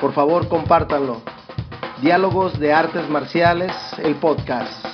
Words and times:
Por 0.00 0.12
favor, 0.12 0.48
compártanlo. 0.48 1.22
Diálogos 2.02 2.58
de 2.60 2.70
Artes 2.70 3.08
Marciales, 3.08 3.72
el 4.04 4.14
podcast. 4.16 4.84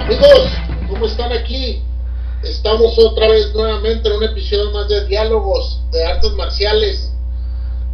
Amigos, 0.00 0.50
¿cómo 0.88 1.06
están 1.06 1.32
aquí? 1.32 1.82
Estamos 2.42 2.98
otra 2.98 3.28
vez 3.28 3.54
nuevamente 3.54 4.08
en 4.08 4.16
un 4.16 4.24
episodio 4.24 4.72
más 4.72 4.88
de 4.88 5.06
Diálogos 5.06 5.80
de 5.92 6.04
Artes 6.04 6.32
Marciales. 6.32 7.12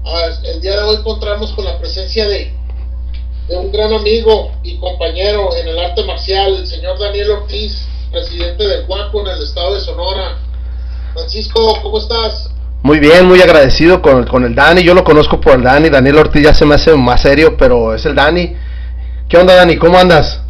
Ah, 0.07 0.31
el 0.45 0.63
día 0.63 0.73
de 0.73 0.83
hoy 0.83 0.97
encontramos 0.97 1.53
con 1.53 1.67
la 1.67 1.79
presencia 1.79 2.27
de, 2.27 2.55
de 3.49 3.57
un 3.59 3.71
gran 3.71 3.93
amigo 3.93 4.53
y 4.63 4.79
compañero 4.79 5.55
en 5.55 5.69
el 5.69 5.79
arte 5.79 6.05
marcial, 6.05 6.55
el 6.55 6.67
señor 6.67 6.99
Daniel 6.99 7.33
Ortiz, 7.33 7.88
presidente 8.11 8.67
del 8.67 8.87
Guapo 8.87 9.21
en 9.21 9.29
el 9.29 9.43
estado 9.43 9.75
de 9.75 9.81
Sonora. 9.81 10.39
Francisco, 11.13 11.79
¿cómo 11.83 11.99
estás? 11.99 12.51
Muy 12.83 13.01
bien, 13.01 13.27
muy 13.27 13.41
agradecido 13.43 14.01
con, 14.01 14.25
con 14.27 14.45
el 14.45 14.55
Dani. 14.55 14.83
Yo 14.83 14.95
lo 14.95 15.05
conozco 15.05 15.41
por 15.41 15.55
el 15.55 15.63
Dani. 15.63 15.89
Daniel 15.89 16.19
Ortiz 16.19 16.43
ya 16.43 16.55
se 16.55 16.65
me 16.65 16.77
hace 16.77 16.95
más 16.95 17.23
serio, 17.23 17.57
pero 17.57 17.95
es 17.95 18.05
el 18.07 18.15
Dani. 18.15 18.57
¿Qué 19.29 19.37
onda, 19.37 19.55
Dani? 19.55 19.77
¿Cómo 19.77 19.99
andas? 19.99 20.41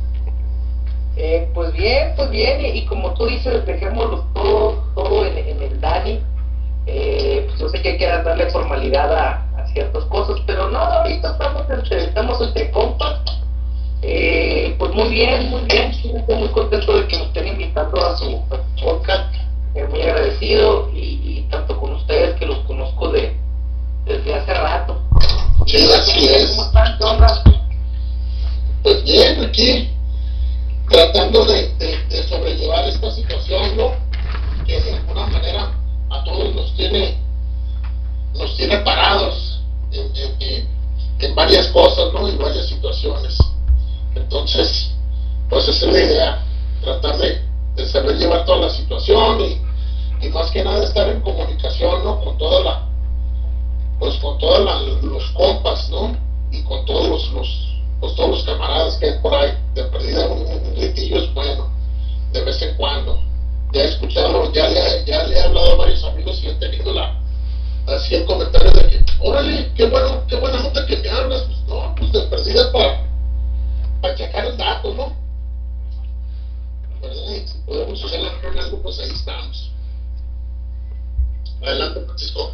Eh, 1.17 1.49
pues 1.53 1.73
bien, 1.73 2.13
pues 2.17 2.31
bien, 2.31 2.65
y, 2.65 2.79
y 2.79 2.87
como 2.87 3.13
tú 3.15 3.27
dices, 3.27 3.67
dejémoslo 3.67 4.27
todo, 4.35 4.85
todo 4.95 5.27
en, 5.27 5.39
en 5.39 5.63
el 5.63 5.81
Dani. 5.81 6.21
Eh, 6.87 7.45
pues 7.49 7.59
yo 7.59 7.69
sé 7.69 7.83
que 7.83 7.91
hay 7.91 7.99
que 7.99 8.07
darle 8.07 8.51
formalidad 8.51 9.13
a, 9.13 9.47
a 9.59 9.67
ciertas 9.73 10.05
cosas, 10.05 10.39
pero 10.47 10.71
no, 10.71 10.79
ahorita 10.79 11.33
estamos 11.33 11.69
entre, 11.71 12.05
estamos 12.05 12.41
entre 12.41 12.71
compas. 12.71 13.21
Eh, 14.03 14.75
pues 14.79 14.93
muy 14.95 15.09
bien, 15.09 15.51
muy 15.51 15.63
bien, 15.63 15.91
estoy 15.91 16.37
muy 16.37 16.49
contento 16.49 16.97
de 16.99 17.09
que 17.09 17.19
nos 17.19 17.27
estén 17.29 17.49
invitando 17.49 18.01
a 18.05 18.17
su, 18.17 18.25
a 18.51 18.57
su 18.79 18.85
podcast. 18.85 19.35
Eh, 19.75 19.87
muy 19.91 20.01
agradecido 20.03 20.91
y, 20.95 21.21
y 21.25 21.47
tanto 21.51 21.79
con 21.79 21.95
ustedes 21.95 22.37
que 22.39 22.47
los 22.47 22.59
conozco 22.61 23.11
de 23.11 23.37
desde 24.07 24.35
hace 24.35 24.55
rato. 24.55 25.01
Sí, 25.67 25.77
así 25.93 26.27
es. 26.29 26.51
¿Cómo 26.53 26.65
están? 26.67 26.99
¿Qué 26.99 27.05
onda? 27.05 27.45
Pues 28.83 29.05
bien, 29.05 29.45
aquí 29.45 29.91
tratando 30.89 31.45
de, 31.45 31.69
de- 31.75 31.99
de 32.09 32.23
sobrellevar 32.29 32.89
esta 32.89 33.11
situación, 33.11 33.77
¿no? 33.77 33.93
Que 34.65 34.81
de 34.81 34.95
alguna 34.95 35.27
manera 35.27 35.73
a 36.11 36.25
todos 36.25 36.55
nos 36.55 36.75
tiene, 36.77 37.19
nos 38.35 38.57
tiene 38.57 38.79
parados 38.79 39.61
en, 39.93 40.07
en- 40.17 40.37
en- 40.43 40.69
en 41.21 41.35
varias 41.35 41.67
cosas, 41.69 42.13
¿no? 42.15 42.27
En 42.29 42.39
varias 42.39 42.67
situaciones. 42.69 43.37
Entonces, 44.19 44.91
pues 45.49 45.67
esa 45.69 45.87
es 45.87 45.93
la 45.93 46.01
idea, 46.01 46.45
tratar 46.83 47.19
de, 47.19 47.41
de 47.77 47.87
saber 47.87 48.17
llevar 48.17 48.45
toda 48.45 48.67
la 48.67 48.71
situación 48.71 49.41
y, 49.41 50.27
y 50.27 50.29
más 50.31 50.51
que 50.51 50.65
nada 50.65 50.85
estar 50.85 51.09
en 51.09 51.21
comunicación, 51.21 52.05
¿no? 52.05 52.21
Con 52.21 52.37
toda 52.39 52.63
la, 52.63 52.89
pues 53.99 54.17
con 54.17 54.39
todos 54.39 55.03
los 55.03 55.31
compas, 55.31 55.89
¿no? 55.91 56.17
Y 56.51 56.63
con 56.63 56.85
todos 56.85 57.09
los, 57.09 57.33
los, 57.33 57.69
pues 58.01 58.15
todos 58.15 58.31
los 58.31 58.43
camaradas 58.45 58.97
que 58.97 59.07
hay 59.07 59.19
por 59.21 59.35
ahí, 59.35 59.53
de 59.75 59.85
perdida 59.85 60.27
un, 60.27 60.41
un 60.41 60.75
gritillo 60.75 61.19
es 61.19 61.35
bueno, 61.35 61.71
de 62.33 62.43
vez 62.43 62.61
en 62.63 62.77
cuando. 62.77 63.21
Ya 63.73 63.83
he 63.83 63.89
escuchado, 63.89 64.51
ya 64.53 64.67
le, 64.69 65.05
ya 65.05 65.25
le 65.25 65.37
he 65.37 65.43
hablado 65.43 65.73
a 65.73 65.77
varios 65.77 66.03
amigos 66.05 66.41
y 66.43 66.49
he 66.49 66.55
tenido 66.55 66.93
la, 66.93 67.15
así 67.87 68.15
el 68.15 68.25
comentario 68.25 68.71
de 68.73 68.89
que, 68.89 69.05
órale, 69.21 69.73
qué 69.75 69.87
bueno, 69.87 70.23
qué 70.27 70.37
buena 70.37 70.63
nota 70.63 70.87
que 70.87 70.97
me 70.97 71.09
hablas, 71.11 71.43
pues 71.43 71.59
no, 71.69 71.95
pues 71.97 72.13
de 72.13 72.21
perdida 72.23 72.73
para, 72.73 73.08
para 74.01 74.15
checar 74.15 74.47
el 74.47 74.57
dato, 74.57 74.95
¿no? 74.95 75.17
¿Verdad? 77.01 77.31
Y 77.31 77.47
si 77.47 77.59
podemos 77.67 78.05
hacer 78.05 78.21
algo, 78.59 78.83
pues 78.83 78.99
ahí 79.01 79.11
estamos. 79.11 79.73
Adelante, 81.63 82.01
Francisco. 82.05 82.53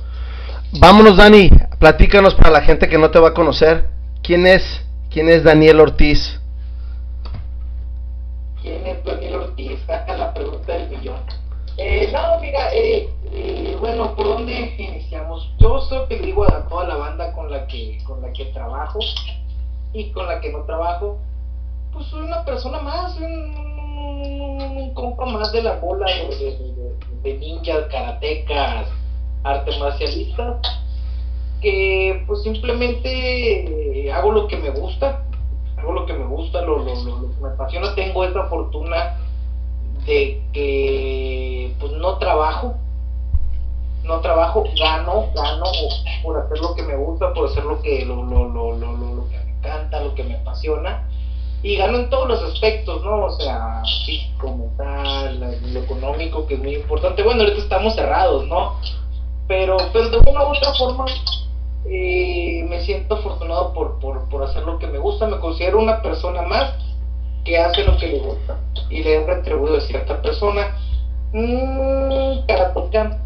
Vámonos, 0.72 1.16
Dani. 1.16 1.50
Platícanos 1.78 2.34
para 2.34 2.50
la 2.50 2.62
gente 2.62 2.88
que 2.88 2.99
no 2.99 3.10
te 3.10 3.19
va 3.19 3.28
a 3.28 3.34
conocer. 3.34 3.88
¿Quién 4.22 4.47
es? 4.47 4.62
¿Quién 5.10 5.28
es 5.28 5.44
Daniel 5.44 5.81
Ortiz? 5.81 6.41
¿Quién 8.61 8.87
es 8.87 9.05
Daniel 9.05 9.34
Ortiz? 9.34 9.78
la 9.87 10.34
pregunta 10.34 10.72
del 10.72 10.91
millón. 10.91 11.21
Eh, 11.76 12.11
no, 12.12 12.41
mira, 12.41 12.72
eh, 12.72 13.09
eh, 13.32 13.76
bueno, 13.81 14.15
¿por 14.15 14.26
dónde 14.26 14.75
iniciamos? 14.78 15.53
Yo 15.59 15.81
soy 15.82 16.06
que 16.09 16.19
digo 16.19 16.44
a 16.44 16.66
toda 16.69 16.87
la 16.87 16.97
banda 16.97 17.32
con 17.32 17.50
la 17.50 17.66
que 17.66 17.99
con 18.05 18.22
la 18.22 18.32
que 18.32 18.47
trabajo 18.47 19.00
y 19.93 20.11
con 20.12 20.26
la 20.26 20.41
que 20.41 20.53
no 20.53 20.65
trabajo, 20.65 21.19
pues 21.94 22.06
soy 22.06 22.22
una 22.25 22.44
persona 22.44 22.78
más, 22.78 23.16
un, 23.16 24.91
compa 24.94 25.25
más 25.25 25.50
de 25.53 25.62
la 25.62 25.72
bola 25.72 26.06
de, 26.06 26.37
de, 26.37 26.93
de- 27.22 27.34
ninjas, 27.34 27.84
karatecas, 27.87 28.87
artes 29.44 29.78
marcialistas, 29.78 30.56
que 31.62 32.22
pues 32.27 32.43
simplemente 32.43 34.10
hago 34.12 34.31
lo 34.32 34.47
que 34.47 34.56
me 34.56 34.69
gusta, 34.71 35.16
hago 35.77 35.93
lo 35.93 36.05
que 36.05 36.12
me 36.12 36.25
gusta, 36.25 36.60
lo, 36.60 36.78
lo, 36.78 36.94
lo, 36.97 37.16
lo 37.19 37.31
que 37.31 37.41
me 37.41 37.49
apasiona, 37.49 37.94
tengo 37.94 38.25
esa 38.25 38.43
fortuna 38.44 39.15
de 40.05 40.37
que 40.53 41.71
pues 41.78 41.93
no 41.93 42.19
trabajo, 42.19 42.75
no 44.03 44.19
trabajo, 44.21 44.65
gano, 44.78 45.25
gano 45.34 45.65
por 46.22 46.37
hacer 46.37 46.59
lo 46.59 46.75
que 46.75 46.82
me 46.82 46.94
gusta, 46.94 47.32
por 47.32 47.47
hacer 47.49 47.65
lo 47.65 47.81
que 47.81 48.05
lo, 48.05 48.22
lo, 48.22 48.44
lo- 48.44 48.72
lo 48.75 49.28
que 49.28 49.38
me 49.38 49.50
encanta, 49.53 50.00
lo 50.00 50.15
que 50.15 50.25
me 50.25 50.34
apasiona, 50.34 51.00
y 51.64 51.76
gano 51.76 51.97
en 51.98 52.10
todos 52.10 52.28
los 52.28 52.42
aspectos, 52.42 53.02
¿no? 53.02 53.25
O 53.25 53.30
sea, 53.41 53.82
físico, 54.06 54.54
mental, 54.54 55.58
lo 55.72 55.80
económico, 55.80 56.47
que 56.47 56.54
es 56.54 56.60
muy 56.60 56.75
importante. 56.76 57.22
Bueno, 57.22 57.41
ahorita 57.42 57.58
estamos 57.62 57.94
cerrados, 57.94 58.47
¿no? 58.47 58.78
Pero, 59.48 59.78
pero 59.92 60.10
de 60.10 60.19
una 60.30 60.44
u 60.44 60.48
otra 60.48 60.75
forma, 60.75 61.06
eh, 61.86 62.64
me 62.69 62.80
siento 62.82 63.14
afortunado 63.14 63.72
por, 63.72 63.98
por, 63.98 64.28
por 64.28 64.42
hacer 64.42 64.62
lo 64.64 64.78
que 64.78 64.86
me 64.86 64.98
gusta, 64.98 65.26
me 65.26 65.38
considero 65.41 65.78
una 65.80 66.02
persona 66.02 66.42
más 66.42 66.75
que 67.44 67.58
hace 67.58 67.82
lo 67.84 67.96
que 67.98 68.08
le 68.08 68.19
gusta 68.20 68.58
y 68.91 69.02
le 69.02 69.16
he 69.16 69.26
retribuido 69.26 69.78
a 69.78 69.81
cierta 69.81 70.20
persona. 70.22 70.76
Mm, 71.32 72.46
karateca, 72.46 73.20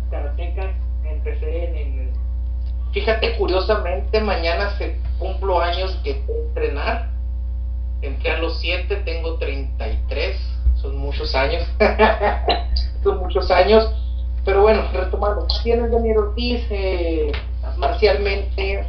empecé 1.04 1.64
en, 1.64 1.76
en- 1.76 2.12
Fíjate, 2.92 3.36
curiosamente, 3.36 4.20
mañana 4.20 4.76
se 4.78 4.98
cumplo 5.18 5.60
años 5.60 5.96
que 6.02 6.22
entrenar. 6.26 7.10
Entré 8.00 8.30
a 8.30 8.38
los 8.38 8.60
7, 8.60 8.96
tengo 9.04 9.34
33, 9.38 10.36
son 10.80 10.98
muchos 10.98 11.34
años. 11.34 11.64
son 13.02 13.18
muchos 13.18 13.50
años. 13.50 13.92
Pero 14.44 14.62
bueno, 14.62 14.82
retomando, 14.92 15.46
¿quién 15.62 15.84
es 15.84 15.90
Daniel 15.90 16.18
Ortiz? 16.18 16.64
Eh, 16.70 17.32
marcialmente, 17.76 18.86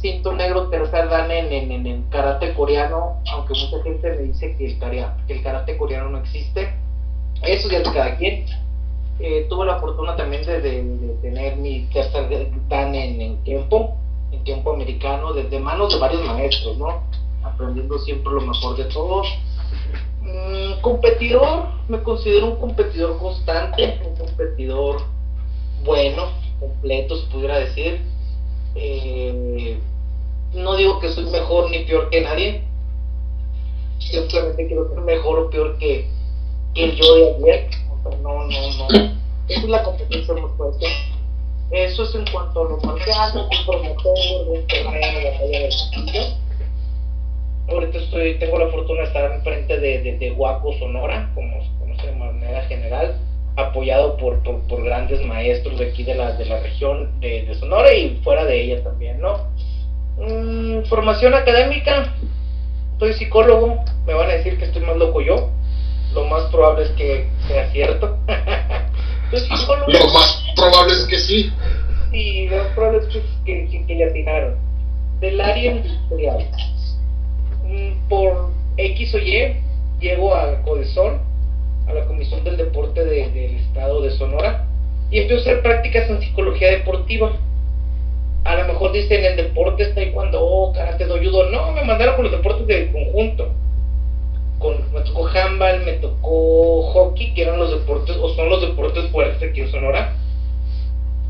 cinto 0.00 0.32
negro 0.32 0.68
tercer 0.68 1.08
dan 1.08 1.30
en, 1.30 1.52
en, 1.52 1.86
en, 1.86 2.02
karate 2.04 2.54
coreano, 2.54 3.20
aunque 3.32 3.54
mucha 3.54 3.82
gente 3.82 4.10
me 4.10 4.22
dice 4.22 4.56
que 4.56 4.66
el, 4.66 4.78
que 5.26 5.32
el 5.34 5.42
karate 5.42 5.76
coreano 5.76 6.10
no 6.10 6.18
existe. 6.18 6.72
Eso 7.42 7.68
ya 7.68 7.78
es 7.78 7.88
cada 7.88 8.16
quien. 8.16 8.46
Eh, 9.18 9.46
tuve 9.50 9.66
la 9.66 9.78
fortuna 9.80 10.16
también 10.16 10.46
de, 10.46 10.60
tener 11.20 11.56
mi 11.56 11.86
tercer 11.92 12.50
dan 12.68 12.94
en, 12.94 13.20
en 13.20 13.44
Kempo, 13.44 13.96
en 14.32 14.42
Kempo 14.44 14.72
americano, 14.72 15.34
desde 15.34 15.58
manos 15.58 15.92
de 15.92 16.00
varios 16.00 16.24
maestros, 16.24 16.78
¿no? 16.78 17.02
Aprendiendo 17.42 17.98
siempre 17.98 18.32
lo 18.32 18.40
mejor 18.40 18.76
de 18.76 18.84
todos. 18.84 19.26
Mm, 20.22 20.80
competidor, 20.80 21.68
me 21.88 22.02
considero 22.02 22.46
un 22.46 22.56
competidor 22.56 23.16
constante, 23.18 24.00
un 24.04 24.16
competidor 24.16 25.02
bueno, 25.84 26.28
completo, 26.58 27.16
se 27.16 27.26
pudiera 27.26 27.58
decir. 27.58 28.00
Eh, 28.74 29.78
no 30.52 30.74
digo 30.74 30.98
que 30.98 31.08
soy 31.08 31.24
mejor 31.24 31.70
ni 31.70 31.80
peor 31.80 32.10
que 32.10 32.20
nadie, 32.20 32.62
simplemente 33.98 34.66
quiero 34.66 34.88
ser 34.88 35.00
mejor 35.00 35.38
o 35.38 35.50
peor 35.50 35.76
que, 35.78 36.06
que 36.74 36.96
yo 36.96 37.14
de 37.14 37.34
ayer. 37.34 37.70
O 37.90 38.08
sea, 38.08 38.18
no, 38.20 38.44
no, 38.44 38.70
no. 38.78 38.88
Esa 39.48 39.60
es 39.60 39.68
la 39.68 39.82
competencia 39.82 40.34
más 40.34 40.50
fuerte. 40.56 40.86
Eso 41.70 42.02
es 42.02 42.14
en 42.14 42.24
cuanto 42.32 42.62
a 42.62 42.68
lo 42.68 42.76
marcial, 42.78 43.32
no 43.34 43.48
soy 43.48 43.64
promotor 43.64 44.18
de 44.18 44.50
un 44.50 44.66
torneo 44.66 45.20
de 45.20 45.68
de. 46.12 46.40
Ahorita 47.70 47.98
estoy, 47.98 48.34
tengo 48.38 48.58
la 48.58 48.68
fortuna 48.68 49.02
de 49.02 49.06
estar 49.06 49.30
enfrente 49.32 49.78
de, 49.78 50.02
de, 50.02 50.18
de 50.18 50.32
Huaco, 50.32 50.72
Sonora, 50.78 51.30
como 51.34 51.62
se 51.62 51.70
conoce 51.78 52.06
de 52.08 52.12
manera 52.14 52.62
general. 52.62 53.16
apoyado 53.56 54.16
por, 54.16 54.42
por, 54.42 54.82
grandes 54.82 55.24
maestros 55.24 55.78
de 55.78 55.90
aquí 55.90 56.02
de 56.02 56.14
la, 56.14 56.32
de 56.32 56.46
la 56.46 56.60
región 56.60 57.20
de, 57.20 57.54
Sonora 57.54 57.92
y 57.92 58.20
fuera 58.24 58.44
de 58.44 58.60
ella 58.60 58.82
también, 58.82 59.20
¿no? 59.20 59.38
Mm, 60.18 60.84
formación 60.86 61.34
académica, 61.34 62.12
soy 62.98 63.12
psicólogo, 63.14 63.84
me 64.06 64.14
van 64.14 64.30
a 64.30 64.34
decir 64.34 64.58
que 64.58 64.64
estoy 64.64 64.82
más 64.82 64.96
loco 64.96 65.20
yo, 65.20 65.50
lo 66.14 66.24
más 66.24 66.50
probable 66.50 66.84
es 66.84 66.90
que 66.90 67.28
sea 67.46 67.70
cierto. 67.70 68.18
lo 69.86 70.08
más 70.08 70.44
probable 70.56 70.92
es 70.92 71.06
que 71.06 71.18
sí. 71.18 71.52
Sí, 72.10 72.48
lo 72.48 72.56
más 72.56 72.66
probable 72.74 72.98
es 72.98 73.06
que, 73.44 73.68
que, 73.68 73.86
que 73.86 73.94
le 73.94 74.04
atinaron. 74.04 74.56
Del 75.20 75.40
área 75.40 75.72
industrial, 75.72 76.50
por 78.08 78.50
X 78.76 79.14
o 79.14 79.18
Y, 79.18 79.56
llego 80.00 80.34
a 80.34 80.62
Codesol 80.62 81.20
a 81.86 81.92
la 81.92 82.04
Comisión 82.06 82.44
del 82.44 82.56
Deporte 82.56 83.04
del 83.04 83.56
Estado 83.56 84.00
de 84.02 84.10
Sonora 84.10 84.66
y 85.10 85.18
empiezo 85.18 85.48
a 85.48 85.52
hacer 85.52 85.62
prácticas 85.62 86.08
en 86.08 86.20
psicología 86.20 86.70
deportiva. 86.70 87.32
A 88.44 88.54
lo 88.54 88.68
mejor 88.68 88.92
dicen 88.92 89.24
en 89.24 89.36
deportes, 89.36 89.94
taekwondo, 89.94 90.72
karate, 90.74 91.04
judo. 91.04 91.50
No, 91.50 91.72
me 91.72 91.84
mandaron 91.84 92.14
con 92.14 92.24
los 92.24 92.32
deportes 92.32 92.66
del 92.66 92.90
conjunto. 92.90 93.52
Con, 94.58 94.92
me 94.92 95.00
tocó 95.00 95.26
handball, 95.26 95.84
me 95.84 95.92
tocó 95.94 96.82
hockey, 96.92 97.34
que 97.34 97.42
eran 97.42 97.58
los 97.58 97.70
deportes, 97.70 98.16
o 98.16 98.28
son 98.34 98.48
los 98.48 98.60
deportes 98.60 99.10
fuertes 99.10 99.50
aquí 99.50 99.60
en 99.60 99.70
Sonora. 99.70 100.14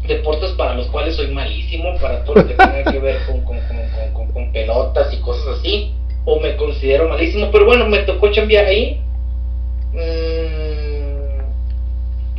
Deportes 0.06 0.50
para 0.52 0.75
los 0.75 0.86
cuales 0.88 1.16
soy 1.16 1.28
malísimo, 1.28 1.96
para 2.00 2.25
todo 2.25 2.36
lo 2.36 2.46
que 2.46 2.54
tenga 2.54 2.84
que 2.84 2.98
ver 2.98 3.19
con, 3.26 3.40
con, 3.43 3.58
con, 4.12 4.32
con 4.32 4.52
pelotas 4.52 5.12
y 5.12 5.19
cosas 5.19 5.58
así. 5.58 5.94
O 6.25 6.38
me 6.40 6.56
considero 6.56 7.08
malísimo, 7.08 7.50
pero 7.50 7.64
bueno, 7.64 7.87
me 7.87 8.00
tocó 8.00 8.31
chambear 8.31 8.67
ahí 8.67 9.00
Mm, 9.93 11.40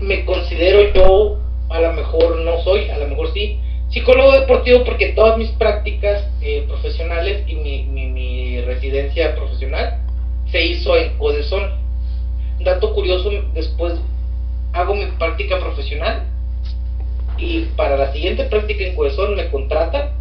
me 0.05 0.23
considero 0.25 0.93
yo, 0.93 1.37
a 1.69 1.81
lo 1.81 1.93
mejor 1.93 2.37
no 2.37 2.61
soy, 2.63 2.89
a 2.89 2.97
lo 2.97 3.07
mejor 3.07 3.33
sí, 3.33 3.59
psicólogo 3.89 4.31
deportivo 4.31 4.85
porque 4.85 5.09
todas 5.09 5.37
mis 5.37 5.49
prácticas 5.51 6.25
eh, 6.41 6.63
profesionales 6.67 7.43
y 7.47 7.55
mi, 7.55 7.83
mi, 7.83 8.61
residencia 8.61 9.35
profesional 9.35 9.97
se 10.49 10.63
hizo 10.65 10.95
en 10.95 11.17
Codesón. 11.17 11.71
Dato 12.61 12.93
curioso, 12.93 13.31
después 13.53 13.99
hago 14.71 14.93
mi 14.93 15.07
práctica 15.17 15.59
profesional 15.59 16.23
y 17.37 17.65
para 17.75 17.97
la 17.97 18.13
siguiente 18.13 18.45
práctica 18.45 18.85
en 18.85 18.95
Codesón 18.95 19.35
me 19.35 19.49
contratan 19.49 20.11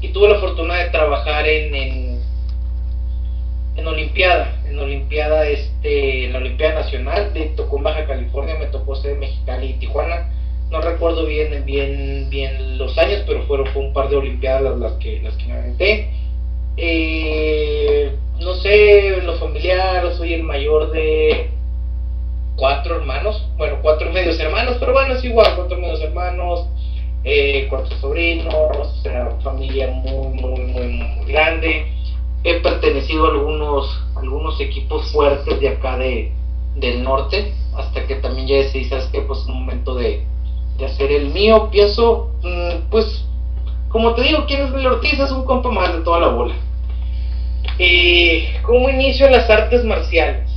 y 0.00 0.08
tuve 0.08 0.28
la 0.28 0.38
fortuna 0.40 0.74
de 0.76 0.90
trabajar 0.90 1.46
en, 1.46 1.74
en 1.74 2.17
en 3.78 3.86
Olimpiada, 3.86 4.60
en 4.68 4.78
Olimpiada, 4.78 5.46
este, 5.46 6.24
en 6.24 6.32
la 6.32 6.38
Olimpiada 6.38 6.80
Nacional, 6.80 7.32
de 7.32 7.46
tocó 7.56 7.80
Baja 7.80 8.06
California, 8.06 8.56
me 8.58 8.66
tocó 8.66 8.96
ser 8.96 9.16
Mexicali 9.16 9.68
y 9.68 9.72
Tijuana. 9.74 10.30
No 10.70 10.80
recuerdo 10.80 11.24
bien, 11.24 11.64
bien, 11.64 12.28
bien 12.28 12.76
los 12.76 12.98
años, 12.98 13.22
pero 13.26 13.44
fueron 13.44 13.68
fue 13.68 13.82
un 13.82 13.92
par 13.92 14.08
de 14.10 14.16
Olimpiadas 14.16 14.76
las, 14.78 14.92
que, 14.94 15.20
las 15.22 15.34
que 15.36 15.46
me 15.46 15.52
aventé. 15.52 16.10
Eh, 16.76 18.12
no 18.40 18.54
sé, 18.54 19.20
lo 19.22 19.36
familiar, 19.36 20.12
soy 20.16 20.34
el 20.34 20.42
mayor 20.42 20.90
de 20.90 21.50
cuatro 22.56 22.96
hermanos, 22.96 23.48
bueno, 23.56 23.78
cuatro 23.80 24.10
medios 24.10 24.38
hermanos, 24.40 24.76
pero 24.80 24.92
bueno, 24.92 25.14
es 25.14 25.24
igual, 25.24 25.54
cuatro 25.54 25.78
medios 25.78 26.02
hermanos, 26.02 26.66
eh, 27.22 27.66
cuatro 27.70 27.96
sobrinos, 27.98 28.52
o 28.54 29.02
sea, 29.02 29.30
familia 29.42 29.86
muy, 29.88 30.28
muy, 30.28 30.60
muy, 30.60 30.86
muy 30.88 31.32
grande 31.32 31.97
he 32.50 32.60
pertenecido 32.60 33.26
a 33.26 33.30
algunos, 33.30 34.02
algunos 34.16 34.60
equipos 34.60 35.10
fuertes 35.12 35.60
de 35.60 35.68
acá 35.68 35.98
de, 35.98 36.32
del 36.76 37.02
norte, 37.02 37.54
hasta 37.76 38.06
que 38.06 38.16
también 38.16 38.46
ya 38.46 38.56
decidí, 38.56 38.84
sabes 38.84 39.06
que 39.06 39.20
pues 39.22 39.40
es 39.40 39.48
momento 39.48 39.94
de, 39.94 40.24
hacer 40.84 41.10
el 41.10 41.30
mío, 41.30 41.68
pienso, 41.70 42.30
mm, 42.42 42.88
pues, 42.90 43.24
como 43.88 44.14
te 44.14 44.22
digo, 44.22 44.44
¿quién 44.46 44.62
es 44.62 44.72
el 44.72 44.86
Ortiz? 44.86 45.18
Es 45.18 45.32
un 45.32 45.44
compa 45.44 45.70
más 45.70 45.92
de 45.92 46.02
toda 46.02 46.20
la 46.20 46.28
bola. 46.28 46.54
Eh, 47.78 48.56
¿Cómo 48.62 48.88
inicio 48.88 49.28
las 49.28 49.48
artes 49.50 49.84
marciales? 49.84 50.48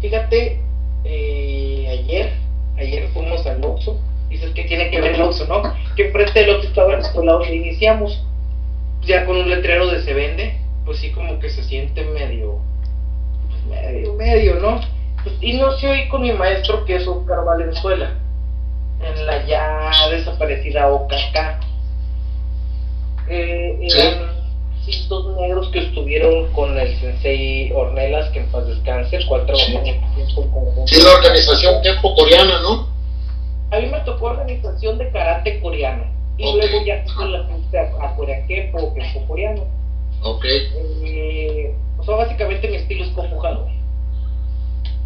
Fíjate, 0.00 0.60
eh, 1.04 1.86
ayer, 1.90 2.32
ayer 2.78 3.08
fuimos 3.12 3.44
al 3.46 3.64
Oxxo, 3.64 3.98
dices 4.28 4.52
que 4.52 4.64
tiene 4.64 4.90
que 4.90 5.00
ver 5.00 5.14
el 5.14 5.22
Oxxo, 5.22 5.46
¿no? 5.46 5.62
Que 5.96 6.06
enfrente 6.06 6.40
del 6.40 6.50
Oxxo 6.50 6.68
estaba 6.68 6.94
el 6.94 7.00
escuela 7.00 7.32
donde 7.32 7.54
iniciamos 7.54 8.24
ya 9.02 9.24
con 9.24 9.36
un 9.36 9.48
letrero 9.48 9.86
de 9.88 10.02
se 10.02 10.14
vende, 10.14 10.58
pues 10.84 10.98
sí 10.98 11.10
como 11.12 11.38
que 11.38 11.50
se 11.50 11.62
siente 11.64 12.04
medio, 12.04 12.60
pues 13.48 13.64
medio, 13.66 14.14
medio, 14.14 14.54
¿no? 14.56 14.80
Pues, 15.22 15.36
y 15.40 15.54
no 15.54 15.72
sé 15.72 15.88
hoy 15.88 16.08
con 16.08 16.22
mi 16.22 16.32
maestro 16.32 16.84
que 16.84 16.96
es 16.96 17.06
Oscar 17.06 17.44
Valenzuela, 17.44 18.14
en 19.02 19.26
la 19.26 19.46
ya 19.46 20.08
desaparecida 20.10 20.88
OKK. 20.88 21.36
Eh, 23.28 23.78
eran 23.80 24.30
cintos 24.84 25.36
negros 25.36 25.68
que 25.68 25.80
estuvieron 25.80 26.52
con 26.52 26.76
el 26.78 26.98
sensei 26.98 27.70
Ornelas, 27.72 28.30
que 28.30 28.40
en 28.40 28.50
paz 28.50 28.66
descanse, 28.66 29.18
trabajó 29.18 29.84
en 29.84 30.88
Sí, 30.88 31.00
la 31.02 31.12
organización 31.12 31.80
tiempo 31.82 32.14
coreana, 32.14 32.60
¿no? 32.62 32.88
A 33.70 33.78
mí 33.78 33.86
me 33.86 34.00
tocó 34.00 34.26
organización 34.26 34.98
de 34.98 35.10
karate 35.10 35.60
coreano 35.60 36.19
y 36.40 36.56
luego 36.56 36.84
ya 36.86 37.04
se 37.06 37.24
la 37.26 37.46
puse 37.48 37.78
a, 37.78 37.82
a 38.00 38.16
Coreaquepo 38.16 38.78
o 38.78 38.94
Kempo 38.94 39.26
coreano. 39.26 39.64
Ok. 40.22 40.44
Eh, 41.04 41.74
o 41.98 42.02
sea, 42.02 42.16
básicamente 42.16 42.68
mi 42.68 42.76
estilo 42.76 43.04
es 43.04 43.10
conjugado. 43.10 43.68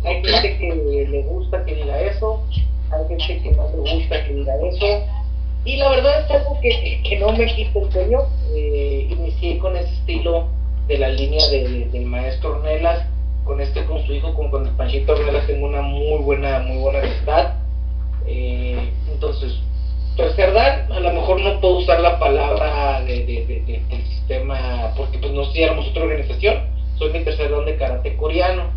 Hay 0.05 0.23
gente 0.23 0.59
que 0.59 1.07
le 1.11 1.23
gusta 1.23 1.65
que 1.65 1.75
diga 1.75 2.01
eso, 2.03 2.43
hay 2.91 3.09
gente 3.09 3.43
que 3.43 3.51
no 3.53 3.69
le 3.85 3.95
gusta 3.95 4.25
que 4.25 4.33
diga 4.33 4.55
eso. 4.63 5.03
Y 5.65 5.77
la 5.77 5.89
verdad 5.89 6.21
es 6.25 6.31
algo 6.31 6.61
que, 6.61 7.03
que 7.09 7.19
no 7.19 7.33
me 7.33 7.47
quita 7.47 7.81
el 7.81 7.91
sueño. 7.91 8.19
Eh, 8.55 9.09
inicié 9.11 9.59
con 9.59 9.77
ese 9.77 9.93
estilo 9.93 10.47
de 10.87 10.99
la 10.99 11.09
línea 11.09 11.49
de, 11.49 11.89
del 11.91 12.05
maestro 12.05 12.59
Ornelas, 12.59 13.07
con 13.45 13.61
este, 13.61 13.85
con 13.87 14.07
su 14.07 14.13
hijo, 14.13 14.35
con, 14.35 14.51
con 14.51 14.67
el 14.67 14.73
Panchito 14.75 15.15
Ornelas, 15.15 15.47
tengo 15.47 15.67
una 15.67 15.83
muy 15.83 16.23
buena, 16.23 16.61
muy 16.61 16.77
buena 16.77 17.01
amistad. 17.01 17.55
Eh, 18.27 18.91
entonces, 19.11 19.55
tercer 20.17 20.53
dan, 20.53 20.93
a 20.93 21.01
lo 21.01 21.13
mejor 21.13 21.41
no 21.41 21.61
puedo 21.61 21.79
usar 21.79 21.99
la 22.01 22.19
palabra 22.19 23.01
de, 23.03 23.25
del 23.25 24.05
sistema, 24.07 24.93
porque 24.97 25.19
pues 25.19 25.33
no 25.33 25.43
éramos 25.55 25.89
otra 25.89 26.05
organización, 26.05 26.67
soy 26.99 27.11
mi 27.11 27.25
tercer 27.25 27.51
dan 27.51 27.65
de 27.65 27.77
karate 27.77 28.17
coreano. 28.17 28.71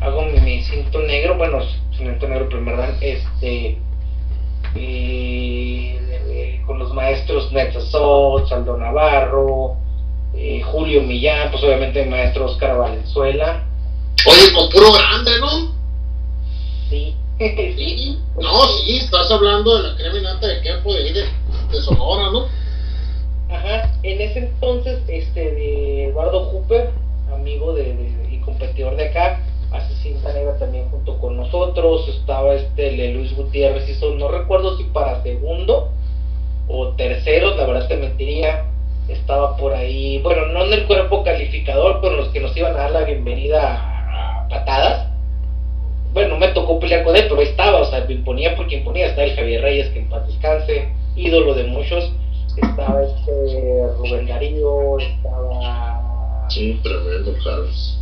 Hago 0.00 0.22
mi, 0.22 0.40
mi 0.40 0.62
cinto 0.62 1.00
negro, 1.00 1.36
bueno, 1.36 1.58
Cinto 1.96 2.28
Negro 2.28 2.48
Primer 2.48 2.76
Dan, 2.76 2.96
este, 3.00 3.78
eh, 4.74 6.62
con 6.66 6.78
los 6.78 6.92
maestros 6.92 7.50
Netzazot, 7.52 8.48
Saldo 8.48 8.76
Navarro, 8.76 9.76
eh, 10.34 10.60
Julio 10.62 11.02
Millán, 11.02 11.50
pues 11.50 11.62
obviamente 11.62 12.02
el 12.02 12.10
maestro 12.10 12.46
Oscar 12.46 12.76
Valenzuela. 12.76 13.64
Oye, 14.26 14.52
con 14.54 14.70
puro 14.70 14.92
grande, 14.92 15.30
¿no? 15.40 15.50
Sí. 16.90 17.14
sí. 17.38 18.18
No, 18.36 18.66
sí, 18.68 18.98
estás 18.98 19.30
hablando 19.30 19.78
de 19.78 19.88
la 19.88 19.96
creminata 19.96 20.46
de 20.46 20.60
campo 20.60 20.92
de, 20.92 21.04
de, 21.04 21.22
de 21.22 21.80
Sonora, 21.80 22.30
¿no? 22.30 22.46
Ajá, 23.48 23.90
en 24.02 24.20
ese 24.20 24.40
entonces, 24.40 25.00
este, 25.08 25.52
de 25.52 26.08
Eduardo 26.08 26.50
Hooper, 26.50 26.90
amigo 27.32 27.72
de, 27.72 27.94
de, 27.94 28.28
y 28.30 28.38
competidor 28.40 28.96
de 28.96 29.08
acá, 29.08 29.40
hace 29.76 29.94
cinta 29.96 30.32
negra 30.32 30.58
también 30.58 30.88
junto 30.90 31.18
con 31.18 31.36
nosotros, 31.36 32.08
estaba 32.08 32.54
este 32.54 33.12
Luis 33.12 33.34
Gutiérrez, 33.36 33.88
hizo, 33.88 34.14
no 34.14 34.28
recuerdo 34.28 34.76
si 34.76 34.84
para 34.84 35.22
segundo 35.22 35.90
o 36.68 36.88
tercero, 36.94 37.54
la 37.56 37.66
verdad 37.66 37.88
te 37.88 37.96
mentiría, 37.96 38.64
estaba 39.08 39.56
por 39.56 39.72
ahí, 39.72 40.18
bueno, 40.18 40.46
no 40.46 40.64
en 40.64 40.72
el 40.72 40.86
cuerpo 40.86 41.22
calificador, 41.22 42.00
pero 42.00 42.16
los 42.16 42.28
que 42.28 42.40
nos 42.40 42.56
iban 42.56 42.74
a 42.74 42.78
dar 42.78 42.90
la 42.90 43.04
bienvenida 43.04 44.42
a 44.42 44.48
patadas. 44.48 45.08
Bueno, 46.12 46.38
me 46.38 46.48
tocó 46.48 46.80
pelear 46.80 47.04
con 47.04 47.14
él, 47.14 47.26
pero 47.28 47.42
estaba, 47.42 47.80
o 47.80 47.84
sea, 47.84 48.04
me 48.06 48.14
imponía 48.14 48.56
porque 48.56 48.76
imponía, 48.76 49.06
estaba 49.06 49.26
el 49.26 49.36
Javier 49.36 49.62
Reyes, 49.62 49.88
que 49.90 50.00
en 50.00 50.08
paz 50.08 50.26
descanse, 50.26 50.88
ídolo 51.14 51.54
de 51.54 51.64
muchos, 51.64 52.10
estaba 52.56 53.02
este 53.02 53.86
Rubén 53.98 54.26
Darío, 54.26 54.98
estaba... 54.98 56.46
Sí, 56.48 56.80
tremendo, 56.82 57.34
Carlos 57.44 58.00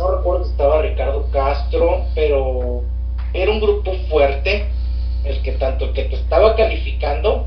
no 0.00 0.16
recuerdo 0.16 0.44
si 0.44 0.50
estaba 0.52 0.82
Ricardo 0.82 1.30
Castro, 1.30 2.06
pero 2.14 2.82
era 3.34 3.50
un 3.50 3.60
grupo 3.60 3.92
fuerte, 4.08 4.66
el 5.24 5.42
que 5.42 5.52
tanto 5.52 5.86
el 5.86 5.92
que 5.92 6.04
te 6.04 6.16
estaba 6.16 6.56
calificando 6.56 7.44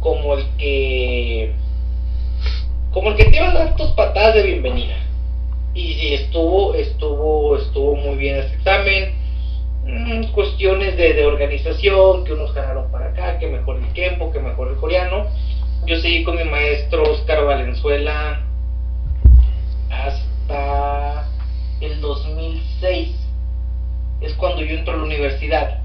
como 0.00 0.34
el 0.34 0.46
que 0.58 1.54
como 2.92 3.10
el 3.10 3.16
que 3.16 3.24
te 3.24 3.36
iba 3.36 3.50
a 3.50 3.54
dar 3.54 3.76
tus 3.76 3.88
patadas 3.90 4.34
de 4.34 4.42
bienvenida. 4.42 4.96
Y 5.74 5.94
sí, 5.94 6.14
estuvo, 6.14 6.74
estuvo, 6.74 7.56
estuvo 7.56 7.94
muy 7.96 8.16
bien 8.16 8.36
este 8.36 8.56
examen. 8.56 9.14
Mm, 9.84 10.32
cuestiones 10.32 10.96
de, 10.96 11.12
de, 11.12 11.26
organización, 11.26 12.24
que 12.24 12.32
unos 12.32 12.54
ganaron 12.54 12.90
para 12.90 13.10
acá, 13.10 13.38
que 13.38 13.48
mejor 13.48 13.76
el 13.76 13.92
tiempo, 13.92 14.32
que 14.32 14.40
mejor 14.40 14.68
el 14.68 14.76
coreano. 14.76 15.26
Yo 15.86 16.00
seguí 16.00 16.24
con 16.24 16.36
mi 16.36 16.44
maestro 16.44 17.02
Oscar 17.02 17.44
Valenzuela 17.44 18.40
hasta 19.90 21.28
el 21.80 22.00
2006. 22.00 23.14
Es 24.20 24.34
cuando 24.34 24.62
yo 24.62 24.76
entro 24.76 24.94
a 24.94 24.96
la 24.98 25.04
universidad. 25.04 25.80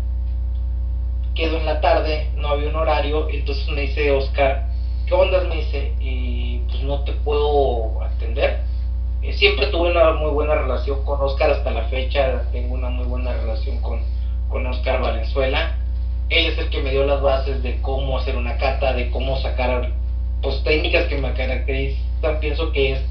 Quedo 1.36 1.58
en 1.58 1.66
la 1.66 1.82
tarde, 1.82 2.30
no 2.36 2.50
había 2.50 2.70
un 2.70 2.76
horario, 2.76 3.30
entonces 3.30 3.68
me 3.70 3.82
dice 3.82 4.12
Oscar, 4.12 4.68
¿qué 5.06 5.14
onda? 5.14 5.44
Me 5.46 5.58
dice, 5.58 5.94
y 6.00 6.60
pues 6.68 6.84
no 6.84 7.04
te 7.04 7.14
puedo 7.14 8.02
atender 8.02 8.72
eh, 9.24 9.34
siempre 9.34 9.68
tuve 9.68 9.92
una 9.92 10.14
muy 10.14 10.32
buena 10.32 10.56
relación 10.56 11.06
con 11.06 11.22
Oscar 11.22 11.52
hasta 11.52 11.70
la 11.70 11.84
fecha, 11.90 12.42
tengo 12.52 12.74
una 12.74 12.90
muy 12.90 13.06
buena 13.06 13.34
relación 13.34 13.80
con, 13.82 14.02
con 14.50 14.66
Oscar 14.66 15.00
Valenzuela. 15.00 15.76
Él 16.30 16.48
es 16.48 16.58
el 16.58 16.70
que 16.70 16.82
me 16.82 16.90
dio 16.90 17.06
las 17.06 17.22
bases 17.22 17.62
de 17.62 17.80
cómo 17.82 18.18
hacer 18.18 18.36
una 18.36 18.58
cata, 18.58 18.94
de 18.94 19.12
cómo 19.12 19.38
sacar 19.38 19.92
pues, 20.42 20.64
técnicas 20.64 21.06
que 21.06 21.18
me 21.18 21.34
caracterizan. 21.34 22.40
Pienso 22.40 22.72
que 22.72 22.94
es 22.94 23.02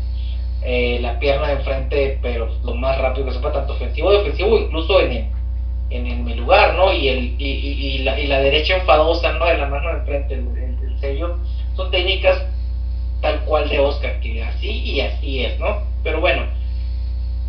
eh, 0.62 0.98
la 1.00 1.18
pierna 1.18 1.48
de 1.48 1.54
enfrente, 1.54 2.18
pero 2.20 2.48
lo 2.62 2.74
más 2.74 2.96
rápido 2.98 3.26
que 3.26 3.32
sepa, 3.32 3.52
tanto 3.52 3.72
ofensivo 3.72 4.12
y 4.12 4.16
ofensivo, 4.16 4.58
incluso 4.58 5.00
en, 5.00 5.30
en, 5.90 6.06
en 6.06 6.24
mi 6.24 6.34
lugar, 6.34 6.74
¿no? 6.74 6.92
Y, 6.92 7.08
el, 7.08 7.34
y, 7.38 7.44
y, 7.46 7.98
la, 7.98 8.18
y 8.18 8.26
la 8.26 8.40
derecha 8.40 8.76
enfadosa, 8.76 9.32
¿no? 9.32 9.46
De 9.46 9.56
la 9.56 9.66
mano 9.66 9.88
de 9.88 9.98
enfrente, 9.98 10.34
el, 10.34 10.78
el 10.82 10.98
sello. 11.00 11.36
Son 11.76 11.90
técnicas 11.90 12.42
tal 13.20 13.40
cual 13.40 13.68
de 13.68 13.78
Oscar, 13.78 14.20
que 14.20 14.42
así 14.42 14.68
y 14.68 15.00
así 15.00 15.44
es, 15.44 15.58
¿no? 15.58 15.82
Pero 16.02 16.20
bueno, 16.20 16.44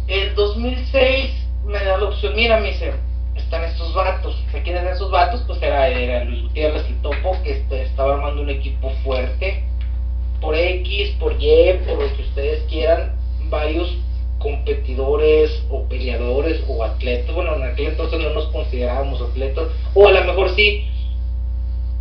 el 0.07 0.35
2006 0.35 1.31
me 1.65 1.83
da 1.83 1.97
la 1.97 2.05
opción, 2.05 2.35
mira, 2.35 2.57
me 2.57 2.67
dice, 2.67 2.91
están 3.35 3.63
estos 3.63 3.93
vatos, 3.93 4.35
quiénes 4.51 4.81
eran 4.81 4.93
esos 4.93 5.11
vatos? 5.11 5.43
Pues 5.47 5.61
era, 5.61 5.87
era 5.87 6.23
Luis 6.23 6.43
Gutiérrez 6.43 6.83
y 6.89 6.93
Topo, 7.01 7.41
que 7.43 7.51
este, 7.51 7.83
estaba 7.83 8.15
armando 8.15 8.41
un 8.41 8.49
equipo 8.49 8.89
fuerte, 9.03 9.63
por 10.41 10.55
X, 10.55 11.15
por 11.19 11.33
Y, 11.39 11.73
por 11.85 12.01
lo 12.01 12.15
que 12.15 12.23
ustedes 12.23 12.63
quieran, 12.69 13.15
varios 13.49 13.95
competidores 14.39 15.63
o 15.69 15.87
peleadores 15.87 16.63
o 16.67 16.83
atletas, 16.83 17.33
bueno, 17.33 17.55
en 17.55 17.63
aquel 17.63 17.87
entonces 17.87 18.19
no 18.19 18.31
nos 18.31 18.47
considerábamos 18.47 19.21
atletas, 19.21 19.67
o 19.93 20.07
a 20.07 20.11
lo 20.11 20.23
mejor 20.25 20.53
sí, 20.55 20.85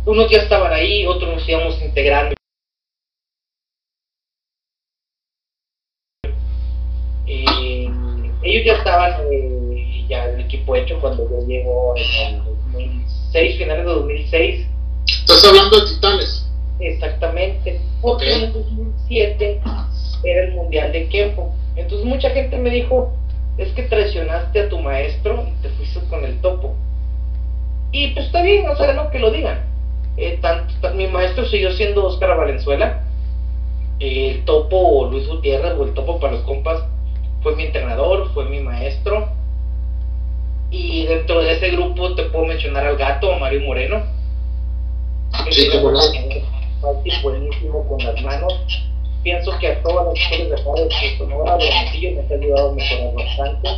unos 0.05 0.29
ya 0.29 0.39
estaban 0.39 0.73
ahí, 0.73 1.05
otros 1.05 1.29
nos 1.35 1.47
íbamos 1.47 1.81
integrando 1.81 2.33
ellos 8.43 8.65
ya 8.65 8.73
estaban 8.73 9.13
eh, 9.31 10.05
ya 10.09 10.25
el 10.25 10.41
equipo 10.41 10.75
hecho 10.75 10.99
cuando 10.99 11.29
yo 11.29 11.45
llego 11.47 11.93
en 11.95 12.35
el 12.35 12.43
2006, 12.43 13.57
finales 13.57 13.85
de 13.85 13.91
2006. 13.91 14.67
¿Estás 15.07 15.45
hablando 15.45 15.79
de 15.79 15.93
Titanes? 15.93 16.40
Exactamente, 16.81 17.79
porque 18.01 18.33
en 18.33 18.43
el 18.43 18.53
2007 18.53 19.61
era 20.23 20.41
el 20.41 20.53
Mundial 20.53 20.91
de 20.91 21.07
Kempo. 21.09 21.53
Entonces 21.75 22.05
mucha 22.05 22.29
gente 22.31 22.57
me 22.57 22.69
dijo, 22.69 23.13
es 23.57 23.71
que 23.73 23.83
traicionaste 23.83 24.59
a 24.59 24.69
tu 24.69 24.79
maestro 24.79 25.45
y 25.47 25.61
te 25.61 25.69
fuiste 25.69 25.99
con 26.09 26.25
el 26.25 26.39
topo. 26.41 26.75
Y 27.91 28.07
pues 28.09 28.25
está 28.25 28.41
bien, 28.41 28.65
no 28.65 28.75
sé 28.75 28.93
no 28.93 29.11
que 29.11 29.19
lo 29.19 29.31
digan. 29.31 29.61
Eh, 30.17 30.39
tanto, 30.41 30.73
mi 30.95 31.07
maestro 31.07 31.45
siguió 31.45 31.71
siendo 31.71 32.05
Oscar 32.05 32.35
Valenzuela, 32.37 33.03
el 33.99 34.43
topo 34.45 34.77
o 34.77 35.09
Luis 35.09 35.27
Gutiérrez 35.27 35.73
o 35.73 35.83
el 35.83 35.93
topo 35.93 36.19
para 36.19 36.33
los 36.33 36.43
compas 36.43 36.83
fue 37.41 37.55
mi 37.55 37.63
entrenador, 37.63 38.31
fue 38.33 38.45
mi 38.45 38.59
maestro. 38.59 39.29
Y 40.69 41.05
dentro 41.05 41.41
de 41.41 41.51
ese 41.51 41.69
grupo 41.71 42.15
te 42.15 42.23
puedo 42.23 42.45
mencionar 42.45 42.85
al 42.85 42.97
gato, 42.97 43.31
Mario 43.37 43.61
Moreno. 43.61 44.03
Sí, 45.49 45.69
como 45.69 45.91
no. 46.81 47.21
buenísimo 47.21 47.87
con 47.87 47.97
las 48.03 48.21
manos. 48.21 48.53
Pienso 49.23 49.51
que 49.59 49.67
a 49.67 49.81
todas 49.83 50.05
las 50.07 50.15
mujeres 50.15 50.49
de 50.49 50.55
acá 50.55 50.71
de 50.73 51.17
Sonora, 51.17 51.57
de 51.57 51.69
Montillo, 51.71 52.11
me 52.11 52.21
ha 52.21 52.37
ayudado 52.37 52.69
a 52.69 52.73
mejorar 52.73 53.13
bastante. 53.13 53.69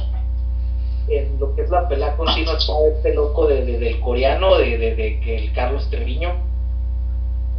En 1.09 1.37
lo 1.37 1.53
que 1.53 1.63
es 1.63 1.69
la 1.69 1.87
pelea 1.89 2.15
continua 2.15 2.57
está 2.57 2.73
este 2.95 3.13
loco 3.13 3.47
de, 3.47 3.65
de, 3.65 3.77
del 3.77 3.99
coreano, 3.99 4.57
de, 4.57 4.77
de, 4.77 4.95
de, 4.95 5.37
el 5.37 5.53
Carlos 5.53 5.89
Treviño, 5.89 6.33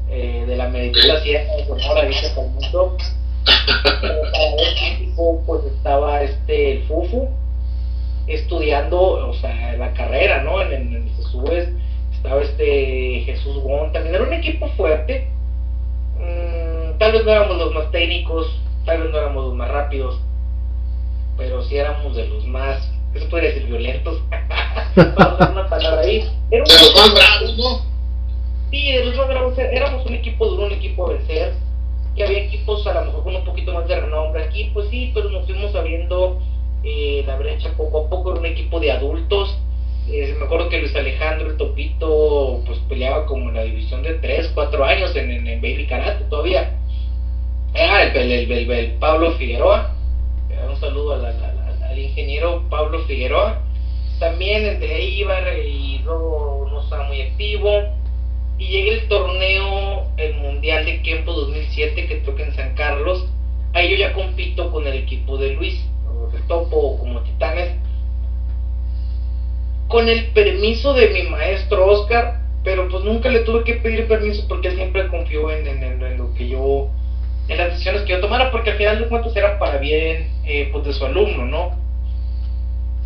eh, 0.08 0.44
de 0.46 0.56
la 0.56 0.68
medicina 0.68 1.20
sierra 1.20 1.54
de 1.56 1.66
Sonora, 1.66 2.06
dice 2.06 2.30
para 2.30 2.46
el 2.46 2.52
mundo 2.54 2.96
pues 5.46 5.64
estaba 5.64 6.22
este 6.22 6.72
el 6.72 6.82
Fufu 6.84 7.28
estudiando, 8.26 9.28
o 9.28 9.34
sea, 9.34 9.76
la 9.76 9.92
carrera, 9.92 10.42
¿no? 10.42 10.62
En, 10.62 10.72
en, 10.72 10.94
en 10.96 11.08
estaba 12.24 12.40
este 12.40 13.22
Jesús 13.26 13.62
Wong, 13.62 13.92
también 13.92 14.14
era 14.14 14.24
un 14.24 14.32
equipo 14.32 14.66
fuerte. 14.78 15.28
Mm, 16.18 16.96
tal 16.98 17.12
vez 17.12 17.22
no 17.22 17.30
éramos 17.30 17.58
los 17.58 17.74
más 17.74 17.90
técnicos, 17.90 18.46
tal 18.86 19.02
vez 19.02 19.10
no 19.10 19.18
éramos 19.18 19.44
los 19.44 19.54
más 19.54 19.70
rápidos, 19.70 20.18
pero 21.36 21.62
sí 21.64 21.76
éramos 21.76 22.16
de 22.16 22.26
los 22.26 22.46
más, 22.46 22.90
eso 23.12 23.28
podría 23.28 23.50
decir 23.50 23.66
violentos. 23.66 24.22
Una 24.96 25.68
palabra 25.68 26.00
ahí. 26.00 26.26
de 26.48 26.58
los 26.60 26.70
más 26.70 27.14
bravos, 27.14 27.58
¿no? 27.58 27.82
Sí, 28.70 28.92
de 28.92 29.04
los 29.04 29.16
más 29.16 29.28
bravos, 29.28 29.58
éramos 29.58 30.06
un 30.06 30.14
equipo 30.14 30.46
duro, 30.46 30.64
un 30.64 30.72
equipo 30.72 31.06
a 31.06 31.12
vencer 31.12 31.52
que 32.16 32.24
había 32.24 32.44
equipos 32.44 32.86
a 32.86 32.94
lo 32.94 33.04
mejor 33.06 33.24
con 33.24 33.36
un 33.36 33.44
poquito 33.44 33.74
más 33.74 33.86
de 33.86 34.00
renombre 34.00 34.44
aquí, 34.44 34.70
pues 34.72 34.88
sí, 34.88 35.10
pero 35.12 35.28
nos 35.28 35.44
fuimos 35.44 35.74
abriendo 35.74 36.40
eh, 36.84 37.22
la 37.26 37.36
brecha 37.36 37.74
poco 37.76 38.06
a 38.06 38.08
poco, 38.08 38.30
era 38.30 38.40
un 38.40 38.46
equipo 38.46 38.80
de 38.80 38.92
adultos. 38.92 39.58
Eh, 40.06 40.34
me 40.38 40.44
acuerdo 40.44 40.68
que 40.68 40.78
Luis 40.78 40.94
Alejandro, 40.94 41.48
el 41.48 41.56
Topito, 41.56 42.62
pues 42.66 42.78
peleaba 42.80 43.24
como 43.24 43.48
en 43.48 43.54
la 43.54 43.62
división 43.62 44.02
de 44.02 44.14
3, 44.14 44.50
4 44.54 44.84
años 44.84 45.16
en, 45.16 45.30
en, 45.30 45.60
Baby 45.60 45.86
Karate 45.86 46.24
todavía. 46.24 46.78
Ah, 47.74 48.02
el, 48.02 48.30
el, 48.30 48.70
el, 48.70 48.92
Pablo 48.98 49.32
Figueroa, 49.32 49.94
eh, 50.50 50.58
un 50.68 50.76
saludo 50.78 51.14
al, 51.14 51.24
al, 51.24 51.82
al, 51.82 51.98
ingeniero 51.98 52.68
Pablo 52.68 53.00
Figueroa. 53.06 53.62
También 54.20 54.64
entre 54.66 54.94
ahí 54.94 55.20
iba 55.20 55.40
y 55.54 55.98
luego 56.04 56.68
no 56.70 56.82
estaba 56.82 57.04
muy 57.04 57.20
activo 57.22 57.82
y 58.58 58.68
llega 58.68 58.92
el 58.92 59.08
torneo, 59.08 60.06
el 60.16 60.34
Mundial 60.34 60.84
de 60.84 61.02
Kempo 61.02 61.32
2007 61.32 62.06
que 62.06 62.16
toca 62.16 62.44
en 62.44 62.54
San 62.54 62.74
Carlos. 62.74 63.26
Ahí 63.72 63.90
yo 63.90 63.96
ya 63.96 64.12
compito 64.12 64.70
con 64.70 64.86
el 64.86 64.94
equipo 64.94 65.36
de 65.36 65.54
Luis, 65.54 65.84
de 66.32 66.38
Topo 66.46 66.76
o 66.76 66.98
como 66.98 67.20
Titanes. 67.22 67.83
Con 69.94 70.08
el 70.08 70.24
permiso 70.32 70.92
de 70.92 71.10
mi 71.10 71.22
maestro 71.22 71.86
Oscar, 71.86 72.40
pero 72.64 72.88
pues 72.88 73.04
nunca 73.04 73.28
le 73.28 73.44
tuve 73.44 73.62
que 73.62 73.74
pedir 73.74 74.08
permiso 74.08 74.44
porque 74.48 74.66
él 74.66 74.74
siempre 74.74 75.06
confió 75.06 75.52
en, 75.52 75.68
en, 75.68 75.84
en 75.84 76.18
lo 76.18 76.34
que 76.34 76.48
yo, 76.48 76.88
en 77.46 77.58
las 77.58 77.70
decisiones 77.70 78.02
que 78.02 78.08
yo 78.08 78.20
tomara, 78.20 78.50
porque 78.50 78.70
al 78.70 78.76
final 78.76 78.98
de 78.98 79.06
cuentas 79.06 79.36
eran 79.36 79.56
para 79.60 79.78
bien 79.78 80.32
eh, 80.46 80.68
pues 80.72 80.82
de 80.82 80.92
su 80.92 81.04
alumno, 81.04 81.44
¿no? 81.44 81.78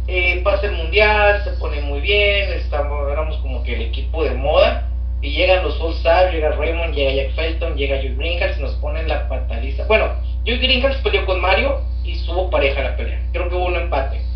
Eh, 0.06 0.40
pasa 0.42 0.68
el 0.68 0.76
mundial, 0.76 1.44
se 1.44 1.50
pone 1.58 1.82
muy 1.82 2.00
bien, 2.00 2.52
estamos, 2.52 3.06
éramos 3.12 3.36
como 3.42 3.62
que 3.64 3.74
el 3.74 3.82
equipo 3.82 4.24
de 4.24 4.30
moda 4.30 4.88
y 5.20 5.32
llegan 5.32 5.64
los 5.64 5.78
All 5.82 5.92
Stars, 5.92 6.32
llega 6.32 6.52
Raymond, 6.52 6.94
llega 6.94 7.12
Jack 7.12 7.34
Felton, 7.34 7.76
llega 7.76 7.98
Joey 7.98 8.14
Greenhouse, 8.14 8.60
nos 8.60 8.72
ponen 8.76 9.08
la 9.08 9.28
pataliza. 9.28 9.84
Bueno, 9.84 10.14
Joey 10.46 10.56
Greenhouse 10.56 10.96
peleó 11.02 11.26
con 11.26 11.38
Mario 11.38 11.82
y 12.02 12.12
estuvo 12.12 12.48
pareja 12.48 12.82
la 12.82 12.96
pelea. 12.96 13.20
Creo 13.34 13.50
que 13.50 13.56
hubo 13.56 13.66
un 13.66 13.76
empate. 13.76 14.27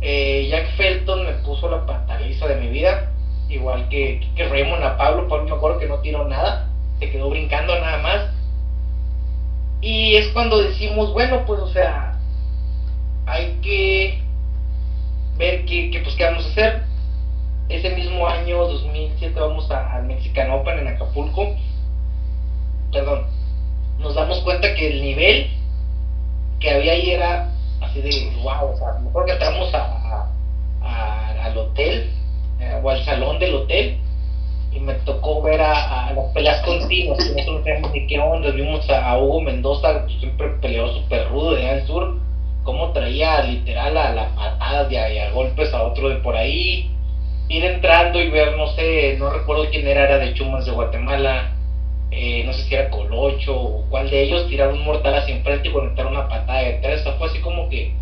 Eh, 0.00 0.48
Jack 0.50 0.76
Felton 0.76 1.24
me 1.24 1.32
puso 1.44 1.70
la 1.70 1.86
pataliza 1.86 2.46
de 2.46 2.56
mi 2.56 2.68
vida, 2.68 3.12
igual 3.48 3.88
que, 3.88 4.26
que 4.34 4.48
Raymond 4.48 4.82
a 4.82 4.96
Pablo. 4.96 5.28
Pablo 5.28 5.44
me 5.44 5.52
acuerdo 5.52 5.78
que 5.78 5.88
no 5.88 5.98
tiró 6.00 6.28
nada, 6.28 6.68
se 6.98 7.10
quedó 7.10 7.30
brincando 7.30 7.78
nada 7.78 7.98
más. 7.98 8.30
Y 9.80 10.16
es 10.16 10.28
cuando 10.28 10.62
decimos, 10.62 11.12
bueno, 11.12 11.44
pues 11.46 11.60
o 11.60 11.68
sea, 11.68 12.18
hay 13.26 13.58
que 13.62 14.22
ver 15.36 15.64
qué, 15.66 15.90
qué, 15.90 16.00
pues, 16.00 16.14
qué 16.14 16.24
vamos 16.24 16.44
a 16.46 16.48
hacer 16.48 16.86
ese 17.68 17.90
mismo 17.90 18.26
año 18.28 18.64
2007 18.64 19.38
vamos 19.40 19.68
al 19.70 20.04
Mexican 20.04 20.50
Open 20.50 20.78
en 20.78 20.88
Acapulco. 20.88 21.56
Perdón. 22.92 23.26
Nos 23.98 24.14
damos 24.14 24.40
cuenta 24.40 24.74
que 24.74 24.92
el 24.92 25.02
nivel 25.02 25.50
que 26.60 26.70
había 26.70 26.92
ahí 26.92 27.10
era 27.10 27.50
así 27.80 28.00
de 28.00 28.36
wow, 28.42 28.70
o 28.72 28.76
sea, 28.76 28.92
mejor 29.02 29.24
que 29.24 29.32
entramos 29.32 29.72
a, 29.74 30.26
a, 30.82 31.44
al 31.44 31.56
hotel 31.56 32.10
eh, 32.58 32.80
o 32.82 32.90
al 32.90 33.04
salón 33.04 33.38
del 33.38 33.54
hotel 33.54 33.98
y 34.76 34.80
me 34.80 34.94
tocó 34.94 35.40
ver 35.42 35.60
a, 35.60 36.12
las 36.12 36.26
peleas 36.32 36.60
continuas, 36.60 37.18
que 37.18 37.30
nosotros 37.30 37.58
no 37.58 37.64
sabemos 37.64 37.90
ni 37.92 38.06
qué 38.06 38.18
onda, 38.18 38.50
vimos 38.50 38.88
a, 38.90 39.16
Hugo 39.16 39.40
Mendoza, 39.40 40.04
que 40.06 40.18
siempre 40.18 40.48
peleó 40.60 40.88
súper 40.88 41.26
rudo 41.28 41.54
de 41.54 41.66
allá 41.66 41.86
sur, 41.86 42.14
cómo 42.62 42.92
traía 42.92 43.40
literal 43.40 43.96
a 43.96 44.10
las 44.10 44.32
patadas 44.32 44.90
y 44.90 44.96
a 44.96 45.30
golpes 45.30 45.72
a 45.72 45.82
otro 45.82 46.08
de 46.08 46.16
por 46.16 46.36
ahí, 46.36 46.90
ir 47.48 47.64
entrando 47.64 48.20
y 48.20 48.28
ver, 48.28 48.54
no 48.54 48.66
sé, 48.68 49.14
no 49.18 49.30
recuerdo 49.30 49.64
quién 49.70 49.86
era, 49.86 50.04
era 50.04 50.18
de 50.18 50.34
Chumas 50.34 50.66
de 50.66 50.72
Guatemala, 50.72 51.52
eh, 52.10 52.44
no 52.44 52.52
sé 52.52 52.62
si 52.64 52.74
era 52.74 52.90
Colocho 52.90 53.54
o 53.54 53.84
cuál 53.88 54.08
de 54.10 54.22
ellos, 54.22 54.46
tirar 54.48 54.68
un 54.68 54.84
mortal 54.84 55.14
hacia 55.14 55.36
enfrente 55.36 55.68
y 55.68 55.72
conectar 55.72 56.06
una 56.06 56.28
patada 56.28 56.60
de 56.60 56.74
tres. 56.74 57.02
fue 57.18 57.26
así 57.28 57.40
como 57.40 57.68
que. 57.68 57.92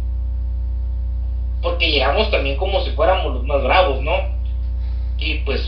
Porque 1.63 1.91
llegamos 1.91 2.31
también 2.31 2.57
como 2.57 2.81
si 2.81 2.91
fuéramos 2.91 3.35
los 3.35 3.45
más 3.45 3.63
bravos, 3.63 4.03
¿no? 4.03 4.13
Y 5.19 5.37
pues, 5.39 5.67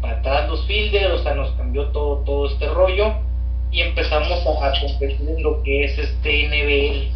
para 0.00 0.46
los 0.46 0.66
fielders, 0.66 1.20
o 1.20 1.22
sea, 1.22 1.34
nos 1.34 1.50
cambió 1.52 1.88
todo, 1.88 2.24
todo 2.24 2.46
este 2.46 2.66
rollo 2.68 3.14
y 3.70 3.82
empezamos 3.82 4.46
a, 4.46 4.72
competir 4.80 5.28
en 5.28 5.42
lo 5.42 5.62
que 5.62 5.84
es 5.84 5.98
este 5.98 6.48
NBL. 6.48 7.12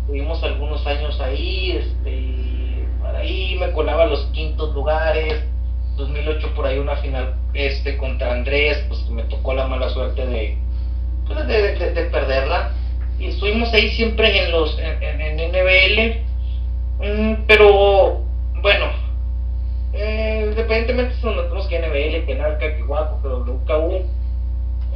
Estuvimos 0.00 0.42
algunos 0.42 0.86
años 0.86 1.20
ahí, 1.20 1.72
este, 1.72 2.86
para 3.02 3.18
ahí 3.18 3.56
me 3.58 3.72
colaba 3.72 4.06
los 4.06 4.24
quintos 4.32 4.74
lugares 4.74 5.51
2008 5.96 6.54
por 6.54 6.66
ahí 6.66 6.78
una 6.78 6.96
final 6.96 7.34
este 7.54 7.96
contra 7.96 8.32
Andrés, 8.32 8.82
pues 8.88 9.08
me 9.10 9.24
tocó 9.24 9.52
la 9.52 9.66
mala 9.66 9.88
suerte 9.90 10.26
de, 10.26 10.56
pues, 11.26 11.46
de, 11.46 12.08
perderla. 12.10 12.72
Y 13.18 13.26
estuvimos 13.26 13.72
ahí 13.72 13.88
siempre 13.90 14.44
en 14.44 14.50
los 14.50 14.78
en, 14.78 15.20
en, 15.20 15.50
NBL, 15.50 16.20
mm, 17.06 17.44
pero 17.46 18.22
bueno, 18.60 18.86
eh, 19.92 20.46
independientemente 20.48 21.14
si 21.16 21.26
nos 21.26 21.36
metemos 21.36 21.66
que 21.68 21.78
NBL, 21.78 22.26
que 22.26 22.34
Narca, 22.34 22.76
que 22.76 22.82
Guapo, 22.82 23.20
que 23.22 23.28
WKU, 23.28 24.02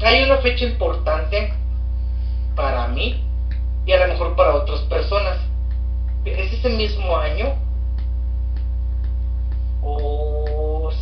hay 0.03 0.23
una 0.25 0.39
fecha 0.39 0.65
importante 0.65 1.53
para 2.55 2.89
mí 2.89 3.23
y 3.85 3.93
a 3.93 4.07
lo 4.07 4.13
mejor 4.13 4.35
para 4.35 4.55
otras 4.55 4.81
personas. 4.83 5.39
Es 6.25 6.53
ese 6.53 6.71
mismo 6.71 7.17
año 7.17 7.55
Oh, 9.89 10.36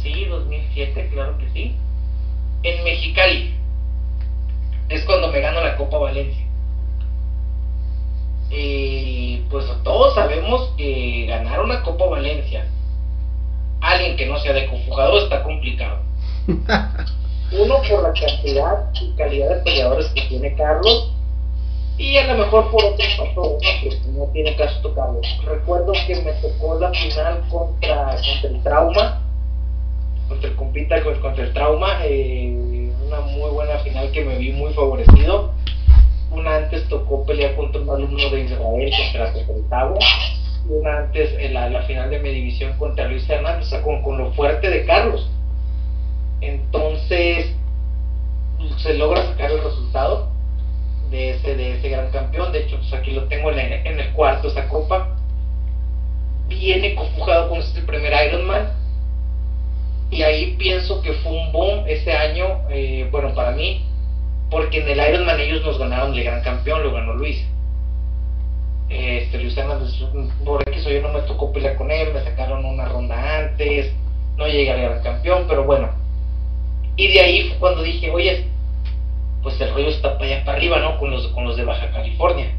sí, 0.04 0.26
2007, 0.26 1.10
claro 1.12 1.36
que 1.38 1.48
sí. 1.50 1.74
En 2.62 2.84
Mexicali. 2.84 3.54
Es 4.88 5.02
cuando 5.04 5.32
me 5.32 5.40
gano 5.40 5.60
la 5.62 5.76
Copa 5.76 5.98
Valencia. 5.98 6.44
Y 8.50 9.38
pues 9.50 9.64
todos 9.82 10.14
sabemos 10.14 10.72
que 10.76 11.26
ganar 11.26 11.60
una 11.60 11.82
Copa 11.82 12.04
Valencia, 12.04 12.66
alguien 13.80 14.16
que 14.16 14.26
no 14.26 14.38
sea 14.38 14.52
de 14.52 14.66
conjugador 14.66 15.22
está 15.22 15.42
complicado. 15.42 16.00
Uno 16.46 17.76
por 17.88 18.02
la 18.02 18.12
cantidad 18.12 18.90
y 19.00 19.16
calidad 19.16 19.48
de 19.48 19.62
peleadores 19.62 20.06
que 20.08 20.22
tiene 20.22 20.54
Carlos 20.54 21.10
y 21.96 22.16
a 22.16 22.26
lo 22.26 22.44
mejor 22.44 22.70
por 22.70 22.84
otro 22.84 23.04
pasó 23.16 23.58
que 23.60 23.96
no 24.08 24.26
tiene 24.32 24.56
caso 24.56 24.80
tocarlo. 24.80 25.20
Recuerdo 25.44 25.92
que 26.06 26.16
me 26.16 26.32
tocó 26.34 26.78
la 26.78 26.90
final 26.90 27.44
contra, 27.48 28.16
contra 28.16 28.50
el 28.50 28.62
trauma, 28.62 29.20
contra 30.28 30.50
el 30.50 30.56
compita 30.56 31.02
contra 31.02 31.44
el 31.44 31.52
trauma, 31.52 31.98
eh, 32.04 32.90
una 33.06 33.20
muy 33.20 33.50
buena 33.50 33.78
final 33.78 34.10
que 34.12 34.24
me 34.24 34.38
vi 34.38 34.52
muy 34.52 34.72
favorecido. 34.72 35.52
Una 36.30 36.56
antes 36.56 36.88
tocó 36.88 37.24
pelear 37.24 37.54
contra 37.54 37.80
un 37.80 37.90
alumno 37.90 38.30
de 38.30 38.44
Israel 38.44 38.90
contra 39.12 39.94
y 40.68 40.72
una 40.72 40.98
antes 40.98 41.30
en 41.38 41.54
la, 41.54 41.82
final 41.82 42.10
de 42.10 42.18
mi 42.18 42.30
división 42.30 42.76
contra 42.78 43.06
Luis 43.06 43.28
Hernández, 43.28 43.66
o 43.66 43.70
sea, 43.70 43.82
con, 43.82 44.02
con 44.02 44.18
lo 44.18 44.32
fuerte 44.32 44.70
de 44.70 44.84
Carlos. 44.84 45.30
Entonces, 46.40 47.54
se 48.78 48.94
logra 48.94 49.26
sacar 49.26 49.50
el 49.50 49.62
resultado 49.62 50.30
de 51.10 51.30
ese, 51.30 51.54
de 51.54 51.76
ese 51.78 51.88
gran 51.88 52.10
campeón. 52.10 52.52
De 52.52 52.60
hecho, 52.60 52.76
pues 52.78 52.92
aquí 52.92 53.12
lo 53.12 53.24
tengo 53.24 53.50
en, 53.50 53.58
en 53.58 54.00
el 54.00 54.12
cuarto, 54.12 54.48
esa 54.48 54.68
copa. 54.68 55.16
Viene 56.48 56.94
conjugado 56.94 57.50
con 57.50 57.58
este 57.58 57.82
primer 57.82 58.12
Ironman. 58.28 58.83
Y 60.10 60.22
ahí 60.22 60.56
pienso 60.58 61.02
que 61.02 61.12
fue 61.14 61.32
un 61.32 61.52
boom 61.52 61.84
ese 61.86 62.12
año, 62.12 62.60
eh, 62.70 63.08
bueno, 63.10 63.34
para 63.34 63.52
mí, 63.52 63.84
porque 64.50 64.80
en 64.80 64.88
el 64.88 65.08
Ironman 65.08 65.40
ellos 65.40 65.64
nos 65.64 65.78
ganaron 65.78 66.14
el 66.14 66.24
gran 66.24 66.42
campeón, 66.42 66.82
lo 66.82 66.92
ganó 66.92 67.14
Luis. 67.14 67.44
Este, 68.88 69.38
Luis 69.38 69.56
Hernández, 69.56 69.90
por 70.44 70.62
X 70.68 70.84
yo 70.84 71.00
no 71.00 71.08
me 71.08 71.22
tocó 71.22 71.52
pelear 71.52 71.76
con 71.76 71.90
él, 71.90 72.12
me 72.12 72.22
sacaron 72.22 72.64
una 72.64 72.84
ronda 72.84 73.38
antes, 73.38 73.92
no 74.36 74.46
llegué 74.46 74.70
al 74.70 74.82
gran 74.82 75.02
campeón, 75.02 75.46
pero 75.48 75.64
bueno. 75.64 75.90
Y 76.96 77.08
de 77.08 77.20
ahí 77.20 77.48
fue 77.48 77.58
cuando 77.58 77.82
dije, 77.82 78.10
oye, 78.10 78.44
pues 79.42 79.60
el 79.60 79.72
rollo 79.72 79.88
está 79.88 80.16
para 80.18 80.26
allá 80.26 80.44
para 80.44 80.58
arriba, 80.58 80.78
¿no? 80.78 80.98
Con 80.98 81.10
los, 81.10 81.26
con 81.28 81.44
los 81.44 81.56
de 81.56 81.64
Baja 81.64 81.90
California. 81.90 82.52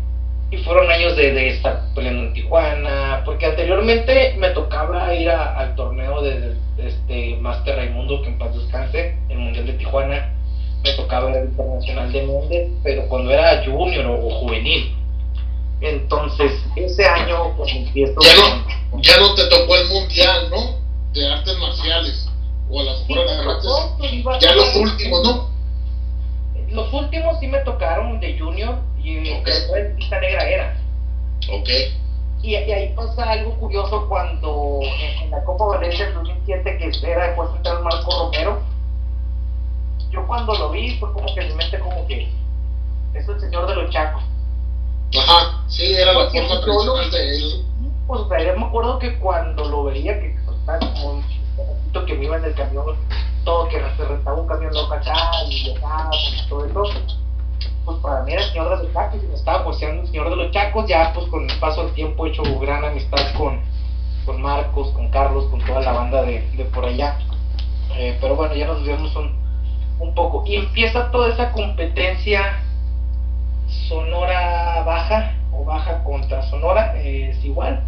Y 0.52 0.58
fueron 0.58 0.92
años 0.92 1.16
de, 1.16 1.50
estar 1.50 1.82
peleando 1.96 2.24
en 2.24 2.34
Tijuana, 2.34 3.22
porque 3.26 3.46
anteriormente 3.46 4.36
me 4.38 4.50
tocaba 4.50 5.14
ir 5.16 5.30
al 5.30 5.76
torneo 5.76 6.22
de, 6.22 6.56
este 6.78 7.38
Master 7.38 7.76
Raimundo, 7.76 8.22
que 8.22 8.30
en 8.30 8.38
paz 8.38 8.56
descanse, 8.56 9.18
el 9.30 9.38
Mundial 9.38 9.66
de 9.68 9.74
Tijuana. 9.74 10.32
Me 10.84 10.94
tocaba 10.94 11.32
el 11.32 11.46
Internacional 11.46 12.12
de 12.12 12.24
Mundial, 12.24 12.68
pero 12.84 13.08
cuando 13.08 13.32
era 13.32 13.64
junior 13.66 14.06
o, 14.06 14.30
juvenil. 14.30 14.96
Entonces, 15.82 16.52
ese 16.76 17.06
año, 17.06 17.56
pues 17.58 17.74
empiezo. 17.74 18.16
Ya 18.22 18.36
no, 18.36 19.02
ya 19.02 19.20
no 19.20 19.36
te 19.36 19.46
tocó 19.48 19.76
el 19.76 19.88
Mundial, 19.88 20.50
¿no? 20.52 20.80
De 21.14 21.28
artes 21.28 21.58
marciales. 21.58 22.30
O 22.70 22.80
a 22.80 22.84
las 22.84 23.00
sí, 23.00 24.22
pues, 24.24 24.40
Ya 24.42 24.54
los 24.54 24.76
últimos, 24.76 25.24
¿no? 25.24 25.56
los 26.76 26.92
últimos 26.94 27.40
sí 27.40 27.48
me 27.48 27.60
tocaron 27.60 28.20
de 28.20 28.38
Junior 28.38 28.80
y 29.02 29.32
okay. 29.32 29.54
pista 29.96 30.20
negra 30.20 30.50
era. 30.50 30.78
Ok. 31.52 31.70
Y, 32.46 32.54
ahí 32.54 32.94
pasa 32.96 33.32
algo 33.32 33.58
curioso 33.58 34.08
cuando 34.08 34.80
en, 34.84 35.32
la 35.32 35.44
Copa 35.44 35.66
Valencia 35.66 36.06
del 36.06 36.14
2007, 36.14 36.78
que 36.78 37.12
era 37.12 37.28
después 37.28 37.50
de 37.50 37.58
entrar 37.58 37.82
Marco 37.82 38.12
Romero, 38.20 38.62
yo 40.12 40.28
cuando 40.28 40.54
lo 40.54 40.70
vi 40.70 40.96
fue 41.00 41.12
como 41.12 41.26
que 41.34 41.42
en 41.42 41.48
mi 41.48 41.56
mente 41.56 41.80
como 41.80 42.06
que 42.06 42.30
es 43.16 43.28
el 43.28 43.40
señor 43.40 43.66
de 43.66 43.76
los 43.76 43.90
chacos. 43.90 44.22
Ajá, 45.18 45.64
sí, 45.68 45.92
era 45.96 46.14
la 46.14 46.30
forma 46.30 46.62
tradicional 46.62 47.10
de 47.10 47.36
él. 47.36 47.66
Pues 48.06 48.22
o 48.22 48.30
sea, 48.30 48.44
yo 48.44 48.60
me 48.60 48.66
acuerdo 48.68 49.00
que 49.00 49.18
cuando 49.18 49.66
lo 49.66 49.86
veía, 49.86 50.20
que 50.20 50.36
estaba 50.60 50.80
como 50.80 51.14
un 51.14 51.24
que 52.06 52.14
me 52.14 52.26
iba 52.26 52.38
en 52.38 52.46
el 52.46 52.54
camión 52.54 52.96
todo 53.44 53.68
que 53.70 53.80
se 53.80 54.06
rentaba 54.06 54.40
un 54.40 54.48
camión 54.48 54.74
loco 54.74 54.94
acá 54.94 55.16
y 55.50 55.64
viajábamos 55.64 56.44
y 56.46 56.50
todo 56.50 56.66
eso, 56.66 56.84
pues 57.86 58.00
para 58.00 58.24
mí 58.24 58.32
era 58.32 58.42
el 58.42 58.48
señor 58.50 58.70
de 58.70 58.84
los 58.84 58.94
chacos 58.94 59.24
y 59.24 59.28
me 59.28 59.36
estaba 59.36 59.64
poseando 59.64 60.02
el 60.02 60.08
señor 60.08 60.30
de 60.30 60.36
los 60.36 60.52
chacos, 60.52 60.88
ya 60.88 61.14
pues 61.14 61.28
con 61.28 61.50
el 61.50 61.60
paso 61.60 61.84
del 61.84 61.94
tiempo 61.94 62.26
he 62.26 62.30
hecho 62.30 62.44
gran 62.60 62.84
amistad 62.84 63.34
con, 63.38 63.62
con 64.26 64.42
Marcos, 64.42 64.92
con 64.92 65.10
Carlos, 65.10 65.46
con 65.46 65.64
toda 65.64 65.82
la 65.82 65.94
banda 65.94 66.24
de, 66.24 66.42
de 66.52 66.66
por 66.66 66.86
allá. 66.86 67.18
Eh, 67.96 68.18
pero 68.20 68.36
bueno, 68.36 68.56
ya 68.56 68.66
nos 68.66 68.84
vemos 68.84 69.16
un, 69.16 69.38
un 70.00 70.14
poco. 70.16 70.44
Y 70.46 70.56
empieza 70.56 71.12
toda 71.12 71.30
esa 71.30 71.52
competencia 71.52 72.60
sonora 73.88 74.84
baja 74.84 75.34
o 75.54 75.64
baja 75.64 76.04
contra 76.04 76.42
sonora, 76.50 76.98
eh, 76.98 77.30
es 77.30 77.46
igual. 77.46 77.84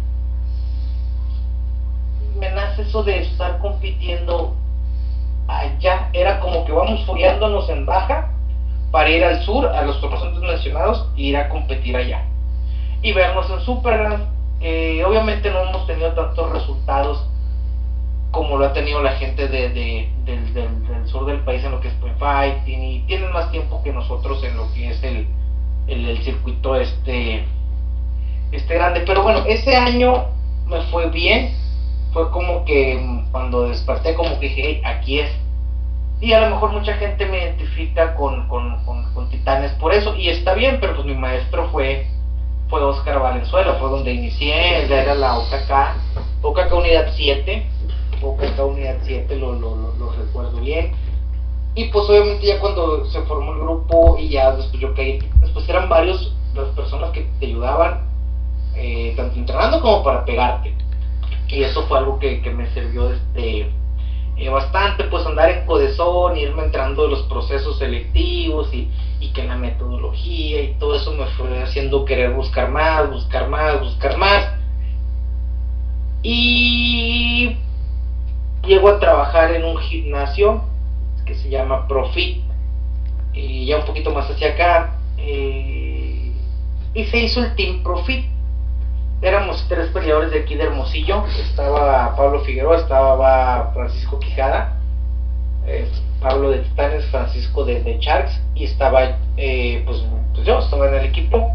Me 2.38 2.50
nace 2.50 2.82
eso 2.82 3.02
de 3.02 3.18
estar 3.22 3.58
compitiendo 3.58 4.54
allá 5.48 6.10
era 6.12 6.38
como 6.40 6.64
que 6.64 6.72
vamos 6.72 7.04
fogueándonos 7.04 7.68
en 7.70 7.84
baja 7.84 8.30
para 8.90 9.10
ir 9.10 9.24
al 9.24 9.42
sur, 9.42 9.66
a 9.66 9.82
los 9.82 10.00
torneos 10.00 10.40
mencionados, 10.40 11.08
e 11.16 11.22
ir 11.22 11.36
a 11.36 11.48
competir 11.48 11.96
allá. 11.96 12.24
Y 13.02 13.12
vernos 13.12 13.48
en 13.50 13.60
Superland, 13.60 14.26
que 14.60 15.04
obviamente 15.04 15.50
no 15.50 15.60
hemos 15.60 15.86
tenido 15.86 16.12
tantos 16.12 16.50
resultados 16.52 17.24
como 18.30 18.58
lo 18.58 18.66
ha 18.66 18.72
tenido 18.72 19.02
la 19.02 19.12
gente 19.12 19.48
de, 19.48 19.70
del, 19.70 21.08
sur 21.08 21.24
del 21.26 21.40
país 21.40 21.64
en 21.64 21.72
lo 21.72 21.80
que 21.80 21.88
es 21.88 21.94
point 21.94 22.18
fighting 22.18 22.82
y 22.82 23.00
tienen 23.00 23.32
más 23.32 23.50
tiempo 23.50 23.82
que 23.82 23.92
nosotros 23.92 24.42
en 24.44 24.56
lo 24.56 24.72
que 24.74 24.90
es 24.90 25.02
el, 25.02 25.26
el, 25.86 26.22
circuito 26.22 26.76
este, 26.76 27.44
este 28.52 28.74
grande. 28.74 29.02
Pero 29.06 29.22
bueno, 29.22 29.44
ese 29.46 29.76
año 29.76 30.26
me 30.66 30.82
fue 30.90 31.08
bien, 31.10 31.54
fue 32.12 32.30
como 32.30 32.64
que 32.64 33.24
cuando 33.32 33.68
desperté 33.68 34.14
como 34.14 34.38
que 34.38 34.48
dije, 34.48 34.82
aquí 34.84 35.20
es. 35.20 35.30
Y 36.20 36.32
a 36.32 36.40
lo 36.40 36.50
mejor 36.54 36.72
mucha 36.72 36.94
gente 36.94 37.26
me 37.26 37.38
identifica 37.38 38.14
con, 38.14 38.48
con, 38.48 38.82
con, 38.84 39.30
Titanes 39.30 39.72
por 39.72 39.92
eso, 39.92 40.14
y 40.16 40.28
está 40.28 40.54
bien, 40.54 40.78
pero 40.80 40.94
pues 40.94 41.06
mi 41.06 41.14
maestro 41.14 41.68
fue, 41.70 42.06
fue 42.68 42.82
Oscar 42.82 43.20
Valenzuela, 43.20 43.74
fue 43.74 43.90
donde 43.90 44.12
inicié, 44.12 44.84
era 44.84 45.14
la 45.14 45.38
OKK, 45.38 46.42
OKK 46.42 46.72
Unidad 46.72 47.12
7, 47.14 47.66
OKK 48.22 48.58
Unidad 48.66 48.96
7, 49.02 49.36
lo, 49.36 49.52
lo, 49.52 49.94
lo, 49.98 50.12
recuerdo 50.12 50.60
bien. 50.60 50.92
Y 51.74 51.84
pues 51.90 52.08
obviamente 52.08 52.46
ya 52.46 52.58
cuando 52.58 53.04
se 53.06 53.20
formó 53.22 53.52
el 53.52 53.60
grupo 53.60 54.16
y 54.18 54.30
ya 54.30 54.52
después 54.52 54.80
yo 54.80 54.94
caí, 54.94 55.18
después 55.40 55.68
eran 55.68 55.88
varios 55.88 56.34
las 56.54 56.68
personas 56.70 57.10
que 57.10 57.28
te 57.38 57.46
ayudaban, 57.46 58.00
eh, 58.74 59.14
tanto 59.16 59.36
entrenando 59.38 59.80
como 59.80 60.02
para 60.02 60.24
pegarte 60.24 60.74
y 61.48 61.62
eso 61.62 61.86
fue 61.86 61.98
algo 61.98 62.18
que, 62.18 62.40
me 62.54 62.68
sirvió 62.72 63.12
este, 63.12 63.70
eh, 64.38 64.48
bastante, 64.48 65.04
pues 65.04 65.26
andar 65.26 65.50
en 65.50 65.66
Codezón, 65.66 66.36
irme 66.36 66.62
entrando 66.64 67.04
en 67.04 67.10
los 67.10 67.22
procesos 67.22 67.78
selectivos 67.78 68.72
y, 68.72 68.88
y 69.20 69.32
que 69.32 69.44
la 69.44 69.56
metodología 69.56 70.62
y 70.62 70.74
todo 70.74 70.94
eso 70.94 71.12
me 71.12 71.26
fue 71.26 71.62
haciendo 71.62 72.04
querer 72.04 72.30
buscar 72.30 72.70
más, 72.70 73.10
buscar 73.10 73.48
más, 73.48 73.80
buscar 73.80 74.16
más. 74.16 74.54
Y 76.22 77.56
llego 78.64 78.88
a 78.88 79.00
trabajar 79.00 79.52
en 79.54 79.64
un 79.64 79.76
gimnasio 79.78 80.62
que 81.26 81.34
se 81.34 81.48
llama 81.50 81.88
Profit. 81.88 82.42
y 83.34 83.66
ya 83.66 83.78
un 83.78 83.86
poquito 83.86 84.10
más 84.10 84.30
hacia 84.30 84.50
acá, 84.50 84.98
eh, 85.18 86.32
y 86.94 87.04
se 87.04 87.18
hizo 87.18 87.44
el 87.44 87.54
Team 87.54 87.82
Profit. 87.82 88.24
Éramos 89.20 89.66
tres 89.68 89.90
peleadores 89.90 90.30
de 90.30 90.40
aquí 90.40 90.54
de 90.54 90.64
Hermosillo, 90.64 91.24
estaba 91.26 92.14
Pablo 92.14 92.40
Figueroa, 92.40 92.76
estaba 92.76 93.72
Francisco 93.74 94.20
Quijada, 94.20 94.76
eh, 95.66 95.88
Pablo 96.20 96.50
de 96.50 96.60
Titanes, 96.60 97.04
Francisco 97.06 97.64
de, 97.64 97.82
de 97.82 97.98
Sharks, 97.98 98.40
y 98.54 98.64
estaba 98.64 99.18
eh, 99.36 99.82
pues, 99.84 100.04
pues, 100.34 100.46
yo, 100.46 100.60
estaba 100.60 100.88
en 100.88 100.94
el 100.94 101.06
equipo. 101.06 101.52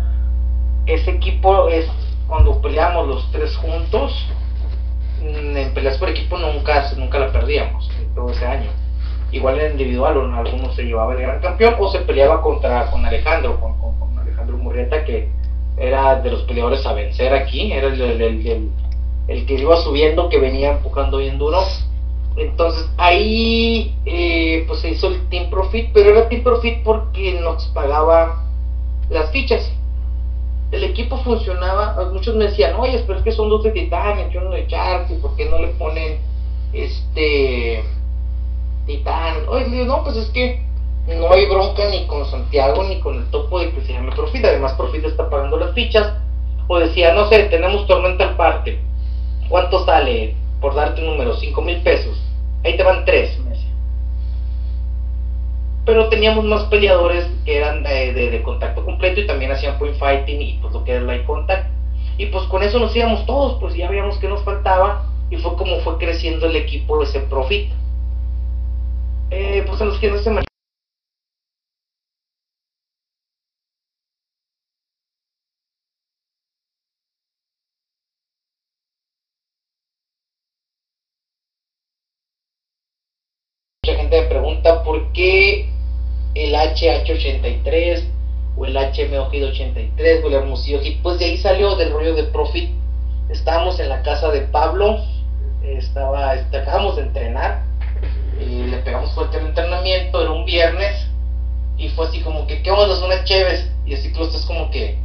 Ese 0.85 1.11
equipo 1.11 1.69
es 1.69 1.89
cuando 2.27 2.61
peleamos 2.61 3.07
los 3.07 3.31
tres 3.31 3.55
juntos, 3.55 4.27
mm, 5.21 5.55
en 5.55 5.73
peleas 5.73 5.97
por 5.97 6.09
equipo 6.09 6.37
nunca, 6.37 6.91
nunca 6.97 7.17
la 7.17 7.31
perdíamos, 7.31 7.89
todo 8.13 8.29
ese 8.31 8.45
año. 8.45 8.71
Igual 9.31 9.59
en 9.61 9.71
individual, 9.71 10.17
o 10.17 10.25
en 10.25 10.33
algunos 10.33 10.75
se 10.75 10.83
llevaba 10.83 11.13
el 11.13 11.21
gran 11.21 11.39
campeón 11.39 11.75
o 11.79 11.89
se 11.89 11.99
peleaba 11.99 12.41
contra 12.41 12.91
con 12.91 13.05
Alejandro, 13.05 13.57
con, 13.59 13.79
con, 13.79 14.19
Alejandro 14.19 14.57
Murrieta, 14.57 15.05
que 15.05 15.29
era 15.77 16.21
de 16.21 16.31
los 16.31 16.43
peleadores 16.43 16.85
a 16.85 16.93
vencer 16.93 17.33
aquí, 17.33 17.71
era 17.71 17.87
el, 17.87 18.01
el, 18.01 18.69
el, 19.27 19.45
que 19.45 19.53
iba 19.53 19.77
subiendo, 19.77 20.29
que 20.29 20.39
venía 20.39 20.71
empujando 20.71 21.17
bien 21.17 21.37
duro. 21.37 21.59
Entonces 22.35 22.89
ahí 22.97 23.95
eh, 24.05 24.63
pues 24.67 24.79
se 24.79 24.89
hizo 24.89 25.07
el 25.07 25.27
Team 25.29 25.49
Profit, 25.49 25.91
pero 25.93 26.09
era 26.09 26.29
Team 26.29 26.43
Profit 26.43 26.83
porque 26.83 27.39
nos 27.39 27.65
pagaba 27.67 28.43
las 29.09 29.31
fichas. 29.31 29.71
El 30.71 30.83
equipo 30.83 31.17
funcionaba, 31.17 32.09
muchos 32.11 32.35
me 32.35 32.45
decían, 32.45 32.73
oye, 32.75 33.03
pero 33.05 33.19
es 33.19 33.23
que 33.23 33.31
son 33.31 33.49
dos 33.49 33.63
de 33.63 33.71
Titanic 33.71 34.35
uno 34.35 34.49
de 34.49 34.65
Sharks, 34.67 35.11
¿y 35.11 35.15
por 35.15 35.35
qué 35.35 35.45
no 35.45 35.59
le 35.59 35.67
ponen 35.67 36.17
este 36.73 37.83
Titán. 38.85 39.47
Oye, 39.47 39.85
no, 39.85 40.03
pues 40.03 40.17
es 40.17 40.29
que 40.31 40.61
no 41.07 41.31
hay 41.31 41.45
bronca 41.47 41.89
ni 41.89 42.05
con 42.07 42.25
Santiago 42.25 42.83
ni 42.83 42.99
con 42.99 43.17
el 43.17 43.29
topo 43.29 43.59
de 43.59 43.71
que 43.71 43.81
se 43.81 43.93
llame 43.93 44.11
Profit. 44.11 44.45
Además, 44.45 44.73
Profit 44.73 45.05
está 45.05 45.29
pagando 45.29 45.57
las 45.57 45.73
fichas. 45.73 46.13
O 46.67 46.79
decía, 46.79 47.13
no 47.13 47.27
sé, 47.29 47.43
tenemos 47.45 47.87
tormenta 47.87 48.29
al 48.29 48.35
parte. 48.35 48.79
¿Cuánto 49.49 49.85
sale? 49.85 50.35
Por 50.61 50.75
darte 50.75 51.01
un 51.01 51.07
número, 51.07 51.35
5 51.35 51.61
mil 51.61 51.81
pesos. 51.81 52.17
Ahí 52.63 52.77
te 52.77 52.83
van 52.83 53.03
3, 53.03 53.39
Pero 55.85 56.07
teníamos 56.07 56.45
más 56.45 56.63
peleadores 56.65 57.27
que 57.43 57.57
eran 57.57 57.83
de, 57.83 58.41
contacto 58.43 58.85
completo 58.85 59.19
y 59.19 59.27
también 59.27 59.51
hacían 59.51 59.77
point 59.77 59.97
fighting 59.97 60.41
y 60.41 60.53
pues 60.61 60.73
lo 60.73 60.85
que 60.85 60.95
el 60.95 61.05
light 61.05 61.25
contact. 61.25 61.67
Y 62.17 62.27
pues 62.27 62.45
con 62.45 62.63
eso 62.63 62.79
nos 62.79 62.95
íbamos 62.95 63.25
todos, 63.25 63.59
pues 63.59 63.75
ya 63.75 63.89
veíamos 63.89 64.17
que 64.19 64.29
nos 64.29 64.41
faltaba 64.43 65.09
y 65.29 65.37
fue 65.37 65.55
como 65.57 65.79
fue 65.79 65.97
creciendo 65.97 66.45
el 66.45 66.55
equipo 66.55 67.01
ese 67.01 67.19
Profit 67.21 67.71
eh, 69.31 69.63
pues 69.67 69.81
a 69.81 69.85
los 69.85 69.99
que 69.99 70.11
no 70.11 70.17
se 70.19 70.29
Mucha 70.29 70.43
gente 83.97 84.21
me 84.21 84.27
pregunta 84.27 84.83
por 84.83 85.11
qué 85.13 85.69
el 86.35 86.55
HH83 86.87 88.05
o 88.55 88.65
el 88.65 88.75
HM 88.75 89.13
83 89.13 90.23
o 90.23 90.27
el 90.27 90.33
Hermosillo 90.33 90.81
Hit, 90.81 91.01
pues 91.01 91.19
de 91.19 91.25
ahí 91.25 91.37
salió 91.37 91.75
del 91.75 91.91
rollo 91.91 92.15
de 92.15 92.23
Profit. 92.23 92.69
Estábamos 93.29 93.79
en 93.79 93.89
la 93.89 94.01
casa 94.03 94.29
de 94.29 94.41
Pablo, 94.41 94.99
estaba, 95.63 96.35
este, 96.35 96.57
acabamos 96.57 96.95
de 96.95 97.03
entrenar 97.03 97.63
y 98.39 98.63
le 98.63 98.77
pegamos 98.77 99.13
fuerte 99.13 99.37
el 99.37 99.47
entrenamiento, 99.47 100.21
era 100.21 100.31
un 100.31 100.45
viernes, 100.45 101.07
y 101.77 101.89
fue 101.89 102.07
así 102.07 102.21
como 102.21 102.45
que, 102.47 102.61
¿qué 102.61 102.71
onda? 102.71 102.95
Son 102.95 103.05
unas 103.05 103.23
chéves, 103.23 103.69
y 103.85 103.93
así 103.93 104.11
que 104.11 104.19
los 104.19 104.45
como 104.45 104.69
que, 104.71 104.99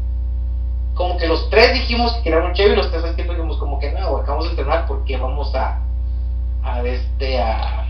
como 0.94 1.16
que 1.16 1.26
los 1.26 1.48
tres 1.50 1.72
dijimos 1.72 2.12
que 2.22 2.28
era 2.28 2.44
un 2.44 2.52
chévere, 2.54 2.74
y 2.74 2.76
los 2.76 2.90
tres 2.90 3.04
al 3.04 3.14
tiempo 3.14 3.32
dijimos 3.32 3.58
como 3.58 3.78
que 3.78 3.92
no, 3.92 4.16
acabamos 4.16 4.44
de 4.44 4.50
entrenar 4.50 4.86
porque 4.86 5.16
vamos 5.16 5.54
a, 5.54 5.80
a 6.62 6.82
este, 6.82 7.38
a, 7.38 7.86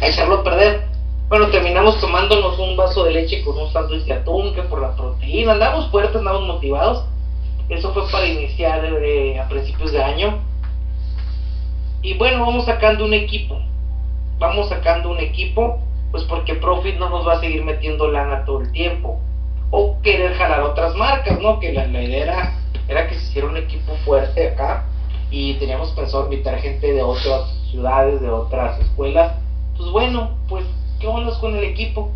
a 0.00 0.06
echarlo 0.06 0.36
a 0.36 0.44
perder. 0.44 0.95
Bueno, 1.28 1.48
terminamos 1.48 2.00
tomándonos 2.00 2.58
un 2.58 2.76
vaso 2.76 3.04
de 3.04 3.12
leche 3.12 3.42
con 3.44 3.58
un 3.58 3.72
sándwich 3.72 4.04
de 4.04 4.14
atún, 4.14 4.54
que 4.54 4.62
por 4.62 4.80
la 4.80 4.94
proteína, 4.94 5.52
andamos 5.52 5.90
fuertes, 5.90 6.16
andamos 6.16 6.46
motivados. 6.46 7.04
Eso 7.68 7.92
fue 7.92 8.08
para 8.10 8.26
iniciar 8.26 8.84
eh, 8.84 9.40
a 9.40 9.48
principios 9.48 9.92
de 9.92 10.02
año. 10.02 10.38
Y 12.02 12.14
bueno, 12.14 12.46
vamos 12.46 12.64
sacando 12.66 13.04
un 13.04 13.14
equipo 13.14 13.60
vamos 14.38 14.68
sacando 14.68 15.10
un 15.10 15.18
equipo, 15.18 15.78
pues 16.10 16.24
porque 16.24 16.54
Profit 16.54 16.96
no 16.98 17.08
nos 17.08 17.26
va 17.26 17.34
a 17.34 17.40
seguir 17.40 17.64
metiendo 17.64 18.10
lana 18.10 18.44
todo 18.44 18.60
el 18.60 18.72
tiempo. 18.72 19.20
O 19.70 20.00
querer 20.02 20.34
jalar 20.34 20.62
otras 20.62 20.94
marcas, 20.94 21.40
¿no? 21.40 21.58
Que 21.58 21.72
la, 21.72 21.86
idea 21.86 22.54
era, 22.88 23.08
que 23.08 23.14
se 23.14 23.24
hiciera 23.24 23.48
un 23.48 23.56
equipo 23.56 23.94
fuerte 24.04 24.50
acá 24.50 24.84
y 25.30 25.54
teníamos 25.54 25.90
pensado 25.90 26.24
invitar 26.24 26.58
gente 26.60 26.92
de 26.92 27.02
otras 27.02 27.50
ciudades, 27.70 28.20
de 28.20 28.30
otras 28.30 28.80
escuelas. 28.80 29.34
Pues 29.76 29.90
bueno, 29.90 30.30
pues, 30.48 30.64
¿qué 31.00 31.06
onda 31.06 31.38
con 31.40 31.56
el 31.56 31.64
equipo? 31.64 32.10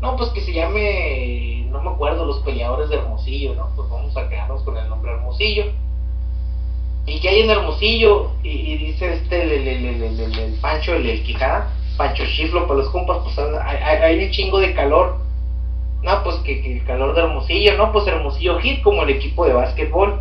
No, 0.00 0.16
pues 0.16 0.30
que 0.30 0.40
se 0.40 0.52
llame, 0.52 1.66
no 1.70 1.82
me 1.82 1.90
acuerdo, 1.90 2.24
los 2.24 2.38
peleadores 2.40 2.88
de 2.88 2.96
Hermosillo, 2.96 3.54
¿no? 3.54 3.68
Pues 3.74 3.88
vamos 3.90 4.16
a 4.16 4.28
quedarnos 4.28 4.62
con 4.62 4.76
el 4.76 4.88
nombre 4.88 5.12
Hermosillo 5.12 5.72
y 7.08 7.20
que 7.20 7.28
hay 7.28 7.40
en 7.40 7.50
Hermosillo, 7.50 8.30
y, 8.42 8.76
dice 8.76 9.14
este, 9.14 9.42
el, 9.42 9.66
el, 9.66 10.02
el, 10.02 10.38
el 10.38 10.52
Pancho, 10.60 10.94
el, 10.94 11.22
Quijada, 11.22 11.70
Pancho 11.96 12.24
Chiflo 12.26 12.66
para 12.66 12.80
los 12.80 12.90
compas, 12.90 13.18
pues 13.24 13.38
hay, 13.38 14.24
un 14.24 14.30
chingo 14.30 14.58
de 14.58 14.74
calor. 14.74 15.16
No, 16.02 16.22
pues 16.22 16.36
que, 16.36 16.60
el 16.76 16.84
calor 16.84 17.14
de 17.14 17.22
Hermosillo, 17.22 17.76
no, 17.76 17.92
pues 17.92 18.06
Hermosillo 18.06 18.58
Hit 18.58 18.82
como 18.82 19.02
el 19.02 19.10
equipo 19.10 19.46
de 19.46 19.54
básquetbol. 19.54 20.20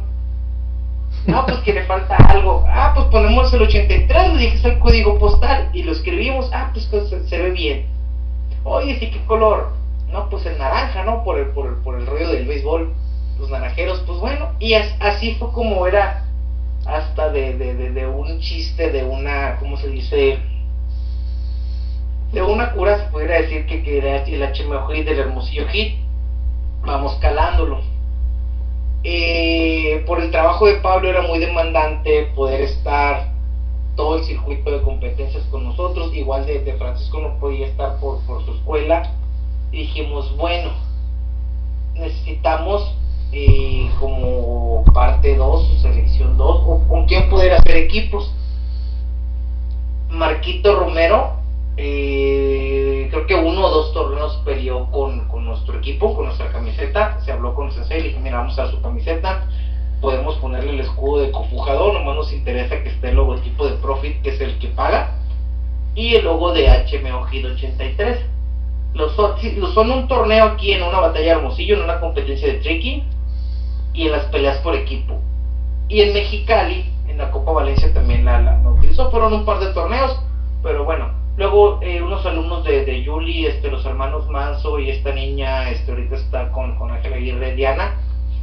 No, 1.28 1.46
pues 1.46 1.58
que 1.60 1.74
le 1.74 1.84
falta 1.84 2.16
algo. 2.16 2.64
Ah, 2.68 2.94
pues 2.96 3.08
ponemos 3.08 3.54
el 3.54 3.62
83, 3.62 4.34
le 4.34 4.40
dije 4.40 4.68
el 4.68 4.80
código 4.80 5.20
postal 5.20 5.70
y 5.74 5.84
lo 5.84 5.92
escribimos. 5.92 6.50
Ah, 6.54 6.70
pues, 6.74 6.86
pues 6.86 7.10
se, 7.10 7.38
ve 7.38 7.52
bien. 7.52 7.86
Oye, 8.64 8.98
sí, 8.98 9.12
¿qué 9.12 9.24
color? 9.26 9.74
No, 10.10 10.30
pues 10.30 10.46
el 10.46 10.58
naranja, 10.58 11.04
¿no? 11.04 11.26
Por 11.26 11.38
el, 11.38 11.48
por 11.48 11.68
el, 11.68 11.76
por 11.84 12.00
el 12.00 12.08
rollo 12.08 12.30
del 12.30 12.48
béisbol. 12.48 12.94
Los 13.40 13.50
naranjeros, 13.50 14.02
pues 14.08 14.20
bueno. 14.20 14.54
Y 14.60 14.74
así 14.74 15.36
fue 15.36 15.52
como 15.52 15.86
era 15.86 16.24
hasta 16.86 17.30
de, 17.30 17.58
de, 17.58 17.74
de, 17.92 18.08
un 18.08 18.40
chiste, 18.40 18.90
de 18.90 19.04
una, 19.04 19.58
¿cómo 19.60 19.76
se 19.76 19.90
dice? 19.90 20.40
De 22.32 22.42
una 22.42 22.72
cura, 22.72 23.00
se 23.00 23.12
pudiera 23.12 23.42
decir 23.42 23.66
que, 23.66 23.84
que 23.84 23.98
era 23.98 24.24
el 24.24 24.42
HMO 24.42 24.88
hit 24.88 25.06
del 25.06 25.20
Hermosillo 25.20 25.68
Hit. 25.68 25.98
Vamos 26.86 27.16
calándolo. 27.16 27.82
Eh, 29.10 30.04
por 30.06 30.22
el 30.22 30.32
trabajo 30.32 30.66
de 30.66 30.82
Pablo 30.82 31.08
era 31.08 31.22
muy 31.22 31.40
demandante 31.40 32.24
poder 32.36 32.60
estar 32.60 33.32
todo 33.96 34.18
el 34.18 34.26
circuito 34.26 34.70
de 34.70 34.82
competencias 34.82 35.46
con 35.46 35.64
nosotros. 35.64 36.14
Igual 36.14 36.46
de, 36.46 36.76
Francisco 36.78 37.22
no 37.22 37.40
podía 37.40 37.68
estar 37.68 38.02
por, 38.02 38.20
por 38.26 38.44
su 38.44 38.52
escuela. 38.52 39.10
Dijimos, 39.72 40.36
bueno, 40.36 40.72
necesitamos 41.94 42.98
eh, 43.32 43.90
como 43.98 44.84
parte 44.94 45.38
2 45.38 45.82
selección 45.82 46.36
2 46.36 46.64
o 46.68 46.88
con 46.90 47.06
quién 47.06 47.30
poder 47.30 47.54
hacer 47.54 47.78
equipos 47.78 48.34
Marquito 50.10 50.80
Romero 50.80 51.37
eh, 51.78 53.08
creo 53.12 53.28
que 53.28 53.36
uno 53.36 53.66
o 53.66 53.70
dos 53.70 53.94
torneos 53.94 54.42
peleó 54.44 54.90
con, 54.92 55.28
con, 55.28 55.46
nuestro 55.46 55.78
equipo 55.78 56.16
con 56.16 56.26
nuestra 56.26 56.52
camiseta. 56.52 57.20
Se 57.22 57.32
habló 57.32 57.54
con 57.54 57.72
Sensei 57.72 58.02
le 58.02 58.08
dije 58.10 58.20
mira 58.20 58.40
vamos 58.40 58.58
a 58.60 58.70
su 58.70 58.82
camiseta. 58.82 59.48
Podemos 60.02 60.36
ponerle 60.38 60.72
el 60.72 60.80
escudo 60.80 61.22
de 61.22 61.32
cofujador. 61.32 61.94
Nomás 61.94 62.16
nos 62.16 62.34
interesa 62.34 62.84
que 62.84 62.90
esté 62.90 63.10
el 63.10 63.16
logotipo 63.16 63.68
de 63.68 63.76
Profit 63.78 64.22
que 64.22 64.30
es 64.30 64.42
el 64.42 64.58
que 64.60 64.68
paga 64.70 65.16
y 65.96 66.14
el 66.14 66.26
logo 66.26 66.54
de 66.54 66.68
HMO 66.68 67.22
83 67.22 68.20
los, 68.94 69.16
son 69.74 69.92
un 69.92 70.08
torneo 70.08 70.46
aquí 70.46 70.72
en 70.72 70.84
una 70.84 71.00
batalla 71.00 71.26
de 71.26 71.32
Hermosillo, 71.32 71.76
en 71.76 71.84
una 71.84 72.00
competencia 72.00 72.48
de 72.48 72.60
tricky 72.60 73.04
y 73.94 74.06
en 74.06 74.12
las 74.12 74.26
peleas 74.26 74.58
por 74.60 74.76
equipo. 74.76 75.20
Y 75.88 76.02
en 76.02 76.14
Mexicali, 76.14 76.92
en 77.08 77.18
la 77.18 77.32
Copa 77.32 77.52
Valencia 77.52 77.94
también 77.94 78.26
la, 78.26 78.42
la, 78.42 78.70
utilizó, 78.70 79.10
fueron 79.12 79.34
un 79.34 79.46
par 79.46 79.60
de 79.60 79.74
torneos, 79.74 80.20
pero 80.64 80.84
bueno, 80.84 81.12
luego 81.38 81.80
eh, 81.82 82.02
unos 82.02 82.26
alumnos 82.26 82.64
de, 82.66 82.84
de 82.84 83.04
Yuli, 83.04 83.46
este, 83.46 83.70
los 83.70 83.86
hermanos 83.86 84.28
Manso 84.28 84.80
y 84.80 84.90
esta 84.90 85.14
niña, 85.14 85.70
este, 85.70 85.92
ahorita 85.92 86.16
está 86.16 86.52
con, 86.52 86.76
con 86.76 86.92
Ángela 86.92 87.16
Aguirre 87.16 87.56
Diana, 87.56 87.94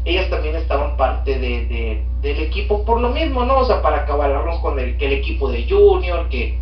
ellas 0.05 0.31
también 0.31 0.55
estaban 0.55 0.97
parte 0.97 1.39
de, 1.39 1.67
de, 1.67 2.03
del 2.23 2.41
equipo 2.41 2.85
por 2.85 3.01
lo 3.01 3.11
mismo, 3.11 3.45
¿no? 3.45 3.59
O 3.59 3.65
sea, 3.65 3.83
para 3.83 3.99
acabarnos 3.99 4.59
con 4.61 4.79
el, 4.79 4.97
que 4.97 5.07
el 5.07 5.13
equipo 5.13 5.49
de 5.49 5.67
Junior, 5.69 6.29
que, 6.29 6.59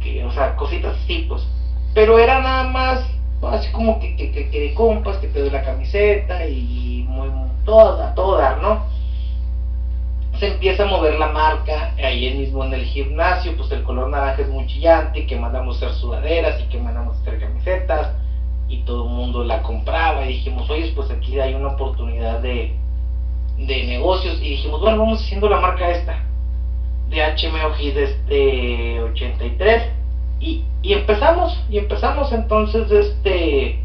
que, 0.00 0.24
o 0.24 0.30
sea, 0.30 0.56
cositas 0.56 0.96
así, 0.96 1.26
pues. 1.28 1.46
Pero 1.94 2.18
era 2.18 2.40
nada 2.40 2.64
más, 2.64 3.06
así 3.42 3.70
como 3.72 3.98
que, 3.98 4.16
que, 4.16 4.30
que, 4.30 4.50
que 4.50 4.60
de 4.60 4.74
compas, 4.74 5.18
que 5.18 5.26
te 5.28 5.40
doy 5.40 5.50
la 5.50 5.62
camiseta 5.62 6.44
y 6.46 7.04
muy, 7.08 7.28
toda, 7.64 8.14
toda, 8.14 8.56
¿no? 8.56 8.84
Se 10.38 10.48
empieza 10.48 10.84
a 10.84 10.86
mover 10.86 11.18
la 11.18 11.28
marca, 11.28 11.94
ahí 12.02 12.34
mismo 12.34 12.64
en 12.64 12.74
el 12.74 12.84
gimnasio, 12.84 13.56
pues 13.56 13.70
el 13.70 13.82
color 13.84 14.08
naranja 14.08 14.42
es 14.42 14.48
muy 14.48 14.66
chillante, 14.66 15.26
que 15.26 15.36
mandamos 15.36 15.76
hacer 15.76 15.92
sudaderas 15.94 16.60
y 16.60 16.64
que 16.64 16.78
mandamos 16.78 17.20
hacer 17.20 17.38
camisetas, 17.38 18.14
y 18.68 18.78
todo 18.78 19.04
el 19.04 19.10
mundo 19.10 19.44
la 19.44 19.62
compraba 19.62 20.24
y 20.24 20.34
dijimos, 20.34 20.68
oye, 20.70 20.92
pues 20.96 21.10
aquí 21.10 21.38
hay 21.38 21.54
una 21.54 21.74
oportunidad 21.74 22.40
de, 22.40 22.74
de 23.58 23.84
negocios 23.84 24.38
y 24.40 24.50
dijimos, 24.50 24.80
bueno, 24.80 24.98
vamos 24.98 25.22
haciendo 25.22 25.48
la 25.48 25.60
marca 25.60 25.90
esta 25.90 26.24
de 27.08 27.20
HMO 27.20 27.76
de 27.76 28.04
este 28.04 29.02
83 29.02 29.82
y, 30.40 30.64
y 30.80 30.92
empezamos 30.94 31.62
y 31.68 31.78
empezamos 31.78 32.32
entonces 32.32 32.90
este 32.90 33.78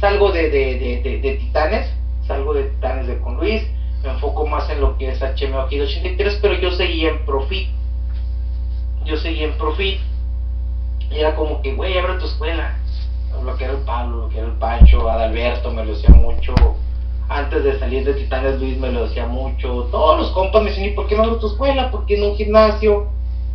salgo 0.00 0.32
de, 0.32 0.50
de, 0.50 1.00
de, 1.02 1.20
de, 1.20 1.36
Titanes 1.36 1.88
salgo 2.26 2.52
de 2.52 2.64
Titanes 2.64 3.06
de 3.06 3.20
con 3.20 3.36
Luis 3.36 3.62
me 4.04 4.10
enfoco 4.10 4.46
más 4.46 4.68
en 4.70 4.80
lo 4.80 4.96
que 4.96 5.08
es 5.08 5.20
HMO 5.20 5.66
de 5.68 5.82
83 5.82 6.38
pero 6.40 6.54
yo 6.54 6.70
seguía 6.70 7.10
en 7.10 7.24
Profit 7.24 7.68
yo 9.04 9.16
seguía 9.16 9.46
en 9.46 9.58
Profit 9.58 9.98
y 11.10 11.18
era 11.18 11.34
como 11.34 11.62
que 11.62 11.74
güey 11.74 11.98
abre 11.98 12.18
tu 12.18 12.26
escuela 12.26 12.78
lo 13.44 13.56
que 13.56 13.64
era 13.64 13.72
el 13.72 13.80
Pablo 13.80 14.16
lo 14.22 14.28
que 14.28 14.38
era 14.38 14.46
el 14.46 14.54
Pancho 14.54 15.08
Adalberto 15.10 15.70
me 15.70 15.84
lo 15.84 15.94
decía 15.94 16.10
mucho 16.10 16.54
antes 17.28 17.64
de 17.64 17.78
salir 17.78 18.04
de 18.04 18.14
Titanes 18.14 18.60
Luis 18.60 18.78
me 18.78 18.90
lo 18.90 19.06
decía 19.06 19.26
mucho, 19.26 19.88
todos 19.90 20.20
los 20.20 20.30
compas 20.32 20.62
me 20.62 20.70
decían, 20.70 20.90
¿y 20.90 20.92
por 20.92 21.06
qué 21.06 21.16
no 21.16 21.24
abro 21.24 21.38
tu 21.38 21.46
escuela? 21.46 21.90
¿Por 21.90 22.06
qué 22.06 22.18
no 22.18 22.30
un 22.30 22.36
gimnasio? 22.36 23.08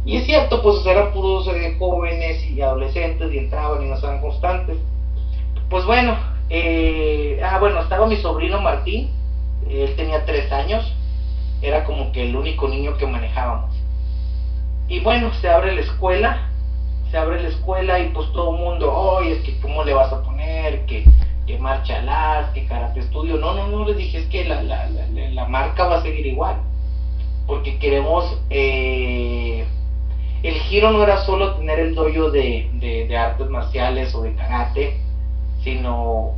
Y 0.05 0.17
es 0.17 0.25
cierto, 0.25 0.61
pues 0.63 0.83
eran 0.85 1.11
puros 1.13 1.47
eh, 1.47 1.75
jóvenes 1.77 2.43
y 2.49 2.61
adolescentes 2.61 3.31
y 3.31 3.37
entraban 3.37 3.83
y 3.83 3.89
no 3.89 3.95
estaban 3.95 4.21
constantes. 4.21 4.77
Pues 5.69 5.85
bueno, 5.85 6.17
eh, 6.49 7.39
ah 7.43 7.59
bueno, 7.59 7.81
estaba 7.81 8.07
mi 8.07 8.17
sobrino 8.17 8.59
Martín, 8.59 9.11
él 9.67 9.95
tenía 9.95 10.25
tres 10.25 10.51
años, 10.51 10.93
era 11.61 11.83
como 11.83 12.11
que 12.11 12.23
el 12.29 12.35
único 12.35 12.67
niño 12.67 12.97
que 12.97 13.07
manejábamos. 13.07 13.75
Y 14.87 14.99
bueno, 15.01 15.33
se 15.41 15.49
abre 15.49 15.73
la 15.73 15.81
escuela, 15.81 16.49
se 17.11 17.17
abre 17.17 17.41
la 17.41 17.49
escuela 17.49 17.99
y 17.99 18.09
pues 18.09 18.31
todo 18.31 18.55
el 18.55 18.61
mundo, 18.61 18.93
oye, 18.93 19.33
es 19.33 19.43
que 19.43 19.59
cómo 19.59 19.83
le 19.83 19.93
vas 19.93 20.11
a 20.11 20.23
poner, 20.23 20.85
que 20.85 21.05
que 21.49 21.57
marcha 21.57 21.99
las, 22.03 22.51
que 22.51 22.65
karate 22.67 22.99
estudio. 22.99 23.37
No, 23.37 23.55
no, 23.55 23.67
no, 23.67 23.83
les 23.83 23.97
dije, 23.97 24.19
es 24.19 24.25
que 24.27 24.45
la, 24.45 24.61
la, 24.61 24.87
la, 24.87 25.45
marca 25.47 25.85
va 25.85 25.97
a 25.97 26.01
seguir 26.03 26.27
igual. 26.27 26.57
Porque 27.47 27.79
queremos, 27.79 28.39
eh, 28.51 29.65
el 30.43 30.53
giro 30.53 30.91
no 30.91 31.01
era 31.01 31.25
solo 31.25 31.55
tener 31.55 31.79
el 31.79 31.95
dojo 31.95 32.29
de, 32.29 32.69
de, 32.73 33.17
artes 33.17 33.49
marciales 33.49 34.13
o 34.13 34.21
de 34.21 34.35
karate, 34.35 34.99
sino 35.63 36.35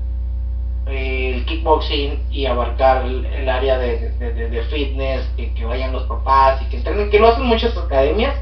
el 0.87 1.45
kickboxing 1.45 2.23
y 2.31 2.45
abarcar 2.45 3.05
el, 3.05 3.47
área 3.47 3.77
de, 3.77 4.09
de 4.11 4.61
fitness, 4.63 5.29
que, 5.35 5.53
que, 5.53 5.65
vayan 5.65 5.91
los 5.91 6.03
papás 6.03 6.61
y 6.61 6.65
que 6.65 6.77
entrenen, 6.77 7.09
que 7.09 7.19
lo 7.19 7.27
hacen 7.27 7.45
muchas 7.45 7.77
academias, 7.77 8.35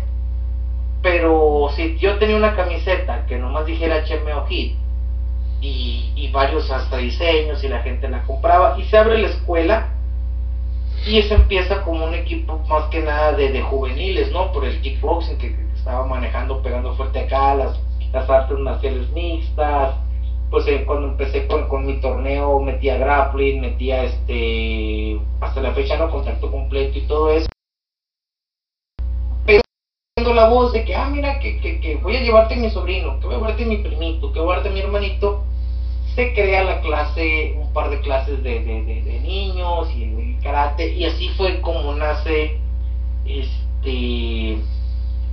pero 1.02 1.68
si 1.76 1.98
yo 1.98 2.18
tenía 2.18 2.36
una 2.36 2.56
camiseta 2.56 3.26
que 3.26 3.38
nomás 3.38 3.66
dijera 3.66 4.04
HMO 4.04 4.46
Hit, 4.48 4.74
y, 5.62 6.30
varios 6.32 6.70
hasta 6.70 6.98
diseños 6.98 7.64
y 7.64 7.68
la 7.68 7.82
gente 7.82 8.08
la 8.08 8.22
compraba 8.24 8.78
y 8.78 8.84
se 8.84 8.98
abre 8.98 9.18
la 9.18 9.30
escuela 9.30 9.88
y 11.06 11.18
eso 11.18 11.34
empieza 11.34 11.82
como 11.84 12.06
un 12.06 12.14
equipo 12.14 12.60
más 12.70 12.86
que 12.86 13.02
nada 13.02 13.34
de, 13.34 13.62
juveniles, 13.62 14.32
¿no? 14.32 14.52
Por 14.52 14.66
el 14.66 14.80
kickboxing 14.82 15.38
que, 15.38 15.56
estaba 15.76 16.06
manejando, 16.06 16.62
pegando 16.62 16.94
fuerte 16.94 17.22
acá, 17.22 17.56
las, 17.56 17.80
las 18.12 18.30
artes 18.30 18.60
marciales 18.60 19.10
mixtas, 19.12 19.96
pues 20.50 20.68
eh, 20.68 20.84
cuando 20.86 21.10
empecé 21.10 21.48
con, 21.48 21.86
mi 21.86 22.00
torneo 22.02 22.60
metía 22.60 22.98
grappling, 22.98 23.62
metía 23.62 24.04
este, 24.04 25.20
hasta 25.42 25.62
la 25.62 25.74
fecha 25.74 25.98
no 25.98 26.10
contacto 26.10 26.52
completo 26.52 26.98
y 26.98 27.08
todo 27.08 27.32
eso. 27.32 27.48
Pero 29.46 30.34
la 30.34 30.50
voz 30.50 30.74
de 30.74 30.84
que, 30.84 30.96
ah, 30.96 31.10
mira, 31.10 31.40
que, 31.40 31.60
que, 31.60 31.80
que 31.80 31.96
voy 31.98 32.18
a 32.18 32.22
llevarte 32.22 32.56
mi 32.56 32.70
sobrino, 32.70 33.20
que 33.20 33.28
voy 33.28 33.36
a 33.36 33.38
llevarte 33.40 33.66
mi 33.66 33.78
primito, 33.78 34.34
que 34.34 34.40
voy 34.40 34.50
a 34.50 34.58
llevarte 34.58 34.70
a 34.70 34.72
mi 34.74 34.80
hermanito, 34.82 35.44
se 36.16 36.34
crea 36.34 36.64
la 36.64 36.82
clase, 36.82 37.56
un 37.58 37.72
par 37.72 37.90
de 37.90 38.02
clases 38.02 38.44
de, 38.44 38.60
de, 38.60 39.20
niños 39.22 39.90
y 39.96 40.36
karate, 40.44 40.94
y 40.94 41.06
así 41.06 41.30
fue 41.38 41.62
como 41.62 41.94
nace 41.94 42.60
este 43.26 44.58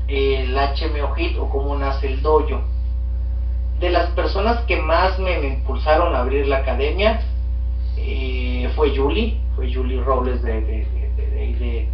el 0.08 0.54
HMO 0.54 1.14
Hit 1.16 1.36
o 1.38 1.48
como 1.48 1.76
nace 1.76 2.06
el 2.06 2.22
dojo. 2.22 2.62
De 3.80 3.90
las 3.90 4.10
personas 4.10 4.62
que 4.66 4.76
más 4.76 5.18
me, 5.18 5.38
impulsaron 5.46 6.14
a 6.14 6.20
abrir 6.20 6.46
la 6.46 6.58
academia 6.58 7.20
eh, 7.96 8.70
fue 8.74 8.96
Julie, 8.96 9.38
fue 9.54 9.72
Julie 9.72 10.00
Robles 10.00 10.42
de, 10.42 10.60
de, 10.60 11.88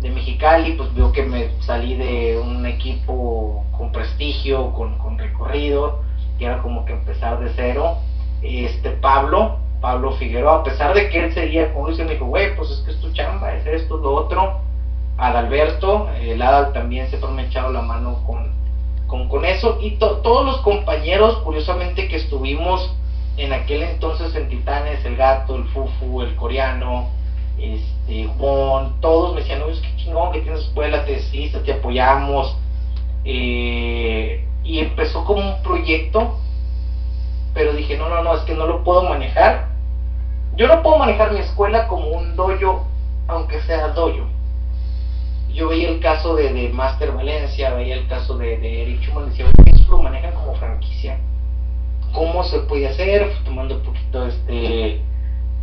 de, 0.00 0.10
Mexicali, 0.10 0.72
pues 0.72 0.92
vio 0.94 1.12
que 1.12 1.22
me 1.22 1.48
salí 1.62 1.96
de 1.96 2.38
un 2.38 2.66
equipo 2.66 3.64
con 3.76 3.90
prestigio, 3.90 4.72
con, 4.72 4.98
con 4.98 5.18
recorrido, 5.18 6.02
que 6.38 6.44
era 6.44 6.60
como 6.60 6.84
que 6.84 6.92
empezar 6.92 7.40
de 7.40 7.50
cero 7.56 7.96
este 8.44 8.90
Pablo, 8.90 9.58
Pablo 9.80 10.12
Figueroa, 10.12 10.60
a 10.60 10.62
pesar 10.62 10.94
de 10.94 11.08
que 11.08 11.24
él 11.24 11.34
seguía 11.34 11.72
con 11.72 11.84
Luis, 11.84 11.98
me 11.98 12.12
dijo, 12.12 12.26
güey, 12.26 12.54
pues 12.56 12.70
es 12.70 12.80
que 12.80 12.90
es 12.92 13.00
tu 13.00 13.12
chamba, 13.12 13.54
es 13.54 13.66
esto, 13.66 13.96
lo 13.96 14.14
otro. 14.14 14.60
Adalberto, 15.16 16.10
el 16.20 16.42
Adal 16.42 16.72
también 16.72 17.08
se 17.08 17.18
me 17.18 17.42
ha 17.42 17.46
echado 17.46 17.70
la 17.70 17.82
mano 17.82 18.22
con, 18.26 18.52
con, 19.28 19.44
eso. 19.44 19.78
Y 19.80 19.92
todos 19.92 20.44
los 20.44 20.58
compañeros, 20.58 21.38
curiosamente, 21.38 22.08
que 22.08 22.16
estuvimos 22.16 22.94
en 23.36 23.52
aquel 23.52 23.82
entonces 23.82 24.34
en 24.34 24.48
Titanes, 24.48 25.04
el 25.04 25.16
gato, 25.16 25.56
el 25.56 25.64
Fufu, 25.64 26.22
el 26.22 26.36
coreano, 26.36 27.10
este, 27.58 28.26
Juan, 28.38 29.00
todos 29.00 29.34
me 29.34 29.40
decían, 29.40 29.60
no, 29.60 29.68
es 29.68 29.80
que 29.80 29.96
chingón 29.96 30.32
que 30.32 30.40
tienes 30.40 30.60
escuela, 30.60 31.04
te 31.04 31.18
te 31.64 31.72
apoyamos. 31.72 32.56
Eh, 33.24 34.46
y 34.62 34.78
empezó 34.80 35.24
como 35.24 35.40
un 35.40 35.62
proyecto 35.62 36.38
pero 37.54 37.72
dije, 37.72 37.96
no, 37.96 38.08
no, 38.08 38.22
no, 38.22 38.34
es 38.34 38.40
que 38.42 38.54
no 38.54 38.66
lo 38.66 38.82
puedo 38.82 39.04
manejar. 39.04 39.68
Yo 40.56 40.66
no 40.66 40.82
puedo 40.82 40.98
manejar 40.98 41.32
mi 41.32 41.38
escuela 41.38 41.86
como 41.86 42.08
un 42.08 42.34
dojo, 42.34 42.86
aunque 43.28 43.60
sea 43.62 43.88
dojo. 43.88 44.26
Yo 45.54 45.68
veía 45.68 45.88
el 45.88 46.00
caso 46.00 46.34
de, 46.34 46.52
de 46.52 46.68
Master 46.70 47.12
Valencia, 47.12 47.74
veía 47.74 47.94
el 47.94 48.08
caso 48.08 48.36
de, 48.36 48.58
de 48.58 48.82
Eric 48.82 49.02
Schumann, 49.02 49.30
decía, 49.30 49.46
eso 49.66 49.90
lo 49.90 50.02
manejan 50.02 50.34
como 50.34 50.54
franquicia. 50.56 51.18
¿Cómo 52.12 52.44
se 52.44 52.60
puede 52.60 52.88
hacer? 52.88 53.30
tomando 53.44 53.76
un 53.76 53.82
poquito 53.82 54.26
este 54.26 55.00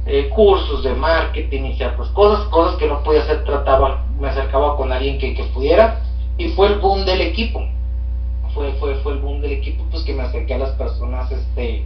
eh, 0.05 0.29
cursos 0.29 0.83
de 0.83 0.93
marketing 0.93 1.63
y 1.65 1.75
ciertas 1.75 2.07
cosas, 2.09 2.45
cosas 2.47 2.77
que 2.77 2.87
no 2.87 3.03
podía 3.03 3.21
hacer, 3.21 3.43
trataba, 3.43 4.05
me 4.19 4.29
acercaba 4.29 4.75
con 4.75 4.91
alguien 4.91 5.19
que, 5.19 5.35
que 5.35 5.43
pudiera, 5.45 6.01
y 6.37 6.49
fue 6.49 6.67
el 6.67 6.79
boom 6.79 7.05
del 7.05 7.21
equipo 7.21 7.61
fue, 8.53 8.73
fue, 8.73 8.95
fue 8.95 9.13
el 9.13 9.19
boom 9.19 9.41
del 9.41 9.53
equipo, 9.53 9.83
pues 9.91 10.03
que 10.03 10.13
me 10.13 10.23
acerqué 10.23 10.55
a 10.55 10.59
las 10.59 10.71
personas 10.71 11.31
este, 11.31 11.85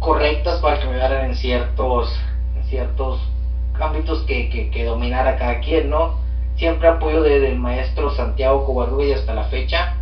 correctas 0.00 0.60
para 0.60 0.80
que 0.80 0.86
me 0.86 0.94
dieran 0.94 1.26
en 1.26 1.36
ciertos, 1.36 2.12
en 2.56 2.64
ciertos 2.64 3.20
ámbitos 3.78 4.22
que, 4.22 4.50
que, 4.50 4.70
que 4.70 4.84
dominara 4.84 5.36
cada 5.36 5.60
quien, 5.60 5.90
¿no? 5.90 6.16
Siempre 6.58 6.88
apoyo 6.88 7.22
de, 7.22 7.40
del 7.40 7.58
maestro 7.58 8.10
Santiago 8.10 8.64
Covarrubias 8.64 9.20
hasta 9.20 9.34
la 9.34 9.44
fecha, 9.44 9.94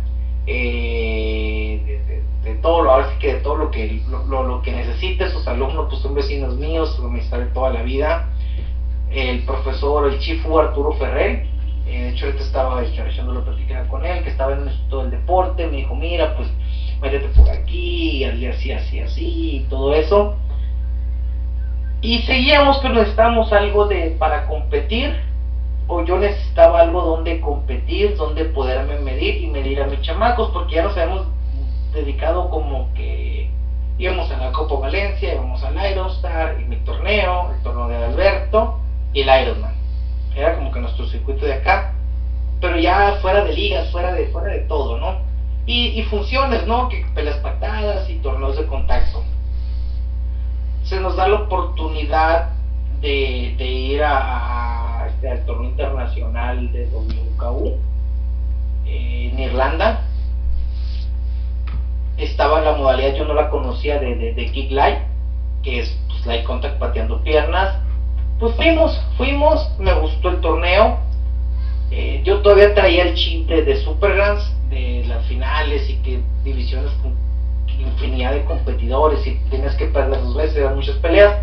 eh, 0.45 2.01
de, 2.43 2.55
todo 2.55 2.81
lo, 2.81 2.91
ahora 2.91 3.11
sí 3.11 3.19
que 3.19 3.35
de 3.35 3.39
todo 3.41 3.55
lo 3.55 3.71
que, 3.71 4.01
lo, 4.09 4.43
lo, 4.43 4.61
que 4.61 4.71
necesite, 4.71 5.29
sus 5.29 5.47
alumnos, 5.47 5.87
pues 5.89 6.01
son 6.01 6.15
vecinos 6.15 6.55
míos, 6.55 6.99
amistad 7.03 7.39
de 7.39 7.45
toda 7.47 7.69
la 7.69 7.83
vida. 7.83 8.27
El 9.11 9.43
profesor, 9.45 10.11
el 10.11 10.19
chifu 10.19 10.57
Arturo 10.57 10.93
Ferrer, 10.93 11.45
eh, 11.87 12.01
de 12.01 12.09
hecho, 12.09 12.25
ahorita 12.25 12.43
estaba 12.43 12.83
echando 12.83 13.33
la 13.33 13.41
plática 13.41 13.87
con 13.87 14.05
él, 14.05 14.23
que 14.23 14.29
estaba 14.29 14.53
en 14.53 14.69
todo 14.89 15.03
el 15.03 15.11
deporte. 15.11 15.67
Me 15.67 15.77
dijo, 15.77 15.95
mira, 15.95 16.35
pues 16.35 16.49
métete 17.01 17.27
por 17.29 17.49
aquí, 17.49 18.25
y 18.25 18.45
así, 18.45 18.71
así, 18.71 18.99
así, 18.99 19.55
y 19.57 19.59
todo 19.69 19.93
eso. 19.93 20.35
Y 22.01 22.19
seguíamos 22.23 22.79
que 22.79 22.89
necesitábamos 22.89 23.51
algo 23.53 23.87
de 23.87 24.15
para 24.19 24.47
competir, 24.47 25.15
o 25.87 26.01
yo 26.03 26.17
necesitaba 26.17 26.81
algo 26.81 27.01
donde 27.01 27.39
competir, 27.39 28.15
donde 28.15 28.45
poderme 28.45 28.99
medir 28.99 29.37
y 29.37 29.47
medir 29.47 29.81
a 29.81 29.87
mis 29.87 30.01
chamacos, 30.01 30.49
porque 30.51 30.75
ya 30.75 30.83
nos 30.83 30.97
habíamos 30.97 31.27
dedicado 31.93 32.49
como 32.49 32.93
que 32.93 33.49
íbamos 33.97 34.29
a 34.31 34.37
la 34.37 34.51
Copa 34.51 34.75
Valencia, 34.75 35.33
íbamos 35.33 35.63
al 35.63 35.91
Ironstar 35.91 36.59
y 36.59 36.65
mi 36.65 36.75
torneo, 36.77 37.51
el 37.51 37.63
torneo 37.63 37.87
de 37.87 38.05
Alberto 38.05 38.79
y 39.13 39.21
el 39.21 39.41
Ironman 39.41 39.77
era 40.37 40.55
como 40.55 40.71
que 40.71 40.79
nuestro 40.79 41.07
circuito 41.07 41.45
de 41.45 41.53
acá, 41.53 41.93
pero 42.61 42.77
ya 42.77 43.17
fuera 43.21 43.43
de 43.43 43.53
ligas, 43.53 43.91
fuera 43.91 44.13
de, 44.13 44.27
fuera 44.27 44.53
de 44.53 44.59
todo, 44.61 44.97
¿no? 44.97 45.25
Y, 45.65 46.01
funciones, 46.03 46.65
¿no? 46.65 46.87
Que 46.87 47.05
pelas 47.13 47.35
patadas 47.37 48.09
y 48.09 48.19
torneos 48.19 48.55
de 48.55 48.67
contacto. 48.67 49.21
Se 50.83 50.97
nos 51.01 51.17
da 51.17 51.27
la 51.27 51.41
oportunidad 51.41 52.51
de, 53.01 53.57
ir 53.59 54.01
a, 54.01 54.66
al 55.23 55.45
torneo 55.45 55.69
internacional 55.69 56.71
de 56.71 56.87
WKU 56.87 57.75
en 58.85 59.39
Irlanda. 59.39 60.05
Estaba 62.17 62.61
la 62.61 62.73
modalidad, 62.73 63.15
yo 63.15 63.25
no 63.25 63.33
la 63.33 63.49
conocía, 63.49 63.99
de, 63.99 64.15
de, 64.15 64.51
Kick 64.51 64.71
Light, 64.71 64.99
que 65.63 65.79
es 65.79 65.97
pues, 66.07 66.25
Light 66.25 66.45
Contact 66.45 66.79
pateando 66.79 67.23
piernas 67.23 67.77
pues 68.39 68.55
fuimos, 68.55 68.99
fuimos, 69.17 69.79
me 69.79 69.93
gustó 69.93 70.29
el 70.29 70.41
torneo. 70.41 70.99
Eh, 71.89 72.21
yo 72.23 72.41
todavía 72.41 72.73
traía 72.75 73.03
el 73.03 73.15
chip 73.15 73.47
de, 73.47 73.63
Super 73.77 74.11
Supergrands, 74.11 74.53
de 74.69 75.05
las 75.07 75.25
finales 75.25 75.89
y 75.89 75.95
que 75.97 76.21
divisiones 76.43 76.91
infinidad 77.79 78.33
de 78.33 78.43
competidores 78.45 79.25
y 79.25 79.35
tienes 79.49 79.75
que 79.75 79.85
perder 79.85 80.21
dos 80.21 80.35
veces, 80.35 80.69
muchas 80.75 80.97
peleas. 80.97 81.35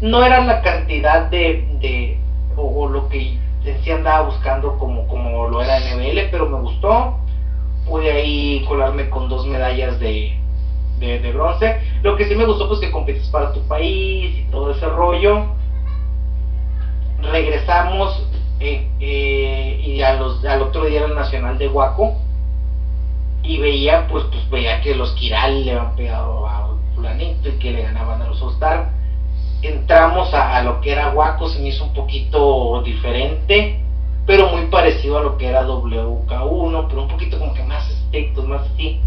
No 0.00 0.24
era 0.24 0.44
la 0.44 0.60
cantidad 0.60 1.30
de, 1.30 1.66
de 1.80 2.18
o, 2.56 2.86
lo 2.86 3.08
que 3.08 3.38
sí 3.82 3.90
andaba 3.90 4.26
buscando 4.26 4.78
como, 4.78 5.06
como 5.06 5.46
lo 5.46 5.60
era 5.60 5.78
NBL, 5.78 6.30
pero 6.30 6.46
me 6.46 6.58
gustó. 6.58 7.18
Pude 7.86 8.10
ahí 8.10 8.64
colarme 8.66 9.08
con 9.08 9.28
dos 9.28 9.46
medallas 9.46 9.98
de, 10.00 10.36
de, 10.98 11.32
bronce. 11.32 11.76
Lo 12.02 12.16
que 12.16 12.26
sí 12.26 12.34
me 12.34 12.44
gustó 12.44 12.68
pues 12.68 12.80
que 12.80 12.90
compites 12.90 13.28
para 13.28 13.52
tu 13.52 13.60
país 13.68 14.38
y 14.38 14.50
todo 14.50 14.70
ese 14.70 14.88
rollo. 14.88 15.46
Regresamos 17.22 18.26
eh, 18.60 18.88
eh, 19.00 19.80
y 19.84 20.00
al 20.00 20.20
otro 20.62 20.84
día 20.84 20.98
era 20.98 21.06
el 21.06 21.14
Nacional 21.14 21.58
de 21.58 21.68
Huaco 21.68 22.14
y 23.42 23.58
veía 23.58 24.06
pues 24.08 24.24
pues 24.24 24.48
veía 24.50 24.80
que 24.80 24.94
los 24.94 25.12
Kiral 25.12 25.64
le 25.64 25.72
habían 25.72 25.94
pegado 25.94 26.46
a 26.46 26.68
fulanito 26.94 27.48
y 27.48 27.58
que 27.58 27.70
le 27.70 27.82
ganaban 27.82 28.20
a 28.22 28.26
los 28.26 28.42
All-Star 28.42 28.90
entramos 29.66 30.32
a, 30.34 30.62
lo 30.62 30.80
que 30.80 30.92
era 30.92 31.10
Waco 31.10 31.48
se 31.48 31.60
me 31.60 31.68
hizo 31.68 31.84
un 31.84 31.92
poquito 31.92 32.82
diferente 32.82 33.80
pero 34.26 34.48
muy 34.48 34.66
parecido 34.66 35.18
a 35.18 35.22
lo 35.22 35.36
que 35.36 35.46
era 35.46 35.66
WK1 35.66 36.86
pero 36.88 37.02
un 37.02 37.08
poquito 37.08 37.38
como 37.38 37.54
que 37.54 37.62
más 37.62 37.88
estrictos 37.88 38.46
más 38.46 38.62
así. 38.74 39.00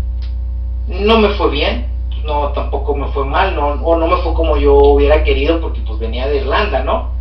No 0.88 1.19
me 1.19 1.30
fue 1.30 1.50
bien 1.52 1.88
no 2.24 2.50
tampoco 2.50 2.95
me 2.95 3.08
fue 3.08 3.26
mal 3.26 3.56
no 3.56 3.67
o 3.67 3.95
no 3.95 4.08
me 4.08 4.17
fue 4.17 4.34
como 4.34 4.58
yo 4.58 4.76
hubiera 4.76 5.24
querido 5.24 5.62
porque 5.62 5.82
pues 5.82 6.00
venía 6.00 6.28
de 6.28 6.38
Irlanda 6.38 6.84
no 6.84 7.12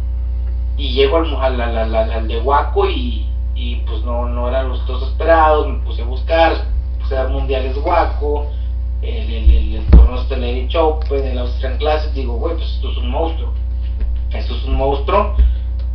y 0.77 0.92
llego 0.92 1.16
al, 1.16 1.61
al, 1.61 1.94
al 1.94 2.29
de 2.29 2.40
Waco 2.40 2.88
y, 2.88 3.27
y 3.55 3.77
pues 3.87 4.03
no, 4.05 4.29
no 4.29 4.48
eran 4.48 4.68
los 4.68 4.87
dos 4.87 5.03
esperados 5.03 5.66
me 5.68 5.79
puse 5.79 6.03
a 6.03 6.05
buscar 6.05 6.79
sea, 7.09 7.27
mundiales 7.27 7.77
guaco, 7.79 8.46
el, 9.02 9.32
el, 9.32 9.50
el, 9.50 9.74
el 9.76 9.87
torneo 9.87 10.18
Stellary 10.24 10.68
Open, 10.76 11.24
el 11.24 11.38
Austrian 11.38 11.78
Classic, 11.78 12.12
digo, 12.12 12.34
güey, 12.34 12.56
pues 12.56 12.68
esto 12.70 12.90
es 12.90 12.96
un 12.98 13.11
monstruo, 13.11 13.52
esto 14.32 14.54
es 14.54 14.64
un 14.64 14.74
monstruo, 14.76 15.37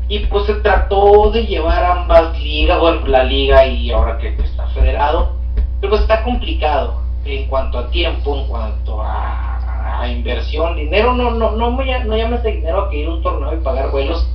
y 0.08 0.20
pues 0.20 0.46
se 0.46 0.56
trató 0.56 1.32
de 1.32 1.46
llevar 1.46 1.84
ambas 1.84 2.40
ligas, 2.42 2.80
bueno, 2.80 3.06
la 3.08 3.24
liga 3.24 3.66
y 3.66 3.92
ahora 3.92 4.18
que 4.18 4.30
está 4.30 4.68
federado, 4.68 5.34
pero 5.80 5.92
pues 5.92 6.02
está 6.02 6.24
complicado 6.24 7.02
en 7.26 7.48
cuanto 7.48 7.78
a 7.78 7.90
tiempo, 7.90 8.38
en 8.38 8.48
cuanto 8.48 9.02
a, 9.02 10.02
a 10.02 10.08
inversión, 10.08 10.76
dinero, 10.76 11.14
no, 11.14 11.32
no, 11.32 11.52
no, 11.52 11.72
me, 11.72 12.04
no 12.06 12.18
llames 12.18 12.44
de 12.44 12.54
dinero 12.54 12.84
a 12.84 12.90
que 12.90 12.98
ir 12.98 13.08
a 13.08 13.14
un 13.14 13.24
torneo 13.24 13.54
y 13.54 13.64
pagar 13.64 13.92
vuelos, 13.92 14.28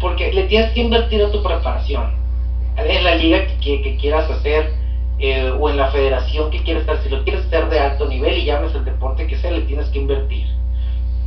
porque 0.00 0.32
le 0.32 0.44
tienes 0.44 0.72
que 0.72 0.80
invertir 0.80 1.22
a 1.22 1.30
tu 1.30 1.42
preparación, 1.42 2.12
en 2.76 3.04
la 3.04 3.14
liga 3.14 3.46
que, 3.60 3.82
que 3.82 3.96
quieras 3.96 4.30
hacer, 4.30 4.81
eh, 5.22 5.52
o 5.56 5.70
en 5.70 5.76
la 5.76 5.88
federación 5.92 6.50
que 6.50 6.64
quieres 6.64 6.80
estar, 6.80 7.00
si 7.00 7.08
lo 7.08 7.22
quieres 7.22 7.46
hacer 7.46 7.68
de 7.68 7.78
alto 7.78 8.06
nivel 8.06 8.38
y 8.38 8.44
llames 8.44 8.74
el 8.74 8.84
deporte 8.84 9.28
que 9.28 9.36
sea, 9.36 9.52
le 9.52 9.60
tienes 9.60 9.88
que 9.90 10.00
invertir. 10.00 10.48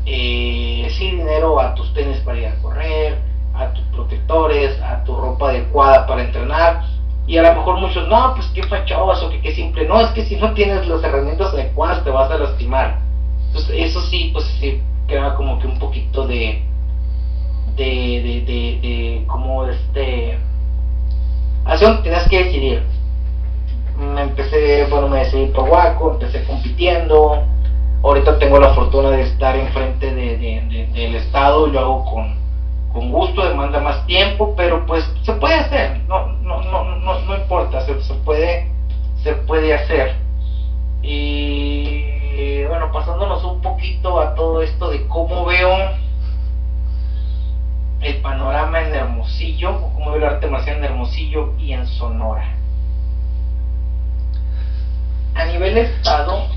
Eh, 0.06 0.94
dinero 1.00 1.62
a 1.62 1.74
tus 1.76 1.94
tenis 1.94 2.18
para 2.20 2.38
ir 2.38 2.48
a 2.48 2.62
correr, 2.62 3.18
a 3.54 3.72
tus 3.72 3.86
protectores, 3.86 4.78
a 4.82 5.02
tu 5.06 5.16
ropa 5.16 5.50
adecuada 5.50 6.06
para 6.08 6.26
entrenar. 6.26 6.84
Y 7.26 7.38
a 7.38 7.44
lo 7.44 7.56
mejor 7.56 7.80
muchos, 7.80 8.06
no, 8.10 8.34
pues 8.36 8.48
qué 8.48 8.64
fachobas 8.64 9.24
o 9.24 9.30
que 9.30 9.40
qué 9.40 9.56
simple. 9.56 9.88
No, 9.88 10.02
es 10.02 10.10
que 10.10 10.26
si 10.26 10.36
no 10.36 10.54
tienes 10.54 10.86
las 10.88 11.02
herramientas 11.02 11.54
adecuadas 11.54 12.04
te 12.04 12.10
vas 12.10 12.30
a 12.30 12.38
lastimar. 12.38 13.00
Entonces, 13.48 13.76
eso 13.78 14.02
sí, 14.02 14.32
pues 14.34 14.44
sí, 14.60 14.82
queda 15.08 15.36
como 15.36 15.58
que 15.58 15.68
un 15.68 15.80
poquito 15.80 16.28
de, 16.28 16.62
de, 17.78 17.86
de, 17.86 18.42
de, 18.46 18.80
de 18.82 19.24
como 19.26 19.66
este, 19.66 20.38
así 21.64 21.86
tienes 22.04 22.28
que 22.28 22.44
decidir 22.44 22.95
me 23.98 24.22
empecé, 24.22 24.86
bueno, 24.90 25.08
me 25.08 25.20
decidí 25.20 25.48
por 25.48 25.70
Waco, 25.70 26.14
empecé 26.14 26.44
compitiendo. 26.44 27.44
Ahorita 28.04 28.38
tengo 28.38 28.60
la 28.60 28.74
fortuna 28.74 29.10
de 29.12 29.24
estar 29.24 29.56
enfrente 29.56 30.14
de, 30.14 30.88
del 30.94 31.16
Estado 31.16 31.68
lo 31.68 31.80
hago 31.80 32.06
con, 32.06 32.36
con 32.94 33.12
gusto, 33.12 33.44
demanda 33.44 33.80
más 33.80 34.06
tiempo, 34.06 34.54
pero 34.56 34.86
pues 34.86 35.10
se 35.24 35.34
puede 35.34 35.56
hacer, 35.56 36.02
no, 36.08 36.28
no, 36.42 36.62
no, 36.62 36.98
no, 36.98 37.20
no 37.22 37.36
importa, 37.36 37.82
se, 37.82 38.00
se, 38.04 38.14
puede, 38.16 38.70
se 39.24 39.34
puede 39.34 39.74
hacer. 39.74 40.16
Y 41.02 42.64
bueno, 42.66 42.92
pasándonos 42.92 43.44
un 43.44 43.62
poquito 43.62 44.20
a 44.20 44.36
todo 44.36 44.62
esto 44.62 44.90
de 44.90 45.08
cómo 45.08 45.46
veo 45.46 45.70
el 48.02 48.22
panorama 48.22 48.82
en 48.82 48.94
Hermosillo, 48.94 49.82
cómo 49.94 50.12
veo 50.12 50.18
el 50.18 50.26
arte 50.26 50.48
marcial 50.48 50.78
en 50.78 50.84
Hermosillo 50.84 51.54
y 51.58 51.74
en 51.74 51.88
Sonora 51.88 52.56
a 55.36 55.45
nivel 55.45 55.78
estado, 55.78 56.48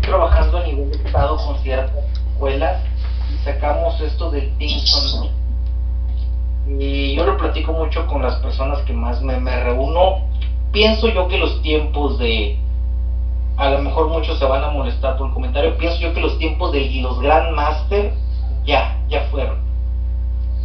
trabajando 0.00 0.58
a 0.58 0.62
nivel 0.62 0.92
estado 0.92 1.36
con 1.36 1.58
ciertas 1.58 2.04
escuelas 2.32 2.80
y 3.32 3.44
sacamos 3.44 4.00
esto 4.00 4.30
del 4.30 4.56
Team 4.58 4.80
Y 6.68 7.16
yo 7.16 7.24
lo 7.24 7.36
platico 7.36 7.72
mucho 7.72 8.06
con 8.06 8.22
las 8.22 8.36
personas 8.36 8.80
que 8.82 8.92
más 8.92 9.20
me, 9.20 9.38
reúno. 9.64 10.28
Pienso 10.70 11.08
yo 11.08 11.26
que 11.28 11.36
los 11.36 11.60
tiempos 11.62 12.18
de, 12.18 12.56
a 13.56 13.68
lo 13.70 13.78
mejor 13.78 14.08
muchos 14.08 14.38
se 14.38 14.44
van 14.44 14.62
a 14.62 14.70
molestar 14.70 15.16
por 15.16 15.26
el 15.26 15.34
comentario, 15.34 15.76
pienso 15.76 15.98
yo 15.98 16.14
que 16.14 16.20
los 16.20 16.38
tiempos 16.38 16.72
de 16.72 16.88
los 17.02 17.20
Grandmaster 17.20 18.12
ya, 18.64 18.98
ya 19.08 19.22
fueron. 19.30 19.60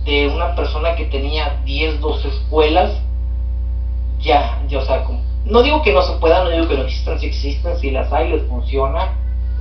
De 0.05 0.27
una 0.27 0.55
persona 0.55 0.95
que 0.95 1.05
tenía 1.05 1.59
10, 1.65 1.99
12 1.99 2.27
escuelas, 2.27 3.01
ya, 4.19 4.61
ya, 4.67 4.77
o 4.77 4.81
sea, 4.81 5.03
no 5.49 5.61
digo 5.61 5.81
que 5.81 5.93
no 5.93 6.01
se 6.01 6.13
puedan, 6.13 6.43
no 6.43 6.49
digo 6.49 6.67
que 6.67 6.75
no 6.75 6.83
existan, 6.83 7.19
si 7.19 7.27
existen, 7.27 7.77
si 7.77 7.91
las 7.91 8.11
hay, 8.11 8.29
les 8.29 8.43
funciona, 8.43 9.15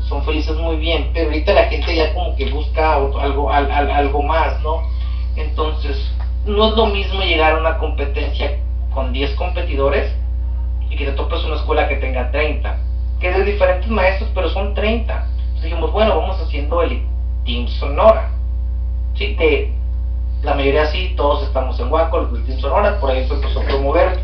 son 0.09 0.23
felices 0.25 0.57
muy 0.57 0.77
bien, 0.77 1.11
pero 1.13 1.27
ahorita 1.27 1.53
la 1.53 1.65
gente 1.65 1.95
ya 1.95 2.13
como 2.13 2.35
que 2.37 2.51
busca 2.51 2.95
algo, 2.95 3.51
algo 3.51 4.23
más, 4.23 4.61
¿no? 4.63 4.83
Entonces, 5.37 6.11
no 6.45 6.67
es 6.67 6.77
lo 6.77 6.87
mismo 6.87 7.21
llegar 7.23 7.55
a 7.55 7.59
una 7.59 7.79
competencia 7.79 8.59
con 8.93 9.13
10 9.13 9.35
competidores 9.35 10.15
y 10.89 10.97
que 10.97 11.05
te 11.05 11.13
topes 11.13 11.45
una 11.45 11.57
escuela 11.57 11.89
que 11.89 11.97
tenga 11.97 12.31
30, 12.31 12.79
que 13.21 13.29
es 13.29 13.37
de 13.37 13.45
diferentes 13.45 13.89
maestros, 13.89 14.31
pero 14.35 14.49
son 14.49 14.75
30. 14.75 15.15
Entonces 15.15 15.63
dijimos, 15.63 15.93
bueno, 15.93 16.17
vamos 16.17 16.41
haciendo 16.41 16.83
el 16.83 17.03
Team 17.45 17.67
Sonora. 17.69 18.31
Sí, 19.15 19.35
de, 19.35 19.71
la 20.43 20.55
mayoría 20.55 20.87
sí, 20.87 21.15
todos 21.17 21.43
estamos 21.43 21.79
en 21.81 21.91
Waco, 21.91 22.19
el 22.19 22.45
Team 22.45 22.59
Sonora, 22.61 22.99
por 23.01 23.11
ahí 23.11 23.27
empezó 23.29 23.61
a 23.61 23.65
promover 23.65 24.21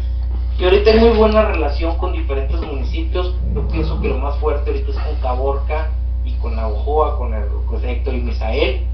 y 0.58 0.64
ahorita 0.64 0.90
hay 0.90 1.00
muy 1.00 1.16
buena 1.16 1.42
relación 1.42 1.96
con 1.96 2.12
diferentes 2.12 2.60
municipios. 2.60 3.34
Yo 3.54 3.66
pienso 3.68 4.00
que 4.00 4.08
lo 4.08 4.18
más 4.18 4.36
fuerte 4.36 4.70
ahorita 4.70 4.90
es 4.90 4.98
con 4.98 5.16
Caborca 5.16 5.90
y 6.24 6.32
con 6.34 6.56
Naujoa, 6.56 7.16
con 7.16 7.34
el 7.34 7.44
Héctor 7.84 8.14
y 8.14 8.20
Misael. 8.20 8.86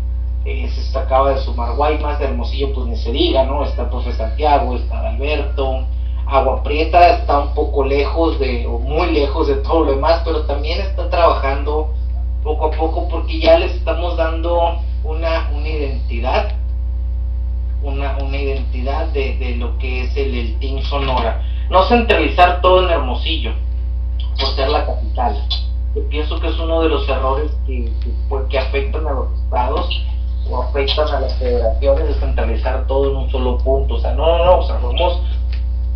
Eh, 0.44 0.68
se 0.68 0.98
acaba 0.98 1.32
de 1.32 1.40
sumar 1.40 1.74
Guaymas, 1.76 2.18
de 2.18 2.26
Hermosillo, 2.26 2.72
pues 2.72 2.86
ni 2.86 2.96
se 2.96 3.12
diga, 3.12 3.44
¿no? 3.44 3.64
Está 3.64 3.82
el 3.82 3.88
profe 3.88 4.12
Santiago, 4.12 4.76
está 4.76 5.08
Alberto. 5.10 5.84
Agua 6.26 6.62
Prieta 6.62 7.18
está 7.18 7.38
un 7.38 7.54
poco 7.54 7.84
lejos 7.84 8.38
de, 8.38 8.66
o 8.66 8.78
muy 8.78 9.10
lejos 9.12 9.48
de 9.48 9.56
todo 9.56 9.84
lo 9.84 9.92
demás, 9.92 10.22
pero 10.24 10.44
también 10.44 10.80
está 10.80 11.10
trabajando 11.10 11.92
poco 12.42 12.66
a 12.66 12.70
poco 12.70 13.08
porque 13.08 13.40
ya 13.40 13.58
les 13.58 13.74
estamos 13.74 14.16
dando 14.16 14.78
una, 15.04 15.50
una 15.54 15.68
identidad 15.68 16.57
una, 17.82 18.16
una 18.18 18.36
identidad 18.36 19.06
de, 19.08 19.36
de, 19.36 19.56
lo 19.56 19.78
que 19.78 20.04
es 20.04 20.16
el, 20.16 20.34
el 20.34 20.58
Team 20.58 20.82
Sonora. 20.82 21.42
No 21.70 21.84
centralizar 21.84 22.60
todo 22.60 22.84
en 22.84 22.90
Hermosillo, 22.90 23.52
por 24.38 24.54
ser 24.54 24.68
la 24.68 24.86
capital. 24.86 25.36
Yo 25.94 26.08
pienso 26.08 26.38
que 26.40 26.48
es 26.48 26.58
uno 26.58 26.82
de 26.82 26.88
los 26.88 27.08
errores 27.08 27.50
que, 27.66 27.90
que, 28.50 28.58
afectan 28.58 29.06
a 29.06 29.12
los 29.12 29.32
estados 29.38 30.02
o 30.50 30.62
afectan 30.62 31.08
a 31.08 31.20
las 31.20 31.34
federaciones 31.38 32.08
de 32.08 32.14
centralizar 32.14 32.86
todo 32.86 33.10
en 33.10 33.16
un 33.16 33.30
solo 33.30 33.58
punto. 33.58 33.94
O 33.94 34.00
sea, 34.00 34.12
no, 34.14 34.38
no, 34.38 34.44
no, 34.44 34.58
o 34.58 34.66
sea, 34.66 34.80
somos, 34.80 35.22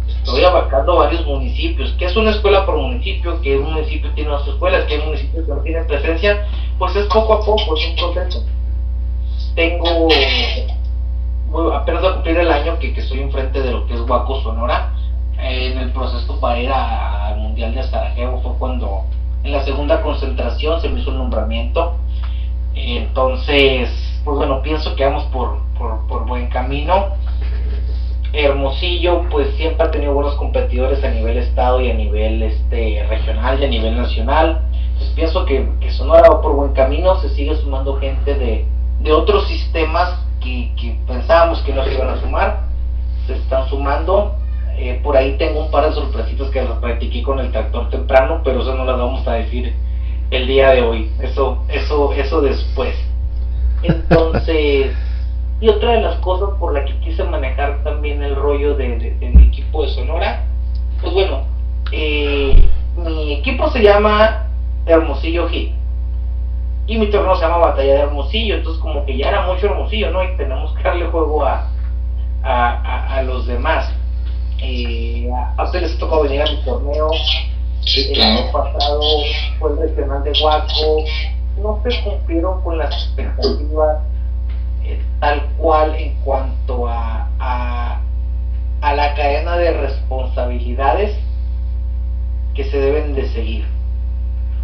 estoy 0.09 0.44
abarcando 0.44 0.96
varios 0.96 1.24
municipios. 1.26 1.92
que 1.98 2.07
es 2.07 2.16
una 2.16 2.30
escuela 2.30 2.66
por 2.66 2.76
municipio? 2.76 3.40
que 3.42 3.59
un 3.59 3.72
municipio 3.72 4.11
tiene 4.14 4.30
dos 4.30 4.46
escuelas? 4.48 4.84
que 4.86 4.94
hay 4.94 5.07
municipios 5.07 5.46
que 5.46 5.52
no 5.52 5.61
tienen 5.62 5.86
presencia? 5.86 6.46
Pues 6.78 6.96
es 6.96 7.07
poco 7.07 7.34
a 7.34 7.44
poco, 7.44 7.76
es 7.76 7.88
un 7.88 7.96
proceso. 7.96 8.44
Tengo 9.54 10.09
apenas 11.74 12.05
a 12.05 12.14
cumplir 12.14 12.38
el 12.38 12.50
año 12.50 12.78
que, 12.78 12.94
que 12.94 13.00
estoy 13.00 13.20
enfrente 13.20 13.61
de 13.61 13.72
lo 13.72 13.86
que 13.86 13.94
es 13.94 14.00
Huaco 14.00 14.40
Sonora. 14.40 14.92
en 15.38 15.78
el 15.78 15.92
proceso 15.92 16.38
para 16.40 16.59
ir 16.61 16.70
al 16.70 17.38
Mundial 17.38 17.74
de 17.74 17.82
Sarajevo 17.82 18.40
fue 18.42 18.53
cuando 18.59 19.05
en 19.44 19.53
la 19.53 19.62
segunda 19.64 20.03
concentración 20.03 20.80
se 20.80 20.88
me 20.88 21.00
hizo 21.00 21.11
un 21.11 21.18
nombramiento. 21.18 21.96
Entonces, 22.74 23.90
pues 24.24 24.36
bueno, 24.36 24.62
pienso 24.62 24.94
que 24.96 25.05
vamos 25.05 25.24
por, 25.24 25.59
por, 26.09 26.26
buen 26.26 26.46
camino. 26.48 27.09
Hermosillo, 28.32 29.28
pues 29.30 29.55
siempre 29.57 29.86
ha 29.86 29.90
tenido 29.90 30.14
buenos 30.14 30.36
competidores 30.36 31.05
a 31.05 31.11
nivel 31.11 31.36
estado 31.36 31.82
y 31.82 31.90
a 31.90 31.94
nivel 31.94 32.42
este 32.42 33.05
regional 33.09 33.61
y 33.61 33.64
a 33.64 33.68
nivel 33.68 33.96
nacional. 33.96 34.62
Pues 34.96 35.11
pienso 35.11 35.44
que, 35.44 35.68
que 35.80 35.90
Sonora 35.90 36.30
va 36.30 36.40
por 36.40 36.55
buen 36.55 36.72
camino, 36.72 37.16
se 37.20 37.28
sigue 37.30 37.55
sumando 37.57 37.98
gente 37.98 38.34
de, 38.34 38.64
de 39.00 39.12
otros 39.12 39.48
sistemas 39.48 40.18
que, 40.43 40.97
pensábamos 41.07 41.61
que 41.62 41.72
no 41.72 41.84
se 41.84 41.95
iban 41.95 42.09
a 42.09 42.20
sumar, 42.20 42.61
se 43.26 43.34
están 43.34 43.68
sumando. 43.68 44.36
Eh, 44.76 45.01
por 45.03 45.16
ahí 45.16 45.36
tengo 45.36 45.64
un 45.64 45.70
par 45.70 45.86
de 45.88 45.95
sorpresitas 45.95 46.49
que 46.51 46.62
las 46.62 46.78
practiqué 46.78 47.22
con 47.22 47.38
el 47.38 47.53
tractor 47.53 47.90
temprano, 47.90 48.40
pero 48.43 48.62
eso 48.62 48.74
no 48.74 48.84
las 48.84 48.99
vamos 48.99 49.26
a 49.28 49.34
decir 49.34 49.74
el 50.30 50.47
día 50.47 50.70
de 50.70 50.82
hoy. 50.82 51.11
Eso, 51.20 51.64
eso, 51.68 52.12
eso 52.14 52.40
después. 52.40 52.97
Entonces, 53.82 54.93
y 55.61 55.68
otra 55.68 55.93
de 55.93 56.03
las 56.03 56.16
cosas 56.16 56.59
por 56.59 56.74
la 56.74 56.84
que 56.84 56.99
quise 57.01 57.22
manejar 57.24 57.82
también 57.84 58.22
el 58.22 58.34
rollo 58.34 58.74
de, 58.74 59.16
mi 59.20 59.45
equipo 59.45 59.84
de 59.84 59.90
Sonora, 59.90 60.45
pues 61.01 61.12
bueno, 61.12 61.43
eh, 61.93 62.68
mi 62.97 63.34
equipo 63.34 63.68
se 63.70 63.82
llama 63.82 64.47
Hermosillo 64.86 65.49
Hit. 65.49 65.82
Y 66.87 66.99
mi 66.99 67.11
torneo 67.11 67.37
se 67.37 67.43
llama 67.43 67.59
Batalla 67.59 67.95
de 67.95 68.01
Hermosillo, 68.01 68.57
entonces 68.57 68.83
como 68.83 69.05
que 69.07 69.16
ya 69.16 69.28
era 69.28 69.47
mucho 69.47 69.66
Hermosillo, 69.66 70.11
¿no? 70.11 70.22
Y 70.24 70.37
tenemos 70.37 70.74
que 70.76 70.83
darle 70.83 71.07
juego 71.07 71.45
a, 71.45 71.68
a, 72.43 73.22
los 73.22 73.47
demás. 73.47 73.93
Eh, 74.61 75.30
a 75.57 75.62
ustedes 75.62 75.91
les 75.91 75.99
tocó 75.99 76.22
venir 76.22 76.43
a 76.43 76.47
mi 76.47 76.57
torneo. 76.62 77.11
el 77.97 78.22
año 78.22 78.53
pasado 78.53 79.01
fue 79.59 79.70
el 79.70 79.78
regional 79.78 80.24
de 80.24 80.33
Huaco. 80.43 81.05
No 81.59 81.80
se 81.83 82.03
cumplieron 82.03 82.62
con 82.62 82.78
las 82.78 82.93
expectativas 82.93 83.99
eh, 84.85 85.01
tal 85.20 85.43
cual 85.59 85.95
en 85.95 86.14
cuanto 86.24 86.89
a, 86.89 87.28
a, 87.39 88.01
a 88.80 88.95
la 88.95 89.14
cadena 89.14 89.57
de 89.57 89.70
responsabilidades 89.72 91.16
que 92.55 92.64
se 92.64 92.78
deben 92.78 93.14
de 93.14 93.28
seguir. 93.28 93.64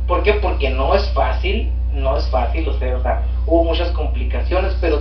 ¿Por 0.08 0.22
qué? 0.22 0.34
Porque 0.34 0.70
no 0.70 0.94
es 0.94 1.08
fácil, 1.12 1.70
no 1.92 2.16
es 2.16 2.28
fácil, 2.28 2.68
o 2.68 2.72
sea, 2.78 2.96
o 2.96 3.02
sea, 3.02 3.22
hubo 3.46 3.64
muchas 3.64 3.90
complicaciones, 3.92 4.76
pero 4.80 5.00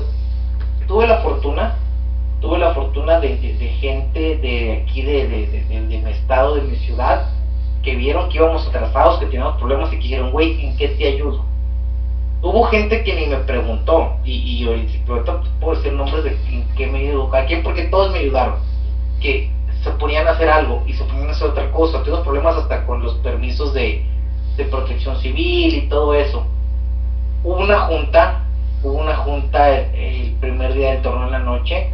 tuve 0.87 1.07
la 1.07 1.17
fortuna, 1.21 1.75
tuve 2.39 2.57
la 2.57 2.73
fortuna 2.73 3.19
de, 3.19 3.37
gente 3.79 4.37
de 4.37 4.83
aquí, 4.83 5.01
de, 5.01 5.27
de, 5.27 5.83
mi 5.87 5.95
estado, 6.09 6.55
de 6.55 6.61
mi 6.61 6.75
ciudad, 6.77 7.29
que 7.83 7.95
vieron 7.95 8.29
que 8.29 8.37
íbamos 8.37 8.67
atrasados, 8.67 9.19
que 9.19 9.27
teníamos 9.27 9.57
problemas 9.57 9.91
y 9.93 9.97
que 9.97 10.03
dijeron, 10.03 10.31
güey, 10.31 10.65
¿en 10.65 10.77
qué 10.77 10.89
te 10.89 11.07
ayudo? 11.07 11.45
Hubo 12.41 12.65
gente 12.65 13.03
que 13.03 13.15
ni 13.15 13.25
me 13.25 13.37
preguntó, 13.37 14.17
y, 14.23 14.33
y 14.33 14.67
ahorita 14.67 15.41
puedo 15.59 15.75
decir 15.75 15.93
nombres 15.93 16.23
de 16.23 16.31
en 16.31 16.67
qué 16.75 16.87
me 16.87 16.99
ayudó 16.99 17.35
a 17.35 17.45
quién, 17.45 17.63
porque 17.63 17.83
todos 17.83 18.11
me 18.11 18.19
ayudaron. 18.19 18.55
Que 19.19 19.49
se 19.83 19.89
ponían 19.91 20.27
a 20.27 20.31
hacer 20.31 20.49
algo 20.49 20.83
y 20.85 20.93
se 20.93 21.03
ponían 21.05 21.29
a 21.29 21.31
hacer 21.31 21.47
otra 21.47 21.71
cosa. 21.71 22.03
Tuvimos 22.03 22.21
problemas 22.21 22.55
hasta 22.55 22.85
con 22.85 23.01
los 23.01 23.15
permisos 23.15 23.73
de, 23.73 24.05
de 24.55 24.65
protección 24.65 25.17
civil 25.17 25.73
y 25.73 25.89
todo 25.89 26.13
eso. 26.13 26.45
Hubo 27.43 27.57
una 27.57 27.79
junta, 27.81 28.43
hubo 28.83 28.93
una 28.93 29.15
junta 29.17 29.77
el, 29.77 30.35
primer 30.39 30.73
día 30.73 30.91
del 30.91 31.01
torneo 31.01 31.25
en 31.25 31.31
la 31.31 31.39
noche 31.39 31.91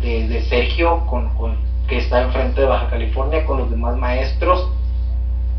de, 0.00 0.28
de 0.28 0.42
Sergio, 0.42 1.06
con, 1.06 1.28
con, 1.30 1.56
que 1.86 1.98
está 1.98 2.22
enfrente 2.22 2.60
de 2.60 2.66
Baja 2.66 2.88
California, 2.88 3.44
con 3.44 3.58
los 3.58 3.70
demás 3.70 3.96
maestros. 3.96 4.70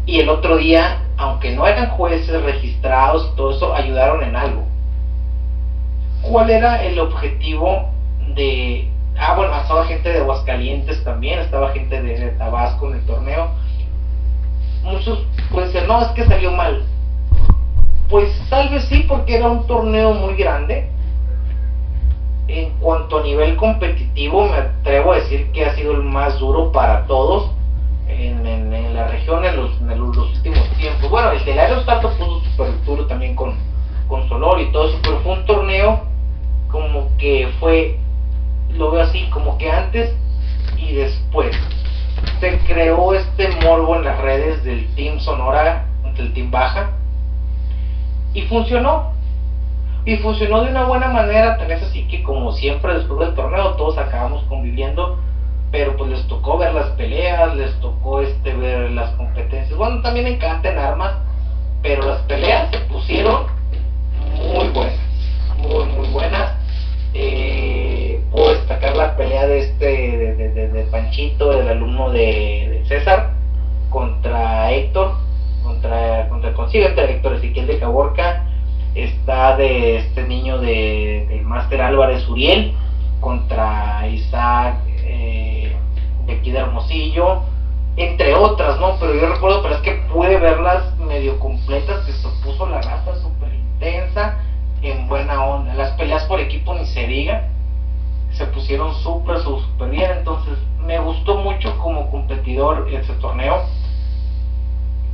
Y 0.05 0.19
el 0.19 0.29
otro 0.29 0.57
día, 0.57 1.03
aunque 1.17 1.55
no 1.55 1.67
eran 1.67 1.91
jueces 1.91 2.41
registrados, 2.41 3.35
todo 3.35 3.51
eso 3.51 3.73
ayudaron 3.73 4.23
en 4.23 4.35
algo. 4.35 4.63
¿Cuál 6.23 6.49
era 6.49 6.83
el 6.83 6.99
objetivo 6.99 7.89
de, 8.35 8.91
Ah, 9.17 9.35
bueno, 9.35 9.55
estaba 9.55 9.85
gente 9.85 10.09
de 10.09 10.19
Aguascalientes 10.19 11.03
también, 11.03 11.39
estaba 11.39 11.71
gente 11.73 12.01
de, 12.01 12.29
Tabasco 12.31 12.89
en 12.89 12.95
el 12.95 13.05
torneo. 13.05 13.49
Muchos 14.83 15.19
pueden 15.51 15.71
decir, 15.71 15.87
no, 15.87 16.01
es 16.01 16.07
que 16.09 16.25
salió 16.25 16.51
mal. 16.51 16.83
Pues 18.11 18.29
tal 18.49 18.67
vez 18.67 18.83
sí, 18.89 19.05
porque 19.07 19.37
era 19.37 19.47
un 19.47 19.65
torneo 19.65 20.13
muy 20.13 20.35
grande. 20.35 20.89
En 22.49 22.71
cuanto 22.79 23.19
a 23.19 23.23
nivel 23.23 23.55
competitivo, 23.55 24.49
me 24.49 24.57
atrevo 24.57 25.13
a 25.13 25.15
decir 25.15 25.49
que 25.53 25.65
ha 25.65 25.73
sido 25.75 25.93
el 25.93 26.03
más 26.03 26.37
duro 26.37 26.73
para 26.73 27.07
todos 27.07 27.51
en, 28.09 28.93
la 28.93 29.07
región 29.07 29.45
en 29.45 29.55
los, 29.55 29.71
últimos 29.79 30.69
tiempos. 30.77 31.09
Bueno, 31.09 31.31
el 31.31 31.45
del 31.45 31.57
Aerostar 31.57 32.01
puso 32.01 32.41
súper 32.41 32.83
duro 32.83 33.05
también 33.05 33.33
con, 33.33 33.55
con 34.09 34.27
Solor 34.27 34.59
y 34.59 34.69
todo 34.73 34.89
eso, 34.89 34.99
pero 35.01 35.21
fue 35.21 35.31
un 35.31 35.45
torneo 35.45 36.01
como 36.69 37.15
que 37.17 37.47
fue 37.61 37.97
lo 38.71 38.91
veo 38.91 39.03
así, 39.03 39.29
como 39.29 39.57
que 39.57 39.71
antes 39.71 40.13
y 40.75 40.91
después. 40.95 41.55
Se 42.41 42.59
creó 42.67 43.13
este 43.13 43.47
morbo 43.63 43.95
en 43.95 44.03
las 44.03 44.19
redes 44.19 44.61
del 44.65 44.93
Team 44.95 45.19
Sonora, 45.19 45.85
del 46.17 46.33
Team 46.33 46.51
Baja, 46.51 46.91
y 48.33 48.43
funcionó. 48.43 49.11
Y 50.03 50.17
funcionó 50.17 50.63
de 50.63 50.71
una 50.71 50.85
buena 50.85 51.09
manera, 51.09 51.57
tal 51.57 51.67
vez 51.67 51.83
así 51.83 52.07
que 52.07 52.23
como 52.23 52.53
siempre 52.53 52.95
después 52.95 53.19
del 53.19 53.35
torneo 53.35 53.75
todos 53.75 53.99
acabamos 53.99 54.43
conviviendo, 54.45 55.19
pero 55.71 55.95
pues 55.95 56.09
les 56.09 56.27
tocó 56.27 56.57
ver 56.57 56.73
las 56.73 56.89
peleas, 56.91 57.55
les 57.55 57.79
tocó 57.79 58.21
este 58.21 58.53
ver 58.53 58.91
las 58.91 59.11
competencias. 59.11 59.77
Bueno, 59.77 60.01
también 60.01 60.25
encantan 60.25 60.79
armas, 60.79 61.13
pero 61.83 62.03
las 62.03 62.21
peleas 62.23 62.71
se 62.71 62.79
pusieron 62.79 63.45
muy 64.37 64.69
buenas, 64.69 64.99
muy 65.57 65.85
muy 65.85 66.07
buenas. 66.09 66.55
Eh, 67.13 68.23
puedo 68.31 68.53
destacar 68.53 68.95
la 68.95 69.15
pelea 69.15 69.45
de 69.45 69.59
este 69.59 69.85
de, 69.87 70.87
Panchito, 70.89 71.59
el 71.59 71.67
alumno 71.67 72.09
de, 72.11 72.83
César, 72.87 73.31
contra 73.89 74.71
Héctor, 74.71 75.15
contra, 75.63 76.27
contra 76.29 76.49
el 76.49 76.55
consigo 76.55 76.85
entre 76.85 77.11
Héctor 77.11 77.33
Ezequiel 77.33 77.67
de 77.67 77.79
Caborca, 77.79 78.45
está 78.95 79.55
de 79.55 79.97
este 79.97 80.23
niño 80.23 80.59
de, 80.59 81.25
de 81.29 81.41
Máster 81.41 81.81
Álvarez 81.81 82.27
Uriel, 82.27 82.73
contra 83.21 84.07
Isaac 84.07 84.79
eh, 85.03 85.75
de 86.25 86.33
aquí 86.33 86.51
de 86.51 86.59
Hermosillo, 86.59 87.43
entre 87.95 88.33
otras, 88.33 88.79
¿no? 88.79 88.97
Pero 88.99 89.15
yo 89.15 89.33
recuerdo, 89.33 89.61
pero 89.61 89.75
es 89.75 89.81
que 89.81 89.93
pude 90.11 90.37
verlas 90.37 90.97
medio 90.97 91.39
completas, 91.39 92.05
que 92.05 92.11
se 92.11 92.27
puso 92.43 92.67
la 92.67 92.81
raza 92.81 93.15
súper 93.21 93.53
intensa 93.53 94.39
en 94.81 95.07
buena 95.07 95.43
onda. 95.43 95.73
Las 95.73 95.91
peleas 95.91 96.23
por 96.25 96.39
equipo 96.39 96.73
ni 96.73 96.85
se 96.85 97.05
diga, 97.07 97.47
se 98.31 98.45
pusieron 98.47 98.93
súper, 98.95 99.39
súper 99.39 99.89
bien. 99.89 100.11
Entonces 100.11 100.57
me 100.85 100.99
gustó 100.99 101.37
mucho 101.37 101.77
como 101.77 102.09
competidor 102.09 102.87
ese 102.91 103.13
torneo, 103.15 103.61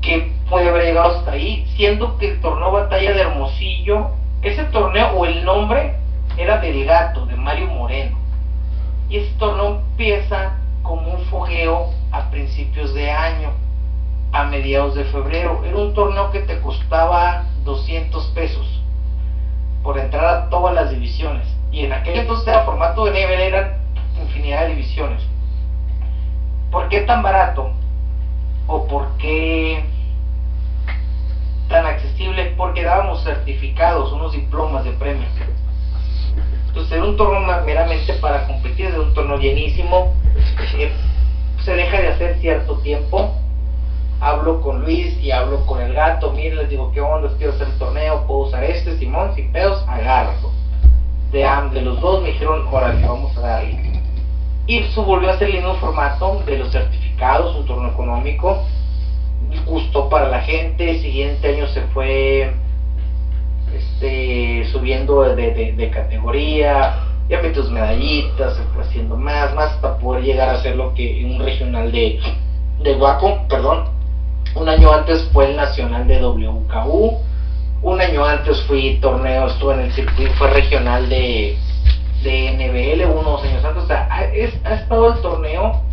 que 0.07 0.31
puede 0.49 0.69
haber 0.69 0.85
llegado 0.85 1.17
hasta 1.17 1.31
ahí, 1.33 1.67
siendo 1.75 2.17
que 2.17 2.31
el 2.31 2.39
torneo 2.39 2.71
Batalla 2.71 3.11
de 3.11 3.21
Hermosillo, 3.21 4.11
ese 4.41 4.63
torneo 4.65 5.11
o 5.17 5.25
el 5.25 5.43
nombre 5.43 5.95
era 6.37 6.59
del 6.59 6.85
gato, 6.85 7.25
de 7.25 7.35
Mario 7.35 7.67
Moreno. 7.67 8.17
Y 9.09 9.17
ese 9.17 9.33
torneo 9.33 9.81
empieza 9.81 10.53
como 10.81 11.11
un 11.11 11.25
fogueo 11.25 11.89
a 12.13 12.29
principios 12.29 12.93
de 12.93 13.11
año, 13.11 13.51
a 14.31 14.45
mediados 14.45 14.95
de 14.95 15.03
febrero. 15.05 15.61
Era 15.65 15.75
un 15.75 15.93
torneo 15.93 16.31
que 16.31 16.39
te 16.39 16.61
costaba 16.61 17.43
200 17.65 18.27
pesos 18.27 18.81
por 19.83 19.99
entrar 19.99 20.25
a 20.25 20.49
todas 20.49 20.73
las 20.73 20.89
divisiones. 20.89 21.45
Y 21.69 21.83
en 21.83 21.91
aquel 21.91 22.19
entonces 22.19 22.47
era 22.47 22.63
formato 22.63 23.03
de 23.05 23.11
nivel, 23.11 23.41
eran 23.41 23.73
infinidad 24.21 24.61
de 24.61 24.69
divisiones. 24.69 25.21
¿Por 26.71 26.87
qué 26.87 27.01
tan 27.01 27.21
barato? 27.21 27.71
¿O 28.67 28.87
por 28.87 29.09
qué 29.17 29.83
tan 31.67 31.85
accesible? 31.85 32.53
Porque 32.57 32.83
dábamos 32.83 33.23
certificados, 33.23 34.11
unos 34.13 34.33
diplomas 34.33 34.83
de 34.83 34.91
premio. 34.91 35.27
Entonces 36.67 36.91
era 36.91 37.03
un 37.03 37.17
torneo 37.17 37.63
meramente 37.65 38.13
para 38.13 38.45
competir, 38.47 38.87
era 38.87 39.01
un 39.01 39.13
torneo 39.13 39.37
llenísimo. 39.37 40.13
Eh, 40.77 40.91
se 41.63 41.73
deja 41.73 41.99
de 41.99 42.07
hacer 42.09 42.37
cierto 42.39 42.77
tiempo 42.79 43.33
hablo 44.19 44.61
con 44.61 44.81
Luis 44.81 45.17
y 45.21 45.31
hablo 45.31 45.65
con 45.65 45.81
el 45.81 45.93
gato, 45.93 46.31
miren, 46.31 46.57
les 46.57 46.69
digo, 46.69 46.91
¿qué 46.91 47.01
onda? 47.01 47.29
Quiero 47.37 47.53
hacer 47.53 47.67
el 47.67 47.77
torneo, 47.77 48.25
puedo 48.25 48.41
usar 48.41 48.63
este, 48.63 48.97
Simón, 48.97 49.35
sin 49.35 49.51
pedos, 49.51 49.83
agárralo. 49.87 50.51
De, 51.31 51.39
de 51.73 51.81
los 51.81 51.99
dos 51.99 52.23
me 52.23 52.29
dijeron, 52.29 52.65
órale, 52.71 53.05
vamos 53.05 53.35
a 53.37 53.41
darle. 53.41 54.01
Y 54.65 54.83
volvió 54.95 55.29
a 55.29 55.33
hacer 55.33 55.49
el 55.49 55.57
mismo 55.57 55.75
formato 55.75 56.41
de 56.45 56.57
los 56.57 56.71
certificados, 56.71 57.55
un 57.55 57.65
torneo 57.65 57.91
económico, 57.91 58.63
gustó 59.65 60.09
para 60.09 60.29
la 60.29 60.41
gente, 60.41 60.91
el 60.91 61.01
siguiente 61.01 61.47
año 61.55 61.67
se 61.67 61.81
fue 61.93 62.51
este, 63.75 64.65
subiendo 64.71 65.21
de, 65.21 65.73
de, 65.75 65.89
categoría, 65.89 66.95
ya 67.29 67.41
metí 67.41 67.53
tus 67.53 67.69
medallitas, 67.69 68.55
se 68.55 68.63
fue 68.73 68.83
haciendo 68.83 69.17
más, 69.17 69.53
más 69.53 69.71
hasta 69.73 69.97
poder 69.97 70.23
llegar 70.23 70.49
a 70.49 70.61
ser 70.61 70.75
lo 70.75 70.93
que 70.93 71.25
un 71.25 71.39
regional 71.43 71.91
de, 71.91 72.19
de 72.81 72.93
Guaco, 72.93 73.45
perdón, 73.49 73.97
un 74.55 74.69
año 74.69 74.91
antes 74.91 75.23
fue 75.33 75.51
el 75.51 75.55
nacional 75.55 76.07
de 76.07 76.19
WKU. 76.19 77.17
Un 77.83 78.01
año 78.01 78.25
antes 78.25 78.59
fui 78.63 78.97
torneo, 78.99 79.47
estuve 79.47 79.75
en 79.75 79.79
el 79.81 79.93
circuito, 79.93 80.33
fue 80.33 80.49
regional 80.49 81.07
de, 81.09 81.55
de 82.23 82.51
NBL 82.53 83.05
unos 83.05 83.43
años 83.43 83.63
antes. 83.63 83.83
O 83.83 83.87
sea, 83.87 84.07
ha, 84.09 84.23
estado 84.23 85.13
el 85.13 85.21
torneo 85.21 85.83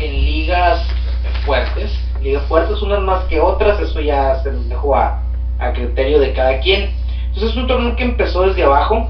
en 0.00 0.12
ligas 0.24 0.84
fuertes, 1.46 1.92
ligas 2.22 2.44
fuertes, 2.46 2.80
unas 2.82 3.00
más 3.00 3.24
que 3.24 3.40
otras, 3.40 3.80
eso 3.80 4.00
ya 4.00 4.42
se 4.42 4.52
nos 4.52 4.68
dejó 4.68 4.96
a, 4.96 5.22
a 5.58 5.72
criterio 5.72 6.20
de 6.20 6.32
cada 6.32 6.60
quien. 6.60 6.90
Entonces 7.26 7.50
es 7.50 7.56
un 7.56 7.66
torneo 7.66 7.96
que 7.96 8.04
empezó 8.04 8.42
desde 8.42 8.64
abajo 8.64 9.08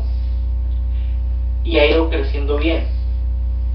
y 1.65 1.79
ha 1.79 1.87
ido 1.87 2.09
creciendo 2.09 2.57
bien 2.57 2.87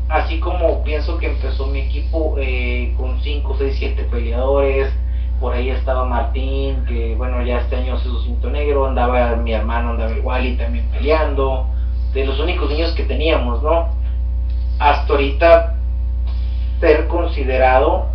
así 0.10 0.40
como 0.40 0.84
pienso 0.84 1.18
que 1.18 1.28
empezó 1.28 1.68
mi 1.68 1.80
equipo 1.80 2.36
eh, 2.38 2.94
con 2.98 3.20
5, 3.22 3.56
6, 3.58 3.76
7 3.78 4.08
peleadores, 4.10 4.92
por 5.40 5.54
ahí 5.54 5.70
estaba 5.70 6.06
Martín, 6.06 6.86
que 6.86 7.16
bueno, 7.16 7.44
ya 7.44 7.60
este 7.60 7.76
año 7.76 7.98
se 7.98 8.06
su 8.06 8.22
cinto 8.24 8.50
negro, 8.50 8.88
andaba 8.88 9.36
mi 9.36 9.52
hermano, 9.52 9.92
andaba 9.92 10.12
igual 10.12 10.46
y 10.46 10.56
también 10.56 10.88
peleando, 10.92 11.68
de 12.14 12.26
los 12.26 12.40
únicos 12.40 12.70
niños 12.70 12.94
que 12.94 13.04
teníamos, 13.04 13.62
¿no? 13.62 13.90
Hasta 14.80 15.14
ahorita 15.14 15.76
ser 16.80 17.08
considerado 17.08 18.08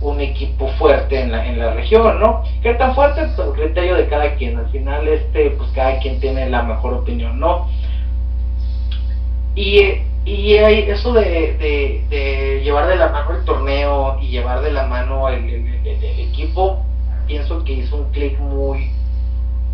un 0.00 0.20
equipo 0.20 0.68
fuerte 0.78 1.20
en 1.20 1.32
la, 1.32 1.46
en 1.46 1.58
la 1.58 1.72
región, 1.72 2.20
¿no? 2.20 2.42
¿Qué 2.62 2.74
tan 2.74 2.94
fuerte? 2.94 3.28
Pues 3.34 3.48
criterio 3.54 3.96
de 3.96 4.06
cada 4.08 4.34
quien, 4.34 4.58
al 4.58 4.68
final 4.70 5.08
este, 5.08 5.50
pues 5.50 5.70
cada 5.74 5.98
quien 6.00 6.20
tiene 6.20 6.50
la 6.50 6.62
mejor 6.62 6.94
opinión, 6.94 7.40
¿no? 7.40 7.68
Y, 9.54 10.02
y 10.26 10.54
eso 10.54 11.12
de, 11.14 12.02
de, 12.10 12.60
llevar 12.62 12.88
de 12.88 12.96
la 12.96 13.08
mano 13.08 13.36
el 13.36 13.44
torneo 13.44 14.18
y 14.20 14.28
llevar 14.28 14.60
de 14.60 14.72
la 14.72 14.86
mano 14.86 15.28
el, 15.28 15.48
el, 15.48 16.20
equipo, 16.20 16.84
pienso 17.26 17.64
que 17.64 17.72
hizo 17.72 17.96
un 17.96 18.10
clic 18.10 18.38
muy, 18.38 18.90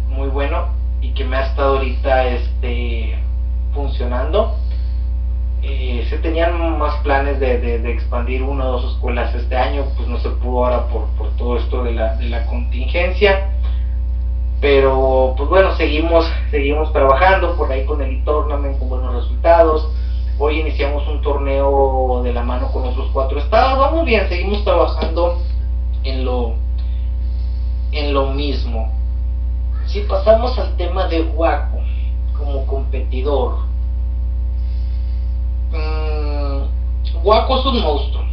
muy 0.09 0.29
bueno 0.29 0.68
y 1.01 1.11
que 1.14 1.25
me 1.25 1.37
ha 1.37 1.47
estado 1.47 1.79
ahorita 1.79 2.29
este, 2.29 3.18
funcionando. 3.75 4.57
Eh, 5.63 6.05
se 6.09 6.19
tenían 6.19 6.79
más 6.79 6.97
planes 7.03 7.39
de, 7.39 7.59
de, 7.59 7.93
expandir 7.93 8.43
una 8.43 8.67
o 8.67 8.73
dos 8.73 8.95
escuelas 8.95 9.33
este 9.35 9.57
año, 9.57 9.85
pues 9.97 10.09
no 10.09 10.19
se 10.19 10.31
pudo 10.31 10.65
ahora 10.65 10.89
por, 10.89 11.07
por 11.17 11.31
todo 11.37 11.57
esto 11.57 11.85
de 11.85 11.93
la, 11.93 12.17
de 12.17 12.29
la 12.29 12.45
contingencia 12.47 13.49
pero 14.63 15.35
pues 15.37 15.49
bueno, 15.49 15.75
seguimos, 15.75 16.25
seguimos 16.53 16.93
trabajando 16.93 17.57
por 17.57 17.71
ahí 17.73 17.85
con 17.85 18.01
el 18.01 18.23
tournament 18.23 18.79
con 18.79 18.91
buenos 18.91 19.13
resultados. 19.13 19.89
Hoy 20.39 20.61
iniciamos 20.61 21.07
un 21.09 21.21
torneo 21.21 22.23
de 22.23 22.33
la 22.33 22.45
mano 22.45 22.71
con 22.71 22.85
otros 22.87 23.11
cuatro 23.13 23.41
estados. 23.41 23.77
Vamos 23.77 24.07
bien, 24.07 24.29
seguimos 24.29 24.63
trabajando 24.63 25.43
en 26.05 26.25
lo, 26.25 26.55
en 27.91 28.15
lo 28.15 28.29
mismo. 28.29 28.93
Si 29.87 30.03
pasamos 30.03 30.57
al 30.57 30.77
tema 30.77 31.09
de 31.09 31.23
Waco 31.23 31.79
como 32.39 32.65
competidor, 32.65 33.72
mmm, 35.73 37.25
Waco 37.25 37.59
es 37.59 37.66
un 37.66 37.83
monstruo. 37.83 38.25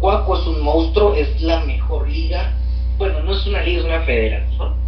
Waco 0.00 0.36
es 0.36 0.46
un 0.46 0.60
monstruo, 0.62 1.14
es 1.14 1.40
la 1.40 1.60
mejor 1.60 2.08
liga. 2.08 2.52
Bueno, 2.98 3.22
no 3.22 3.32
es 3.32 3.46
una 3.46 3.62
liga, 3.62 3.80
es 3.80 3.84
una 3.84 4.00
federación 4.00 4.82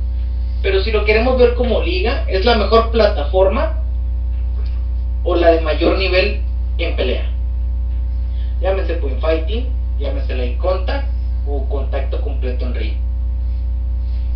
pero 0.65 0.83
si 0.83 0.91
lo 0.91 1.05
queremos 1.05 1.39
ver 1.39 1.55
como 1.57 1.83
liga, 1.83 2.25
es 2.27 2.43
la 2.47 2.57
mejor 2.57 2.91
plataforma 2.91 3.83
o 5.23 5.37
la 5.37 5.51
de 5.51 5.61
mayor 5.61 5.99
nivel 5.99 6.41
en 6.79 6.97
pelea. 6.97 7.31
Llámese 8.62 8.95
point 8.95 9.21
fighting, 9.21 9.67
llámese 9.99 10.35
light 10.35 10.57
contact 10.57 11.07
o 11.47 11.69
contacto 11.69 12.19
completo 12.23 12.65
en 12.65 12.75
ring. 12.75 12.95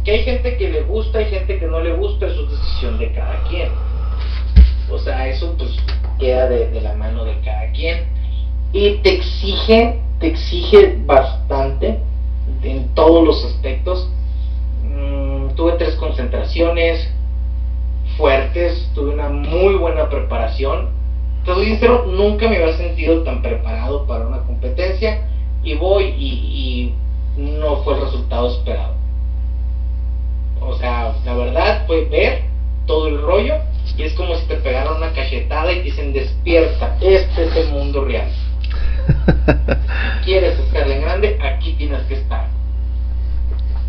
Que 0.04 0.10
hay 0.10 0.24
gente 0.24 0.58
que 0.58 0.68
le 0.68 0.82
gusta, 0.82 1.18
hay 1.18 1.30
gente 1.30 1.58
que 1.58 1.66
no 1.66 1.80
le 1.80 1.94
gusta, 1.94 2.26
eso 2.26 2.42
es 2.42 2.50
decisión 2.50 2.98
de 2.98 3.10
cada 3.12 3.42
quien. 3.44 3.70
O 4.90 4.98
sea, 4.98 5.28
eso 5.28 5.54
pues 5.56 5.70
queda 6.18 6.48
de, 6.48 6.70
de 6.70 6.80
la 6.80 6.94
mano 6.94 7.24
de 7.24 7.38
cada 7.40 7.70
quien. 7.72 8.06
Y 8.72 8.98
te 8.98 9.14
exige, 9.14 10.00
te 10.20 10.28
exige 10.28 10.98
bastante 11.06 12.00
en 12.62 12.88
todos 12.94 13.24
los 13.24 13.44
aspectos 13.44 14.08
tuve 15.58 15.72
tres 15.72 15.96
concentraciones 15.96 17.12
fuertes, 18.16 18.88
tuve 18.94 19.12
una 19.12 19.28
muy 19.28 19.74
buena 19.74 20.08
preparación. 20.08 20.90
Te 21.44 21.52
soy 21.52 21.66
sincero, 21.66 22.06
nunca 22.06 22.48
me 22.48 22.56
había 22.56 22.76
sentido 22.76 23.24
tan 23.24 23.42
preparado 23.42 24.06
para 24.06 24.28
una 24.28 24.44
competencia 24.44 25.26
y 25.64 25.74
voy 25.74 26.04
y, 26.16 26.94
no 27.36 27.82
fue 27.82 27.94
el 27.94 28.02
resultado 28.02 28.48
esperado. 28.48 28.94
O 30.60 30.74
sea, 30.74 31.14
la 31.24 31.34
verdad 31.34 31.84
fue 31.88 32.04
ver 32.04 32.42
todo 32.86 33.08
el 33.08 33.20
rollo 33.20 33.54
y 33.96 34.02
es 34.02 34.12
como 34.14 34.34
si 34.36 34.46
te 34.46 34.56
pegaran 34.56 34.96
una 34.96 35.12
cachetada 35.12 35.72
y 35.72 35.76
te 35.76 35.82
dicen 35.82 36.12
despierta, 36.12 36.96
este 37.00 37.46
es 37.46 37.56
el 37.56 37.68
mundo 37.68 38.04
real. 38.04 38.30
¿Quieres 40.24 40.58
estar 40.58 40.88
en 40.90 41.00
grande? 41.00 41.38
Aquí 41.42 41.72
tienes 41.72 42.02
que 42.02 42.14
estar 42.14 42.48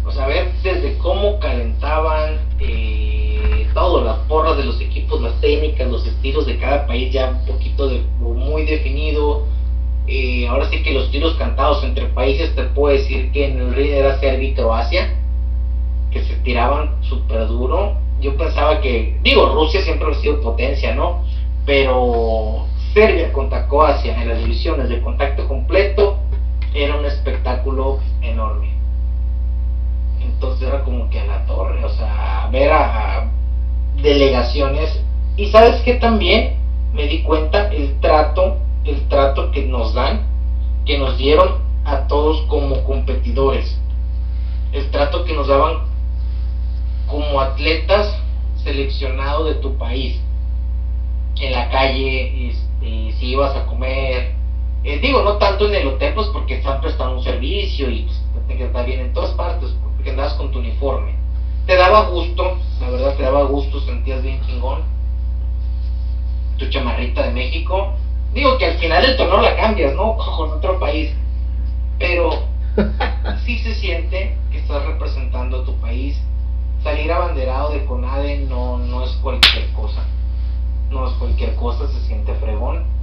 o 0.10 0.12
sea, 0.12 0.26
ver 0.26 0.52
desde 0.64 0.98
cómo 0.98 1.40
calentaban 1.40 2.40
eh, 2.60 3.68
todo, 3.76 4.04
las 4.04 4.18
porras 4.28 4.58
de 4.58 4.66
los 4.66 4.82
equipos, 4.82 5.22
las 5.22 5.40
técnicas, 5.40 5.88
los 5.88 6.06
estilos 6.08 6.48
de 6.48 6.58
cada 6.58 6.88
país 6.88 7.14
ya 7.14 7.30
un 7.30 7.46
poquito 7.46 7.88
de, 7.88 8.02
muy 8.20 8.66
definido. 8.66 9.46
Eh, 10.08 10.48
ahora 10.48 10.68
sí 10.72 10.82
que 10.82 10.96
los 10.96 11.12
tiros 11.12 11.36
cantados 11.36 11.84
entre 11.84 12.08
países, 12.08 12.56
te 12.56 12.64
puedo 12.64 12.98
decir 12.98 13.32
que 13.32 13.46
en 13.46 13.60
el 13.60 13.76
ring 13.76 13.92
era 13.92 14.20
Serbia 14.20 14.50
y 14.50 14.54
Croacia, 14.56 15.14
que 16.10 16.24
se 16.24 16.34
tiraban 16.38 17.04
súper 17.04 17.48
duro. 17.48 17.98
Yo 18.20 18.36
pensaba 18.36 18.82
que, 18.82 19.18
digo, 19.22 19.48
Rusia 19.54 19.82
siempre 19.82 20.12
ha 20.12 20.14
sido 20.16 20.42
potencia, 20.42 20.94
¿no? 20.94 21.24
Pero 21.66 22.66
Serbia 22.94 23.32
contra 23.32 23.68
Croacia 23.68 24.22
en 24.22 24.28
las 24.28 24.40
divisiones 24.40 24.90
de 24.90 25.02
contacto 25.02 25.48
completo 25.48 26.18
era 26.74 26.98
un 26.98 27.06
espectáculo 27.06 28.00
enorme 28.22 28.80
entonces 30.40 30.70
era 30.70 30.86
como 30.86 31.10
que 31.10 31.20
a 31.20 31.26
la 31.26 31.46
torre, 31.46 31.84
o 31.84 31.90
sea, 31.90 32.48
ver 32.50 32.72
a, 32.72 33.30
delegaciones. 34.02 35.04
Y 35.36 35.48
sabes 35.48 35.82
que 35.82 35.96
también 35.96 36.56
me 36.94 37.08
di 37.08 37.24
cuenta 37.24 37.68
el 37.74 38.00
trato, 38.00 38.58
el 38.86 39.06
trato 39.10 39.52
que 39.52 39.66
nos 39.66 39.94
dan, 39.94 40.28
que 40.86 40.98
nos 40.98 41.18
dieron 41.18 41.56
a 41.84 42.08
todos 42.08 42.42
como 42.44 42.86
competidores. 42.86 43.78
El 44.72 44.90
trato 44.92 45.26
que 45.26 45.34
nos 45.34 45.50
daban 45.50 45.89
como 47.10 47.40
atletas 47.40 48.16
seleccionados 48.64 49.46
de 49.46 49.56
tu 49.56 49.78
país. 49.78 50.20
En 51.40 51.52
la 51.52 51.70
calle, 51.70 52.50
este, 52.50 53.12
si 53.18 53.28
ibas 53.28 53.56
a 53.56 53.66
comer, 53.66 54.34
eh, 54.84 55.00
digo, 55.00 55.22
no 55.22 55.38
tanto 55.38 55.68
en 55.68 55.76
el 55.76 55.88
hotel, 55.88 56.14
pues 56.14 56.28
porque 56.28 56.56
están 56.56 56.80
prestando 56.82 57.18
un 57.18 57.24
servicio 57.24 57.90
y 57.90 58.04
pues, 58.04 58.58
que 58.58 58.66
estar 58.66 58.86
bien 58.86 59.00
en 59.00 59.14
todas 59.14 59.32
partes, 59.32 59.70
porque 59.96 60.10
andabas 60.10 60.34
con 60.34 60.52
tu 60.52 60.60
uniforme. 60.60 61.16
Te 61.66 61.76
daba 61.76 62.10
gusto, 62.10 62.58
la 62.80 62.90
verdad 62.90 63.16
te 63.16 63.24
daba 63.24 63.44
gusto, 63.44 63.80
sentías 63.82 64.24
bien 64.24 64.42
chingón. 64.46 64.84
Tu 66.58 66.70
chamarrita 66.70 67.28
de 67.28 67.32
México. 67.32 67.94
Digo 68.34 68.58
que 68.58 68.66
al 68.66 68.78
final 68.80 69.02
del 69.02 69.18
torneo 69.18 69.42
la 69.42 69.56
cambias, 69.56 69.94
¿no? 69.96 70.18
Con 70.38 70.52
otro 70.52 70.80
país. 70.80 71.14
Pero 71.98 72.30
sí 73.46 73.60
se 73.60 73.76
siente 73.76 74.36
que 74.52 74.60
estás 74.60 74.84
representando 74.86 75.62
a 75.62 75.66
tu 75.66 75.76
país. 75.80 76.20
Salir 76.84 77.12
abanderado 77.12 77.72
de 77.72 77.86
CONADE 77.86 78.46
no, 78.48 78.78
no 78.78 79.04
es 79.04 79.12
cualquier 79.22 79.72
cosa. 79.74 80.06
No 80.90 81.08
es 81.08 81.14
cualquier 81.14 81.56
cosa, 81.56 81.88
se 81.88 82.00
siente 82.08 82.34
fregón 82.36 83.00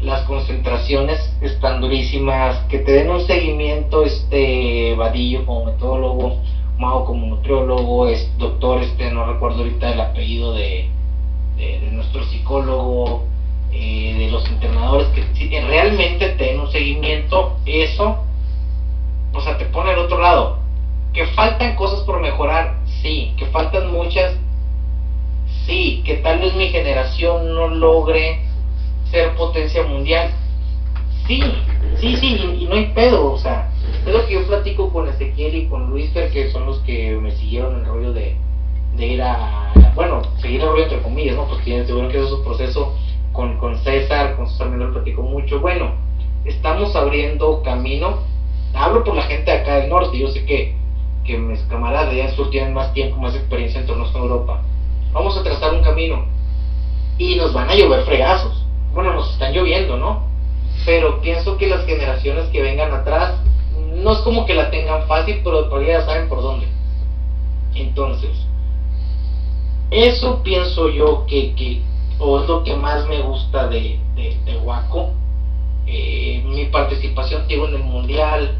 las 0.00 0.22
concentraciones 0.22 1.18
están 1.40 1.80
durísimas, 1.80 2.64
que 2.68 2.80
te 2.80 2.92
den 2.92 3.10
un 3.10 3.26
seguimiento 3.26 4.04
este 4.04 4.94
Vadillo 4.94 5.46
como 5.46 5.66
metodólogo, 5.66 6.40
Mao 6.78 7.06
como 7.06 7.26
nutriólogo, 7.26 8.06
es 8.06 8.30
doctor, 8.36 8.82
este 8.82 9.10
no 9.10 9.32
recuerdo 9.32 9.60
ahorita 9.60 9.92
el 9.92 10.00
apellido 10.00 10.52
de, 10.52 10.90
de, 11.56 11.88
nuestro 11.90 12.22
psicólogo, 12.24 13.24
eh, 13.72 14.14
de 14.18 14.30
los 14.30 14.46
entrenadores, 14.46 15.08
que 15.08 15.60
realmente 15.62 16.28
te 16.30 16.44
den 16.44 16.60
un 16.60 16.70
seguimiento, 16.70 17.56
eso, 17.64 18.18
o 19.32 19.40
sea, 19.40 19.56
te 19.56 19.64
pone 19.64 19.92
al 19.92 20.00
otro 20.00 20.20
lado. 20.20 20.58
Que 21.14 21.24
faltan 21.28 21.76
cosas 21.76 22.00
por 22.00 22.20
mejorar, 22.20 22.76
sí, 23.02 23.32
que 23.36 23.46
faltan 23.46 23.90
muchas, 23.90 24.32
sí, 25.66 26.02
que 26.04 26.14
tal 26.14 26.38
vez 26.38 26.54
mi 26.54 26.68
generación 26.68 27.54
no 27.54 27.68
logre 27.68 28.40
ser 29.10 29.34
potencia 29.34 29.82
mundial. 29.82 30.30
Sí, 31.26 31.40
sí, 31.96 32.16
sí, 32.16 32.56
y, 32.60 32.66
no 32.66 32.74
hay 32.74 32.92
pedo, 32.94 33.32
o 33.32 33.38
sea, 33.38 33.68
es 34.06 34.12
lo 34.12 34.24
que 34.26 34.34
yo 34.34 34.46
platico 34.46 34.92
con 34.92 35.08
Ezequiel 35.08 35.54
y 35.54 35.66
con 35.66 35.90
Luis 35.90 36.10
que 36.10 36.50
son 36.50 36.66
los 36.66 36.78
que 36.80 37.16
me 37.16 37.32
siguieron 37.32 37.80
el 37.80 37.84
rollo 37.84 38.12
de, 38.12 38.36
de 38.96 39.06
ir 39.06 39.22
a, 39.22 39.72
bueno, 39.94 40.22
seguir 40.40 40.60
el 40.60 40.68
rollo 40.68 40.82
entre 40.84 41.02
comillas, 41.02 41.36
¿no? 41.36 41.46
Porque 41.48 41.82
tuvieron 41.82 42.10
que 42.10 42.18
hacer 42.18 42.28
su 42.28 42.44
proceso 42.44 42.94
con, 43.32 43.58
con 43.58 43.76
César, 43.78 44.36
con 44.36 44.46
César 44.46 44.68
me 44.68 44.76
lo 44.76 44.92
platico 44.92 45.22
mucho. 45.22 45.60
Bueno, 45.60 45.94
estamos 46.44 46.94
abriendo 46.94 47.62
camino. 47.62 48.18
Hablo 48.72 49.04
por 49.04 49.14
la 49.14 49.22
gente 49.22 49.50
de 49.50 49.58
acá 49.58 49.76
del 49.76 49.88
norte, 49.88 50.18
yo 50.18 50.28
sé 50.28 50.44
que, 50.44 50.74
que 51.26 51.36
mis 51.36 51.60
camaradas 51.62 52.12
de 52.12 52.22
allá 52.22 52.34
sur 52.34 52.50
tienen 52.50 52.72
más 52.72 52.92
tiempo, 52.92 53.18
más 53.18 53.34
experiencia 53.34 53.80
en 53.80 53.86
torno 53.86 54.06
a 54.06 54.18
Europa. 54.18 54.62
Vamos 55.12 55.36
a 55.36 55.42
trazar 55.42 55.74
un 55.74 55.82
camino 55.82 56.24
y 57.18 57.34
nos 57.36 57.52
van 57.52 57.68
a 57.68 57.74
llover 57.74 58.04
fregazos 58.04 58.66
bueno, 58.96 59.12
nos 59.12 59.30
están 59.30 59.52
lloviendo, 59.52 59.98
¿no? 59.98 60.24
Pero 60.86 61.20
pienso 61.20 61.58
que 61.58 61.66
las 61.66 61.84
generaciones 61.84 62.48
que 62.48 62.62
vengan 62.62 62.92
atrás, 62.94 63.38
no 63.94 64.12
es 64.12 64.18
como 64.20 64.46
que 64.46 64.54
la 64.54 64.70
tengan 64.70 65.06
fácil, 65.06 65.42
pero 65.44 65.68
todavía 65.68 66.00
saben 66.06 66.30
por 66.30 66.40
dónde. 66.40 66.66
Entonces, 67.74 68.30
eso 69.90 70.42
pienso 70.42 70.88
yo 70.88 71.26
que, 71.26 71.54
que 71.54 71.82
o 72.18 72.40
es 72.40 72.48
lo 72.48 72.64
que 72.64 72.74
más 72.74 73.06
me 73.06 73.20
gusta 73.20 73.68
de, 73.68 74.00
de, 74.14 74.56
Waco. 74.64 75.10
Eh, 75.86 76.42
mi 76.46 76.64
participación, 76.64 77.46
digo, 77.46 77.68
en 77.68 77.74
el 77.74 77.82
mundial, 77.82 78.56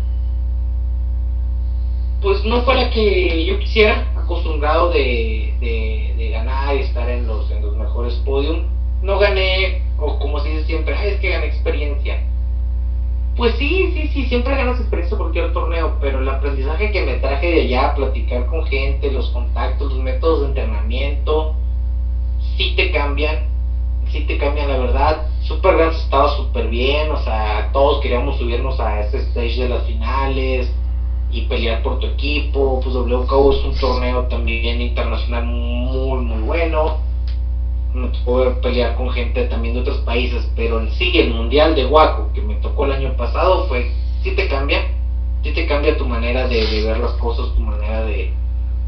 pues 2.21 2.45
no 2.45 2.62
fue 2.62 2.75
la 2.75 2.91
que 2.91 3.45
yo 3.45 3.59
quisiera, 3.59 4.07
acostumbrado 4.17 4.91
de, 4.91 5.55
de, 5.61 6.29
ganar 6.31 6.75
y 6.75 6.81
estar 6.81 7.09
en 7.09 7.27
los, 7.27 7.51
en 7.51 7.62
los 7.62 7.75
mejores 7.77 8.14
podium. 8.25 8.64
No 9.03 9.19
gané, 9.19 9.83
o 9.99 10.19
como 10.19 10.39
se 10.39 10.49
dice 10.49 10.64
siempre, 10.67 10.95
es 11.09 11.19
que 11.21 11.29
gané 11.29 11.47
experiencia. 11.47 12.23
Pues 13.37 13.55
sí, 13.57 13.93
sí, 13.95 14.09
sí, 14.12 14.25
siempre 14.27 14.57
ganas 14.57 14.81
experiencia 14.81 15.17
por 15.17 15.27
cualquier 15.27 15.53
torneo, 15.53 15.99
pero 16.01 16.21
el 16.21 16.29
aprendizaje 16.29 16.91
que 16.91 17.03
me 17.03 17.14
traje 17.17 17.51
de 17.51 17.61
allá, 17.62 17.95
platicar 17.95 18.47
con 18.47 18.64
gente, 18.64 19.11
los 19.11 19.29
contactos, 19.31 19.93
los 19.93 20.03
métodos 20.03 20.41
de 20.41 20.47
entrenamiento, 20.47 21.55
sí 22.57 22.75
te 22.77 22.91
cambian, 22.91 23.47
sí 24.11 24.23
te 24.23 24.39
cambian 24.39 24.69
la 24.69 24.79
verdad. 24.79 25.27
Super 25.43 25.79
estaba 25.81 26.29
súper 26.29 26.69
bien, 26.69 27.11
o 27.11 27.19
sea, 27.19 27.71
todos 27.73 28.01
queríamos 28.01 28.39
subirnos 28.39 28.81
a 28.81 29.01
ese 29.01 29.19
stage 29.19 29.61
de 29.61 29.69
las 29.69 29.87
finales 29.87 30.73
y 31.37 31.43
pelear 31.43 31.82
por 31.82 31.99
tu 31.99 32.07
equipo. 32.07 32.80
Pues 32.82 32.95
WKO 32.95 33.53
es 33.53 33.64
un 33.64 33.74
torneo 33.78 34.24
también 34.24 34.80
internacional 34.80 35.45
muy, 35.45 36.20
muy 36.20 36.43
bueno. 36.43 36.99
No 37.95 38.11
puedo 38.24 38.61
pelear 38.61 38.95
con 38.97 39.11
gente 39.11 39.45
también 39.45 39.74
de 39.74 39.80
otros 39.80 39.99
países, 39.99 40.51
pero 40.57 40.80
en 40.80 40.91
sí 40.93 41.18
el 41.18 41.32
mundial 41.32 41.74
de 41.74 41.87
Waco 41.87 42.30
que 42.34 42.43
me 42.43 42.57
tocó 42.57 42.84
el 42.84 42.93
año 42.93 43.16
pasado 43.16 43.66
fue, 43.68 43.91
sí 44.22 44.32
te 44.32 44.49
cambia, 44.49 44.87
sí 45.43 45.53
te 45.53 45.66
cambia 45.66 45.97
tu 45.97 46.07
manera 46.07 46.47
de, 46.47 46.82
ver 46.84 46.99
las 46.99 47.12
cosas, 47.12 47.55
tu 47.55 47.61
manera 47.61 48.05
de, 48.05 48.32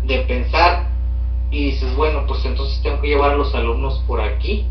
de 0.05 0.19
pensar. 0.21 0.89
Y 1.51 1.67
dices, 1.71 1.95
bueno, 1.97 2.25
pues 2.27 2.45
entonces 2.45 2.81
tengo 2.83 3.01
que 3.01 3.09
llevar 3.09 3.31
a 3.31 3.37
los 3.37 3.55
alumnos 3.55 4.03
por 4.07 4.21
aquí 4.21 4.67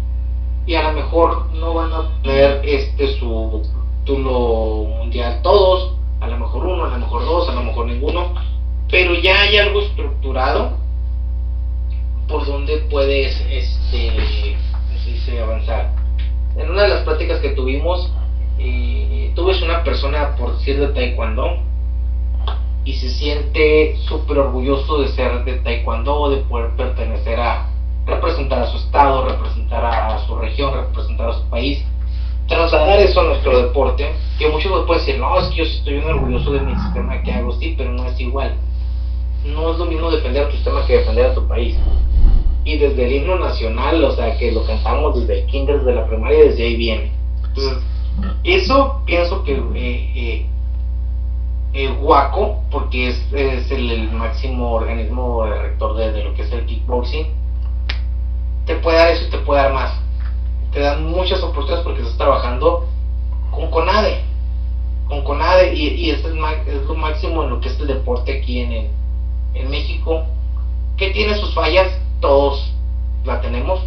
y 0.68 0.76
a 0.76 0.84
lo 0.84 0.94
mejor 0.94 1.52
no 1.54 1.74
van 1.74 1.92
a 1.92 2.22
tener 2.22 2.62
este 2.64 3.18
su 3.18 3.64
título 4.06 4.86
mundial 5.00 5.42
todos, 5.42 5.97
a 6.20 6.28
lo 6.28 6.38
mejor 6.38 6.66
uno, 6.66 6.86
a 6.86 6.90
lo 6.90 6.98
mejor 6.98 7.26
dos, 7.26 7.50
a 7.50 7.54
lo 7.54 7.64
mejor 7.64 7.86
ninguno, 7.86 8.34
pero 8.90 9.14
ya 9.16 9.42
hay 9.42 9.58
algo 9.58 9.82
estructurado 9.82 10.78
por 12.28 12.46
donde 12.46 12.78
puedes, 12.90 13.40
este, 13.50 14.58
avanzar. 15.42 15.92
En 16.56 16.70
una 16.70 16.84
de 16.84 16.90
las 16.90 17.02
pláticas 17.02 17.40
que 17.40 17.50
tuvimos, 17.50 18.12
eh, 18.60 19.32
tuve 19.36 19.54
una 19.64 19.84
persona, 19.84 20.36
por 20.36 20.58
decir, 20.58 20.80
de 20.80 20.88
taekwondo, 20.88 21.60
y 22.86 22.94
se 22.94 23.10
siente 23.10 23.98
súper 24.08 24.40
orgulloso 24.40 25.00
de 25.00 25.10
ser 25.10 25.44
de 25.44 25.60
taekwondo, 25.60 26.30
de 26.30 26.38
poder 26.38 26.72
pertenecer 26.76 27.40
a, 27.40 27.70
representar 28.06 28.60
a 28.60 28.68
su 28.68 28.78
estado, 28.78 29.28
representar 29.28 29.86
a 29.86 30.26
su 30.26 30.38
región, 30.38 30.74
representar 30.74 31.30
a 31.30 31.34
su 31.34 31.50
país 31.50 31.84
trasladar 32.48 33.00
eso 33.00 33.22
a 33.22 33.26
nuestro 33.26 33.58
deporte, 33.58 34.14
que 34.40 34.48
muchos 34.48 34.72
me 34.72 34.86
pueden 34.86 35.06
decir, 35.06 35.20
no, 35.20 35.38
es 35.40 35.48
que 35.50 35.56
yo 35.56 35.64
estoy 35.64 35.94
bien 35.94 36.06
orgulloso 36.06 36.52
de 36.52 36.62
mi 36.62 36.74
sistema 36.76 37.22
que 37.22 37.32
hago, 37.32 37.52
sí, 37.54 37.76
pero 37.78 37.92
no 37.92 38.06
es 38.06 38.20
igual. 38.20 38.56
No 39.46 39.72
es 39.72 39.78
lo 39.78 39.86
mismo 39.86 40.10
defender 40.10 40.44
a 40.44 40.50
tu 40.50 40.56
sistema 40.56 40.86
que 40.86 40.98
defender 40.98 41.28
a 41.28 41.34
tu 41.34 41.48
país. 41.48 41.76
Y 42.64 42.78
desde 42.78 43.06
el 43.06 43.14
himno 43.14 43.38
nacional, 43.38 44.04
o 44.04 44.12
sea, 44.12 44.38
que 44.38 44.52
lo 44.52 44.66
cantamos 44.66 45.20
desde 45.20 45.42
el 45.42 45.46
kinder, 45.48 45.80
desde 45.80 45.94
la 45.94 46.08
primaria, 46.08 46.40
desde 46.40 46.64
ahí 46.64 46.76
viene. 46.76 47.12
Entonces, 47.48 47.84
eso 48.44 49.02
pienso 49.06 49.44
que 49.44 49.54
eh, 49.76 50.46
eh, 51.74 51.88
Guaco, 52.00 52.62
porque 52.72 53.10
es, 53.10 53.34
es 53.34 53.72
el, 53.72 54.12
máximo 54.12 54.74
organismo 54.74 55.46
rector 55.46 55.96
de 55.96 56.24
lo 56.24 56.34
que 56.34 56.42
es 56.42 56.52
el 56.52 56.66
kickboxing, 56.66 57.28
te 58.66 58.76
puede 58.76 58.98
dar 58.98 59.12
eso 59.12 59.26
y 59.26 59.30
te 59.30 59.38
puede 59.40 59.62
dar 59.62 59.74
más 59.74 60.07
te 60.72 60.80
dan 60.80 61.06
muchas 61.06 61.42
oportunidades 61.42 61.84
porque 61.84 62.02
estás 62.02 62.18
trabajando 62.18 62.88
con 63.52 63.70
CONADE, 63.70 64.24
con 65.08 65.24
CONADE 65.24 65.74
y, 65.74 65.88
y 65.88 66.10
es, 66.12 66.24
el, 66.26 66.38
lo 66.38 66.96
máximo 66.96 67.44
en 67.44 67.50
lo 67.50 67.60
que 67.60 67.70
es 67.70 67.80
el 67.80 67.88
deporte 67.88 68.40
aquí 68.40 68.60
en, 68.60 68.90
en 69.54 69.70
México, 69.70 70.24
que 70.98 71.10
tiene 71.10 71.36
sus 71.36 71.54
fallas, 71.54 71.92
todos 72.20 72.74
la 73.24 73.42
tenemos, 73.42 73.80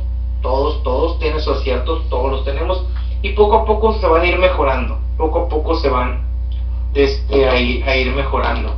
todos, 0.43 0.83
todos 0.83 1.19
tienen 1.19 1.41
sus 1.41 1.59
aciertos, 1.59 2.09
todos 2.09 2.31
los 2.31 2.45
tenemos 2.45 2.85
y 3.23 3.31
poco 3.31 3.57
a 3.57 3.65
poco 3.65 3.93
se 3.95 4.07
van 4.07 4.23
a 4.23 4.27
ir 4.27 4.39
mejorando, 4.39 4.99
poco 5.17 5.41
a 5.41 5.49
poco 5.49 5.75
se 5.75 5.89
van 5.89 6.23
este, 6.95 7.49
a, 7.49 7.59
ir, 7.59 7.85
a 7.85 7.97
ir 7.97 8.13
mejorando. 8.13 8.75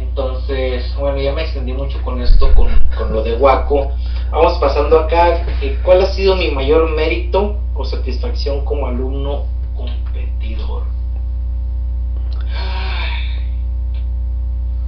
Entonces, 0.00 0.94
bueno, 0.98 1.18
ya 1.18 1.32
me 1.32 1.42
extendí 1.42 1.72
mucho 1.72 2.00
con 2.02 2.20
esto, 2.20 2.54
con, 2.54 2.68
con 2.96 3.12
lo 3.12 3.22
de 3.22 3.36
Waco. 3.36 3.92
Vamos 4.30 4.58
pasando 4.58 4.98
acá. 4.98 5.44
¿Cuál 5.82 6.02
ha 6.02 6.06
sido 6.06 6.36
mi 6.36 6.50
mayor 6.50 6.90
mérito 6.90 7.56
o 7.74 7.84
satisfacción 7.84 8.64
como 8.64 8.86
alumno 8.86 9.44
competidor? 9.76 10.84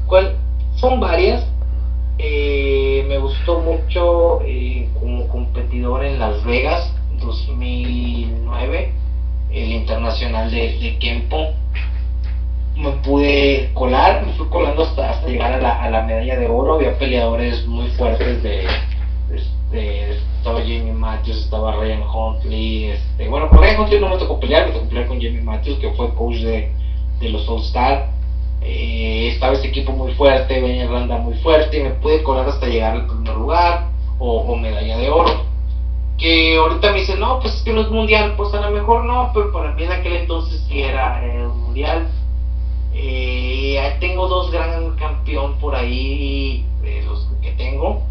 ¿Cuál? 0.07 0.37
Son 0.77 1.01
varias. 1.01 1.47
Eh, 2.19 3.05
me 3.09 3.19
gustó 3.19 3.61
mucho 3.61 4.41
eh, 4.43 4.89
como 4.99 5.29
competidor 5.29 6.05
en 6.05 6.19
Las 6.19 6.43
Vegas 6.45 6.93
2009, 7.21 8.93
el 9.51 9.73
internacional 9.73 10.51
de, 10.51 10.79
de 10.79 10.99
Kempo 10.99 11.53
me 12.77 12.91
pude 13.03 13.71
colar, 13.75 14.25
me 14.25 14.33
fui 14.35 14.47
colando 14.49 14.83
hasta, 14.83 15.25
llegar 15.27 15.53
a 15.53 15.91
la, 15.91 16.03
medalla 16.03 16.39
de 16.39 16.47
oro. 16.47 16.75
Había 16.75 16.99
peleadores 16.99 17.67
muy 17.67 17.89
fuertes 17.91 18.43
de, 18.43 18.67
este, 19.35 20.11
estaba 20.39 20.61
Jamie 20.61 20.93
Matthews, 20.93 21.45
estaba 21.45 21.77
Ryan 21.77 22.03
Huntley. 22.03 22.91
Este, 22.91 23.29
bueno, 23.29 23.49
con 23.49 23.59
Ryan 23.59 23.81
Huntley 23.81 24.01
no 24.01 24.09
me 24.11 24.19
tocó 24.19 24.39
pelear, 24.39 24.67
me 24.67 24.73
tocó 24.73 24.89
pelear 24.89 25.07
con 25.07 25.21
Jamie 25.21 25.43
Matthews, 25.43 25.79
que 25.79 25.91
fue 25.93 26.15
coach 26.15 26.37
de, 26.37 26.71
de 27.21 27.29
los 27.31 27.49
All 27.49 27.63
Star. 27.63 28.11
Eh, 28.63 29.29
estaba 29.33 29.55
ese 29.55 29.69
equipo 29.69 29.93
muy 29.93 30.13
fuerte, 30.15 30.61
venía 30.61 30.85
Irlanda 30.85 31.19
muy 31.19 31.35
fuerte 31.39 31.79
y 31.79 31.83
me 31.83 31.91
pude 31.91 32.23
colar 32.23 32.49
hasta 32.49 32.67
llegar 32.67 32.95
al 32.95 33.07
primer 33.07 33.35
lugar 33.37 33.89
o, 34.19 34.39
o 34.39 34.57
medalla 34.57 34.97
de 34.97 35.11
oro 35.11 35.47
que 36.19 36.57
ahorita 36.57 36.93
me 36.93 37.01
dicen, 37.01 37.21
no, 37.21 37.41
pues 37.41 37.55
es 37.55 37.63
que 37.63 37.73
no 37.73 37.83
es 37.83 37.91
mundial, 37.91 38.35
pues 38.37 38.53
a 38.55 38.61
lo 38.61 38.71
mejor 38.71 39.05
no, 39.05 39.31
pero 39.35 39.53
para 39.53 39.73
mí 39.73 39.85
en 39.85 39.93
aquel 39.93 40.17
entonces 40.17 40.65
sí 40.69 40.83
era 40.83 41.25
el 41.25 41.49
mundial. 41.49 42.09
Eh, 42.99 43.97
tengo 44.01 44.27
dos 44.27 44.51
gran 44.51 44.97
campeón 44.97 45.59
por 45.59 45.75
ahí, 45.75 46.65
de 46.83 47.03
los 47.03 47.29
que 47.43 47.53
tengo. 47.53 48.03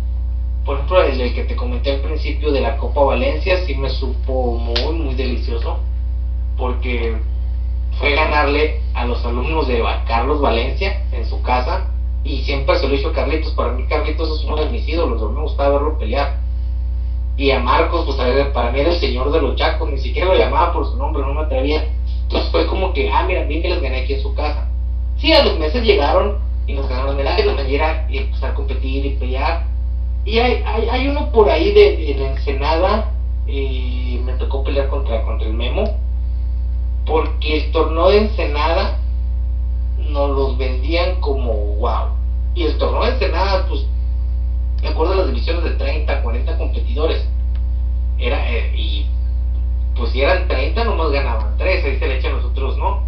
Por 0.63 0.77
ejemplo, 0.77 1.01
el, 1.01 1.33
que 1.33 1.43
te 1.43 1.55
comenté 1.55 1.91
al 1.91 2.01
principio 2.01 2.51
de 2.51 2.61
la 2.61 2.77
Copa 2.77 3.01
Valencia, 3.01 3.65
sí 3.65 3.75
me 3.75 3.89
supo 3.89 4.57
muy, 4.57 4.93
muy 4.93 5.15
delicioso. 5.15 5.79
Porque 6.57 7.17
fue 7.99 8.15
ganarle 8.15 8.81
a 8.93 9.05
los 9.05 9.23
alumnos 9.25 9.67
de 9.67 9.83
Carlos 10.07 10.41
Valencia 10.41 11.03
en 11.11 11.25
su 11.25 11.41
casa. 11.41 11.91
Y 12.23 12.41
siempre 12.43 12.77
se 12.79 12.87
lo 12.87 12.95
hizo 12.95 13.11
Carlitos. 13.11 13.53
Para 13.53 13.73
mí, 13.73 13.85
Carlitos 13.87 14.39
es 14.39 14.45
uno 14.45 14.55
de 14.55 14.69
mis 14.69 14.87
ídolos. 14.87 15.21
me 15.31 15.41
gustaba 15.41 15.77
verlo 15.77 15.97
pelear. 15.97 16.39
Y 17.37 17.51
a 17.51 17.59
Marcos, 17.59 18.05
pues 18.05 18.17
para 18.53 18.71
mí 18.71 18.79
era 18.79 18.91
el 18.91 18.99
señor 18.99 19.31
de 19.31 19.41
los 19.41 19.55
chacos. 19.55 19.89
Ni 19.89 19.97
siquiera 19.99 20.27
lo 20.27 20.35
llamaba 20.35 20.73
por 20.73 20.85
su 20.85 20.97
nombre, 20.97 21.21
no 21.21 21.33
me 21.33 21.41
atrevía. 21.41 21.87
Entonces 22.23 22.49
fue 22.51 22.65
como 22.65 22.93
que, 22.93 23.11
ah, 23.11 23.25
mira, 23.27 23.41
a 23.41 23.45
mí 23.45 23.59
me 23.59 23.69
les 23.69 23.81
gané 23.81 24.01
aquí 24.01 24.13
en 24.13 24.21
su 24.21 24.33
casa. 24.33 24.67
Sí, 25.17 25.31
a 25.31 25.43
los 25.43 25.57
meses 25.57 25.83
llegaron 25.83 26.39
y 26.67 26.73
nos 26.73 26.87
ganaron 26.89 27.15
medallas, 27.15 27.45
la 27.45 27.53
manera 27.53 28.05
y 28.09 28.17
empezar 28.17 28.51
a 28.51 28.53
competir 28.53 29.05
y 29.05 29.15
pelear. 29.15 29.65
Y 30.25 30.39
hay, 30.39 30.63
hay, 30.65 30.89
hay 30.89 31.07
uno 31.07 31.31
por 31.31 31.49
ahí 31.49 31.71
de, 31.71 31.97
de 31.97 32.27
Ensenada, 32.27 33.11
y 33.47 34.19
me 34.23 34.33
tocó 34.33 34.63
pelear 34.63 34.87
contra, 34.87 35.23
contra 35.23 35.47
el 35.47 35.53
Memo, 35.53 35.83
porque 37.05 37.57
el 37.57 37.71
torneo 37.71 38.09
de 38.09 38.17
Ensenada 38.23 38.99
nos 39.99 40.29
los 40.31 40.57
vendían 40.57 41.21
como 41.21 41.53
wow. 41.53 42.09
Y 42.55 42.63
el 42.63 42.77
torneo 42.77 43.03
de 43.03 43.11
Ensenada, 43.11 43.67
pues, 43.67 43.85
me 44.81 44.89
acuerdo 44.89 45.13
de 45.13 45.19
las 45.19 45.27
divisiones 45.27 45.63
de 45.63 45.71
30, 45.71 46.21
40 46.23 46.57
competidores. 46.57 47.27
Era, 48.17 48.51
eh, 48.51 48.73
y 48.75 49.05
pues 49.95 50.11
si 50.11 50.21
eran 50.21 50.47
30, 50.47 50.83
nomás 50.83 51.11
ganaban 51.11 51.57
3, 51.57 51.85
ahí 51.85 51.99
se 51.99 52.07
le 52.07 52.17
echan 52.17 52.33
los 52.33 52.45
otros, 52.45 52.77
¿no? 52.77 53.03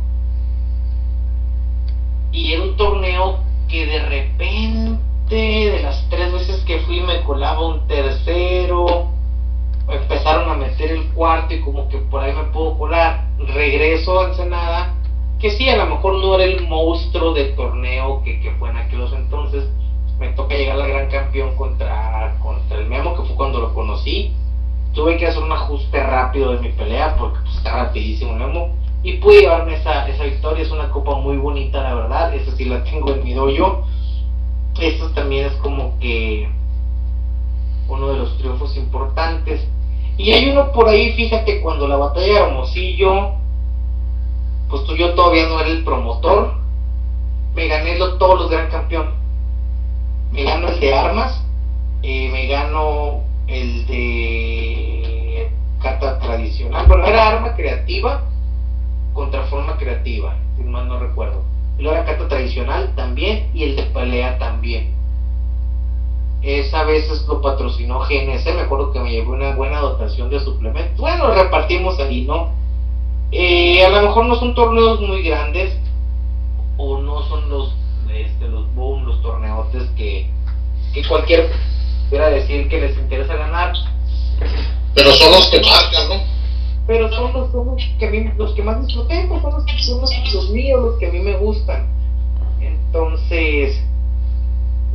Y 2.37 2.53
era 2.53 2.61
un 2.61 2.77
torneo 2.77 3.39
que 3.67 3.87
de 3.87 3.99
repente, 3.99 5.35
de 5.35 5.79
las 5.81 6.07
tres 6.09 6.31
veces 6.31 6.63
que 6.65 6.79
fui, 6.81 7.01
me 7.01 7.23
colaba 7.23 7.65
un 7.65 7.87
tercero, 7.87 9.07
empezaron 9.89 10.49
a 10.51 10.53
meter 10.53 10.91
el 10.91 11.09
cuarto 11.13 11.55
y 11.55 11.61
como 11.61 11.89
que 11.89 11.97
por 11.97 12.21
ahí 12.21 12.33
me 12.33 12.43
puedo 12.43 12.77
colar. 12.77 13.25
Regreso 13.39 14.19
a 14.19 14.27
Ensenada, 14.27 14.93
que 15.39 15.49
sí, 15.49 15.67
a 15.67 15.77
lo 15.77 15.87
mejor 15.87 16.15
no 16.15 16.35
era 16.35 16.43
el 16.43 16.67
monstruo 16.67 17.33
de 17.33 17.45
torneo 17.45 18.21
que, 18.23 18.39
que 18.39 18.51
fue 18.51 18.69
en 18.69 18.77
aquellos 18.77 19.11
entonces. 19.13 19.67
Me 20.19 20.29
toca 20.29 20.55
llegar 20.55 20.79
al 20.79 20.89
gran 20.89 21.09
campeón 21.09 21.55
contra, 21.55 22.37
contra 22.39 22.77
el 22.77 22.85
Memo, 22.85 23.15
que 23.15 23.23
fue 23.23 23.35
cuando 23.35 23.59
lo 23.59 23.73
conocí. 23.73 24.31
Tuve 24.93 25.17
que 25.17 25.25
hacer 25.25 25.41
un 25.41 25.51
ajuste 25.51 26.03
rápido 26.03 26.53
de 26.53 26.59
mi 26.59 26.69
pelea 26.69 27.15
porque 27.17 27.39
pues, 27.41 27.55
está 27.57 27.83
rapidísimo 27.85 28.33
el 28.33 28.39
Memo 28.39 28.75
y 29.03 29.13
pude 29.13 29.41
llevarme 29.41 29.75
esa, 29.75 29.96
una 30.77 30.91
copa 30.91 31.15
muy 31.15 31.37
bonita, 31.37 31.81
la 31.81 31.93
verdad. 31.93 32.33
Esa 32.33 32.55
sí 32.55 32.65
la 32.65 32.83
tengo 32.83 33.11
en 33.11 33.23
mi 33.23 33.33
dojo. 33.33 33.85
Esto 34.79 35.09
también 35.11 35.47
es 35.47 35.53
como 35.57 35.97
que 35.99 36.49
uno 37.89 38.09
de 38.09 38.17
los 38.17 38.37
triunfos 38.37 38.75
importantes. 38.77 39.67
Y 40.17 40.31
hay 40.31 40.49
uno 40.49 40.71
por 40.71 40.87
ahí, 40.87 41.13
fíjate, 41.13 41.61
cuando 41.61 41.87
la 41.87 41.97
batalla 41.97 42.25
de 42.25 42.39
Hermosillo, 42.39 43.33
pues 44.69 44.83
tú 44.83 44.95
yo 44.95 45.13
todavía 45.13 45.47
no 45.47 45.59
era 45.59 45.69
el 45.69 45.83
promotor. 45.83 46.55
Me 47.55 47.67
gané 47.67 47.97
gané 47.97 48.17
todos 48.17 48.41
los 48.41 48.51
gran 48.51 48.69
campeón. 48.69 49.15
Me 50.31 50.43
gano 50.43 50.67
el 50.67 50.79
de 50.79 50.93
armas, 50.93 51.43
eh, 52.03 52.29
me 52.31 52.47
gano 52.47 53.21
el 53.47 53.87
de 53.87 55.51
carta 55.81 56.19
tradicional. 56.19 56.85
Bueno, 56.85 57.05
era 57.05 57.29
arma 57.29 57.55
creativa 57.55 58.26
contra 59.17 59.47
forma 59.47 59.77
creativa, 59.77 60.35
si 60.55 60.63
mal 60.63 60.87
no 60.87 60.99
recuerdo. 60.99 61.41
Era 61.79 62.05
carta 62.05 62.27
tradicional 62.27 62.93
también 62.95 63.49
y 63.51 63.63
el 63.63 63.75
de 63.75 63.81
pelea 63.81 64.37
también. 64.37 64.93
Esa 66.43 66.83
vez 66.83 67.09
lo 67.27 67.41
patrocinó 67.41 68.01
GNC, 68.01 68.45
me 68.53 68.61
acuerdo 68.61 68.93
que 68.93 68.99
me 68.99 69.09
llevó 69.09 69.33
una 69.33 69.55
buena 69.55 69.79
dotación 69.79 70.29
de 70.29 70.39
suplementos. 70.39 70.99
Bueno, 70.99 71.31
repartimos 71.31 71.99
ahí, 71.99 72.25
¿no? 72.25 72.51
Eh, 73.31 73.83
a 73.83 73.89
lo 73.89 74.03
mejor 74.03 74.25
no 74.25 74.35
son 74.35 74.53
torneos 74.53 75.01
muy 75.01 75.23
grandes 75.23 75.75
o 76.77 76.99
no 76.99 77.23
son 77.23 77.49
los 77.49 77.75
este, 78.13 78.47
los 78.47 78.71
boom, 78.75 79.03
los 79.03 79.19
torneotes 79.23 79.89
que, 79.97 80.29
que 80.93 81.07
cualquier 81.07 81.51
quiera 82.11 82.29
decir 82.29 82.69
que 82.69 82.81
les 82.81 82.95
interesa 82.99 83.35
ganar. 83.35 83.73
Pero 84.93 85.11
son 85.13 85.31
los 85.31 85.47
que 85.49 85.59
marcan, 85.59 86.07
¿no? 86.07 86.36
Pero 86.87 87.11
son 87.11 87.33
los, 87.33 87.51
que 87.99 88.07
a 88.07 88.09
mí, 88.09 88.31
los 88.37 88.53
que 88.53 88.63
más 88.63 88.85
disfruté, 88.85 89.25
pues 89.27 89.41
son, 89.41 89.53
los, 89.53 89.65
son 89.85 90.01
los, 90.01 90.49
míos, 90.51 90.81
los 90.81 90.97
que 90.97 91.07
a 91.07 91.11
mí 91.11 91.19
me 91.19 91.35
gustan. 91.35 91.85
Entonces, 92.61 93.83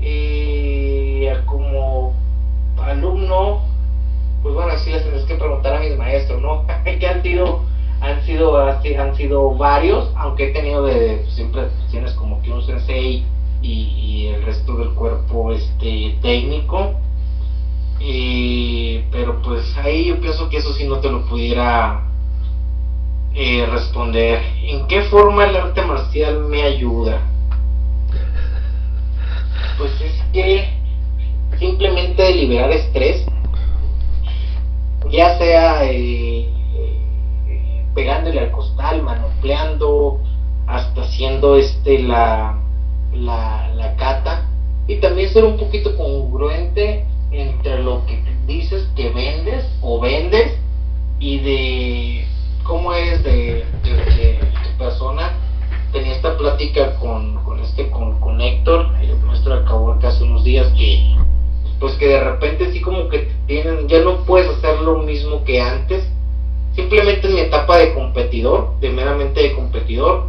eh, 0.00 1.32
como 1.44 2.14
alumno, 2.82 3.60
pues 4.42 4.54
bueno, 4.54 4.72
así 4.72 4.90
les 4.90 5.02
tienes 5.02 5.24
que 5.24 5.34
preguntar 5.34 5.74
a 5.74 5.80
mis 5.80 5.96
maestros, 5.96 6.40
¿no? 6.40 6.64
que 6.84 7.06
han 7.06 7.22
sido 7.22 7.60
han 8.00 8.20
sido 8.24 8.58
han 8.58 9.14
sido 9.14 9.54
varios 9.54 10.10
aunque 10.16 10.48
he 10.48 10.52
tenido 10.52 10.82
de 10.82 11.18
pues, 11.22 11.34
siempre 11.34 11.68
tienes 11.88 12.12
como 12.14 12.42
que 12.42 12.50
un 12.50 12.60
sensei 12.62 13.24
y, 13.62 14.26
el 14.26 14.42
resto 14.42 14.76
del 14.76 14.92
cuerpo 14.94 15.52
este 15.52 16.16
técnico 16.20 16.94
pero 19.10 19.40
pues 19.42 19.76
ahí 19.78 20.06
yo 20.06 20.20
pienso 20.20 20.48
que 20.48 20.58
eso 20.58 20.72
sí 20.72 20.84
no 20.84 20.98
te 20.98 21.10
lo 21.10 21.24
pudiera 21.26 22.02
eh, 23.34 23.66
responder. 23.70 24.42
En 24.64 24.86
qué 24.86 25.02
forma 25.02 25.44
el 25.44 25.56
arte 25.56 25.82
marcial 25.82 26.40
me 26.40 26.62
ayuda 26.62 27.20
pues 29.78 30.00
es 30.00 30.12
que 30.32 30.68
simplemente 31.58 32.34
liberar 32.34 32.70
estrés 32.70 33.26
ya 35.10 35.36
sea 35.38 35.84
eh, 35.90 36.48
pegándole 37.94 38.40
al 38.40 38.52
costal, 38.52 39.02
manopleando, 39.02 40.20
hasta 40.66 41.02
haciendo 41.02 41.56
este 41.56 41.98
la, 41.98 42.58
la, 43.12 43.68
la 43.74 43.96
cata 43.96 44.46
y 44.86 44.96
también 45.00 45.30
ser 45.30 45.44
un 45.44 45.58
poquito 45.58 45.96
congruente 45.96 47.04
entre 47.32 47.82
lo 47.82 48.04
que 48.06 48.22
dices 48.46 48.88
que 48.94 49.10
vendes 49.10 49.64
o 49.80 50.00
vendes 50.00 50.58
y 51.18 51.38
de 51.38 52.26
cómo 52.64 52.92
eres 52.92 53.22
de, 53.24 53.64
de, 53.82 54.38
tu 54.40 54.78
persona. 54.78 55.32
Tenía 55.92 56.12
esta 56.12 56.36
plática 56.36 56.96
con, 56.96 57.42
con 57.44 57.60
este 57.60 57.90
con, 57.90 58.18
con 58.20 58.40
Héctor, 58.40 58.94
el 59.02 59.16
maestro 59.18 59.60
de 59.60 60.00
que 60.00 60.06
hace 60.06 60.24
unos 60.24 60.44
días 60.44 60.72
que 60.72 61.16
pues 61.78 61.94
que 61.94 62.06
de 62.06 62.20
repente 62.20 62.72
sí 62.72 62.80
como 62.80 63.08
que 63.08 63.28
tienen, 63.46 63.88
ya 63.88 64.00
no 64.00 64.24
puedes 64.24 64.48
hacer 64.48 64.80
lo 64.82 64.98
mismo 64.98 65.42
que 65.44 65.60
antes 65.60 66.06
Simplemente 66.74 67.28
en 67.28 67.34
mi 67.34 67.40
etapa 67.40 67.76
de 67.76 67.92
competidor, 67.92 68.78
de 68.80 68.90
meramente 68.90 69.42
de 69.42 69.52
competidor, 69.52 70.28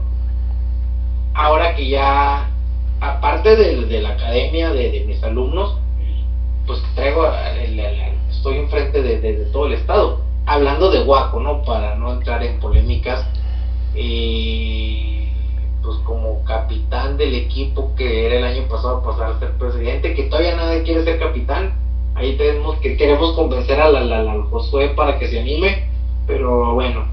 ahora 1.34 1.74
que 1.76 1.88
ya, 1.88 2.50
aparte 3.00 3.56
de, 3.56 4.02
la 4.02 4.10
academia, 4.10 4.72
de, 4.72 5.06
mis 5.08 5.24
alumnos, 5.24 5.78
pues 6.66 6.82
traigo, 6.96 7.26
estoy 8.30 8.58
enfrente 8.58 9.02
de, 9.02 9.34
todo 9.52 9.66
el 9.66 9.74
estado, 9.74 10.20
hablando 10.46 10.90
de 10.90 11.04
Guaco, 11.04 11.40
¿no? 11.40 11.62
Para 11.64 11.96
no 11.96 12.12
entrar 12.12 12.44
en 12.44 12.60
polémicas, 12.60 13.26
y 13.96 15.28
pues 15.82 15.98
como 15.98 16.44
capitán 16.46 17.18
del 17.18 17.36
equipo 17.36 17.94
que 17.96 18.26
era 18.26 18.36
el 18.36 18.44
año 18.44 18.68
pasado 18.68 19.02
pasar 19.02 19.32
a 19.32 19.40
ser 19.40 19.52
presidente, 19.58 20.14
que 20.14 20.24
todavía 20.24 20.56
nadie 20.56 20.84
quiere 20.84 21.04
ser 21.04 21.20
capitán, 21.20 21.74
ahí 22.16 22.36
tenemos 22.38 22.78
que 22.78 22.96
queremos 22.96 23.34
convencer 23.34 23.80
al, 23.80 23.96
al 23.96 24.44
Josué 24.44 24.90
para 24.90 25.18
que 25.18 25.28
se 25.28 25.40
anime 25.40 25.94
pero 26.26 26.74
bueno, 26.74 27.06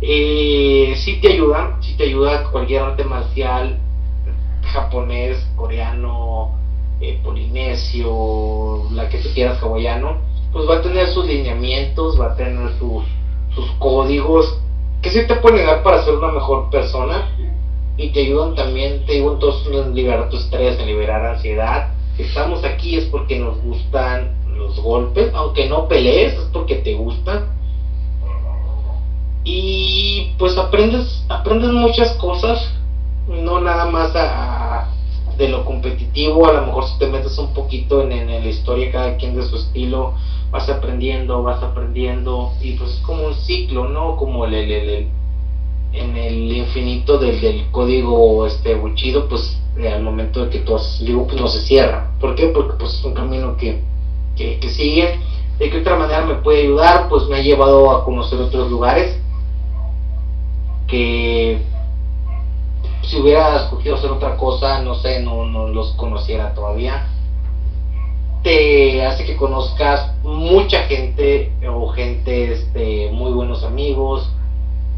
eh, 0.00 0.94
sí 0.96 1.20
te 1.20 1.28
ayuda, 1.28 1.76
sí 1.80 1.94
te 1.94 2.04
ayuda 2.04 2.44
cualquier 2.50 2.82
arte 2.82 3.04
marcial, 3.04 3.78
japonés, 4.62 5.38
coreano, 5.56 6.57
eh, 7.00 7.20
polinesio, 7.22 8.84
la 8.92 9.08
que 9.08 9.18
tú 9.18 9.28
quieras, 9.34 9.62
hawaiano, 9.62 10.18
pues 10.52 10.68
va 10.68 10.76
a 10.76 10.82
tener 10.82 11.08
sus 11.08 11.26
lineamientos, 11.26 12.20
va 12.20 12.32
a 12.32 12.36
tener 12.36 12.70
sus, 12.78 13.04
sus 13.54 13.70
códigos, 13.78 14.58
que 15.02 15.10
sí 15.10 15.26
te 15.26 15.36
pueden 15.36 15.60
ayudar 15.60 15.82
para 15.82 16.04
ser 16.04 16.14
una 16.14 16.32
mejor 16.32 16.70
persona 16.70 17.30
y 17.96 18.10
te 18.10 18.20
ayudan 18.20 18.54
también, 18.54 19.04
te 19.06 19.16
ayudan 19.16 19.38
todos 19.38 19.66
en 19.66 19.94
liberar 19.94 20.28
tu 20.28 20.36
estrés, 20.36 20.78
en 20.78 20.86
liberar 20.86 21.24
ansiedad. 21.24 21.92
Si 22.16 22.22
estamos 22.22 22.64
aquí 22.64 22.96
es 22.96 23.04
porque 23.06 23.38
nos 23.38 23.60
gustan 23.62 24.36
los 24.56 24.80
golpes, 24.80 25.32
aunque 25.34 25.68
no 25.68 25.86
pelees, 25.86 26.34
es 26.34 26.48
porque 26.52 26.76
te 26.76 26.94
gustan 26.94 27.58
y 29.44 30.34
pues 30.38 30.58
aprendes 30.58 31.24
aprendes 31.28 31.70
muchas 31.70 32.12
cosas 32.16 32.70
no 33.28 33.60
nada 33.60 33.86
más 33.86 34.14
a, 34.14 34.57
de 35.38 35.48
lo 35.48 35.64
competitivo 35.64 36.46
a 36.46 36.52
lo 36.52 36.66
mejor 36.66 36.84
si 36.84 36.98
te 36.98 37.06
metes 37.06 37.38
un 37.38 37.54
poquito 37.54 38.02
en, 38.02 38.12
en, 38.12 38.28
la 38.28 38.48
historia 38.48 38.90
cada 38.90 39.16
quien 39.16 39.34
de 39.34 39.42
su 39.42 39.56
estilo 39.56 40.14
vas 40.50 40.68
aprendiendo 40.68 41.42
vas 41.42 41.62
aprendiendo 41.62 42.52
y 42.60 42.72
pues 42.72 42.90
es 42.90 43.00
como 43.00 43.28
un 43.28 43.34
ciclo 43.34 43.88
no 43.88 44.16
como 44.16 44.44
el, 44.44 44.54
el, 44.54 45.08
en 45.92 46.16
el 46.16 46.52
infinito 46.52 47.18
del, 47.18 47.40
del 47.40 47.70
código 47.70 48.46
este 48.46 48.74
buchido 48.74 49.28
pues 49.28 49.58
eh, 49.78 49.88
al 49.88 50.02
momento 50.02 50.44
de 50.44 50.50
que 50.50 50.58
tú 50.60 50.74
haces 50.74 51.06
digo 51.06 51.26
pues 51.26 51.40
no 51.40 51.46
se 51.46 51.60
cierra. 51.60 52.10
¿por 52.20 52.34
qué? 52.34 52.48
porque 52.48 52.74
pues 52.78 52.94
es 52.94 53.04
un 53.04 53.14
camino 53.14 53.56
que, 53.56 53.80
que, 54.36 54.58
que 54.58 54.70
sigue. 54.70 55.20
De 55.58 55.70
qué 55.70 55.78
otra 55.78 55.96
manera 55.96 56.24
me 56.24 56.34
puede 56.36 56.62
ayudar 56.62 57.08
pues 57.08 57.28
me 57.28 57.36
ha 57.36 57.42
llevado 57.42 57.90
a 57.90 58.04
conocer 58.04 58.40
otros 58.40 58.70
lugares 58.70 59.16
que 60.88 61.60
si 63.02 63.16
hubiera 63.16 63.56
escogido 63.56 63.96
hacer 63.96 64.10
otra 64.10 64.36
cosa, 64.36 64.80
no 64.82 64.94
sé, 64.94 65.20
no, 65.20 65.44
no 65.44 65.68
los 65.68 65.92
conociera 65.92 66.54
todavía. 66.54 67.06
Te 68.42 69.04
hace 69.04 69.24
que 69.24 69.36
conozcas 69.36 70.12
mucha 70.22 70.82
gente 70.84 71.52
o 71.68 71.88
gente, 71.88 72.52
este, 72.52 73.10
muy 73.10 73.32
buenos 73.32 73.64
amigos, 73.64 74.28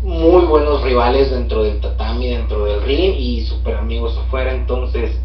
muy 0.03 0.45
buenos 0.45 0.83
rivales 0.83 1.31
dentro 1.31 1.63
del 1.63 1.81
tatami, 1.81 2.29
dentro 2.29 2.65
del 2.65 2.83
ring 2.83 3.15
y 3.17 3.43
super 3.43 3.77
amigos 3.77 4.17
afuera. 4.17 4.53
Entonces, 4.55 5.17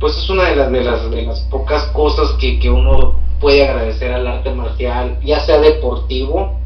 pues 0.00 0.16
es 0.16 0.28
una 0.30 0.50
de 0.50 0.56
las, 0.56 0.70
de 0.70 0.84
las, 0.84 1.10
de 1.10 1.22
las 1.22 1.40
pocas 1.42 1.84
cosas 1.88 2.32
que, 2.40 2.58
que 2.60 2.70
uno 2.70 3.16
puede 3.40 3.66
agradecer 3.66 4.12
al 4.12 4.26
arte 4.26 4.52
marcial, 4.52 5.18
ya 5.24 5.40
sea 5.40 5.58
deportivo 5.58 6.58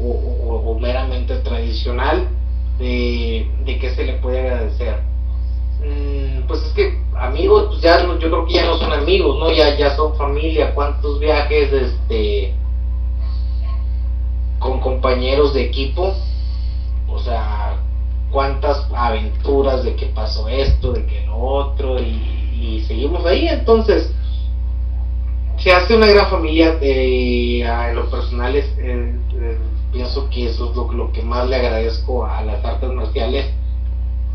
o 0.00 0.78
meramente 0.80 1.36
tradicional 1.38 2.28
de, 2.78 3.50
de 3.64 3.78
qué 3.78 3.94
se 3.94 4.04
le 4.04 4.14
puede 4.14 4.40
agradecer. 4.40 5.02
Mm, 5.80 6.46
pues 6.46 6.62
es 6.62 6.72
que 6.72 6.98
amigos, 7.16 7.66
pues 7.68 7.80
ya 7.80 8.00
yo 8.04 8.18
creo 8.18 8.46
que 8.46 8.54
ya 8.54 8.64
no 8.64 8.76
son 8.78 8.92
amigos, 8.92 9.38
¿no? 9.38 9.50
Ya, 9.52 9.76
ya 9.76 9.94
son 9.96 10.16
familia, 10.16 10.74
cuántos 10.74 11.20
viajes 11.20 11.72
este 11.72 12.54
con 14.58 14.80
compañeros 14.80 15.54
de 15.54 15.66
equipo, 15.66 16.14
o 17.08 17.18
sea, 17.20 17.76
cuántas 18.30 18.86
aventuras 18.92 19.84
de 19.84 19.94
que 19.94 20.06
pasó 20.06 20.48
esto, 20.48 20.92
de 20.92 21.06
que 21.06 21.26
lo 21.26 21.38
otro, 21.38 22.00
y, 22.00 22.84
seguimos 22.86 23.24
ahí, 23.24 23.46
entonces 23.46 24.12
se 25.58 25.72
hace 25.72 25.96
una 25.96 26.08
gran 26.08 26.28
familia 26.28 26.74
de, 26.76 27.60
en 27.60 27.94
lo 27.94 28.10
personal 28.10 28.56
pienso 29.92 30.28
que 30.30 30.46
eso 30.46 30.70
es 30.70 30.76
lo, 30.76 31.12
que 31.12 31.22
más 31.22 31.48
le 31.48 31.56
agradezco 31.56 32.24
a 32.24 32.42
las 32.42 32.64
artes 32.64 32.90
marciales, 32.90 33.46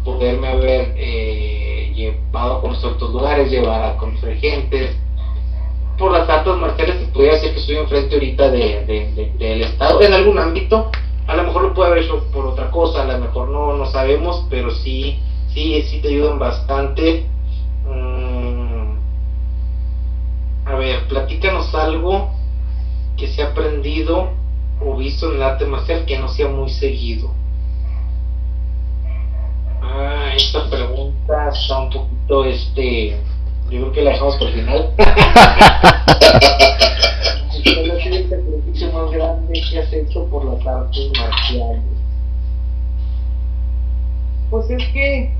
poderme 0.03 0.47
haber 0.47 0.93
eh, 0.97 1.91
llevado 1.95 2.57
a 2.57 2.61
conocer 2.61 2.91
otros 2.91 3.11
lugares, 3.11 3.51
llevar 3.51 3.83
a 3.83 3.97
conocer 3.97 4.37
gente. 4.37 4.95
Por 5.97 6.11
las 6.11 6.27
artes 6.27 6.55
marciales 6.55 6.99
se 6.99 7.05
podría 7.07 7.33
decir 7.33 7.53
que 7.53 7.59
estoy 7.59 7.75
enfrente 7.77 8.15
ahorita 8.15 8.49
de, 8.49 9.31
del 9.37 9.61
Estado, 9.61 10.01
en 10.01 10.13
algún 10.13 10.39
ámbito, 10.39 10.89
a 11.27 11.35
lo 11.35 11.43
mejor 11.43 11.61
lo 11.61 11.73
puede 11.73 11.91
haber 11.91 12.03
hecho 12.03 12.23
por 12.33 12.45
otra 12.47 12.69
cosa, 12.71 13.03
a 13.03 13.05
lo 13.05 13.19
mejor 13.19 13.49
no, 13.49 13.73
no 13.73 13.85
sabemos, 13.85 14.45
pero 14.49 14.71
sí, 14.71 15.19
sí, 15.53 15.81
sí 15.83 15.99
te 16.01 16.09
ayudan 16.09 16.39
bastante. 16.39 17.25
Mm, 17.87 18.97
a 20.65 20.75
ver, 20.75 21.07
platícanos 21.07 21.73
algo 21.75 22.31
que 23.15 23.27
se 23.27 23.43
ha 23.43 23.51
aprendido 23.51 24.31
o 24.85 24.97
visto 24.97 25.29
en 25.29 25.37
el 25.37 25.43
arte 25.43 25.65
marcial 25.65 26.05
que 26.05 26.17
no 26.17 26.27
sea 26.27 26.47
muy 26.47 26.69
seguido? 26.69 27.31
Ah, 29.81 30.31
esta 30.35 30.69
pregunta 30.69 31.49
está 31.49 31.79
un 31.79 31.89
poquito, 31.89 32.45
este, 32.45 33.17
yo 33.69 33.79
creo 33.79 33.91
que 33.91 34.01
la 34.01 34.11
dejamos 34.11 34.35
por 34.37 34.47
el 34.47 34.53
final. 34.53 34.89
¿Cuál 37.63 37.91
ha 37.91 37.99
sido 38.01 38.15
el 38.15 38.29
sacrificio 38.29 38.91
más 38.91 39.11
grande 39.15 39.61
que 39.69 39.79
has 39.79 39.93
hecho 39.93 40.25
por 40.25 40.45
las 40.45 40.65
artes 40.65 41.11
marciales? 41.17 41.83
Pues 44.49 44.69
es 44.69 44.87
que 44.89 45.33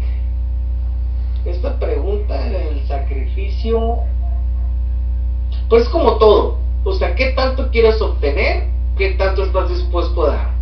esta 1.45 1.77
pregunta 1.79 2.41
del 2.49 2.85
sacrificio, 2.87 3.99
pues 5.69 5.87
como 5.89 6.17
todo, 6.17 6.57
o 6.83 6.93
sea, 6.93 7.15
¿qué 7.15 7.31
tanto 7.31 7.69
quieres 7.69 8.01
obtener? 8.01 8.72
¿Qué 8.97 9.11
tanto 9.11 9.43
estás 9.43 9.69
dispuesto 9.69 10.27
a 10.27 10.35
dar? 10.35 10.53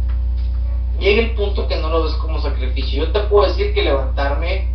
Llega 1.00 1.22
el 1.22 1.32
punto 1.32 1.68
que 1.68 1.76
no 1.78 1.90
lo 1.90 2.04
ves 2.04 2.14
como 2.14 2.42
sacrificio. 2.42 3.06
Yo 3.06 3.12
te 3.12 3.20
puedo 3.22 3.48
decir 3.48 3.74
que 3.74 3.84
levantarme 3.84 4.70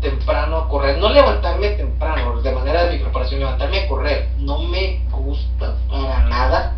temprano 0.00 0.58
a 0.58 0.68
correr, 0.68 0.98
no 0.98 1.08
levantarme 1.08 1.70
temprano, 1.70 2.40
de 2.40 2.52
manera 2.52 2.84
de 2.84 2.92
mi 2.92 3.02
preparación, 3.02 3.40
levantarme 3.40 3.80
a 3.80 3.88
correr, 3.88 4.28
no 4.38 4.58
me 4.58 5.00
gusta 5.10 5.76
para 5.88 6.24
nada. 6.28 6.76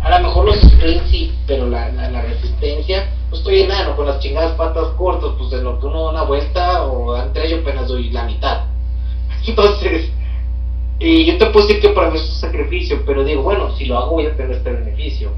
A 0.00 0.18
lo 0.18 0.28
mejor 0.28 0.46
los 0.46 0.60
sprints 0.60 1.10
sí, 1.10 1.34
pero 1.46 1.66
la, 1.68 1.90
la, 1.90 2.22
resistencia, 2.22 3.10
pues 3.28 3.40
estoy 3.40 3.62
enano 3.62 3.96
con 3.96 4.06
las 4.06 4.20
chingadas 4.20 4.52
patas 4.52 4.88
cortas, 4.96 5.32
pues 5.36 5.50
de 5.50 5.60
lo 5.60 5.78
que 5.78 5.86
uno 5.86 6.04
da 6.04 6.10
una 6.10 6.22
vuelta 6.22 6.84
o 6.84 7.14
entre 7.16 7.50
yo 7.50 7.58
apenas 7.58 7.88
doy 7.88 8.08
la 8.10 8.24
mitad. 8.24 8.64
Entonces, 9.46 10.10
y 11.02 11.24
yo 11.24 11.38
te 11.38 11.46
puedo 11.46 11.66
decir 11.66 11.80
que 11.80 11.88
para 11.88 12.10
mí 12.10 12.18
es 12.18 12.28
un 12.28 12.34
sacrificio, 12.34 13.02
pero 13.06 13.24
digo, 13.24 13.42
bueno, 13.42 13.74
si 13.74 13.86
lo 13.86 13.96
hago 13.96 14.10
voy 14.12 14.26
a 14.26 14.36
tener 14.36 14.58
este 14.58 14.70
beneficio. 14.70 15.32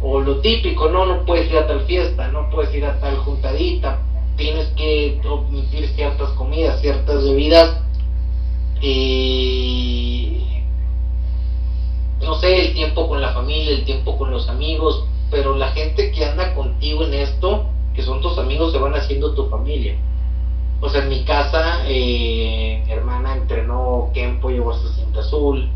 O 0.00 0.20
lo 0.20 0.40
típico, 0.40 0.88
no, 0.88 1.04
no 1.04 1.26
puedes 1.26 1.50
ir 1.50 1.58
a 1.58 1.66
tal 1.66 1.82
fiesta, 1.82 2.28
no 2.28 2.48
puedes 2.48 2.74
ir 2.74 2.86
a 2.86 2.98
tal 3.00 3.18
juntadita, 3.18 4.00
tienes 4.36 4.68
que 4.68 5.20
omitir 5.28 5.88
ciertas 5.88 6.30
comidas, 6.30 6.80
ciertas 6.80 7.22
bebidas. 7.22 7.82
no 12.22 12.34
sé, 12.36 12.68
el 12.68 12.74
tiempo 12.74 13.06
con 13.06 13.20
la 13.20 13.34
familia, 13.34 13.72
el 13.72 13.84
tiempo 13.84 14.16
con 14.16 14.30
los 14.30 14.48
amigos, 14.48 15.04
pero 15.30 15.54
la 15.54 15.72
gente 15.72 16.12
que 16.12 16.24
anda 16.24 16.54
contigo 16.54 17.04
en 17.04 17.12
esto, 17.12 17.66
que 17.94 18.02
son 18.02 18.22
tus 18.22 18.38
amigos, 18.38 18.72
se 18.72 18.78
van 18.78 18.94
haciendo 18.94 19.34
tu 19.34 19.50
familia. 19.50 19.96
O 20.80 20.88
sea, 20.88 21.02
en 21.02 21.08
mi 21.08 21.24
casa, 21.24 21.84
eh, 21.86 22.82
mi 22.84 22.92
hermana 22.92 23.32
entrenó 23.32 24.10
Kempo, 24.12 24.50
llevó 24.50 24.70
hasta 24.70 24.88
cinta 24.88 25.20
azul, 25.20 25.68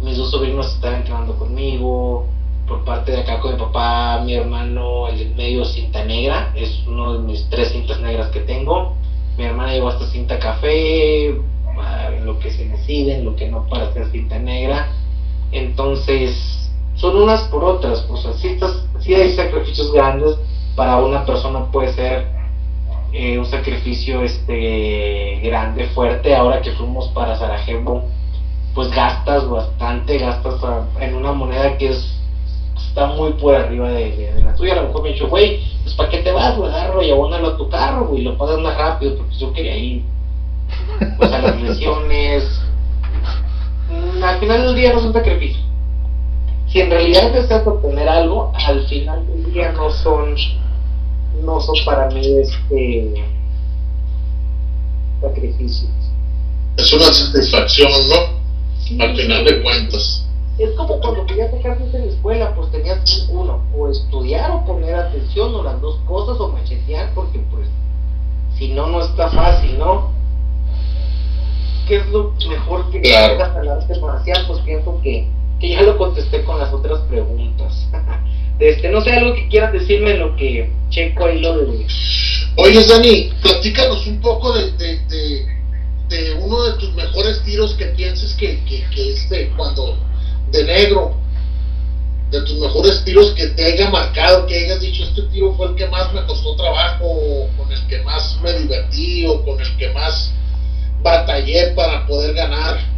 mis 0.00 0.16
dos 0.16 0.30
sobrinos 0.30 0.74
estaban 0.74 0.98
entrenando 0.98 1.36
conmigo, 1.36 2.24
por 2.66 2.84
parte 2.84 3.12
de 3.12 3.18
acá 3.20 3.40
con 3.40 3.52
mi 3.52 3.58
papá, 3.58 4.18
mi 4.24 4.34
hermano, 4.34 5.06
el 5.08 5.34
medio 5.34 5.64
cinta 5.64 6.02
negra, 6.02 6.50
es 6.54 6.82
uno 6.86 7.12
de 7.12 7.18
mis 7.18 7.48
tres 7.48 7.70
cintas 7.70 8.00
negras 8.00 8.28
que 8.28 8.40
tengo. 8.40 8.90
Mi 9.38 9.44
hermana 9.44 9.72
llevó 9.72 9.88
hasta 9.88 10.04
cinta 10.06 10.38
café, 10.38 11.34
ah, 11.78 12.10
en 12.12 12.24
lo 12.24 12.38
que 12.38 12.50
se 12.50 12.64
decide, 12.66 13.12
en 13.12 13.24
lo 13.24 13.36
que 13.36 13.46
no 13.46 13.66
para 13.66 13.92
ser 13.92 14.06
cinta 14.06 14.38
negra. 14.38 14.86
Entonces, 15.52 16.70
son 16.94 17.16
unas 17.16 17.42
por 17.44 17.62
otras, 17.64 18.04
o 18.08 18.16
sea, 18.16 18.32
sí, 18.32 19.14
hay 19.14 19.30
sacrificios 19.30 19.92
grandes, 19.92 20.36
para 20.74 20.96
una 20.96 21.24
persona 21.24 21.70
puede 21.70 21.88
ser 21.88 22.24
eh, 23.18 23.38
un 23.38 23.46
sacrificio 23.46 24.22
este 24.22 25.40
grande, 25.42 25.86
fuerte. 25.88 26.34
Ahora 26.34 26.60
que 26.60 26.72
fuimos 26.72 27.08
para 27.08 27.38
Sarajevo, 27.38 28.04
pues 28.74 28.90
gastas 28.90 29.48
bastante, 29.48 30.18
gastas 30.18 30.60
en 31.00 31.14
una 31.14 31.32
moneda 31.32 31.78
que 31.78 31.88
es 31.88 32.16
está 32.96 33.06
muy 33.06 33.32
por 33.34 33.54
arriba 33.54 33.90
de, 33.90 34.40
la 34.42 34.54
tuya. 34.54 34.72
A 34.72 34.76
lo 34.76 34.88
mejor 34.88 35.02
me 35.02 35.10
dicho, 35.10 35.28
güey, 35.28 35.60
pues 35.82 35.94
¿para 35.94 36.08
qué 36.08 36.18
te 36.18 36.32
vas? 36.32 36.56
Lo 36.56 36.64
agarro 36.64 37.02
y 37.02 37.10
abónalo 37.10 37.48
a 37.48 37.56
tu 37.56 37.68
carro, 37.68 38.06
güey, 38.06 38.22
lo 38.22 38.38
pagas 38.38 38.58
más 38.58 38.76
rápido, 38.76 39.16
porque 39.16 39.36
yo 39.36 39.52
quería 39.52 39.76
ir. 39.76 40.02
Pues 41.18 41.30
a 41.30 41.38
las 41.38 41.60
lesiones. 41.60 42.44
Mm, 43.90 44.22
al 44.22 44.40
final 44.40 44.62
del 44.62 44.74
día 44.76 44.92
no 44.92 44.98
es 44.98 45.04
un 45.04 45.12
sacrificio. 45.12 45.62
Si 46.68 46.80
en 46.80 46.90
realidad 46.90 47.32
deseas 47.32 47.66
obtener 47.66 48.08
algo, 48.08 48.52
al 48.54 48.86
final 48.86 49.26
del 49.26 49.52
día 49.52 49.72
no 49.72 49.90
son, 49.90 50.34
no 51.42 51.60
son 51.60 51.76
para 51.84 52.08
mí 52.08 52.38
este 52.38 53.24
sacrificios. 55.20 55.90
Es 56.76 56.92
una 56.92 57.12
satisfacción, 57.12 57.90
¿no? 58.08 58.36
al 59.02 59.16
final 59.16 59.44
de 59.44 59.62
cuentas 59.62 60.26
es 60.58 60.70
como 60.70 60.98
cuando 61.00 61.26
querías 61.26 61.50
sacar 61.50 61.78
en 61.80 61.92
la 61.92 62.12
escuela, 62.12 62.54
pues 62.54 62.70
tenías 62.70 63.28
uno, 63.30 63.60
o 63.76 63.90
estudiar 63.90 64.50
o 64.52 64.64
poner 64.64 64.94
atención, 64.94 65.54
o 65.54 65.62
las 65.62 65.80
dos 65.82 65.96
cosas, 66.06 66.40
o 66.40 66.48
machetear, 66.48 67.12
porque 67.14 67.40
pues 67.50 67.68
si 68.56 68.68
no, 68.68 68.86
no 68.86 69.02
está 69.02 69.28
fácil, 69.30 69.78
¿no? 69.78 70.12
¿Qué 71.86 71.96
es 71.96 72.06
lo 72.08 72.32
mejor 72.48 72.90
que 72.90 73.02
claro. 73.02 73.44
arte 73.44 74.00
marcial? 74.00 74.44
Pues 74.48 74.60
pienso 74.60 74.98
que, 75.02 75.28
que 75.60 75.70
ya 75.70 75.82
lo 75.82 75.96
contesté 75.96 76.44
con 76.44 76.58
las 76.58 76.72
otras 76.72 77.00
preguntas. 77.08 77.88
este, 78.58 78.88
no 78.90 79.00
sé, 79.00 79.12
algo 79.12 79.34
que 79.34 79.48
quieras 79.48 79.72
decirme 79.72 80.14
lo 80.14 80.36
que 80.36 80.70
checo 80.90 81.26
ahí 81.26 81.40
lo 81.40 81.58
de... 81.58 81.86
Oye, 82.56 82.86
Dani, 82.86 83.32
platícanos 83.42 84.06
un 84.06 84.20
poco 84.20 84.52
de, 84.52 84.72
de, 84.72 84.98
de, 85.08 85.46
de 86.08 86.34
uno 86.34 86.62
de 86.64 86.78
tus 86.78 86.94
mejores 86.94 87.42
tiros 87.42 87.74
que 87.74 87.86
pienses 87.86 88.32
que, 88.34 88.58
que, 88.64 88.84
que 88.94 89.12
es 89.12 89.28
de 89.28 89.48
cuando 89.56 89.98
de 90.50 90.64
negro, 90.64 91.16
de 92.30 92.40
tus 92.42 92.58
mejores 92.58 93.04
tiros 93.04 93.32
que 93.34 93.48
te 93.48 93.64
haya 93.64 93.90
marcado, 93.90 94.46
que 94.46 94.64
hayas 94.64 94.80
dicho, 94.80 95.04
este 95.04 95.22
tiro 95.22 95.54
fue 95.54 95.68
el 95.68 95.74
que 95.74 95.86
más 95.88 96.12
me 96.12 96.24
costó 96.24 96.56
trabajo, 96.56 97.04
o 97.04 97.48
con 97.56 97.70
el 97.70 97.86
que 97.86 98.00
más 98.00 98.38
me 98.42 98.52
divertí, 98.52 99.26
o 99.26 99.44
con 99.44 99.60
el 99.60 99.76
que 99.76 99.90
más 99.90 100.32
batallé 101.02 101.68
para 101.68 102.06
poder 102.06 102.34
ganar. 102.34 102.95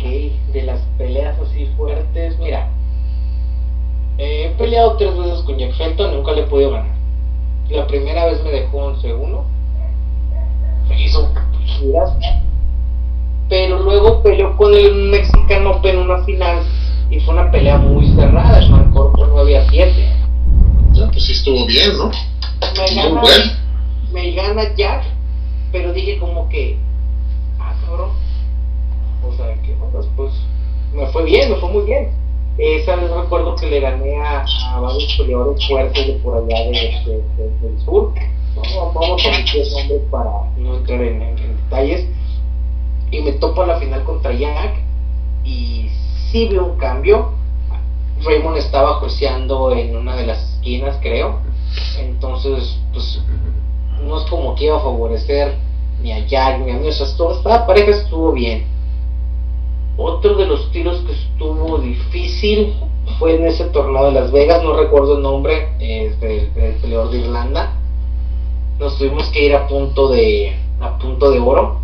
Ok, 0.00 0.52
de 0.52 0.62
las 0.62 0.80
peleas 0.96 1.38
así 1.38 1.66
fuertes, 1.76 2.38
mira, 2.38 2.70
he 4.16 4.48
peleado 4.56 4.96
tres 4.96 5.14
veces 5.14 5.42
con 5.42 5.58
Jack 5.58 5.74
Fenton, 5.76 6.14
nunca 6.14 6.32
le 6.32 6.40
he 6.40 6.46
podido 6.46 6.70
ganar. 6.70 6.94
La 7.68 7.86
primera 7.86 8.24
vez 8.24 8.42
me 8.42 8.50
dejó 8.50 8.86
un 8.88 9.00
segundo, 9.02 9.44
me 10.88 11.04
hizo 11.04 11.30
giras 11.64 12.12
pero 13.50 13.82
luego 13.82 14.22
peleó 14.22 14.56
con 14.56 14.72
el 14.72 15.10
mexicano 15.10 15.80
en 15.82 15.98
una 15.98 16.24
final 16.24 16.62
y 17.10 17.18
fue 17.18 17.34
una 17.34 17.50
pelea 17.50 17.76
muy 17.78 18.06
cerrada, 18.14 18.60
el 18.60 18.70
marcó 18.70 19.12
por 19.12 19.28
9 19.28 19.58
a 19.58 19.68
7. 19.68 19.92
Ya, 20.92 21.08
pues 21.08 21.24
sí 21.24 21.32
estuvo 21.32 21.66
bien, 21.66 21.98
¿no? 21.98 22.10
Me 22.76 22.94
gana, 22.94 23.22
me 24.12 24.32
gana 24.32 24.74
Jack, 24.76 25.02
pero 25.72 25.92
dije 25.92 26.18
como 26.18 26.48
que, 26.48 26.78
ah, 27.58 27.74
cabrón. 27.84 28.29
O 29.26 29.32
sea, 29.32 29.54
que 29.62 29.74
pues 30.16 30.32
me 30.92 31.06
fue 31.08 31.24
bien, 31.24 31.50
me 31.50 31.56
fue 31.56 31.68
muy 31.68 31.84
bien. 31.84 32.10
Esa 32.58 32.96
vez 32.96 33.10
recuerdo 33.10 33.54
que 33.56 33.66
le 33.66 33.80
gané 33.80 34.16
a, 34.20 34.44
varios 34.80 35.14
peleadores 35.16 35.66
fuertes 35.66 36.06
de 36.06 36.12
por 36.14 36.36
allá 36.36 36.64
de, 36.64 37.22
del 37.62 37.80
sur. 37.84 38.12
vamos 38.54 39.24
a 39.24 39.28
omitir 39.28 39.66
nombres 39.72 40.02
para 40.10 40.30
no 40.56 40.76
entrar 40.76 41.00
en 41.00 41.56
detalles 41.56 42.06
y 43.10 43.20
me 43.20 43.32
topo 43.32 43.62
a 43.62 43.66
la 43.66 43.76
final 43.76 44.04
contra 44.04 44.32
Jack 44.32 44.74
y 45.44 45.88
sí 46.30 46.48
veo 46.48 46.66
un 46.66 46.78
cambio. 46.78 47.32
Raymond 48.22 48.58
estaba 48.58 48.94
jueceando 49.00 49.72
en 49.72 49.96
una 49.96 50.14
de 50.14 50.26
las 50.26 50.42
esquinas, 50.54 50.98
creo. 51.00 51.40
Entonces, 51.98 52.78
pues 52.92 53.20
no 54.04 54.20
es 54.20 54.28
como 54.28 54.54
que 54.54 54.66
iba 54.66 54.76
a 54.76 54.80
favorecer 54.80 55.56
ni 56.02 56.12
a 56.12 56.26
Jack 56.26 56.60
ni 56.60 56.70
a 56.70 56.76
mí. 56.76 56.88
O 56.88 56.92
sea, 56.92 57.06
esta 57.06 57.66
pareja 57.66 57.90
estuvo 57.90 58.32
bien. 58.32 58.66
Otro 60.02 60.34
de 60.34 60.46
los 60.46 60.72
tiros 60.72 60.98
que 61.00 61.12
estuvo 61.12 61.76
difícil 61.76 62.72
fue 63.18 63.36
en 63.36 63.46
ese 63.46 63.64
torneo 63.66 64.06
de 64.06 64.12
Las 64.12 64.32
Vegas, 64.32 64.64
no 64.64 64.72
recuerdo 64.72 65.18
el 65.18 65.22
nombre, 65.22 65.74
es 65.78 66.18
del, 66.20 66.46
peleador 66.80 67.10
de 67.10 67.18
Irlanda. 67.18 67.76
Nos 68.78 68.96
tuvimos 68.96 69.28
que 69.28 69.44
ir 69.44 69.54
a 69.54 69.68
punto 69.68 70.08
de 70.08 70.56
a 70.80 70.96
punto 70.96 71.30
de 71.30 71.38
oro. 71.38 71.80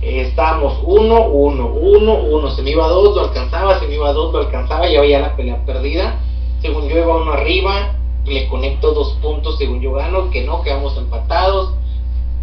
Estábamos 0.00 0.78
uno, 0.82 1.26
uno, 1.26 1.66
uno, 1.66 2.14
uno, 2.22 2.50
se 2.52 2.62
me 2.62 2.70
iba 2.70 2.86
a 2.86 2.88
dos, 2.88 3.14
lo 3.14 3.20
alcanzaba, 3.20 3.78
se 3.80 3.86
me 3.86 3.96
iba 3.96 4.08
a 4.08 4.14
dos, 4.14 4.32
lo 4.32 4.38
alcanzaba, 4.38 4.88
ya 4.88 5.02
veía 5.02 5.20
la 5.20 5.36
pelea 5.36 5.62
perdida, 5.66 6.20
según 6.62 6.88
yo 6.88 6.96
iba 6.96 7.16
uno 7.18 7.32
arriba, 7.32 7.98
le 8.24 8.48
conecto 8.48 8.94
dos 8.94 9.18
puntos, 9.20 9.58
según 9.58 9.82
yo 9.82 9.92
gano, 9.92 10.30
que 10.30 10.42
no, 10.42 10.62
quedamos 10.62 10.96
empatados, 10.96 11.74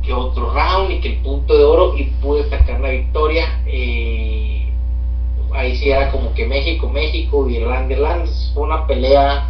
que 0.04 0.14
otro 0.14 0.54
round 0.54 0.92
y 0.92 1.00
que 1.00 1.14
el 1.14 1.18
punto 1.24 1.58
de 1.58 1.64
oro 1.64 1.98
y 1.98 2.04
pude 2.22 2.48
sacar 2.48 2.80
la 2.80 2.90
victoria, 2.90 3.64
eh, 3.66 4.66
ahí 5.54 5.76
sí 5.76 5.89
era 5.89 6.12
como 6.12 6.34
que 6.34 6.45
México, 6.45 6.88
México, 6.88 7.48
Irlanda, 7.48 7.93
Irlanda, 7.93 8.30
fue 8.54 8.64
una 8.64 8.86
pelea 8.86 9.50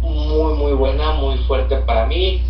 muy, 0.00 0.54
muy 0.54 0.72
buena, 0.72 1.12
muy 1.12 1.36
fuerte 1.38 1.76
para 1.76 2.06
mí, 2.06 2.42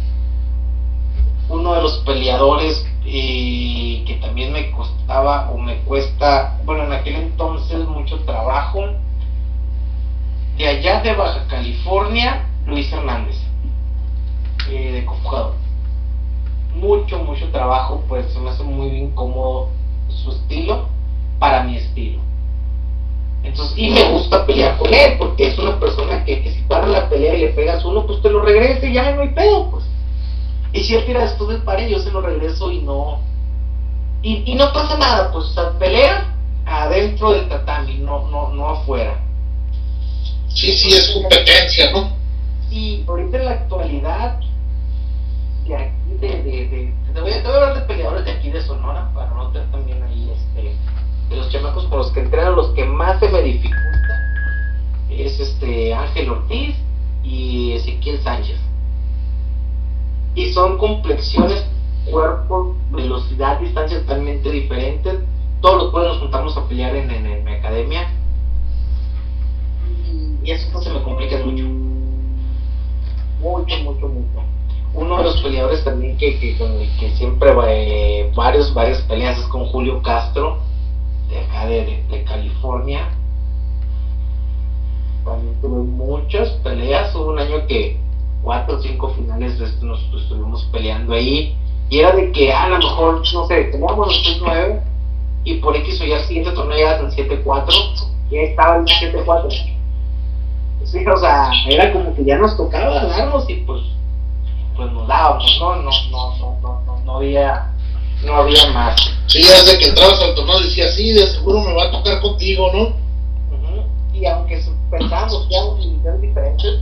uno 1.49 1.75
de 1.75 1.83
los 1.83 1.99
peleadores 1.99 2.85
y 3.05 4.05
que 4.05 4.15
también 4.17 4.53
me 4.53 4.71
costaba 4.71 5.51
o 5.51 5.59
me 5.59 5.79
cuesta, 5.79 6.59
bueno, 6.65 6.85
en 6.85 6.93
aquel 6.93 7.17
entonces 7.17 7.87
mucho 7.87 8.19
trabajo. 8.21 8.81
De 10.59 10.67
allá 10.67 11.01
de 11.01 11.15
Baja 11.15 11.47
California, 11.47 12.45
Luis 12.67 12.93
Hernández. 12.93 13.37
Eh, 14.69 14.93
de 14.93 15.07
jugador. 15.07 15.55
Mucho, 16.75 17.19
mucho 17.21 17.49
trabajo, 17.51 18.03
pues 18.09 18.31
se 18.33 18.39
me 18.41 18.51
hace 18.51 18.65
muy 18.65 18.89
incómodo 18.89 19.69
su 20.09 20.31
estilo 20.33 20.98
para 21.39 21.63
mi 21.65 21.77
estilo. 21.77 22.21
Entonces, 23.43 23.79
y 23.79 23.91
me 23.91 24.11
gusta 24.11 24.45
pelear 24.47 24.77
con 24.79 24.93
él, 24.93 25.17
porque 25.19 25.49
es 25.49 25.59
una 25.59 25.79
persona 25.79 26.25
que, 26.25 26.53
si 26.53 26.61
para 26.63 26.87
la 26.87 27.09
pelea 27.09 27.35
y 27.35 27.41
le 27.41 27.49
pegas 27.49 27.85
uno, 27.85 28.07
pues 28.07 28.21
te 28.21 28.31
lo 28.31 28.41
regrese 28.41 28.89
y 28.89 28.95
ya 28.95 29.13
no 29.13 29.23
hay 29.23 29.29
pedo, 29.29 29.71
pues. 29.71 29.85
Y 30.73 30.85
si 30.85 30.95
él 30.95 31.07
tira 31.07 31.23
después 31.23 31.49
del 31.49 31.63
par 31.63 31.81
yo 31.87 31.99
se 31.99 32.11
lo 32.11 32.21
regreso 32.21 32.71
y 32.71 32.83
no. 32.83 33.21
Y, 34.21 34.55
no 34.55 34.73
pasa 34.73 34.99
nada, 34.99 35.31
pues, 35.33 35.57
o 35.57 35.79
pelea 35.79 36.35
adentro 36.67 37.33
del 37.33 37.49
tatami, 37.49 37.99
no, 37.99 38.29
no, 38.29 38.49
no 38.49 38.69
afuera. 38.69 39.19
Sí, 40.49 40.73
sí, 40.73 40.89
es 40.89 41.13
competencia, 41.13 41.93
¿no? 41.93 42.11
Y 42.71 43.05
ahorita 43.07 43.39
en 43.39 43.45
la 43.45 43.51
actualidad, 43.53 44.41
de 45.67 45.77
aquí, 45.77 45.93
de, 46.21 46.29
de, 46.29 46.95
te, 47.15 47.21
voy, 47.21 47.33
a 47.33 47.37
hablar 47.37 47.75
de 47.75 47.81
peleadores 47.83 48.25
de 48.25 48.33
aquí 48.33 48.51
de 48.51 48.61
Sonora, 48.61 49.11
para 49.15 49.31
no 49.31 49.51
tener 49.53 49.71
también 49.71 50.03
ahí, 50.03 50.33
este, 50.33 50.75
de 51.29 51.37
los 51.37 51.49
chamacos 51.51 51.85
con 51.87 51.99
los 51.99 52.11
que 52.13 52.21
entrenan, 52.21 52.55
los 52.55 52.69
que 52.71 52.85
más 52.85 53.19
se 53.21 53.29
me 53.29 53.43
dificulta, 53.43 53.89
es 55.11 55.39
este 55.41 55.93
Ángel 55.95 56.31
Ortiz 56.31 56.75
y 57.23 57.73
Ezequiel 57.73 58.21
Sánchez. 58.23 58.59
Y 60.35 60.53
son 60.53 60.79
complexiones, 60.79 61.65
cuerpo, 62.11 62.77
velocidad, 62.91 63.61
distancias 63.61 64.03
totalmente 64.03 64.51
diferentes. 64.51 65.19
Todos 65.61 65.83
los 65.83 65.91
pueblos 65.91 66.13
nos 66.13 66.23
juntamos 66.23 66.57
a 66.57 66.69
pelear 66.69 66.95
en, 66.95 67.11
en, 67.11 67.45
mi 67.45 67.53
academia. 67.53 68.09
Y 70.45 70.51
eso 70.51 70.81
se 70.81 70.91
me 70.91 71.03
complica 71.03 71.39
mucho. 71.39 71.65
Mucho, 73.41 73.77
mucho, 73.83 74.09
mucho. 74.09 74.43
Uno 74.95 75.19
de 75.19 75.25
los 75.25 75.43
peleadores 75.43 75.85
también 75.85 76.17
que, 76.17 76.39
que, 76.39 76.57
que 76.99 77.11
siempre 77.17 77.51
eh, 77.69 78.33
varios, 78.35 78.73
varias 78.73 79.03
peleas 79.03 79.39
es 79.39 79.47
con 79.47 79.67
Julio 79.67 80.01
Castro, 80.03 80.59
de 81.29 81.39
acá 81.41 81.67
de, 81.67 82.03
de, 82.09 82.25
California. 82.25 83.09
También 85.25 85.61
tuve 85.61 85.83
muchas 85.83 86.51
peleas. 86.65 87.15
Hubo 87.15 87.31
un 87.31 87.39
año 87.39 87.67
que 87.67 87.99
cuatro 88.43 88.77
o 88.77 88.81
cinco 88.81 89.11
finales 89.15 89.59
nos 89.83 90.01
estuvimos 90.15 90.65
peleando 90.73 91.15
ahí. 91.15 91.57
Y 91.91 91.99
era 91.99 92.13
de 92.13 92.33
que 92.33 92.53
a 92.53 92.69
lo 92.69 92.79
mejor, 92.79 93.23
no 93.33 93.47
sé, 93.47 93.65
teníamos 93.65 94.09
los 94.09 94.41
6-9 94.43 94.81
y 95.45 95.55
por 95.55 95.75
X 95.77 96.01
o 96.01 96.05
Y 96.05 96.13
al 96.13 96.25
siguiente 96.25 96.53
torneo 96.53 96.79
ya 96.79 96.99
en 96.99 97.11
7-4 97.11 98.09
y 98.31 98.37
ahí 98.37 98.45
estaba 98.47 98.77
el 98.77 98.85
7-4 98.85 99.79
Sí, 100.85 101.05
o 101.07 101.17
sea, 101.19 101.51
era 101.69 101.93
como 101.93 102.15
que 102.15 102.25
ya 102.25 102.39
nos 102.39 102.57
tocaba 102.57 103.05
darnos 103.05 103.49
y 103.51 103.57
pues, 103.57 103.83
pues 104.75 104.91
nos 104.93 105.07
dábamos, 105.07 105.59
¿no? 105.61 105.77
No, 105.77 105.83
no, 105.83 105.91
no, 106.39 106.61
no, 106.63 106.81
no, 106.87 107.01
no 107.05 107.17
había, 107.17 107.73
no 108.25 108.35
había 108.35 108.71
más. 108.73 108.97
Sí, 109.27 109.39
desde 109.39 109.79
que 109.79 109.89
entrabas 109.89 110.21
al 110.23 110.35
torneo 110.35 110.61
decía, 110.61 110.89
sí, 110.89 111.13
de 111.13 111.27
seguro 111.27 111.61
me 111.61 111.75
va 111.75 111.85
a 111.85 111.91
tocar 111.91 112.21
contigo, 112.21 112.71
¿no? 112.73 112.97
Y 114.15 114.27
aunque 114.27 114.61
pensábamos 114.91 115.47
que 115.47 115.55
éramos 115.55 115.85
divisiones 115.85 116.21
diferentes, 116.21 116.81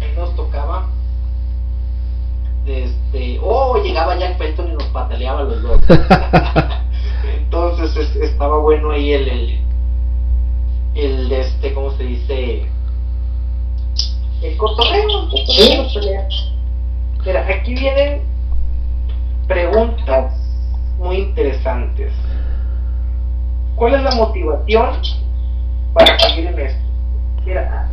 él 0.00 0.14
nos 0.16 0.34
tocaba 0.36 0.88
desde, 2.64 3.40
oh, 3.42 3.82
llegaba 3.82 4.18
Jack 4.18 4.36
Pelton 4.36 4.68
y 4.68 4.72
nos 4.72 4.84
pataleaba 4.84 5.44
los 5.44 5.62
dos. 5.62 5.78
Entonces 7.38 8.16
estaba 8.16 8.58
bueno 8.58 8.90
ahí 8.90 9.12
el, 9.12 9.28
el, 9.28 9.60
el, 10.94 11.32
este, 11.32 11.72
¿cómo 11.72 11.96
se 11.96 12.04
dice? 12.04 12.68
el 14.42 14.56
cotorreo, 14.56 15.28
el 15.32 16.26
Mira, 17.24 17.46
aquí 17.46 17.74
vienen 17.74 18.22
preguntas 19.50 20.32
muy 21.00 21.16
interesantes. 21.16 22.12
¿Cuál 23.74 23.94
es 23.94 24.02
la 24.04 24.12
motivación 24.12 24.90
para 25.92 26.16
seguir 26.20 26.46
en 26.46 26.58
esto? 26.60 26.80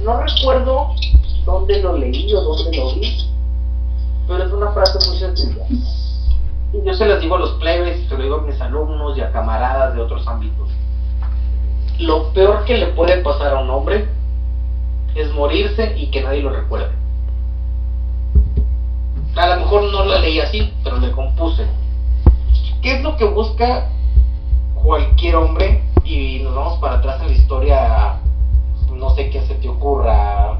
No 0.03 0.21
recuerdo 0.21 0.89
dónde 1.45 1.81
lo 1.81 1.97
leí 1.97 2.31
o 2.35 2.41
dónde 2.41 2.77
lo 2.77 2.93
vi, 2.93 3.27
pero 4.27 4.43
es 4.43 4.51
una 4.51 4.71
frase 4.71 5.09
muy 5.09 5.17
sencilla. 5.17 5.65
Y 6.73 6.85
yo 6.85 6.93
se 6.93 7.07
las 7.07 7.21
digo 7.21 7.37
a 7.37 7.39
los 7.39 7.53
plebes, 7.53 8.07
se 8.07 8.15
lo 8.15 8.21
digo 8.21 8.35
a 8.35 8.41
mis 8.43 8.61
alumnos 8.61 9.17
y 9.17 9.21
a 9.21 9.31
camaradas 9.31 9.95
de 9.95 10.01
otros 10.01 10.27
ámbitos. 10.27 10.69
Lo 11.97 12.33
peor 12.33 12.65
que 12.65 12.77
le 12.77 12.87
puede 12.87 13.23
pasar 13.23 13.55
a 13.55 13.59
un 13.61 13.71
hombre 13.71 14.07
es 15.15 15.33
morirse 15.33 15.97
y 15.97 16.11
que 16.11 16.21
nadie 16.21 16.43
lo 16.43 16.51
recuerde. 16.51 16.91
A 19.37 19.55
lo 19.55 19.61
mejor 19.61 19.83
no 19.91 20.03
la 20.05 20.19
leí 20.19 20.39
así, 20.39 20.73
pero 20.83 20.97
le 20.97 21.11
compuse. 21.11 21.67
¿Qué 22.81 22.95
es 22.95 23.03
lo 23.03 23.15
que 23.17 23.25
busca 23.25 23.87
cualquier 24.73 25.35
hombre? 25.35 25.83
Y 26.03 26.39
nos 26.39 26.55
vamos 26.55 26.79
para 26.79 26.95
atrás 26.95 27.21
en 27.21 27.27
la 27.27 27.33
historia, 27.33 28.19
no 28.91 29.09
sé 29.11 29.29
qué 29.29 29.41
se 29.41 29.53
te 29.55 29.69
ocurra, 29.69 30.59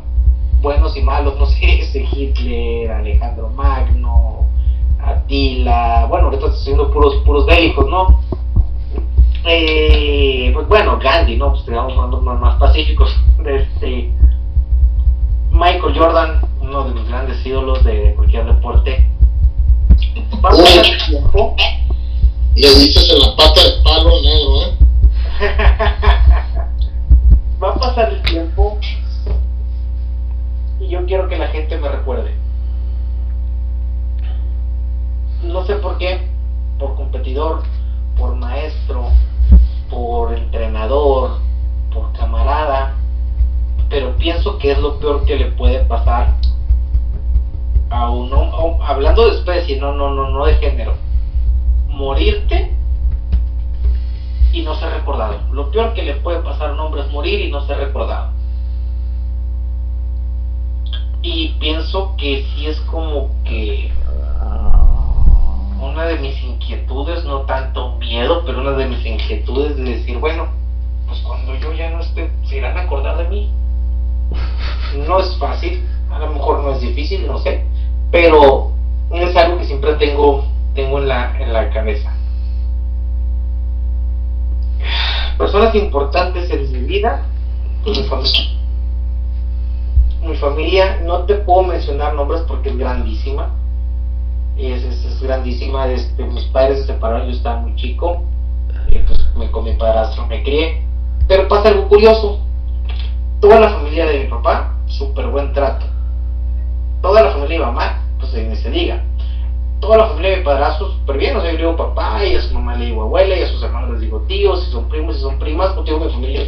buenos 0.62 0.96
y 0.96 1.02
malos, 1.02 1.40
no 1.40 1.48
sé, 1.48 1.80
ese 1.82 2.04
Hitler, 2.12 2.92
Alejandro 2.92 3.50
Magno, 3.50 4.46
Atila, 5.04 6.06
bueno, 6.08 6.26
ahorita 6.26 6.46
estoy 6.46 6.62
haciendo 6.62 6.92
puros, 6.92 7.16
puros 7.26 7.48
bélicos, 7.48 7.90
¿no? 7.90 8.22
Eh, 9.46 10.52
pues 10.54 10.68
bueno, 10.68 11.00
Gandhi, 11.00 11.36
¿no? 11.38 11.52
Pues 11.52 11.66
digamos 11.66 11.96
más, 12.22 12.40
más 12.40 12.56
pacíficos. 12.58 13.10
Este, 13.48 14.12
Michael 15.58 15.98
Jordan, 15.98 16.42
uno 16.62 16.84
de 16.84 16.94
mis 16.94 17.08
grandes 17.08 17.44
ídolos 17.44 17.84
de 17.84 18.14
cualquier 18.16 18.46
deporte. 18.46 19.10
Va 20.46 20.50
a 20.50 20.52
pasar 20.52 20.86
el 20.86 21.04
tiempo. 21.04 21.56
Le 22.56 22.70
dices 22.76 23.10
en 23.12 23.22
la 23.22 23.36
pata 23.36 23.64
de 23.64 23.82
palo 23.84 24.22
negro, 24.22 24.62
¿eh? 24.62 24.78
Va 27.64 27.70
a 27.70 27.74
pasar 27.74 28.14
el 28.14 28.22
tiempo 28.22 28.78
y 30.80 30.90
yo 30.90 31.04
quiero 31.08 31.28
que 31.28 31.38
la 31.38 31.48
gente 31.48 31.76
me 31.80 31.90
recuerde. 31.90 32.36
No 35.42 35.66
sé 35.66 35.78
por 35.78 35.98
qué, 35.98 36.20
por 36.78 36.96
competidor, 36.96 37.64
por 38.16 38.36
maestro, 38.36 39.08
por 39.90 40.38
entrenador, 40.38 41.40
por 41.92 42.14
camarada, 42.14 42.94
pero 43.90 44.16
pienso 44.18 44.58
que 44.58 44.72
es 44.72 44.80
lo 44.80 45.00
peor 45.00 45.26
que 45.26 45.36
le 45.36 45.52
puede 45.52 45.80
pasar 45.86 46.36
a 47.90 48.10
uno, 48.10 48.78
hablando 48.84 49.30
de 49.30 49.38
especie, 49.38 49.80
no, 49.80 49.94
no, 49.94 50.14
no, 50.14 50.30
no 50.30 50.46
de 50.46 50.56
género, 50.56 50.96
morirte 51.88 52.74
y 54.52 54.62
no 54.62 54.76
ser 54.76 54.92
recordado. 54.92 55.40
Lo 55.52 55.72
peor 55.72 55.94
que 55.94 56.04
le 56.04 56.16
puede 56.16 56.40
pasar 56.40 56.70
a 56.70 56.74
un 56.74 56.80
hombre 56.80 57.02
es 57.02 57.12
morir 57.12 57.40
y 57.40 57.52
no 57.52 57.66
ser 57.66 57.78
recordado. 57.78 58.32
Y 61.22 61.50
pienso 61.60 62.16
que 62.18 62.46
sí 62.54 62.68
es 62.68 62.80
como 62.82 63.32
que 63.44 63.92
una 65.80 66.06
de 66.06 66.20
mis 66.20 66.42
inquietudes, 66.44 67.24
no 67.26 67.42
tanto 67.42 67.96
miedo, 67.98 68.44
pero 68.46 68.62
una 68.62 68.72
de 68.72 68.88
mis 68.88 69.06
inquietudes 69.06 69.78
de 69.78 69.84
decir, 69.84 70.18
bueno, 70.20 70.48
pues 71.08 71.20
cuando 71.22 71.56
yo 71.56 71.74
ya 71.74 71.90
no 71.90 72.02
esté, 72.02 72.32
se 72.46 72.58
irán 72.58 72.78
a 72.78 72.82
acordar 72.82 73.18
de 73.18 73.30
mí. 73.30 73.52
No 75.08 75.20
es 75.20 75.38
fácil, 75.38 75.84
a 76.10 76.20
lo 76.20 76.32
mejor 76.32 76.64
no 76.64 76.72
es 76.72 76.82
difícil, 76.82 77.28
no 77.28 77.38
sé, 77.40 77.64
pero 78.12 78.72
es 79.12 79.36
algo 79.36 79.58
que 79.58 79.66
siempre 79.66 79.94
tengo, 79.94 80.46
tengo 80.74 81.00
en, 81.00 81.08
la, 81.08 81.40
en 81.40 81.54
la 81.54 81.70
cabeza. 81.70 82.14
Personas 85.38 85.76
importantes 85.76 86.50
en 86.50 86.72
mi 86.72 86.80
vida, 86.80 87.24
mi 87.86 88.04
familia. 88.04 88.42
Mi 90.24 90.36
familia, 90.36 91.00
no 91.04 91.20
te 91.22 91.36
puedo 91.36 91.64
mencionar 91.64 92.16
nombres 92.16 92.42
porque 92.48 92.70
es 92.70 92.78
grandísima. 92.78 93.52
Es, 94.58 94.84
es, 94.84 95.22
grandísima. 95.22 95.88
Este, 95.88 96.24
mis 96.24 96.46
padres 96.46 96.80
se 96.80 96.88
separaron, 96.88 97.28
yo 97.28 97.34
estaba 97.34 97.60
muy 97.60 97.76
chico. 97.76 98.24
Eh, 98.90 99.04
pues 99.06 99.20
me, 99.36 99.52
con 99.52 99.64
mi 99.64 99.74
padrastro 99.74 100.26
me 100.26 100.42
crié. 100.44 100.84
Pero 101.28 101.48
pasa 101.48 101.70
algo 101.70 101.88
curioso 101.88 102.47
toda 103.40 103.60
la 103.60 103.70
familia 103.70 104.06
de 104.06 104.24
mi 104.24 104.30
papá, 104.30 104.76
súper 104.88 105.28
buen 105.28 105.54
trato. 105.54 105.86
Toda 107.02 107.22
la 107.22 107.32
familia 107.32 107.60
de 107.60 107.66
mi 107.66 107.72
mamá, 107.72 108.02
pues 108.20 108.34
ni 108.34 108.56
se 108.56 108.72
diga. 108.72 109.04
Toda 109.80 109.98
la 109.98 110.08
familia 110.08 110.32
de 110.32 110.38
mi 110.38 110.44
padrastro, 110.44 110.92
súper 110.92 111.18
bien. 111.18 111.38
O 111.38 111.42
sea, 111.42 111.52
yo 111.52 111.58
digo 111.58 111.76
papá, 111.76 112.26
y 112.26 112.36
a 112.36 112.42
su 112.42 112.54
mamá 112.54 112.76
le 112.76 112.86
digo 112.86 113.04
abuela, 113.04 113.38
y 113.38 113.44
a 113.44 113.48
sus 113.48 113.62
hermanos 113.62 113.92
les 113.92 114.02
digo 114.02 114.22
tíos, 114.22 114.64
si 114.64 114.72
son 114.72 114.90
primos, 114.90 115.16
si 115.16 115.22
son 115.22 115.38
primas. 115.38 115.76
Digo, 115.86 116.00
mi 116.00 116.12
familia 116.12 116.48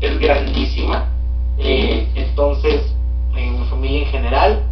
es, 0.00 0.20
grandísima. 0.20 1.06
Eh, 1.58 2.08
entonces, 2.14 2.94
en 3.34 3.60
mi 3.60 3.66
familia 3.66 4.00
en 4.02 4.06
general, 4.06 4.62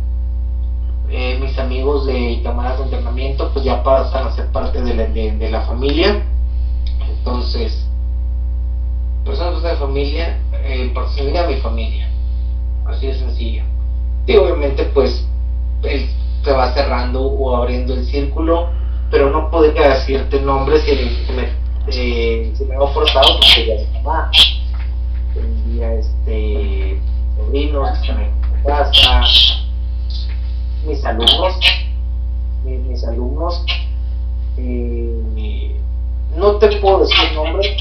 eh, 1.11 1.39
mis 1.41 1.59
amigos 1.59 2.07
de 2.07 2.41
camaradas 2.45 2.79
de 2.79 2.85
entrenamiento, 2.85 3.51
pues 3.53 3.64
ya 3.64 3.83
pasan 3.83 4.29
a 4.29 4.33
ser 4.33 4.47
parte 4.53 4.81
de 4.81 4.95
la, 4.95 5.07
de 5.07 5.51
la 5.51 5.62
familia. 5.62 6.23
Entonces, 7.09 7.86
personas 9.27 9.62
de 9.62 9.77
familia, 9.77 10.39
eh, 10.64 10.91
por 10.95 11.05
a 11.05 11.47
mi 11.47 11.57
familia. 11.57 12.09
Así 12.87 13.09
de 13.09 13.14
sencillo. 13.18 13.64
Y 14.27 14.37
obviamente, 14.37 14.85
pues, 14.95 15.27
el 15.83 16.09
se 16.47 16.53
va 16.53 16.72
cerrando 16.74 17.22
o 17.22 17.57
abriendo 17.57 17.93
el 17.95 18.07
círculo, 18.07 18.68
pero 19.11 19.31
no 19.31 19.51
podría 19.51 19.89
decirte 19.89 20.41
nombres 20.41 20.83
si 20.85 21.33
me, 21.33 21.49
eh, 21.89 22.53
si 22.57 22.64
me 22.64 22.77
forzado 22.77 23.41
porque 23.41 23.66
ya 23.66 23.74
es 23.74 23.93
mamá. 23.95 24.31
Tendría 25.35 25.93
este 25.95 27.01
sobrinos 27.37 27.99
que 27.99 28.31
casa, 28.64 29.24
mis 30.87 31.05
alumnos, 31.05 31.59
mis, 32.64 33.05
alumnos, 33.05 33.64
eh, 34.57 35.77
no 36.37 36.57
te 36.59 36.77
puedo 36.77 37.01
decir 37.01 37.33
nombres 37.35 37.77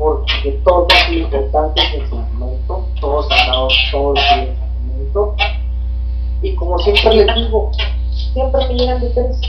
porque 0.00 0.52
todos 0.64 0.90
son 1.04 1.14
importantes 1.14 1.84
en 1.92 2.08
su 2.08 2.16
momento, 2.16 2.86
todos 3.02 3.30
han 3.30 3.48
dado 3.48 3.68
todo 3.92 4.14
el 4.14 4.56
momento, 4.86 5.36
y 6.40 6.54
como 6.54 6.78
siempre 6.78 7.16
les 7.16 7.34
digo, 7.34 7.70
siempre 8.32 8.66
me 8.66 8.74
llegan 8.76 9.00
de 9.02 9.10
tres. 9.10 9.40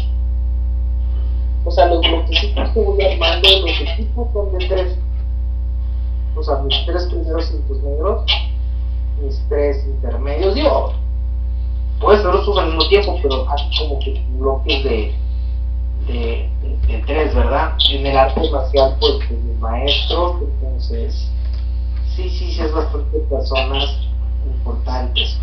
O 1.63 1.71
sea, 1.71 1.85
los 1.85 2.01
bloquecitos 2.01 2.69
que 2.71 2.81
voy 2.81 3.01
armando, 3.01 3.47
los 3.61 3.81
equipos 3.81 4.27
son 4.33 4.51
de 4.51 4.67
tres. 4.67 4.97
O 6.35 6.43
sea, 6.43 6.57
mis 6.57 6.85
tres 6.85 7.05
primeros 7.05 7.45
cintos 7.45 7.81
negros, 7.83 8.25
mis 9.21 9.41
tres 9.47 9.85
intermedios, 9.87 10.53
digo, 10.53 10.91
puedes 12.01 12.25
verlos 12.25 12.57
al 12.57 12.65
mismo 12.65 12.89
tiempo, 12.89 13.17
pero 13.21 13.49
así 13.49 13.69
como 13.79 13.99
que 13.99 14.21
bloques 14.37 14.83
de, 14.83 15.15
de, 16.07 16.49
de, 16.87 17.03
tres, 17.05 17.33
¿verdad? 17.33 17.75
En 17.89 18.05
el 18.05 18.17
arte 18.17 18.49
marcial, 18.49 18.95
pues, 18.99 19.19
de 19.29 19.37
mis 19.37 19.59
maestros, 19.59 20.41
entonces, 20.41 21.27
sí, 22.15 22.29
sí, 22.29 22.51
sí, 22.51 22.61
es 22.61 22.71
bastante 22.71 23.19
personas 23.29 23.97
importantes. 24.45 25.37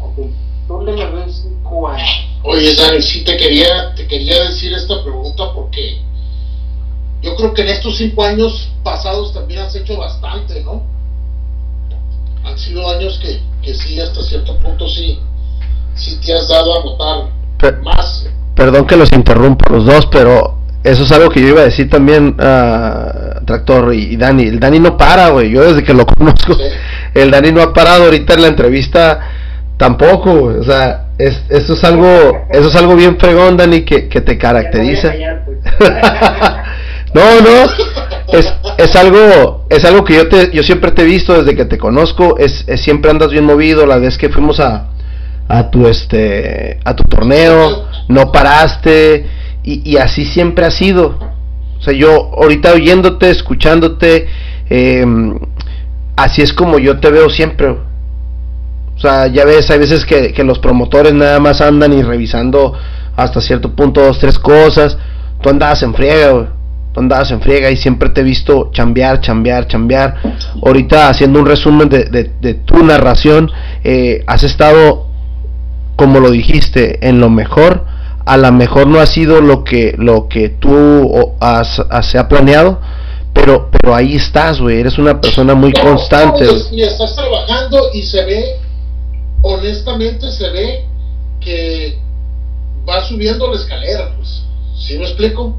Okay. 0.00 0.34
¿Dónde 0.68 0.92
me 0.92 1.06
veo 1.06 1.22
en 1.24 1.32
cinco 1.32 1.88
años? 1.88 2.08
Oye, 2.42 2.74
Dani, 2.74 3.02
sí 3.02 3.24
te 3.24 3.36
quería, 3.36 3.94
te 3.94 4.06
quería 4.06 4.44
decir 4.44 4.72
esta 4.72 5.02
pregunta 5.02 5.52
porque 5.54 6.00
yo 7.22 7.36
creo 7.36 7.52
que 7.52 7.62
en 7.62 7.68
estos 7.68 7.96
cinco 7.98 8.24
años 8.24 8.70
pasados 8.82 9.34
también 9.34 9.60
has 9.60 9.74
hecho 9.74 9.98
bastante, 9.98 10.62
¿no? 10.62 10.82
Han 12.44 12.58
sido 12.58 12.88
años 12.88 13.18
que, 13.18 13.42
que 13.62 13.74
sí, 13.74 14.00
hasta 14.00 14.22
cierto 14.22 14.56
punto 14.58 14.88
sí, 14.88 15.18
sí 15.94 16.18
te 16.24 16.32
has 16.32 16.48
dado 16.48 16.80
a 16.80 16.84
notar 16.84 17.82
más. 17.82 18.26
Perdón 18.54 18.86
que 18.86 18.96
los 18.96 19.12
interrumpo 19.12 19.72
los 19.72 19.86
dos, 19.86 20.06
pero 20.06 20.58
eso 20.82 21.04
es 21.04 21.12
algo 21.12 21.30
que 21.30 21.40
yo 21.40 21.48
iba 21.48 21.60
a 21.60 21.64
decir 21.64 21.90
también 21.90 22.36
a 22.38 23.40
Tractor 23.46 23.94
y, 23.94 24.16
Dani. 24.16 24.44
El 24.44 24.60
Dani 24.60 24.78
no 24.78 24.96
para, 24.96 25.28
güey. 25.28 25.50
Yo 25.50 25.62
desde 25.62 25.82
que 25.82 25.94
lo 25.94 26.06
conozco, 26.18 26.56
el 27.14 27.30
Dani 27.30 27.52
no 27.52 27.62
ha 27.62 27.72
parado 27.72 28.04
ahorita 28.04 28.34
en 28.34 28.42
la 28.42 28.48
entrevista 28.48 29.20
tampoco, 29.76 30.30
O 30.60 30.62
sea, 30.62 31.06
es, 31.16 31.42
eso 31.48 31.72
es 31.72 31.84
algo, 31.84 32.46
eso 32.50 32.68
es 32.68 32.76
algo 32.76 32.94
bien 32.96 33.18
fregón, 33.18 33.56
Dani, 33.56 33.82
que, 33.82 34.08
que 34.08 34.20
te 34.20 34.36
caracteriza. 34.36 35.12
Pues. 35.46 35.90
no, 37.14 37.22
no, 37.40 38.38
es, 38.38 38.52
es 38.76 38.96
algo, 38.96 39.66
es 39.70 39.84
algo 39.86 40.04
que 40.04 40.16
yo 40.16 40.28
te, 40.28 40.50
yo 40.52 40.62
siempre 40.62 40.90
te 40.90 41.02
he 41.02 41.06
visto 41.06 41.32
desde 41.34 41.56
que 41.56 41.64
te 41.64 41.78
conozco, 41.78 42.36
es, 42.38 42.66
siempre 42.76 43.10
andas 43.10 43.30
bien 43.30 43.44
movido, 43.44 43.86
la 43.86 43.96
vez 43.96 44.18
que 44.18 44.28
fuimos 44.28 44.60
a, 44.60 44.88
a 45.48 45.70
tu 45.70 45.88
este, 45.88 46.78
a 46.84 46.94
tu 46.94 47.02
torneo, 47.04 47.88
no 48.08 48.32
paraste, 48.32 49.26
y, 49.62 49.96
así 49.98 50.24
siempre 50.24 50.64
ha 50.64 50.70
sido. 50.70 51.18
O 51.78 51.82
sea, 51.82 51.92
yo 51.94 52.32
ahorita 52.36 52.72
oyéndote, 52.72 53.30
escuchándote, 53.30 54.26
eh, 54.68 55.06
así 56.16 56.42
es 56.42 56.52
como 56.52 56.78
yo 56.78 56.98
te 57.00 57.10
veo 57.10 57.28
siempre. 57.30 57.68
O 57.68 59.02
sea, 59.02 59.28
ya 59.28 59.46
ves, 59.46 59.70
hay 59.70 59.78
veces 59.78 60.04
que, 60.04 60.44
los 60.44 60.58
promotores 60.58 61.14
nada 61.14 61.40
más 61.40 61.62
andan 61.62 61.92
y 61.94 62.02
revisando 62.02 62.74
hasta 63.16 63.40
cierto 63.40 63.74
punto 63.74 64.02
dos, 64.02 64.18
tres 64.18 64.38
cosas. 64.38 64.98
Tú 65.40 65.48
andabas 65.48 65.82
en 65.82 65.94
friega, 65.94 66.30
güey. 66.32 66.46
Tú 66.92 67.00
andabas 67.00 67.30
en 67.30 67.40
friega 67.40 67.70
y 67.70 67.76
siempre 67.76 68.10
te 68.10 68.20
he 68.20 68.24
visto 68.24 68.70
chambear, 68.72 69.20
chambear, 69.20 69.66
chambear. 69.68 70.16
Ahorita 70.62 71.08
haciendo 71.08 71.38
un 71.38 71.46
resumen 71.46 71.88
de, 71.88 72.54
tu 72.66 72.84
narración, 72.84 73.50
eh, 73.84 74.22
has 74.26 74.42
estado, 74.42 75.06
como 76.00 76.18
lo 76.18 76.30
dijiste, 76.30 77.06
en 77.06 77.20
lo 77.20 77.28
mejor. 77.28 77.84
A 78.24 78.38
lo 78.38 78.50
mejor 78.52 78.86
no 78.86 79.00
ha 79.00 79.06
sido 79.06 79.42
lo 79.42 79.64
que, 79.64 79.94
lo 79.98 80.28
que 80.28 80.48
tú 80.48 81.34
has, 81.40 81.82
se 82.08 82.16
ha 82.16 82.26
planeado, 82.26 82.80
pero, 83.34 83.68
pero 83.70 83.94
ahí 83.94 84.16
estás, 84.16 84.62
güey. 84.62 84.80
Eres 84.80 84.96
una 84.96 85.20
persona 85.20 85.54
muy 85.54 85.74
constante. 85.74 86.46
y 86.72 86.80
estás 86.80 87.14
trabajando 87.14 87.90
y 87.92 88.02
se 88.02 88.24
ve 88.24 88.44
honestamente 89.42 90.30
se 90.32 90.50
ve 90.50 90.84
que 91.38 91.98
va 92.88 93.06
subiendo 93.06 93.46
la 93.48 93.56
escalera, 93.56 94.14
pues. 94.16 94.42
¿Sí 94.78 94.96
me 94.96 95.04
explico? 95.04 95.54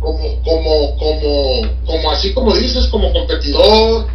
Como, 0.00 0.42
como, 0.44 0.96
como, 0.96 1.62
como 1.86 2.10
así 2.12 2.32
como 2.32 2.54
dices, 2.54 2.86
como 2.86 3.12
competidor, 3.12 4.06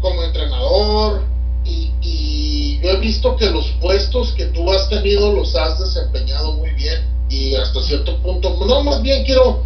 como 0.00 0.22
entrenador, 0.22 1.31
y, 1.64 1.90
y 2.00 2.80
yo 2.82 2.90
he 2.90 2.96
visto 2.98 3.36
que 3.36 3.50
los 3.50 3.68
puestos 3.80 4.32
que 4.32 4.46
tú 4.46 4.70
has 4.70 4.88
tenido 4.88 5.32
los 5.32 5.54
has 5.54 5.78
desempeñado 5.78 6.54
muy 6.54 6.70
bien 6.70 7.12
y 7.28 7.54
hasta 7.54 7.80
cierto 7.80 8.18
punto, 8.18 8.56
no, 8.66 8.84
más 8.84 9.00
bien 9.02 9.24
quiero, 9.24 9.64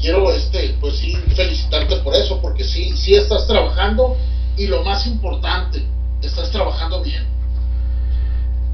quiero 0.00 0.32
este, 0.32 0.74
pues 0.80 0.96
sí, 0.96 1.16
felicitarte 1.34 1.96
por 1.96 2.14
eso, 2.14 2.40
porque 2.40 2.64
sí, 2.64 2.92
sí 2.96 3.14
estás 3.14 3.46
trabajando 3.46 4.16
y 4.56 4.66
lo 4.66 4.82
más 4.82 5.06
importante, 5.06 5.84
estás 6.22 6.50
trabajando 6.50 7.02
bien. 7.02 7.24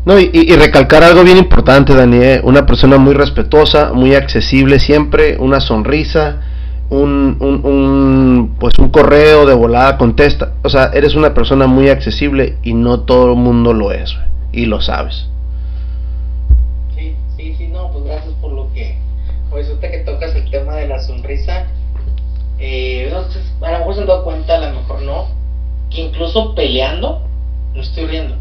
No, 0.04 0.18
y, 0.18 0.30
recalcar 0.56 1.04
algo 1.04 1.22
bien 1.22 1.36
importante, 1.36 1.94
Daniel, 1.94 2.40
una 2.44 2.64
persona 2.64 2.96
muy 2.96 3.12
respetuosa, 3.12 3.92
muy 3.92 4.14
accesible 4.14 4.80
siempre, 4.80 5.36
una 5.38 5.60
sonrisa, 5.60 6.40
un, 6.90 7.36
un, 7.40 8.56
pues 8.58 8.74
un 8.78 8.90
correo 8.90 9.46
de 9.46 9.54
volada 9.54 9.96
contesta. 9.96 10.54
O 10.62 10.68
sea, 10.68 10.90
eres 10.92 11.14
una 11.14 11.32
persona 11.32 11.66
muy 11.66 11.88
accesible 11.88 12.58
y 12.62 12.74
no 12.74 13.00
todo 13.00 13.32
el 13.32 13.38
mundo 13.38 13.72
lo 13.72 13.92
es, 13.92 14.14
y 14.52 14.66
lo 14.66 14.80
sabes. 14.80 15.26
Sí, 16.96 17.14
sí, 17.36 17.54
sí, 17.56 17.68
no, 17.68 17.90
pues 17.92 18.04
gracias 18.04 18.34
por 18.40 18.52
lo 18.52 18.72
que, 18.72 18.96
pues 19.50 19.68
ahorita 19.68 19.90
que 19.90 19.98
tocas 19.98 20.34
el 20.34 20.50
tema 20.50 20.74
de 20.74 20.88
la 20.88 21.00
sonrisa, 21.00 21.66
eh, 22.58 23.10
a 23.62 23.72
lo 23.72 23.78
mejor 23.78 23.94
se 23.94 24.00
han 24.00 24.06
dado 24.06 24.24
cuenta, 24.24 24.56
a 24.56 24.68
lo 24.68 24.80
mejor 24.80 25.02
no, 25.02 25.28
que 25.90 26.02
incluso 26.02 26.54
peleando, 26.54 27.22
no 27.74 27.80
estoy 27.80 28.06
riendo. 28.06 28.34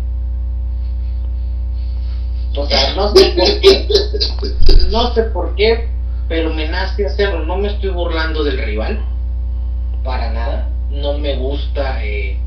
O 2.58 2.66
sea, 2.66 2.96
no 2.96 3.16
sé 3.16 3.34
por 3.38 3.62
qué, 3.62 3.88
no 4.90 5.14
sé 5.14 5.24
por 5.26 5.56
qué, 5.56 5.88
pero 6.30 6.50
me 6.50 6.66
nace 6.66 7.04
hacerlo. 7.04 7.42
No 7.42 7.58
me 7.58 7.68
estoy 7.68 7.90
burlando 7.90 8.44
del 8.44 8.58
rival, 8.58 9.00
para 10.04 10.30
nada. 10.30 10.70
No 10.92 11.18
me 11.18 11.36
gusta 11.36 12.02
eh, 12.04 12.38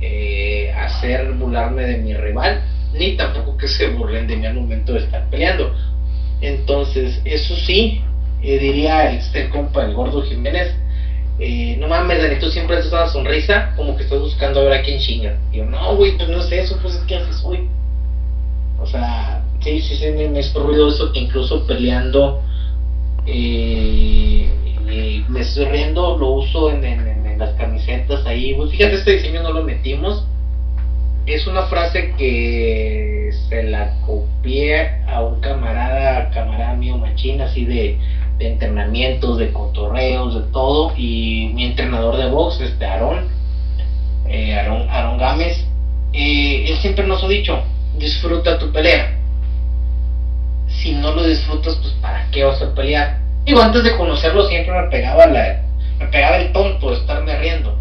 eh, 0.00 0.70
hacer 0.76 1.32
burlarme 1.32 1.86
de 1.86 1.96
mi 1.96 2.12
rival, 2.12 2.60
ni 2.92 3.16
tampoco 3.16 3.56
que 3.56 3.68
se 3.68 3.86
burlen 3.86 4.26
de 4.26 4.36
mí 4.36 4.44
al 4.44 4.54
momento 4.54 4.92
de 4.92 4.98
estar 4.98 5.30
peleando. 5.30 5.72
Entonces, 6.40 7.20
eso 7.24 7.54
sí, 7.54 8.02
eh, 8.42 8.58
diría 8.58 9.10
este 9.10 9.48
compa, 9.48 9.82
el 9.82 9.94
gordo 9.94 10.20
Jiménez, 10.20 10.74
eh, 11.38 11.76
no 11.78 11.88
mames, 11.88 12.18
Dani, 12.18 12.38
tú 12.38 12.48
siempre 12.48 12.76
haces 12.76 12.92
una 12.92 13.06
sonrisa 13.06 13.72
como 13.76 13.96
que 13.96 14.02
estás 14.02 14.18
buscando 14.20 14.60
a 14.60 14.64
ver 14.64 14.72
a 14.72 14.82
quién 14.82 14.98
chinga. 14.98 15.36
Yo, 15.52 15.64
no, 15.64 15.96
güey, 15.96 16.16
pues 16.16 16.28
no 16.28 16.38
es 16.38 16.52
eso, 16.52 16.76
pues 16.82 16.94
es 16.94 17.02
que 17.04 17.16
haces 17.16 17.42
hoy. 17.44 17.66
O 18.78 18.86
sea, 18.86 19.40
sí, 19.60 19.80
sí, 19.80 19.94
sí, 19.94 20.10
me, 20.10 20.28
me 20.28 20.40
es 20.40 20.52
ruidoso 20.52 21.12
que 21.12 21.20
incluso 21.20 21.66
peleando 21.66 22.40
eh, 23.26 24.48
me 25.28 25.40
estoy 25.40 25.64
riendo, 25.66 26.16
lo 26.16 26.28
uso 26.28 26.70
en, 26.70 26.84
en, 26.84 27.38
las 27.38 27.50
camisetas 27.54 28.24
ahí. 28.26 28.54
Pues 28.54 28.70
fíjate, 28.70 28.94
este 28.94 29.12
diseño 29.12 29.42
no 29.42 29.50
lo 29.50 29.62
metimos. 29.62 30.24
Es 31.26 31.46
una 31.46 31.62
frase 31.62 32.12
que 32.16 33.30
se 33.48 33.62
la 33.64 33.98
copié 34.06 35.02
a 35.08 35.22
un 35.22 35.40
camarada, 35.40 36.30
camarada 36.30 36.74
mío 36.74 36.96
machín, 36.96 37.40
así 37.40 37.64
de 37.64 37.98
de 38.38 38.48
entrenamientos, 38.48 39.38
de 39.38 39.52
cotorreos, 39.52 40.34
de 40.34 40.52
todo. 40.52 40.92
Y 40.96 41.50
mi 41.54 41.64
entrenador 41.64 42.16
de 42.16 42.26
box, 42.26 42.60
este 42.60 42.84
Aarón, 42.84 43.28
eh, 44.26 44.54
Aarón, 44.54 45.18
Gámez, 45.18 45.64
eh, 46.12 46.66
él 46.68 46.76
siempre 46.78 47.06
nos 47.06 47.22
ha 47.22 47.28
dicho, 47.28 47.62
disfruta 47.98 48.58
tu 48.58 48.72
pelea. 48.72 49.18
Si 50.82 50.92
no 50.92 51.12
lo 51.12 51.24
disfrutas, 51.24 51.76
pues 51.76 51.94
¿para 52.00 52.30
qué 52.30 52.44
vas 52.44 52.60
a 52.60 52.74
pelear? 52.74 53.18
Digo, 53.44 53.60
antes 53.60 53.84
de 53.84 53.96
conocerlo 53.96 54.46
siempre 54.46 54.72
me 54.72 54.88
pegaba 54.88 55.26
la, 55.26 55.62
me 55.98 56.06
pegaba 56.06 56.36
el 56.36 56.52
tonto 56.52 56.90
de 56.90 56.96
estarme 56.96 57.38
riendo. 57.38 57.78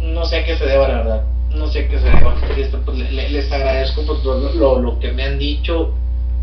No 0.00 0.24
sé 0.24 0.38
a 0.38 0.44
qué 0.44 0.56
se 0.56 0.66
deba, 0.66 0.88
la 0.88 0.96
verdad. 0.98 1.22
No 1.50 1.66
sé 1.66 1.80
a 1.80 1.88
qué 1.88 1.98
se 1.98 2.06
deba. 2.06 2.34
Pues, 2.84 3.12
les 3.12 3.52
agradezco 3.52 4.04
por 4.06 4.22
todo 4.22 4.52
lo, 4.54 4.78
lo 4.78 4.98
que 4.98 5.12
me 5.12 5.24
han 5.24 5.38
dicho. 5.38 5.94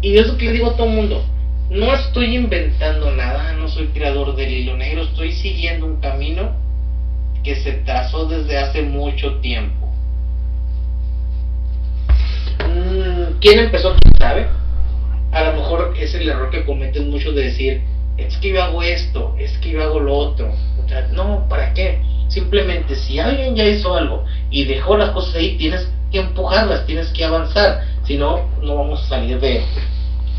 Y 0.01 0.17
eso 0.17 0.37
que 0.37 0.45
le 0.45 0.53
digo 0.53 0.67
a 0.67 0.75
todo 0.75 0.87
el 0.87 0.93
mundo 0.93 1.23
no 1.69 1.93
estoy 1.93 2.35
inventando 2.35 3.11
nada, 3.11 3.53
no 3.53 3.67
soy 3.67 3.89
creador 3.89 4.35
del 4.35 4.51
hilo 4.51 4.75
negro, 4.75 5.03
estoy 5.03 5.31
siguiendo 5.33 5.85
un 5.85 5.97
camino 5.97 6.55
que 7.43 7.55
se 7.55 7.73
trazó 7.73 8.25
desde 8.25 8.57
hace 8.57 8.81
mucho 8.81 9.35
tiempo. 9.35 9.87
Mm, 12.67 13.39
¿Quién 13.39 13.59
empezó? 13.59 13.95
¿Quién 14.01 14.13
sabe? 14.17 14.47
A 15.31 15.43
lo 15.43 15.53
mejor 15.53 15.93
es 15.99 16.13
el 16.15 16.27
error 16.27 16.49
que 16.49 16.65
cometen 16.65 17.09
muchos 17.09 17.35
de 17.35 17.43
decir, 17.43 17.81
es 18.17 18.37
que 18.37 18.49
yo 18.49 18.63
hago 18.63 18.81
esto, 18.83 19.35
es 19.37 19.57
que 19.59 19.71
yo 19.71 19.83
hago 19.83 19.99
lo 19.99 20.15
otro. 20.15 20.51
O 20.83 20.87
sea, 20.87 21.07
no, 21.13 21.47
¿para 21.47 21.73
qué? 21.73 22.01
Simplemente 22.27 22.95
si 22.95 23.19
alguien 23.19 23.55
ya 23.55 23.65
hizo 23.65 23.95
algo 23.95 24.25
y 24.49 24.65
dejó 24.65 24.97
las 24.97 25.11
cosas 25.11 25.35
ahí, 25.35 25.57
tienes 25.57 25.87
que 26.11 26.19
empujarlas, 26.19 26.85
tienes 26.85 27.07
que 27.09 27.23
avanzar. 27.23 27.83
Si 28.03 28.17
no, 28.17 28.47
no 28.61 28.75
vamos 28.75 29.03
a 29.03 29.07
salir 29.07 29.39
de, 29.39 29.61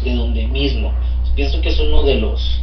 de 0.04 0.14
donde 0.14 0.46
mismo. 0.46 0.92
Pienso 1.34 1.60
que 1.60 1.68
es 1.68 1.80
uno 1.80 2.02
de 2.02 2.16
los... 2.16 2.60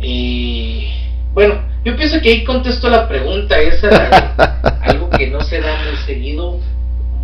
Eh, 0.00 0.88
bueno, 1.32 1.60
yo 1.84 1.96
pienso 1.96 2.20
que 2.20 2.30
ahí 2.30 2.44
contesto 2.44 2.88
la 2.88 3.08
pregunta, 3.08 3.58
esa 3.58 3.88
algo 4.82 5.10
que 5.10 5.26
no 5.26 5.40
se 5.40 5.60
da 5.60 5.76
muy 5.84 5.96
seguido. 6.06 6.58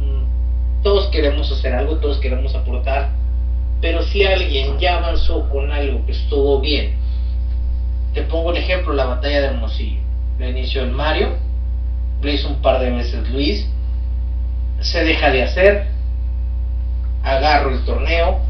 Mm, 0.00 0.82
todos 0.82 1.06
queremos 1.08 1.50
hacer 1.50 1.74
algo, 1.74 1.96
todos 1.96 2.18
queremos 2.18 2.54
aportar, 2.54 3.10
pero 3.80 4.02
si 4.02 4.24
alguien 4.24 4.78
ya 4.78 4.98
avanzó 4.98 5.48
con 5.48 5.70
algo 5.70 6.04
que 6.04 6.12
estuvo 6.12 6.60
bien, 6.60 6.94
te 8.14 8.22
pongo 8.22 8.50
un 8.50 8.56
ejemplo, 8.56 8.92
la 8.92 9.06
batalla 9.06 9.40
de 9.40 9.46
Hermosillo. 9.48 10.00
La 10.38 10.48
inició 10.48 10.82
en 10.82 10.92
Mario, 10.92 11.36
lo 12.22 12.30
hizo 12.30 12.48
un 12.48 12.60
par 12.60 12.80
de 12.80 12.90
veces 12.90 13.28
Luis, 13.30 13.66
se 14.80 15.04
deja 15.04 15.30
de 15.30 15.42
hacer, 15.42 15.86
agarro 17.22 17.70
el 17.70 17.84
torneo, 17.84 18.40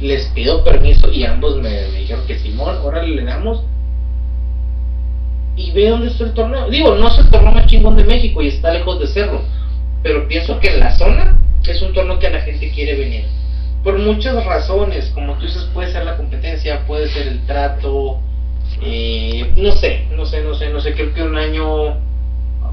les 0.00 0.26
pido 0.28 0.64
permiso 0.64 1.10
y 1.10 1.24
ambos 1.24 1.56
me, 1.56 1.82
dijeron 1.90 2.26
que 2.26 2.38
Simón, 2.38 2.76
ahora 2.78 3.02
le 3.02 3.24
damos 3.24 3.62
y 5.56 5.70
ve 5.72 5.90
dónde 5.90 6.08
está 6.08 6.24
el 6.24 6.34
torneo. 6.34 6.70
Digo, 6.70 6.94
no 6.94 7.08
es 7.08 7.18
el 7.18 7.30
torneo 7.30 7.52
más 7.52 7.66
chingón 7.66 7.96
de 7.96 8.04
México 8.04 8.42
y 8.42 8.48
está 8.48 8.72
lejos 8.72 8.98
de 8.98 9.06
serlo, 9.06 9.42
pero 10.02 10.26
pienso 10.26 10.58
que 10.58 10.68
en 10.68 10.80
la 10.80 10.96
zona 10.96 11.38
es 11.66 11.82
un 11.82 11.92
torneo 11.92 12.18
que 12.18 12.30
la 12.30 12.40
gente 12.40 12.70
quiere 12.70 12.96
venir. 12.96 13.24
Por 13.82 13.98
muchas 13.98 14.44
razones, 14.44 15.10
como 15.14 15.34
tú 15.34 15.46
dices, 15.46 15.64
puede 15.74 15.90
ser 15.92 16.04
la 16.04 16.16
competencia, 16.16 16.86
puede 16.86 17.08
ser 17.08 17.26
el 17.26 17.44
trato, 17.46 18.20
eh, 18.80 19.52
no 19.56 19.72
sé, 19.72 20.06
no 20.16 20.24
sé, 20.24 20.42
no 20.42 20.54
sé, 20.54 20.70
no 20.70 20.80
sé, 20.80 20.94
creo 20.94 21.12
que 21.12 21.22
un 21.22 21.36
año 21.36 21.96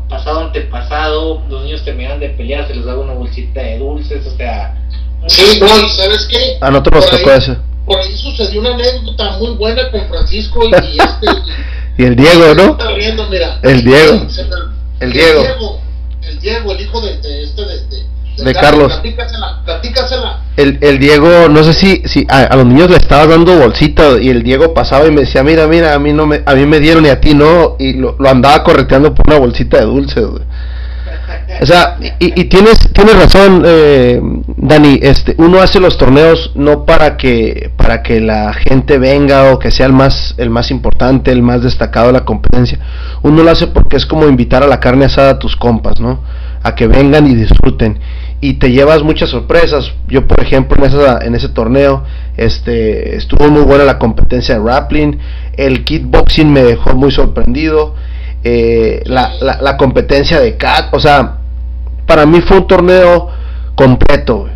pasado, 0.07 0.41
antepasado, 0.41 1.43
los 1.49 1.63
niños 1.63 1.83
terminan 1.83 2.19
de 2.19 2.29
pelear, 2.29 2.67
se 2.67 2.75
les 2.75 2.85
daba 2.85 3.01
una 3.01 3.13
bolsita 3.13 3.61
de 3.61 3.79
dulces, 3.79 4.25
o 4.25 4.35
sea... 4.35 4.75
Sí, 5.27 5.59
no, 5.59 5.67
¿sabes 5.67 6.27
qué? 6.29 6.57
A 6.61 6.71
nosotros 6.71 7.05
nos 7.11 7.19
tocó 7.19 7.31
eso. 7.31 7.57
Por 7.85 7.99
ahí 7.99 8.15
sucedió 8.17 8.61
una 8.61 8.73
anécdota 8.73 9.37
muy 9.37 9.51
buena 9.51 9.89
con 9.91 10.07
Francisco 10.07 10.67
y, 10.67 10.97
este... 10.97 11.27
y 11.97 12.05
el 12.05 12.15
Diego, 12.15 12.55
¿no? 12.55 12.77
el 13.63 13.83
Diego. 13.83 14.27
El 14.99 15.11
Diego. 15.13 15.81
El 16.21 16.39
Diego, 16.39 16.71
el 16.71 16.81
hijo 16.81 17.01
de, 17.01 17.13
este, 17.13 17.61
de, 17.65 17.87
de, 17.87 18.05
Carlos. 18.53 19.01
Platícasela, 19.65 20.41
El, 20.57 20.77
el 20.81 20.99
Diego, 20.99 21.49
no 21.49 21.63
sé 21.63 21.73
si, 21.73 22.01
si 22.05 22.25
a, 22.29 22.55
los 22.55 22.65
niños 22.65 22.89
le 22.89 22.97
estaba 22.97 23.27
dando 23.27 23.57
bolsita 23.57 24.19
y 24.19 24.29
el 24.29 24.43
Diego 24.43 24.73
pasaba 24.73 25.07
y 25.07 25.11
me 25.11 25.21
decía, 25.21 25.43
mira, 25.43 25.67
mira, 25.67 25.93
a 25.93 25.99
mí 25.99 26.13
no 26.13 26.25
me, 26.25 26.41
a 26.45 26.55
mí 26.55 26.65
me 26.65 26.79
dieron 26.79 27.05
y 27.05 27.09
a 27.09 27.19
ti 27.19 27.33
no, 27.33 27.75
y 27.79 27.93
lo, 27.93 28.15
lo 28.19 28.29
andaba 28.29 28.63
correteando 28.63 29.13
por 29.13 29.27
una 29.27 29.39
bolsita 29.39 29.77
de 29.77 29.85
dulces, 29.85 30.25
O 31.61 31.65
sea, 31.65 31.97
y, 32.19 32.39
y, 32.39 32.45
tienes, 32.45 32.77
tienes 32.93 33.15
razón, 33.15 33.63
eh, 33.65 34.21
Dani, 34.57 34.99
este, 35.01 35.35
uno 35.37 35.61
hace 35.61 35.79
los 35.79 35.97
torneos 35.97 36.51
no 36.55 36.85
para 36.85 37.17
que, 37.17 37.71
para 37.77 38.03
que 38.03 38.19
la 38.19 38.53
gente 38.53 38.97
venga 38.97 39.51
o 39.51 39.59
que 39.59 39.71
sea 39.71 39.85
el 39.85 39.93
más, 39.93 40.35
el 40.37 40.49
más 40.49 40.71
importante, 40.71 41.31
el 41.31 41.41
más 41.41 41.63
destacado 41.63 42.07
de 42.07 42.13
la 42.13 42.25
competencia. 42.25 42.79
Uno 43.23 43.43
lo 43.43 43.51
hace 43.51 43.67
porque 43.67 43.97
es 43.97 44.05
como 44.05 44.27
invitar 44.27 44.63
a 44.63 44.67
la 44.67 44.79
carne 44.79 45.05
asada 45.05 45.31
a 45.31 45.39
tus 45.39 45.55
compas, 45.55 45.99
¿no? 45.99 46.21
A 46.61 46.75
que 46.75 46.87
vengan 46.87 47.25
y 47.25 47.35
disfruten 47.35 47.99
y 48.41 48.53
te 48.53 48.71
llevas 48.71 49.03
muchas 49.03 49.29
sorpresas. 49.29 49.91
Yo, 50.07 50.27
por 50.27 50.41
ejemplo, 50.41 50.77
en, 50.77 50.91
esa, 50.91 51.19
en 51.25 51.35
ese 51.35 51.49
torneo 51.49 52.03
este, 52.37 53.15
estuvo 53.15 53.49
muy 53.49 53.63
buena 53.63 53.83
la 53.83 53.99
competencia 53.99 54.55
de 54.55 54.63
grappling, 54.63 55.19
el 55.57 55.83
kickboxing 55.83 56.51
me 56.51 56.63
dejó 56.63 56.93
muy 56.95 57.11
sorprendido, 57.11 57.95
eh, 58.43 59.01
la, 59.05 59.33
la, 59.41 59.75
competencia 59.75 60.39
de 60.39 60.55
cat, 60.55 60.93
o 60.93 60.99
sea, 60.99 61.39
para 62.05 62.25
mí 62.25 62.39
fue 62.41 62.57
un 62.57 62.67
torneo 62.67 63.29
completo. 63.75 64.47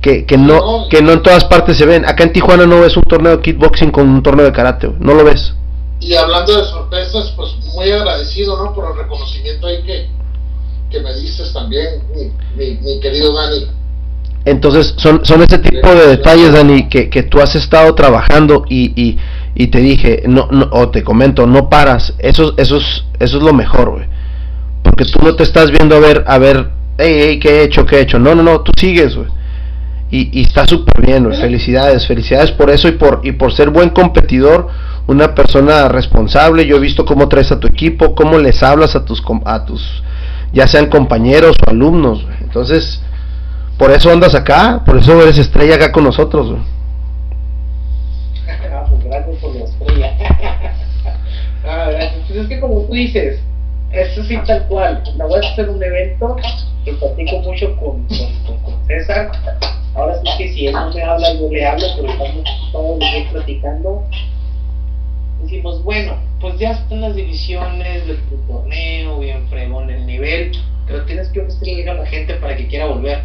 Que, 0.00 0.26
que, 0.26 0.36
no, 0.36 0.88
que 0.90 1.00
no 1.00 1.12
en 1.12 1.22
todas 1.22 1.44
partes 1.44 1.76
se 1.76 1.86
ven. 1.86 2.04
Acá 2.04 2.24
en 2.24 2.32
Tijuana 2.32 2.66
no 2.66 2.80
ves 2.80 2.96
un 2.96 3.04
torneo 3.04 3.36
de 3.36 3.42
kickboxing 3.42 3.92
con 3.92 4.08
un 4.08 4.20
torneo 4.20 4.46
de 4.46 4.50
karate, 4.50 4.90
no 4.98 5.14
lo 5.14 5.22
ves. 5.22 5.54
Y 6.00 6.16
hablando 6.16 6.56
de 6.58 6.64
sorpresas, 6.64 7.32
pues 7.36 7.54
muy 7.72 7.88
agradecido 7.92 8.64
¿no? 8.64 8.74
por 8.74 8.90
el 8.90 8.96
reconocimiento 8.98 9.68
ahí 9.68 9.80
que, 9.84 10.08
que 10.92 11.00
me 11.00 11.14
dices 11.14 11.52
también, 11.52 12.02
mi, 12.56 13.00
querido 13.00 13.32
Dani. 13.32 13.66
Entonces, 14.44 14.94
son, 14.98 15.24
son 15.24 15.42
ese 15.42 15.58
tipo 15.58 15.88
de 15.88 16.08
detalles, 16.08 16.52
Dani, 16.52 16.88
que, 16.88 17.08
que 17.08 17.22
tú 17.22 17.40
has 17.40 17.54
estado 17.54 17.94
trabajando 17.94 18.64
y, 18.68 18.92
y, 19.00 19.18
y, 19.54 19.68
te 19.68 19.78
dije, 19.78 20.24
no, 20.26 20.48
no, 20.50 20.68
o 20.72 20.90
te 20.90 21.02
comento, 21.02 21.46
no 21.46 21.70
paras. 21.70 22.14
Eso, 22.18 22.54
eso, 22.58 22.76
es, 22.76 23.04
eso 23.18 23.38
es 23.38 23.42
lo 23.42 23.52
mejor, 23.52 23.90
güey. 23.90 24.06
Porque 24.82 25.04
tú 25.04 25.20
no 25.22 25.34
te 25.34 25.44
estás 25.44 25.70
viendo 25.70 25.96
a 25.96 26.00
ver, 26.00 26.24
a 26.26 26.38
ver, 26.38 26.70
hey, 26.98 27.16
hey, 27.20 27.38
¿qué 27.40 27.60
he 27.60 27.64
hecho, 27.64 27.86
qué 27.86 27.96
he 27.96 28.00
hecho? 28.00 28.18
No, 28.18 28.34
no, 28.34 28.42
no, 28.42 28.60
tú 28.60 28.72
sigues, 28.76 29.16
güey. 29.16 29.28
Y, 30.10 30.40
y 30.40 30.42
está 30.42 30.66
súper 30.66 31.06
bien, 31.06 31.24
güey. 31.24 31.40
Felicidades, 31.40 32.06
felicidades 32.06 32.50
por 32.50 32.68
eso 32.68 32.88
y 32.88 32.92
por, 32.92 33.20
y 33.22 33.32
por 33.32 33.54
ser 33.54 33.70
buen 33.70 33.90
competidor, 33.90 34.68
una 35.06 35.34
persona 35.34 35.88
responsable. 35.88 36.66
Yo 36.66 36.76
he 36.76 36.80
visto 36.80 37.04
cómo 37.04 37.28
traes 37.28 37.50
a 37.52 37.60
tu 37.60 37.68
equipo, 37.68 38.14
cómo 38.14 38.38
les 38.38 38.62
hablas 38.62 38.96
a 38.96 39.04
tus, 39.04 39.22
a 39.46 39.64
tus 39.64 40.02
ya 40.52 40.66
sean 40.66 40.86
compañeros 40.86 41.56
o 41.66 41.70
alumnos. 41.70 42.26
Entonces, 42.40 43.00
por 43.78 43.90
eso 43.90 44.10
andas 44.10 44.34
acá, 44.34 44.82
por 44.84 44.98
eso 44.98 45.20
eres 45.22 45.38
estrella 45.38 45.76
acá 45.76 45.92
con 45.92 46.04
nosotros. 46.04 46.58
Ah, 48.74 48.86
pues 48.88 49.04
gracias 49.04 49.36
por 49.36 49.54
la 49.54 49.64
estrella. 49.64 50.12
ah. 51.66 51.90
Pues 52.26 52.38
es 52.38 52.48
que 52.48 52.58
como 52.58 52.80
tú 52.82 52.94
dices, 52.94 53.38
eso 53.92 54.24
sí 54.24 54.38
tal 54.46 54.66
cual. 54.66 55.02
La 55.16 55.26
voy 55.26 55.44
a 55.44 55.48
hacer 55.50 55.68
un 55.68 55.82
evento 55.82 56.36
que 56.84 56.92
platico 56.94 57.38
mucho 57.40 57.76
con, 57.76 58.06
con, 58.06 58.56
con, 58.62 58.86
César. 58.86 59.30
Ahora 59.94 60.14
sí 60.22 60.30
que 60.38 60.52
si 60.52 60.66
él 60.66 60.72
no 60.72 60.90
me 60.90 61.02
habla, 61.02 61.34
yo 61.34 61.50
le 61.50 61.66
hablo, 61.66 61.86
pero 61.96 62.08
estamos 62.08 62.44
todos 62.72 62.98
los 62.98 63.10
días 63.10 63.32
platicando 63.32 64.02
decimos, 65.42 65.82
bueno, 65.82 66.16
pues 66.40 66.58
ya 66.58 66.72
están 66.72 67.00
las 67.00 67.14
divisiones 67.14 68.06
de 68.06 68.14
tu 68.14 68.36
torneo, 68.46 69.18
bien 69.18 69.46
fregón 69.48 69.90
el 69.90 70.06
nivel, 70.06 70.52
pero 70.86 71.04
tienes 71.04 71.28
que 71.28 71.40
ofrecerle 71.40 71.90
a 71.90 71.94
la 71.94 72.06
gente 72.06 72.34
para 72.34 72.56
que 72.56 72.66
quiera 72.68 72.86
volver. 72.86 73.24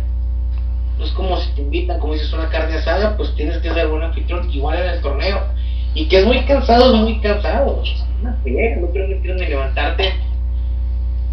No 0.98 1.06
es 1.06 1.12
como 1.12 1.38
si 1.38 1.52
te 1.52 1.62
invitan, 1.62 2.00
como 2.00 2.14
dices, 2.14 2.34
una 2.34 2.50
carne 2.50 2.76
asada, 2.76 3.16
pues 3.18 3.36
tienes 3.36 3.58
que 3.60 3.72
ser 3.72 3.88
buen 3.88 4.02
anfitrión, 4.02 4.50
igual 4.52 4.80
en 4.80 4.90
el 4.90 5.02
torneo. 5.02 5.42
Y 5.94 6.08
que 6.08 6.20
es 6.20 6.26
muy 6.26 6.44
cansado, 6.46 6.94
es 6.94 7.02
muy 7.02 7.20
cansado. 7.22 7.84
Una 8.22 8.34
fe, 8.44 8.78
no 8.82 8.88
creo 8.88 9.08
que 9.08 9.34
ni 9.34 9.46
levantarte. 9.46 10.14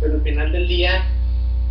Pero 0.00 0.14
al 0.14 0.22
final 0.22 0.52
del 0.52 0.68
día, 0.68 1.04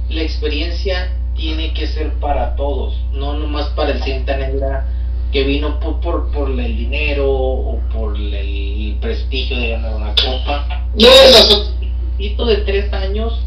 la 0.09 0.21
experiencia 0.21 1.11
tiene 1.35 1.73
que 1.73 1.87
ser 1.87 2.13
para 2.13 2.55
todos, 2.55 2.99
no 3.13 3.33
nomás 3.33 3.67
para 3.69 3.91
el 3.91 4.03
cinta 4.03 4.37
negra 4.37 4.85
que 5.33 5.43
vino 5.43 5.79
por, 5.79 5.99
por, 5.99 6.31
por 6.31 6.47
el 6.47 6.77
dinero 6.77 7.27
o 7.27 7.79
por 7.91 8.15
el 8.15 8.95
prestigio 9.01 9.57
de 9.57 9.69
ganar 9.69 9.95
una 9.95 10.13
copa. 10.13 10.85
Y 10.95 12.35
un 12.39 12.47
de 12.47 12.57
tres 12.57 12.93
años 12.93 13.43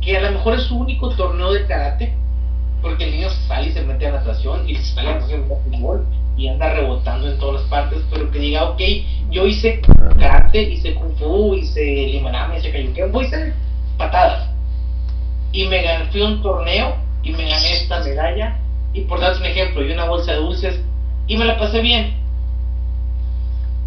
que 0.00 0.16
a 0.16 0.20
lo 0.20 0.32
mejor 0.32 0.54
es 0.54 0.64
su 0.64 0.76
único 0.76 1.10
torneo 1.10 1.52
de 1.52 1.64
karate, 1.66 2.12
porque 2.82 3.04
el 3.04 3.12
niño 3.12 3.30
sale 3.46 3.68
y 3.68 3.72
se 3.72 3.82
mete 3.82 4.08
a 4.08 4.12
natación 4.12 4.68
y 4.68 4.74
se 4.74 4.94
sale 4.94 5.10
a 5.10 5.14
natación 5.14 5.44
fútbol 5.46 6.06
y 6.36 6.48
anda 6.48 6.74
rebotando 6.74 7.30
en 7.30 7.38
todas 7.38 7.62
las 7.62 7.70
partes, 7.70 8.02
pero 8.10 8.28
que 8.32 8.40
diga, 8.40 8.64
ok, 8.64 8.80
yo 9.30 9.46
hice 9.46 9.80
karate, 10.18 10.60
hice 10.60 10.94
kung 10.94 11.16
fu, 11.16 11.54
hice 11.54 11.80
limonada, 11.84 12.58
hice 12.58 12.72
cayuqueo, 12.72 13.22
hice 13.22 13.54
patadas. 13.96 14.50
Y 15.52 15.66
me 15.68 15.82
gané, 15.82 16.10
fui 16.10 16.20
a 16.20 16.26
un 16.26 16.42
torneo 16.42 16.96
y 17.22 17.30
me 17.30 17.48
gané 17.48 17.74
esta 17.74 18.00
medalla 18.00 18.58
y 18.94 19.02
por 19.02 19.20
darles 19.20 19.40
un 19.40 19.46
ejemplo, 19.46 19.84
y 19.84 19.92
una 19.92 20.04
bolsa 20.04 20.32
de 20.32 20.38
dulces 20.38 20.80
y 21.26 21.36
me 21.36 21.44
la 21.44 21.58
pasé 21.58 21.80
bien. 21.80 22.14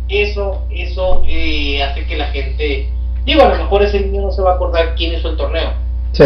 Eso, 0.10 0.66
eso 0.70 1.24
eh, 1.28 1.82
hace 1.84 2.06
que 2.06 2.18
la 2.18 2.28
gente, 2.28 2.90
digo, 3.26 3.42
a 3.44 3.50
lo 3.50 3.64
mejor 3.64 3.84
ese 3.84 4.02
niño 4.02 4.22
no 4.22 4.32
se 4.32 4.42
va 4.42 4.52
a 4.52 4.56
acordar 4.56 4.96
quién 4.96 5.14
hizo 5.14 5.30
el 5.30 5.38
torneo. 5.38 5.74
Sí, 6.12 6.26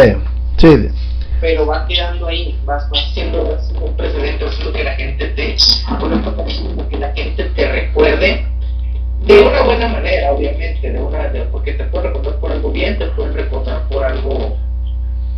sí. 0.58 0.88
Pero 1.40 1.66
va 1.66 1.86
quedando 1.88 2.28
ahí, 2.28 2.56
vas, 2.64 2.88
haciendo 2.92 3.58
un 3.80 3.96
precedente, 3.96 4.44
haciendo 4.44 4.72
que 4.72 4.84
la 4.84 4.94
gente 4.94 5.26
te, 5.28 5.56
que 6.88 6.98
la 6.98 7.12
gente 7.12 7.44
te 7.44 7.72
recuerde 7.72 8.46
de 9.26 9.40
una 9.40 9.62
buena 9.62 9.88
manera, 9.88 10.32
obviamente, 10.32 10.90
de 10.90 11.00
una, 11.00 11.32
porque 11.50 11.72
te 11.72 11.84
puede 11.84 12.08
recordar 12.08 12.36
por 12.36 12.52
algo 12.52 12.70
bien, 12.70 12.98
te 12.98 13.06
pueden 13.06 13.34
recordar 13.34 13.88
por 13.88 14.04
algo 14.04 14.56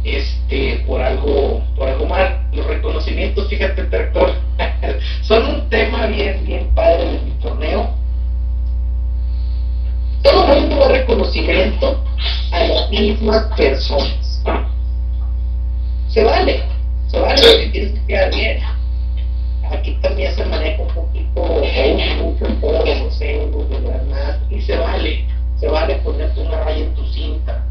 este, 0.04 0.84
por 0.86 1.00
algo, 1.00 1.62
por 1.76 1.88
algo 1.88 2.06
mal. 2.06 2.46
Los 2.52 2.66
reconocimientos, 2.66 3.48
fíjate, 3.48 3.84
tractor, 3.84 4.34
son 5.22 5.46
un 5.46 5.68
tema 5.70 6.06
bien, 6.06 6.44
bien 6.44 6.68
padre 6.74 7.12
de 7.12 7.20
mi 7.20 7.30
torneo. 7.42 7.90
Todo 10.22 10.52
el 10.52 10.60
mundo 10.60 10.76
da 10.76 10.88
reconocimiento 10.88 12.04
a 12.52 12.60
las 12.60 12.90
mismas 12.90 13.44
personas. 13.56 14.42
Se 16.08 16.22
vale, 16.22 16.62
se 17.08 17.18
vale, 17.18 17.68
tienes 17.72 17.92
que 17.92 18.06
quedar 18.06 18.34
bien. 18.34 18.60
aquí 19.70 19.98
también 20.00 20.34
se 20.34 20.44
maneja 20.44 20.82
un 20.82 20.88
poquito, 20.88 21.42
o 21.42 21.60
mucho 22.22 22.46
en 22.46 22.60
todos 22.60 22.88
los 22.88 23.18
de 23.18 23.80
granada, 23.82 24.40
y 24.50 24.60
se 24.60 24.76
vale, 24.76 25.24
se 25.58 25.68
vale 25.68 25.96
ponerte 25.96 26.40
una 26.40 26.60
raya 26.62 26.84
en 26.84 26.94
tu 26.94 27.04
cinta. 27.06 27.64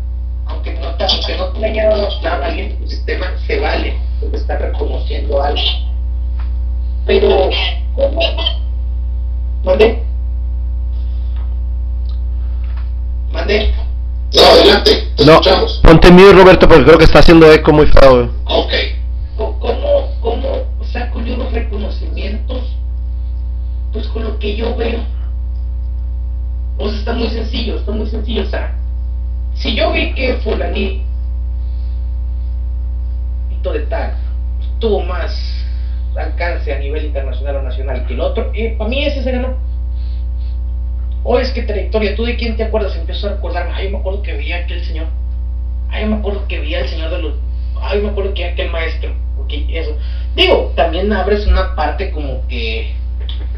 Aunque 0.48 0.74
no 0.74 0.94
te, 0.96 1.04
aunque 1.06 1.38
no 1.38 1.46
te 1.48 1.66
haya 1.66 1.90
dado 1.90 2.44
alguien 2.44 2.72
en 2.72 2.78
tu 2.80 2.88
sistema, 2.88 3.28
se 3.48 3.60
vale, 3.60 3.98
porque 4.20 4.38
está 4.38 4.58
reconociendo 4.58 5.42
algo. 5.42 5.62
Pero, 7.06 7.50
¿cómo? 7.96 8.22
¿Mande? 9.64 10.04
¿Mande? 13.32 13.74
No, 14.34 14.42
adelante, 14.42 15.08
te 15.16 15.26
No, 15.26 15.32
escuchamos. 15.34 15.80
ponte 15.84 16.12
mute, 16.12 16.34
Roberto, 16.34 16.68
porque 16.68 16.84
creo 16.86 16.98
que 16.98 17.04
está 17.06 17.20
haciendo 17.20 17.52
eco 17.52 17.72
muy 17.72 17.86
feo, 17.88 18.16
güey. 18.16 18.30
Ok. 18.46 18.74
¿Cómo, 19.38 19.60
cómo, 19.60 20.08
cómo 20.22 20.48
saco 20.92 21.22
yo 21.22 21.38
los 21.38 21.52
reconocimientos? 21.52 22.76
Pues 23.92 24.08
con 24.08 24.24
lo 24.24 24.40
que 24.40 24.56
yo 24.56 24.76
veo. 24.76 25.00
O 26.78 26.90
sea, 26.90 27.00
está 27.00 27.14
muy 27.14 27.30
sencillo, 27.30 27.76
está 27.78 27.92
muy 27.92 28.08
sencillo. 28.08 28.44
O 28.44 28.48
sea, 28.48 28.76
si 29.56 29.76
yo 29.76 29.92
vi 29.92 30.14
que 30.14 30.36
fulanito 30.36 31.04
de 33.72 33.80
tal 33.90 34.16
tuvo 34.80 35.02
más 35.02 35.64
alcance 36.16 36.74
a 36.74 36.80
nivel 36.80 37.06
internacional 37.06 37.58
o 37.58 37.62
nacional 37.64 38.06
que 38.06 38.14
el 38.14 38.22
otro, 38.22 38.52
eh, 38.54 38.76
para 38.78 38.90
mí 38.90 39.04
ese 39.04 39.24
se 39.24 39.32
ganó. 39.32 39.56
O 41.24 41.40
es 41.40 41.52
que 41.52 41.64
trayectoria, 41.64 42.16
¿tú 42.16 42.26
de 42.26 42.36
quién 42.36 42.58
te 42.58 42.64
acuerdas? 42.64 42.96
Empiezo 42.98 43.28
a 43.28 43.32
recordarme, 43.32 43.72
ay, 43.74 43.90
me 43.90 43.98
acuerdo 43.98 44.22
que 44.22 44.34
veía 44.34 44.58
aquel 44.58 44.84
señor. 44.84 45.08
Ay, 45.90 46.06
me 46.06 46.18
acuerdo 46.18 46.46
que 46.48 46.60
veía 46.60 46.80
al 46.80 46.90
señor 46.90 47.12
de 47.12 47.22
los. 47.22 47.36
Ay, 47.82 48.02
me 48.02 48.10
acuerdo 48.10 48.34
que 48.34 48.46
aquel 48.46 48.70
maestro. 48.72 49.12
Ok, 49.40 49.54
eso. 49.70 49.98
Digo, 50.36 50.74
también 50.76 51.12
abres 51.14 51.48
una 51.48 51.76
parte 51.76 52.12
como 52.12 52.46
que. 52.48 52.94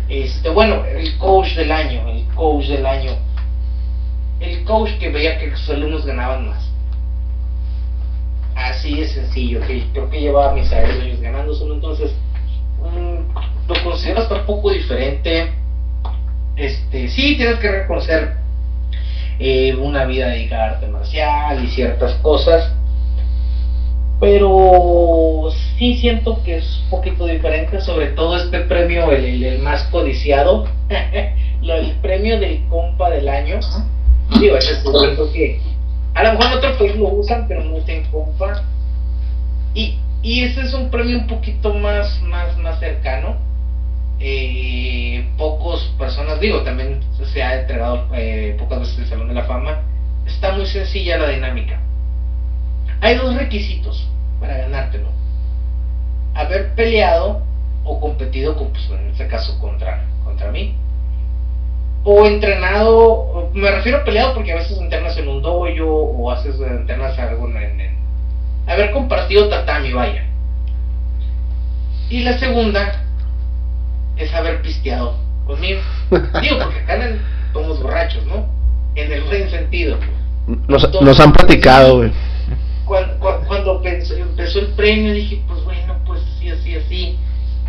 Este, 0.08 0.50
bueno, 0.50 0.86
el 0.86 1.18
coach 1.18 1.56
del 1.56 1.72
año, 1.72 2.08
el 2.08 2.24
coach 2.36 2.68
del 2.68 2.86
año. 2.86 3.14
El 4.40 4.64
coach 4.66 4.98
que 5.00 5.10
veía 5.10 5.38
que 5.38 5.56
sus 5.56 5.70
alumnos 5.70 6.06
ganaban 6.06 6.50
más. 6.50 6.70
Así 8.56 9.00
de 9.00 9.08
sencillo, 9.08 9.60
que 9.68 9.86
creo 9.92 10.10
que 10.10 10.22
llevaba 10.22 10.54
mis 10.54 10.72
años 10.72 11.20
ganándoselo, 11.22 11.74
entonces 11.76 12.12
mm, 12.82 13.70
lo 13.70 13.84
considero 13.84 14.22
hasta 14.22 14.36
un 14.36 14.46
poco 14.46 14.72
diferente. 14.72 15.52
Este, 16.56 17.10
sí, 17.10 17.36
tienes 17.36 17.60
que 17.60 17.70
reconocer 17.70 18.36
eh, 19.40 19.76
una 19.76 20.06
vida 20.06 20.28
dedicada 20.28 20.64
a 20.64 20.70
arte 20.76 20.88
marcial 20.88 21.64
y 21.64 21.68
ciertas 21.68 22.14
cosas, 22.16 22.72
pero 24.20 25.50
sí 25.78 25.96
siento 25.98 26.42
que 26.44 26.58
es 26.58 26.80
un 26.86 26.90
poquito 26.92 27.26
diferente, 27.26 27.82
sobre 27.82 28.08
todo 28.08 28.38
este 28.38 28.62
premio, 28.62 29.12
el, 29.12 29.26
el- 29.26 29.44
el 29.44 29.60
más 29.60 29.84
codiciado, 29.86 30.66
el 30.90 31.92
premio 32.02 32.40
del 32.40 32.64
compa 32.70 33.10
del 33.10 33.28
año. 33.28 33.60
Digo, 34.40 34.58
es 34.58 34.66
siento 34.66 35.32
que 35.32 35.62
a 36.14 36.24
lo 36.24 36.32
mejor 36.32 36.46
en 36.46 36.58
otro 36.58 36.78
país 36.78 36.96
lo 36.96 37.10
usan, 37.10 37.48
pero 37.48 37.64
no 37.64 37.76
usan 37.76 38.04
compa. 38.12 38.64
Y, 39.74 40.00
y 40.24 40.44
ese 40.44 40.62
es 40.62 40.74
un 40.74 40.90
premio 40.90 41.20
un 41.20 41.28
poquito 41.28 41.74
más, 41.74 42.22
más, 42.22 42.58
más 42.58 42.80
cercano. 42.80 43.36
Eh, 44.20 45.28
pocos 45.38 45.94
personas, 46.00 46.40
digo, 46.40 46.62
también 46.64 47.02
se 47.34 47.44
ha 47.44 47.60
entregado 47.60 48.08
eh, 48.14 48.56
pocas 48.58 48.80
veces 48.80 49.00
el 49.00 49.08
Salón 49.08 49.28
de 49.28 49.34
la 49.34 49.44
Fama. 49.44 49.82
Está 50.26 50.54
muy 50.54 50.66
sencilla 50.66 51.18
la 51.18 51.30
dinámica. 51.30 51.82
Hay 53.02 53.18
dos 53.18 53.36
requisitos 53.36 54.08
para 54.40 54.58
ganártelo. 54.58 55.10
Haber 56.34 56.74
peleado 56.76 57.44
o 57.84 58.00
competido, 58.00 58.56
con, 58.56 58.70
pues, 58.70 58.90
en 58.90 59.10
este 59.12 59.28
caso, 59.28 59.60
contra, 59.60 60.06
contra 60.24 60.50
mí. 60.52 60.76
O 62.08 62.26
entrenado, 62.28 63.50
me 63.54 63.72
refiero 63.72 63.98
a 63.98 64.04
peleado 64.04 64.36
porque 64.36 64.52
a 64.52 64.58
veces 64.58 64.78
entrenas 64.78 65.18
en 65.18 65.28
un 65.28 65.42
dojo 65.42 65.66
o 65.66 66.32
haces 66.32 66.56
entrenas 66.62 67.18
algo 67.18 67.48
en, 67.50 67.58
en 67.82 67.96
haber 68.68 68.92
compartido 68.92 69.50
tatami, 69.50 69.92
vaya. 69.92 70.24
Y 72.10 72.20
la 72.24 72.38
segunda 72.38 73.02
es 74.18 74.32
haber 74.34 74.62
pisteado 74.62 75.18
conmigo. 75.48 75.82
Digo, 76.42 76.60
porque 76.60 76.80
acá 76.80 77.18
somos 77.54 77.82
borrachos, 77.82 78.24
¿no? 78.28 78.48
En 78.94 79.12
el 79.12 79.24
buen 79.24 79.50
sentido. 79.50 79.98
Nos, 80.68 81.02
nos 81.02 81.20
han 81.20 81.34
platicado, 81.34 81.98
güey. 81.98 82.12
Cuando, 82.86 83.82
empezó 83.84 84.60
el 84.60 84.68
premio 84.76 85.12
dije, 85.14 85.42
pues 85.48 85.64
bueno, 85.64 85.96
pues 86.06 86.22
sí, 86.40 86.50
así, 86.52 86.76
así. 86.76 87.18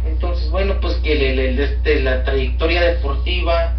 Entonces, 0.07 0.51
bueno, 0.51 0.75
pues 0.81 0.97
que 0.97 1.13
el- 1.33 1.39
el- 1.39 1.59
este, 1.59 2.03
la 2.03 2.23
trayectoria 2.23 2.83
deportiva, 2.83 3.73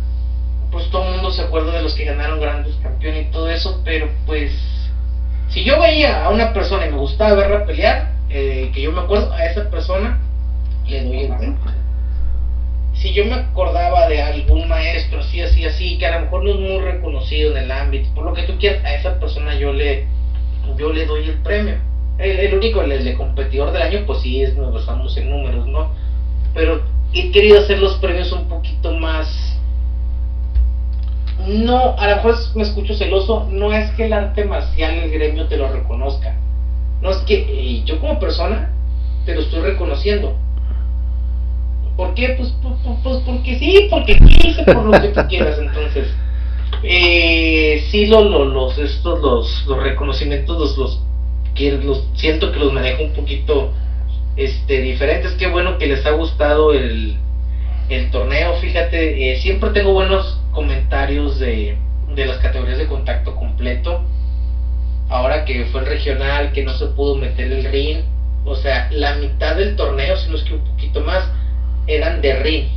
pues 0.78 0.92
todo 0.92 1.06
el 1.08 1.16
mundo 1.16 1.32
se 1.32 1.42
acuerda 1.42 1.72
de 1.72 1.82
los 1.82 1.96
que 1.96 2.06
ganaron 2.06 2.40
grandes 2.40 2.76
campeones 2.84 3.28
y 3.28 3.32
todo 3.32 3.50
eso, 3.50 3.82
pero 3.84 4.10
pues 4.28 4.52
si 5.50 5.64
yo 5.64 5.80
veía 5.80 6.24
a 6.24 6.30
una 6.30 6.54
persona 6.54 6.86
y 6.86 6.92
me 6.92 6.98
gustaba 6.98 7.34
verla 7.34 7.66
pelear, 7.66 8.14
eh, 8.30 8.70
que 8.74 8.84
yo 8.84 8.92
me 8.92 9.02
acuerdo 9.02 9.34
a 9.34 9.44
esa 9.46 9.72
persona, 9.72 10.20
le 10.88 11.04
doy 11.04 11.20
el 11.22 11.36
premio. 11.36 11.58
Si 12.94 13.12
yo 13.14 13.26
me 13.26 13.34
acordaba 13.34 14.08
de 14.08 14.22
algún 14.22 14.68
maestro 14.68 15.20
así, 15.20 15.42
así, 15.42 15.66
así, 15.66 15.98
que 15.98 16.06
a 16.06 16.20
lo 16.20 16.26
mejor 16.26 16.44
no 16.44 16.52
es 16.52 16.60
muy 16.60 16.80
reconocido 16.80 17.58
en 17.58 17.64
el 17.64 17.72
ámbito, 17.72 18.14
por 18.14 18.26
lo 18.26 18.34
que 18.34 18.44
tú 18.44 18.60
quieras, 18.60 18.86
a 18.86 18.94
esa 18.94 19.20
persona 19.20 19.56
yo 19.56 19.74
le, 19.74 20.06
yo 20.78 20.94
le 20.94 21.08
doy 21.08 21.30
el 21.30 21.38
premio. 21.42 21.78
El, 22.20 22.40
el 22.40 22.54
único, 22.54 22.82
el, 22.82 22.92
el 22.92 23.18
competidor 23.18 23.72
del 23.72 23.82
año, 23.82 24.04
pues 24.06 24.22
sí, 24.22 24.44
es, 24.44 24.56
nos 24.56 24.72
basamos 24.72 25.18
en 25.18 25.30
números, 25.32 25.66
¿no? 25.68 25.92
Pero 26.54 26.84
he 27.14 27.32
querido 27.32 27.60
hacer 27.60 27.80
los 27.80 27.96
premios 27.96 28.32
un 28.32 28.48
poquito 28.48 28.92
más... 28.92 29.57
No, 31.46 31.96
a 31.98 32.08
lo 32.10 32.16
mejor 32.18 32.36
me 32.56 32.64
escucho 32.64 32.94
celoso, 32.96 33.48
no 33.52 33.72
es 33.72 33.92
que 33.92 34.06
el 34.06 34.14
arte 34.14 34.44
marcial, 34.46 34.94
el 34.96 35.12
gremio 35.12 35.48
te 35.48 35.58
lo 35.58 35.72
reconozca. 35.72 36.36
No 37.02 37.12
es 37.12 37.18
que 37.18 37.84
yo 37.86 38.00
como 38.00 38.20
persona 38.20 38.72
te 39.26 39.36
lo 39.36 39.42
estoy 39.42 39.62
reconociendo. 39.62 40.36
¿Por 41.96 42.14
qué? 42.16 42.30
Pues, 42.38 42.54
pues, 42.62 42.74
pues, 42.84 42.98
pues 43.04 43.18
porque 43.26 43.58
sí, 43.60 43.88
porque 43.90 44.18
quise, 44.18 44.64
por 44.64 44.86
lo 44.86 44.92
que 44.92 45.14
quieras. 45.28 45.58
Entonces, 45.60 46.08
eh, 46.84 47.84
sí, 47.92 48.08
lo, 48.08 48.24
lo- 48.24 48.46
los, 48.46 48.78
estos, 48.78 49.20
los, 49.22 49.66
los 49.68 49.84
reconocimientos, 49.84 50.58
los, 50.60 50.78
los, 50.78 51.04
que 51.56 51.72
los 51.72 52.04
siento 52.16 52.52
que 52.52 52.60
los 52.60 52.74
manejo 52.74 53.04
un 53.04 53.14
poquito 53.14 53.72
este, 54.36 54.82
diferentes. 54.82 55.34
Qué 55.34 55.48
bueno 55.48 55.78
que 55.78 55.88
les 55.88 56.06
ha 56.06 56.12
gustado 56.12 56.74
el, 56.74 57.18
el 57.90 58.10
torneo. 58.10 58.54
Fíjate, 58.56 59.32
eh, 59.32 59.36
siempre 59.38 59.70
tengo 59.70 59.94
buenos 59.94 60.40
comentarios 60.52 61.40
de, 61.40 61.78
de 62.16 62.26
las 62.26 62.38
categorías 62.38 62.78
de 62.78 62.88
contacto 62.88 63.36
completo. 63.36 64.02
Ahora 65.10 65.46
que 65.46 65.66
fue 65.66 65.82
el 65.82 65.88
regional, 65.88 66.52
que 66.52 66.64
no 66.64 66.74
se 66.74 66.88
pudo 66.88 67.16
meter 67.16 67.52
el 67.52 67.64
ring. 67.66 68.00
O 68.46 68.56
sea, 68.56 68.90
la 68.92 69.16
mitad 69.16 69.56
del 69.56 69.76
torneo, 69.76 70.16
si 70.18 70.30
no 70.30 70.36
es 70.36 70.44
que 70.44 70.54
un 70.54 70.64
poquito 70.64 71.02
más, 71.02 71.30
eran 71.88 72.22
de 72.22 72.36
ring. 72.40 72.68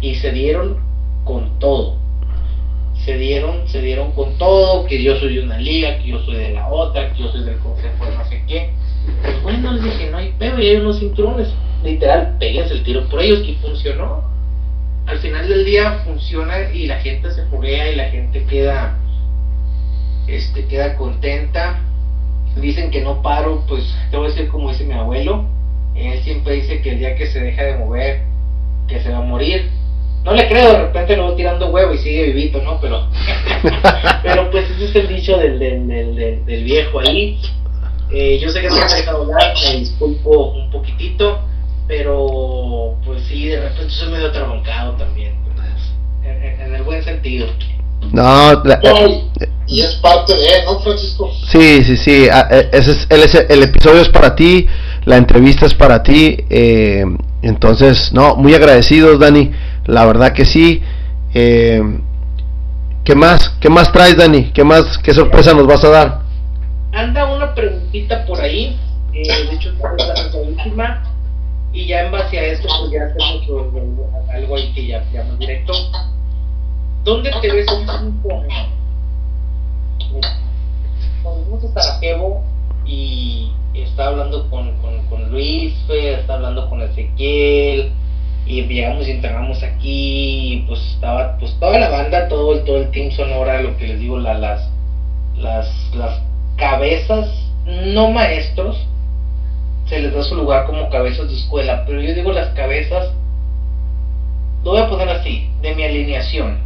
Y 0.00 0.14
se 0.16 0.32
dieron 0.32 0.78
con 1.24 1.58
todo. 1.58 1.96
Se 3.04 3.16
dieron, 3.16 3.66
se 3.68 3.80
dieron 3.80 4.12
con 4.12 4.36
todo, 4.38 4.86
que 4.86 5.02
yo 5.02 5.16
soy 5.18 5.36
de 5.36 5.42
una 5.42 5.58
liga, 5.58 5.98
que 5.98 6.08
yo 6.08 6.18
soy 6.20 6.36
de 6.36 6.50
la 6.50 6.68
otra, 6.68 7.12
que 7.12 7.22
yo 7.22 7.28
soy 7.32 7.44
del 7.44 7.58
consejo 7.58 8.04
de 8.04 8.16
no 8.16 8.24
sé 8.26 8.42
qué. 8.46 8.70
Pues 9.22 9.42
bueno, 9.42 9.72
les 9.72 9.82
dije, 9.84 10.10
no 10.10 10.18
hay 10.18 10.32
pedo, 10.38 10.60
y 10.60 10.68
hay 10.68 10.76
unos 10.76 10.98
cinturones. 10.98 11.48
Literal, 11.82 12.36
péguense 12.38 12.74
el 12.74 12.82
tiro 12.84 13.08
por 13.08 13.20
ellos 13.20 13.40
y 13.46 13.54
funcionó. 13.54 14.22
Al 15.06 15.18
final 15.18 15.48
del 15.48 15.64
día 15.64 16.02
funciona 16.04 16.70
y 16.72 16.86
la 16.86 16.98
gente 17.00 17.30
se 17.32 17.44
foguea 17.46 17.90
y 17.90 17.96
la 17.96 18.04
gente 18.10 18.44
queda 18.44 18.96
este 20.28 20.64
queda 20.66 20.96
contenta. 20.96 21.80
Dicen 22.56 22.90
que 22.90 23.00
no 23.00 23.22
paro, 23.22 23.64
pues 23.66 23.82
te 24.10 24.16
voy 24.16 24.26
a 24.26 24.30
decir 24.30 24.48
como 24.48 24.70
dice 24.70 24.84
mi 24.84 24.92
abuelo. 24.94 25.46
Él 25.96 26.20
siempre 26.22 26.54
dice 26.54 26.80
que 26.82 26.90
el 26.92 26.98
día 27.00 27.16
que 27.16 27.26
se 27.26 27.40
deja 27.40 27.62
de 27.64 27.78
mover, 27.78 28.20
que 28.86 29.00
se 29.00 29.10
va 29.10 29.18
a 29.18 29.22
morir. 29.22 29.70
No 30.24 30.32
le 30.34 30.46
creo, 30.48 30.70
de 30.72 30.78
repente 30.82 31.16
lo 31.16 31.26
voy 31.26 31.36
tirando 31.36 31.70
huevo 31.70 31.92
y 31.94 31.98
sigue 31.98 32.26
vivito, 32.26 32.62
¿no? 32.62 32.80
Pero, 32.80 33.08
pero 34.22 34.50
pues 34.52 34.70
ese 34.70 34.84
es 34.84 34.94
el 34.94 35.08
dicho 35.08 35.36
del, 35.36 35.58
del, 35.58 35.88
del- 35.88 36.44
del 36.46 36.64
viejo 36.64 37.00
ahí. 37.00 37.40
Eh, 38.12 38.38
yo 38.42 38.50
sé 38.50 38.60
que 38.60 38.68
no 38.68 38.76
me 38.76 38.82
he 38.82 38.96
dejado 38.96 39.22
hablar, 39.22 39.54
me 39.64 39.76
disculpo 39.80 40.52
un 40.52 40.70
poquitito, 40.70 41.40
pero 41.88 42.96
pues 43.04 43.22
sí, 43.28 43.46
de 43.48 43.60
repente 43.60 43.90
soy 43.90 44.10
medio 44.12 44.30
trabancado 44.32 44.92
también, 44.96 45.34
pues, 45.44 45.58
en, 46.24 46.74
el 46.74 46.82
buen 46.82 47.02
sentido. 47.02 47.46
No, 48.12 48.62
la- 48.64 48.80
y, 49.06 49.28
y 49.68 49.80
es 49.80 49.94
parte 49.96 50.34
de, 50.34 50.64
¿no, 50.66 50.80
Francisco? 50.80 51.30
sí, 51.50 51.82
sí, 51.84 51.96
sí. 51.96 52.28
ah, 52.30 52.48
eh, 52.50 52.68
Ese 52.72 52.90
es, 52.92 53.06
el, 53.08 53.22
ese- 53.22 53.46
el 53.48 53.62
episodio 53.62 54.02
es 54.02 54.08
para 54.08 54.34
ti, 54.34 54.66
la 55.04 55.16
entrevista 55.16 55.66
es 55.66 55.74
para 55.74 56.02
ti. 56.02 56.36
eh, 56.50 57.04
entonces, 57.42 58.12
no, 58.12 58.36
muy 58.36 58.54
agradecidos, 58.54 59.18
Dani. 59.18 59.50
La 59.86 60.04
verdad 60.04 60.32
que 60.32 60.44
sí. 60.44 60.80
Eh, 61.34 61.82
¿Qué 63.04 63.14
más? 63.16 63.48
¿Qué 63.60 63.68
más 63.68 63.90
traes, 63.90 64.16
Dani? 64.16 64.52
¿Qué 64.52 64.62
más? 64.62 64.96
¿Qué 64.98 65.12
sorpresa 65.12 65.52
nos 65.54 65.66
vas 65.66 65.82
a 65.82 65.88
dar? 65.90 66.22
Anda 66.92 67.24
una 67.24 67.54
preguntita 67.54 68.24
por 68.26 68.40
ahí, 68.40 68.76
eh, 69.14 69.22
de 69.22 69.54
hecho 69.54 69.70
esta 69.70 69.94
es 69.96 70.34
la- 70.34 70.40
última. 70.40 71.02
Y 71.72 71.86
ya 71.86 72.00
en 72.00 72.10
base 72.10 72.38
a 72.38 72.44
esto, 72.44 72.68
pues 72.80 72.90
ya 72.92 73.04
hacemos 73.04 74.28
algo 74.30 74.56
ahí 74.56 74.72
que 74.74 74.86
ya 74.86 75.02
llamo 75.10 75.36
directo. 75.36 75.72
¿Dónde 77.02 77.30
te 77.40 77.50
ves 77.50 77.66
en 77.72 77.88
cinco? 77.88 78.42
Cuando 81.22 81.56
a 81.56 81.82
Sarajevo 81.82 82.42
y 82.84 83.50
estaba 83.74 84.10
hablando 84.10 84.50
con, 84.50 84.76
con, 84.82 85.02
con 85.06 85.30
Luis, 85.30 85.72
estaba 85.88 86.34
hablando 86.34 86.68
con 86.68 86.82
Ezequiel, 86.82 87.90
y 88.44 88.62
llegamos 88.62 89.06
y 89.06 89.12
entramos 89.12 89.62
aquí, 89.62 90.64
pues 90.66 90.80
estaba 90.94 91.38
pues 91.38 91.54
toda 91.58 91.78
la 91.78 91.88
banda, 91.88 92.28
todo 92.28 92.52
el, 92.52 92.64
todo 92.64 92.76
el 92.78 92.90
team 92.90 93.10
sonora, 93.12 93.60
lo 93.62 93.76
que 93.76 93.86
les 93.86 94.00
digo, 94.00 94.18
la, 94.18 94.34
las, 94.34 94.68
las, 95.36 95.68
las 95.94 96.20
cabezas, 96.62 97.28
no 97.66 98.12
maestros, 98.12 98.86
se 99.86 99.98
les 99.98 100.14
da 100.14 100.22
su 100.22 100.36
lugar 100.36 100.64
como 100.64 100.88
cabezas 100.90 101.28
de 101.28 101.34
escuela, 101.34 101.82
pero 101.84 102.00
yo 102.00 102.14
digo 102.14 102.32
las 102.32 102.54
cabezas, 102.54 103.10
lo 104.62 104.70
voy 104.70 104.80
a 104.80 104.88
poner 104.88 105.08
así, 105.08 105.50
de 105.60 105.74
mi 105.74 105.82
alineación. 105.82 106.60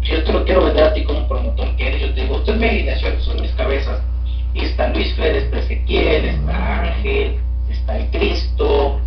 Yo 0.00 0.24
te 0.24 0.32
lo 0.32 0.46
quiero 0.46 0.64
vender 0.64 0.84
a 0.84 0.94
ti 0.94 1.04
como 1.04 1.28
promotor 1.28 1.76
que 1.76 1.86
eres, 1.86 2.00
yo 2.00 2.14
te 2.14 2.22
digo, 2.22 2.38
esta 2.38 2.52
es 2.52 2.58
mi 2.58 2.66
alineación, 2.66 3.20
son 3.20 3.42
mis 3.42 3.52
cabezas. 3.52 4.00
Y 4.54 4.64
está 4.64 4.88
Luis 4.88 5.12
Férez, 5.16 5.44
está 5.44 5.58
Ezequiel, 5.58 6.24
está 6.24 6.80
Ángel, 6.80 7.36
está 7.68 7.98
el 7.98 8.06
Cristo, 8.06 9.00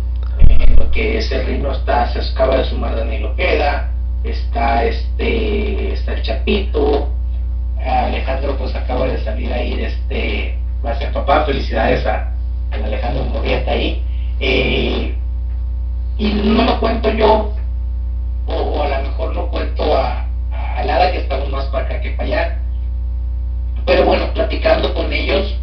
que 0.92 1.18
ese 1.18 1.42
reino 1.42 1.72
está, 1.72 2.06
se 2.12 2.20
acaba 2.20 2.58
de 2.58 2.64
sumar 2.66 2.94
Danilo 2.94 3.34
Queda, 3.34 3.90
está 4.22 4.84
este, 4.84 5.92
está 5.92 6.12
el 6.12 6.22
Chapito, 6.22 7.17
Alejandro 7.84 8.56
pues 8.56 8.74
acaba 8.74 9.06
de 9.06 9.18
salir 9.18 9.52
ahí, 9.52 9.72
este, 9.80 10.54
va 10.84 10.90
a 10.90 10.94
ser 10.94 11.12
papá, 11.12 11.44
felicidades 11.44 12.04
a, 12.06 12.32
Alejandro 12.70 13.24
Morrieta 13.24 13.70
ahí, 13.70 14.02
eh, 14.40 15.14
y 16.18 16.30
no 16.30 16.64
lo 16.64 16.78
cuento 16.80 17.08
yo, 17.10 17.52
o, 18.46 18.82
a 18.82 18.86
lo 18.86 18.98
mejor 18.98 19.34
lo 19.34 19.46
cuento 19.46 19.94
a, 19.96 20.24
a 20.52 21.10
que 21.10 21.18
estamos 21.18 21.48
más 21.50 21.64
para 21.66 21.84
acá 21.84 22.00
que 22.00 22.10
para 22.10 22.24
allá, 22.24 22.58
pero 23.86 24.04
bueno, 24.04 24.32
platicando 24.32 24.92
con 24.92 25.12
ellos, 25.12 25.54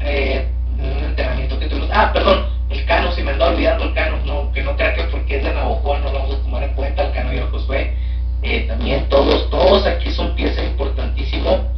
eh, 0.00 0.44
un 0.78 1.04
entrenamiento 1.04 1.58
que 1.58 1.66
tuvimos, 1.66 1.88
ah, 1.92 2.12
perdón, 2.12 2.46
el 2.70 2.84
Cano, 2.84 3.10
si 3.12 3.22
me 3.22 3.30
ando 3.30 3.46
olvidando 3.46 3.84
el 3.84 3.94
Cano, 3.94 4.18
no, 4.24 4.52
que 4.52 4.62
no 4.62 4.76
crea 4.76 4.94
que 4.94 5.04
porque 5.04 5.36
es 5.36 5.42
de 5.42 5.52
Navajo 5.52 5.96
no 5.96 6.12
lo 6.12 6.18
vamos 6.18 6.34
a 6.36 6.42
tomar 6.42 6.62
en 6.62 6.74
cuenta, 6.74 7.02
el 7.02 7.12
Cano 7.12 7.32
y 7.32 7.36
el 7.36 7.48
Josué, 7.48 7.92
eh, 8.42 8.64
también 8.68 9.08
todos, 9.08 9.50
todos 9.50 9.86
aquí 9.86 10.10
son 10.10 10.34
pieza 10.34 10.62
importantísimo 10.64 11.68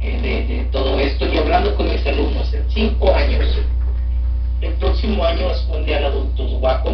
eh, 0.00 0.46
de, 0.48 0.64
todo 0.72 0.98
esto, 0.98 1.26
y 1.26 1.36
hablando 1.36 1.74
con 1.74 1.90
mis 1.90 2.06
alumnos, 2.06 2.52
en 2.52 2.70
cinco 2.70 3.14
años, 3.14 3.44
el 4.60 4.72
próximo 4.74 5.24
año 5.24 5.50
es 5.50 5.64
Mundial 5.66 6.04
Adultos 6.06 6.50
Guaco, 6.60 6.92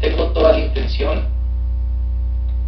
tengo 0.00 0.24
toda 0.32 0.52
la 0.52 0.58
intención 0.58 1.24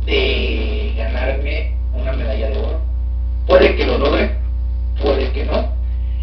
de 0.06 0.94
ganarme 0.97 1.74
una 1.94 2.12
medalla 2.12 2.48
de 2.48 2.59
oro, 2.59 2.80
puede 3.47 3.76
que 3.76 3.86
lo 3.86 3.98
logre, 3.98 4.36
puede 5.01 5.30
que 5.32 5.44
no, 5.44 5.68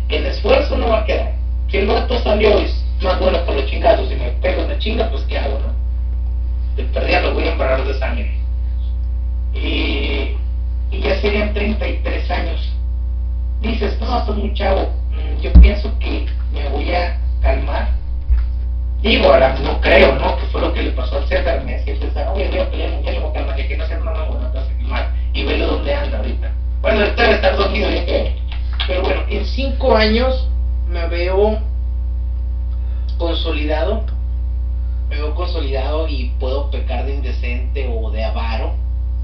el 0.10 0.26
esfuerzo 0.26 0.78
no 0.78 0.90
va 0.90 1.00
a 1.00 1.06
quedar, 1.06 1.34
que 1.68 1.82
el 1.82 1.88
vato 1.88 2.20
salió 2.20 2.60
y 2.60 2.68
más 3.04 3.20
bueno 3.20 3.44
por 3.46 3.56
los 3.56 3.66
chingados. 3.68 4.10
Si 4.10 4.16
me 4.16 4.30
pego 4.42 4.64
una 4.66 4.78
chinga, 4.80 5.10
pues 5.10 5.24
¿qué 5.24 5.38
hago, 5.38 5.60
no? 5.60 5.74
De 6.76 6.84
perdida 6.86 7.22
lo 7.22 7.34
voy 7.34 7.48
a 7.48 7.52
embarrar 7.52 7.86
de 7.86 7.94
sangre. 7.98 8.39
Y, 9.54 10.36
y 10.92 11.02
ya 11.02 11.20
serían 11.22 11.54
33 11.54 12.32
años. 12.32 12.74
Dices, 13.62 14.00
no, 14.00 14.26
soy 14.26 14.36
muy 14.38 14.54
chavo. 14.54 14.90
Mm, 15.12 15.42
yo 15.42 15.54
pienso 15.54 15.98
que 16.00 16.28
me 16.54 16.70
voy 16.70 16.92
a 16.94 17.18
calmar. 17.42 17.90
Digo, 19.02 19.32
ahora 19.32 19.58
no 19.64 19.80
creo, 19.82 20.16
¿no? 20.16 20.38
Que 20.38 20.46
fue 20.48 20.62
lo 20.62 20.74
que 20.74 20.84
le 20.84 20.92
pasó 20.92 21.18
al 21.18 21.28
César. 21.28 21.64
Me 21.64 21.78
decía, 21.78 21.98
César, 22.00 22.30
oye, 22.34 22.50
voy 22.50 22.60
a 22.60 22.70
pelear 22.70 22.92
mucho, 22.92 23.12
le 23.12 23.20
voy 23.20 23.30
a 23.30 23.34
calmar, 23.34 23.56
que 23.56 23.78
no 23.78 23.86
seas 23.86 24.04
mamá, 24.04 24.26
bueno, 24.26 24.50
te 24.52 24.58
vas 24.58 24.68
a. 24.68 25.14
Y 25.34 25.44
velo 25.44 25.68
dónde 25.68 25.94
anda 25.94 26.18
ahorita. 26.18 26.52
Bueno, 26.82 27.00
debe 27.00 27.32
estar 27.32 27.56
dormido, 27.56 27.90
ya 27.90 28.06
que. 28.06 28.36
Pero 28.88 29.02
bueno, 29.04 29.22
en 29.30 29.46
cinco 29.46 29.96
años 29.96 30.48
me 30.90 31.08
veo 31.08 31.60
consolidado, 33.20 34.06
me 35.10 35.18
veo 35.18 35.36
consolidado 35.36 36.08
y 36.08 36.32
puedo 36.40 36.72
pecar 36.72 37.06
de 37.06 37.14
indecente 37.14 37.88
o 37.88 38.10
de 38.10 38.24
avaro 38.24 38.74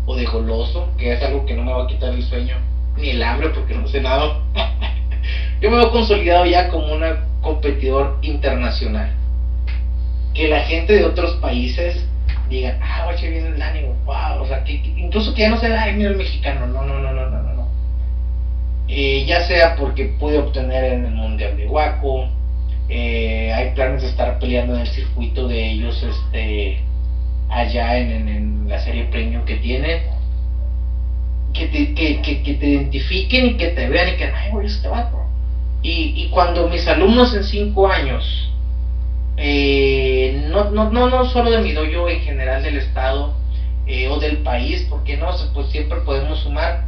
o 0.06 0.15
de 0.15 0.26
goloso, 0.26 0.90
que 0.98 1.14
es 1.14 1.22
algo 1.22 1.45
que 1.45 1.56
no 1.56 1.64
me 1.64 1.73
va 1.73 1.84
a 1.84 1.88
quitar 1.88 2.14
el 2.14 2.23
sueño 2.23 2.56
ni 2.98 3.10
el 3.10 3.23
hambre 3.23 3.49
porque 3.49 3.76
no 3.76 3.88
sé 3.88 4.02
nada. 4.02 4.40
Yo 5.61 5.69
me 5.69 5.77
veo 5.77 5.91
consolidado 5.91 6.45
ya 6.45 6.69
como 6.69 6.94
un 6.94 7.03
competidor 7.41 8.18
internacional. 8.22 9.11
Que 10.34 10.48
la 10.48 10.61
gente 10.61 10.94
de 10.94 11.06
otros 11.06 11.34
países 11.38 12.06
diga, 12.49 12.77
ah, 12.82 13.07
oye, 13.07 13.30
viene 13.30 13.49
el 13.49 13.61
ánimo, 13.61 13.95
wow, 14.06 14.41
o 14.41 14.45
sea, 14.48 14.64
que, 14.64 14.73
incluso 14.73 15.34
que 15.34 15.41
ya 15.41 15.49
no 15.49 15.57
sea, 15.57 15.82
ay, 15.82 15.94
mira 15.95 16.10
el 16.10 16.18
mexicano, 16.18 16.68
no, 16.68 16.84
no, 16.84 16.99
no, 16.99 17.11
no, 17.11 17.30
no, 17.30 17.41
no. 17.53 17.68
Eh, 18.88 19.26
ya 19.26 19.48
sea 19.48 19.76
porque 19.76 20.06
pude 20.19 20.38
obtener 20.38 20.84
en 20.94 21.06
el 21.06 21.11
Mundial 21.11 21.57
de 21.57 21.68
Huaco, 21.68 22.27
eh, 22.88 23.52
hay 23.52 23.72
planes 23.73 24.03
de 24.03 24.10
estar 24.10 24.38
peleando 24.38 24.76
en 24.76 24.82
el 24.82 24.88
circuito 24.88 25.48
de 25.48 25.72
ellos 25.72 26.03
este 26.03 26.84
allá 27.49 27.97
en, 27.97 28.67
la 28.67 28.80
serie 28.80 29.05
premium 29.05 29.45
que 29.45 29.57
tienen 29.57 30.01
que 31.53 31.67
te, 31.67 31.93
que, 31.93 32.22
que, 32.22 32.53
te 32.55 32.67
identifiquen 32.67 33.45
y 33.45 33.57
que 33.57 33.67
te 33.67 33.88
vean 33.88 34.09
y 34.09 34.17
que 34.17 34.26
ay 34.26 34.49
güey 34.51 34.65
este 34.65 34.88
vato 34.88 35.23
y, 35.84 36.13
y 36.15 36.30
cuando 36.30 36.67
mis 36.67 36.88
alumnos 36.88 37.34
en 37.35 37.43
cinco 37.43 37.88
años 37.88 38.51
eh, 39.38 40.47
no, 40.49 40.72
no, 40.72 40.89
no, 40.89 41.09
no 41.09 41.26
solo 41.26 41.51
de 41.51 41.59
mi 41.59 41.73
dojo 41.73 42.09
en 42.09 42.22
general 42.22 42.63
del 42.63 42.77
estado 42.77 43.35
eh, 43.85 44.07
o 44.07 44.19
del 44.19 44.38
país 44.39 44.88
porque 44.89 45.15
no 45.15 45.27
pues 45.53 45.69
siempre 45.69 45.99
podemos 45.99 46.39
sumar 46.39 46.85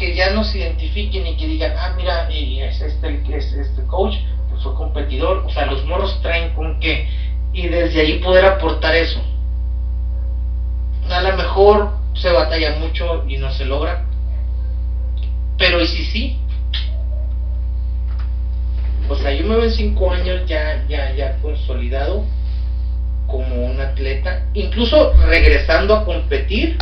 que 0.00 0.14
ya 0.14 0.32
nos 0.32 0.52
identifiquen 0.54 1.26
y 1.26 1.36
que 1.36 1.46
digan, 1.46 1.72
ah, 1.78 1.92
mira, 1.94 2.28
es 2.30 2.80
este, 2.80 3.20
es 3.36 3.52
este 3.52 3.82
coach, 3.86 4.14
que 4.14 4.56
fue 4.62 4.74
competidor, 4.74 5.44
o 5.46 5.50
sea, 5.50 5.66
los 5.66 5.84
moros 5.84 6.18
traen 6.22 6.54
con 6.54 6.80
qué, 6.80 7.06
y 7.52 7.68
desde 7.68 8.00
ahí 8.00 8.18
poder 8.20 8.44
aportar 8.44 8.94
eso. 8.94 9.20
A 11.08 11.20
lo 11.22 11.36
mejor 11.36 11.90
se 12.14 12.30
batalla 12.30 12.76
mucho 12.76 13.24
y 13.28 13.36
no 13.38 13.50
se 13.50 13.64
logra, 13.64 14.04
pero 15.58 15.80
y 15.80 15.86
si 15.86 16.04
sí, 16.04 16.36
o 19.08 19.16
sea, 19.16 19.32
yo 19.32 19.44
me 19.44 19.56
veo 19.56 19.64
en 19.64 19.70
cinco 19.72 20.12
años 20.12 20.46
ya, 20.46 20.84
ya, 20.88 21.12
ya 21.12 21.36
consolidado 21.38 22.24
como 23.26 23.66
un 23.66 23.80
atleta, 23.80 24.46
incluso 24.54 25.12
regresando 25.26 25.96
a 25.96 26.04
competir 26.04 26.78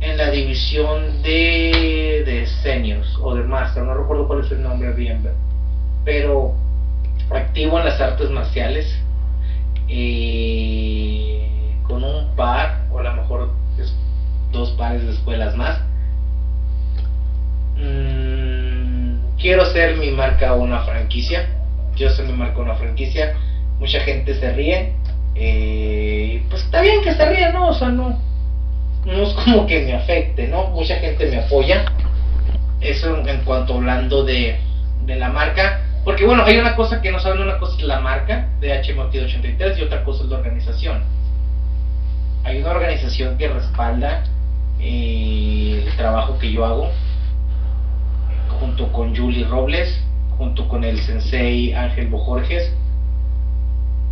en 0.00 0.16
la 0.16 0.30
división 0.30 1.22
de, 1.22 2.22
de 2.24 2.46
seniors 2.62 3.16
o 3.20 3.34
de 3.34 3.42
master, 3.42 3.82
no 3.82 3.94
recuerdo 3.94 4.28
cuál 4.28 4.44
es 4.44 4.52
el 4.52 4.62
nombre 4.62 4.92
bien, 4.92 5.28
pero 6.04 6.54
activo 7.30 7.78
en 7.78 7.86
las 7.86 8.00
artes 8.00 8.30
marciales 8.30 9.03
con 11.86 12.04
un 12.04 12.34
par 12.36 12.86
o 12.90 12.98
a 12.98 13.02
lo 13.02 13.14
mejor 13.14 13.50
dos 14.52 14.70
pares 14.72 15.04
de 15.04 15.12
escuelas 15.12 15.56
más. 15.56 15.80
Mm, 17.76 19.36
quiero 19.38 19.62
hacer 19.62 19.96
mi 19.96 20.10
marca 20.10 20.54
una 20.54 20.80
franquicia. 20.84 21.48
Quiero 21.96 22.12
hacer 22.12 22.26
mi 22.26 22.32
marca 22.32 22.60
una 22.60 22.74
franquicia. 22.76 23.34
Mucha 23.78 24.00
gente 24.00 24.34
se 24.34 24.52
ríe. 24.52 24.92
Eh, 25.34 26.44
pues 26.48 26.62
está 26.62 26.80
bien 26.80 27.02
que 27.02 27.12
se 27.12 27.28
ríe, 27.28 27.52
¿no? 27.52 27.68
O 27.68 27.74
sea, 27.74 27.88
no 27.88 28.16
no 29.04 29.22
es 29.22 29.34
como 29.34 29.66
que 29.66 29.82
me 29.82 29.94
afecte, 29.94 30.48
¿no? 30.48 30.68
Mucha 30.68 30.96
gente 30.96 31.26
me 31.26 31.38
apoya. 31.38 31.84
Eso 32.80 33.16
en, 33.26 33.44
cuanto 33.44 33.74
hablando 33.74 34.24
de, 34.24 34.58
de, 35.04 35.16
la 35.16 35.28
marca. 35.28 35.80
Porque 36.04 36.26
bueno, 36.26 36.44
hay 36.44 36.58
una 36.58 36.76
cosa 36.76 37.00
que 37.00 37.10
no 37.10 37.18
saben, 37.18 37.40
una 37.40 37.58
cosa 37.58 37.76
es 37.78 37.84
la 37.84 38.00
marca 38.00 38.50
de 38.60 38.78
HMOT83 38.82 39.78
y 39.78 39.82
otra 39.82 40.04
cosa 40.04 40.24
es 40.24 40.28
la 40.28 40.38
organización. 40.38 41.02
Hay 42.44 42.60
una 42.60 42.72
organización 42.72 43.38
que 43.38 43.48
respalda 43.48 44.24
eh, 44.78 45.84
el 45.86 45.96
trabajo 45.96 46.38
que 46.38 46.52
yo 46.52 46.66
hago, 46.66 46.90
junto 48.60 48.92
con 48.92 49.16
Julie 49.16 49.46
Robles, 49.46 49.98
junto 50.36 50.68
con 50.68 50.84
el 50.84 51.00
sensei 51.00 51.72
Ángel 51.72 52.08
Bojorges. 52.08 52.70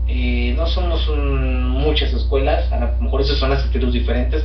Eh, 0.09 0.55
no 0.57 0.67
somos 0.67 1.07
muchas 1.09 2.13
escuelas, 2.15 2.73
a 2.73 2.81
lo 2.81 3.03
mejor 3.03 3.21
esos 3.21 3.39
son 3.39 3.51
las 3.51 3.71
diferentes, 3.71 4.45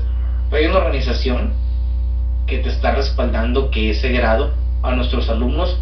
hay 0.52 0.66
una 0.66 0.78
organización 0.78 1.54
que 2.46 2.60
te 2.60 2.70
está 2.70 2.92
respaldando 2.92 3.70
que 3.72 3.92
ese 3.92 4.10
grado 4.10 4.54
a 4.82 4.92
nuestros 4.96 5.30
alumnos 5.30 5.78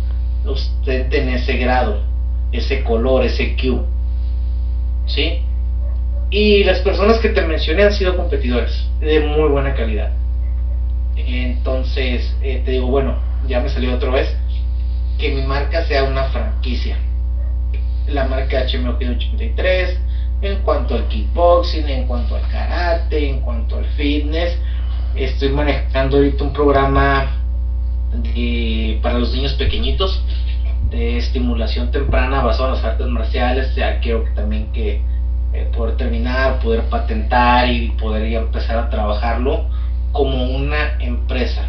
usted 0.46 1.10
tiene 1.10 1.36
ese 1.36 1.58
grado, 1.58 2.04
ese 2.52 2.84
color, 2.84 3.24
ese 3.24 3.56
Q. 3.56 3.86
¿Sí? 5.08 5.42
Y 6.30 6.64
las 6.64 6.80
personas 6.80 7.20
que 7.20 7.30
te 7.30 7.42
mencioné 7.42 7.84
han 7.84 7.94
sido 7.94 8.16
competidores 8.16 8.88
de 9.00 9.20
muy 9.20 9.50
buena 9.50 9.74
calidad. 9.74 10.12
Entonces, 11.16 12.36
eh, 12.42 12.62
te 12.66 12.72
digo, 12.72 12.88
bueno, 12.88 13.16
ya 13.48 13.60
me 13.60 13.70
salió 13.70 13.94
otra 13.94 14.12
vez, 14.12 14.36
que 15.18 15.32
mi 15.32 15.44
marca 15.44 15.86
sea 15.86 16.04
una 16.04 16.26
franquicia. 16.26 16.98
la 18.08 18.26
marca 18.26 18.66
HMO 18.72 18.98
83, 19.00 20.00
en 20.44 20.62
cuanto 20.62 20.94
al 20.94 21.08
kickboxing, 21.08 21.90
en 21.90 22.06
cuanto 22.06 22.36
al 22.36 22.48
karate, 22.50 23.30
en 23.30 23.42
cuanto 23.42 23.78
al 23.78 23.86
fitness. 23.98 24.56
Estoy 25.16 25.50
manejando 25.50 26.18
ahorita 26.18 26.44
un 26.44 26.54
programa 26.54 27.45
para 29.02 29.18
los 29.18 29.34
niños 29.34 29.54
pequeñitos 29.54 30.22
de 30.90 31.18
estimulación 31.18 31.92
temprana 31.92 32.42
basado 32.42 32.70
en 32.70 32.76
las 32.76 32.84
artes 32.84 33.08
marciales. 33.08 33.74
Ya 33.76 34.00
quiero 34.00 34.24
también 34.36 34.72
que 34.72 35.02
eh, 35.54 35.68
poder 35.74 35.96
terminar, 35.96 36.60
poder 36.60 36.84
patentar 36.90 37.68
y 37.68 37.90
poder 37.92 38.30
ya 38.30 38.40
empezar 38.40 38.78
a 38.78 38.90
trabajarlo 38.90 39.68
como 40.12 40.44
una 40.44 40.98
empresa. 41.00 41.66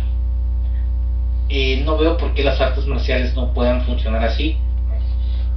Eh, 1.48 1.82
no 1.84 1.96
veo 1.96 2.16
por 2.16 2.34
qué 2.34 2.42
las 2.42 2.60
artes 2.60 2.86
marciales 2.86 3.34
no 3.34 3.52
puedan 3.52 3.82
funcionar 3.82 4.24
así. 4.24 4.56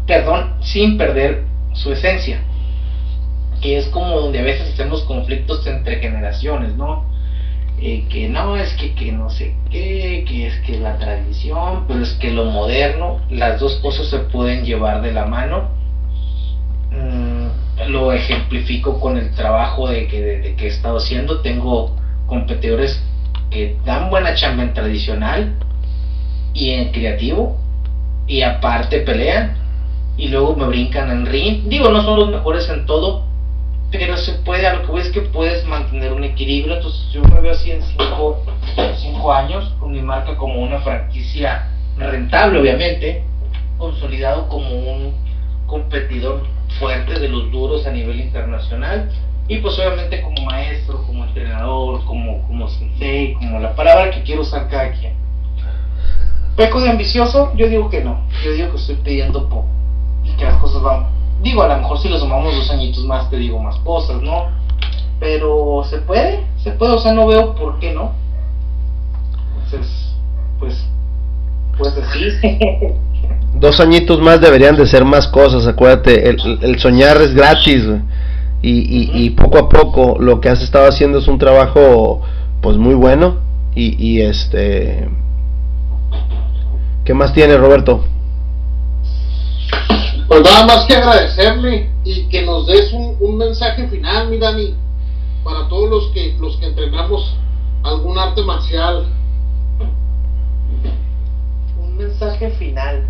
Perdón, 0.06 0.54
sin 0.62 0.98
perder 0.98 1.44
su 1.74 1.92
esencia. 1.92 2.42
Que 3.62 3.78
es 3.78 3.88
como 3.88 4.20
donde 4.20 4.40
a 4.40 4.44
veces 4.44 4.72
hacemos 4.74 5.04
conflictos 5.04 5.66
entre 5.68 6.00
generaciones, 6.00 6.76
¿no? 6.76 7.06
Eh, 7.82 8.06
que 8.10 8.28
no, 8.28 8.58
es 8.58 8.74
que, 8.74 8.94
que 8.94 9.14
no 9.14 9.30
sé 9.30 9.56
qué, 9.72 10.26
que 10.28 10.48
es 10.48 10.60
que 10.66 10.78
la 10.80 10.98
tradición, 10.98 11.86
pero 11.88 12.02
es 12.02 12.12
que 12.16 12.32
lo 12.32 12.44
moderno, 12.46 13.22
las 13.30 13.62
dos 13.62 13.76
cosas 13.78 14.10
se 14.10 14.20
pueden 14.20 14.66
llevar 14.66 15.02
de 15.02 15.14
la 15.14 15.26
mano. 15.26 15.70
Mm, 16.92 17.90
lo 17.90 18.12
ejemplifico 18.12 19.00
con 19.00 19.16
el 19.16 19.34
trabajo 19.34 19.88
de 19.88 20.08
que, 20.08 20.22
de, 20.22 20.56
que 20.56 20.66
he 20.66 20.68
estado 20.68 20.98
haciendo. 20.98 21.40
Tengo 21.40 21.96
competidores 22.28 23.02
que 23.50 23.78
dan 23.86 24.10
buena 24.10 24.36
chamba 24.36 24.64
en 24.64 24.74
tradicional 24.74 25.56
y 26.54 26.72
en 26.72 26.92
creativo 26.92 27.58
y 28.28 28.42
aparte 28.42 29.00
pelean 29.00 29.56
y 30.18 30.28
luego 30.28 30.54
me 30.56 30.66
brincan 30.66 31.10
en 31.12 31.26
ring. 31.26 31.70
Digo, 31.70 31.90
no 31.90 32.02
son 32.02 32.20
los 32.20 32.30
mejores 32.30 32.68
en 32.68 32.86
todo, 32.86 33.24
pero 33.92 34.18
se 34.18 34.34
puede, 34.34 34.68
a 34.68 34.76
lo 34.76 34.86
que 34.86 34.92
voy 34.92 35.02
es 35.02 35.12
que 35.12 35.22
puedes 35.22 35.66
mantener 35.66 36.14
un 36.14 36.24
equilibrio. 36.24 36.76
Entonces, 36.76 37.12
yo 37.12 37.24
me 37.24 37.42
veo 37.42 37.52
así 37.52 37.72
en 37.72 37.82
5 37.82 39.34
años, 39.34 39.74
con 39.80 39.92
mi 39.92 40.02
marca 40.02 40.38
como 40.38 40.62
una 40.62 40.80
franquicia 40.80 41.68
rentable, 41.98 42.60
obviamente, 42.60 43.24
consolidado 43.78 44.48
como 44.48 44.70
un 44.70 45.14
competidor 45.66 46.46
fuerte 46.80 47.20
de 47.20 47.30
los 47.30 47.52
duros 47.52 47.86
a 47.88 47.92
nivel 47.92 48.20
internacional. 48.20 49.12
Y 49.48 49.58
pues 49.58 49.80
obviamente 49.80 50.22
como 50.22 50.44
maestro, 50.44 51.04
como 51.08 51.26
entrenador, 51.26 52.06
como, 52.06 52.44
como 52.46 52.68
sensei, 52.68 53.34
como 53.34 53.60
la 53.60 53.76
palabra 53.76 54.12
que 54.12 54.22
quiero 54.22 54.42
usar 54.42 54.70
cada 54.70 54.92
quien. 54.92 55.14
¿Peco 56.56 56.80
de 56.82 56.90
ambicioso? 56.92 57.52
Yo 57.56 57.68
digo 57.68 57.90
que 57.90 58.04
no. 58.04 58.28
Yo 58.44 58.52
digo 58.52 58.70
que 58.70 58.78
estoy 58.78 58.96
pidiendo 58.98 59.50
poco. 59.50 59.68
Y 60.24 60.32
que 60.34 60.44
las 60.44 60.58
cosas 60.58 60.84
van 60.84 61.08
Digo, 61.42 61.64
a 61.64 61.68
lo 61.70 61.78
mejor 61.78 62.00
si 62.00 62.10
lo 62.10 62.20
sumamos 62.20 62.54
dos 62.54 62.70
añitos 62.72 63.06
más, 63.06 63.30
te 63.30 63.38
digo 63.38 63.60
más 63.60 63.78
cosas, 63.78 64.22
¿no? 64.22 64.48
Pero 65.20 65.84
se 65.90 66.00
puede, 66.00 66.46
se 66.64 66.72
puede, 66.72 66.94
o 66.94 67.00
sea, 67.00 67.14
no 67.14 67.28
veo 67.28 67.56
por 67.56 67.80
qué 67.80 67.94
no. 67.94 68.12
Entonces, 69.56 70.14
pues, 70.60 70.86
pues 71.78 71.98
así. 71.98 72.20
dos 73.56 73.80
añitos 73.80 74.20
más 74.22 74.42
deberían 74.42 74.76
de 74.76 74.86
ser 74.86 75.06
más 75.06 75.28
cosas, 75.28 75.68
acuérdate, 75.68 76.30
el, 76.30 76.80
soñar 76.80 77.22
es 77.22 77.34
gratis. 77.34 77.86
Y, 78.62 78.72
y, 78.72 79.12
y, 79.14 79.30
poco 79.30 79.58
a 79.58 79.70
poco 79.70 80.18
lo 80.20 80.42
que 80.42 80.50
has 80.50 80.62
estado 80.62 80.90
haciendo 80.90 81.20
es 81.20 81.30
un 81.30 81.40
trabajo 81.40 82.22
pues 82.60 82.76
muy 82.76 82.94
bueno 82.94 83.38
y, 83.74 83.96
y 84.06 84.20
este 84.20 85.08
¿qué 87.06 87.14
más 87.14 87.34
tiene 87.34 87.56
Roberto? 87.56 88.04
Pues 90.30 90.44
nada 90.44 90.64
más 90.68 90.86
que 90.86 90.96
agradecerle 90.96 91.90
y 92.04 92.30
que 92.30 92.44
nos 92.44 92.68
des 92.68 92.94
un, 92.94 93.36
mensaje 93.36 93.88
final, 93.88 94.30
mi 94.30 94.38
Dani, 94.38 94.76
para 95.44 95.68
todos 95.68 95.90
los 95.90 96.08
que, 96.14 96.38
los 96.40 96.56
que 96.58 96.68
entrenamos 96.68 97.36
algún 97.82 98.16
arte 98.16 98.44
marcial. 98.44 99.08
Un 101.82 101.98
mensaje 101.98 102.52
final. 102.52 103.08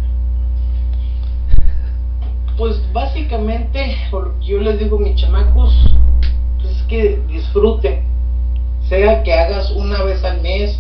Pues 2.58 2.82
básicamente, 2.94 3.98
yo 4.40 4.60
les 4.60 4.80
digo 4.80 4.98
mis 4.98 5.16
chamacos, 5.18 5.74
pues 6.62 6.74
es 6.74 6.84
que 6.84 7.22
disfruten. 7.28 8.02
Sea 8.88 9.24
que 9.24 9.34
hagas 9.34 9.72
una 9.72 10.04
vez 10.04 10.24
al 10.24 10.40
mes, 10.40 10.80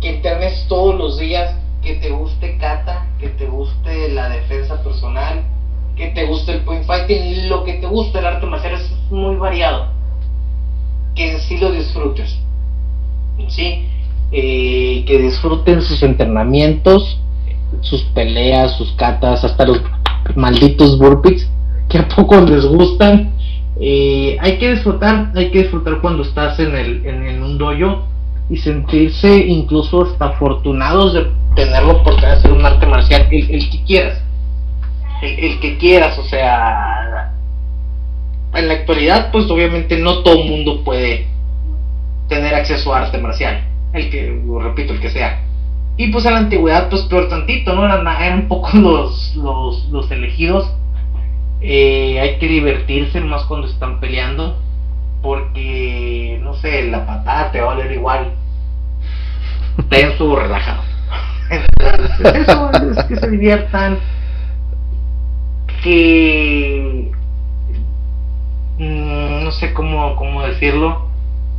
que 0.00 0.10
entrenes 0.10 0.64
todos 0.68 0.94
los 0.94 1.18
días, 1.18 1.56
que 1.82 1.94
te 1.94 2.10
guste 2.10 2.56
kata, 2.58 3.06
que 3.18 3.28
te 3.28 3.46
guste 3.46 4.10
la 4.10 4.28
defensa 4.28 4.82
personal, 4.82 5.42
que 5.96 6.08
te 6.08 6.26
guste 6.26 6.52
el 6.52 6.60
point 6.62 6.84
fighting, 6.84 7.48
lo 7.48 7.64
que 7.64 7.74
te 7.74 7.86
guste 7.86 8.18
el 8.18 8.26
arte 8.26 8.46
marcial 8.46 8.74
es 8.74 8.90
muy 9.10 9.36
variado. 9.36 9.88
Que 11.14 11.32
en 11.32 11.40
sí 11.40 11.58
lo 11.58 11.72
disfrutes. 11.72 12.38
¿Sí? 13.48 13.86
Eh, 14.32 15.04
que 15.06 15.18
disfruten 15.18 15.82
sus 15.82 16.02
entrenamientos, 16.02 17.18
sus 17.80 18.02
peleas, 18.14 18.76
sus 18.76 18.92
katas, 18.92 19.44
hasta 19.44 19.66
los 19.66 19.80
malditos 20.36 20.98
burpees 20.98 21.50
que 21.88 21.98
a 21.98 22.08
poco 22.08 22.40
les 22.40 22.64
gustan. 22.64 23.32
Eh, 23.80 24.36
hay 24.40 24.58
que 24.58 24.72
disfrutar, 24.72 25.32
hay 25.34 25.50
que 25.50 25.62
disfrutar 25.62 26.00
cuando 26.00 26.22
estás 26.22 26.58
en, 26.60 26.76
el, 26.76 27.06
en, 27.06 27.42
un 27.42 27.58
dojo 27.58 28.04
y 28.50 28.56
sentirse 28.56 29.46
incluso 29.46 30.02
hasta 30.02 30.26
afortunados 30.26 31.14
de 31.14 31.30
tener 31.54 31.82
la 31.84 31.92
oportunidad 31.92 32.32
de 32.32 32.38
hacer 32.38 32.52
un 32.52 32.66
arte 32.66 32.86
marcial, 32.86 33.28
el, 33.30 33.70
que 33.70 33.84
quieras. 33.84 34.22
El, 35.22 35.60
que 35.60 35.78
quieras, 35.78 36.18
o 36.18 36.24
sea, 36.24 37.32
en 38.54 38.68
la 38.68 38.74
actualidad, 38.74 39.30
pues 39.30 39.48
obviamente 39.50 39.98
no 39.98 40.22
todo 40.22 40.42
el 40.42 40.50
mundo 40.50 40.82
puede 40.82 41.26
tener 42.28 42.54
acceso 42.54 42.92
a 42.92 43.02
arte 43.02 43.18
marcial, 43.18 43.64
el 43.92 44.10
que, 44.10 44.42
repito, 44.60 44.92
el 44.94 45.00
que 45.00 45.10
sea. 45.10 45.44
Y 45.96 46.08
pues 46.08 46.24
en 46.24 46.32
la 46.32 46.38
antigüedad, 46.40 46.88
pues 46.88 47.02
peor 47.02 47.28
tantito, 47.28 47.74
¿no? 47.74 47.84
Eran, 47.84 48.06
eran 48.06 48.38
un 48.40 48.48
poco 48.48 48.70
los, 48.74 49.36
los, 49.36 49.88
los 49.90 50.10
elegidos. 50.10 50.72
Eh, 51.60 52.18
hay 52.18 52.38
que 52.38 52.48
divertirse 52.48 53.20
más 53.20 53.44
cuando 53.44 53.66
están 53.66 54.00
peleando, 54.00 54.56
porque, 55.22 56.40
no 56.42 56.54
sé, 56.54 56.88
la 56.88 57.06
patada 57.06 57.52
te 57.52 57.60
va 57.60 57.72
a 57.72 57.74
valer 57.74 57.92
igual 57.92 58.32
tenso 59.88 60.30
o 60.30 60.36
relajado. 60.36 60.82
eso 62.34 62.70
es 62.90 63.04
que 63.04 63.16
se 63.16 63.30
diviertan, 63.30 63.98
que 65.82 67.10
mm, 68.78 69.44
no 69.44 69.50
sé 69.52 69.72
cómo, 69.72 70.16
cómo 70.16 70.42
decirlo. 70.42 71.08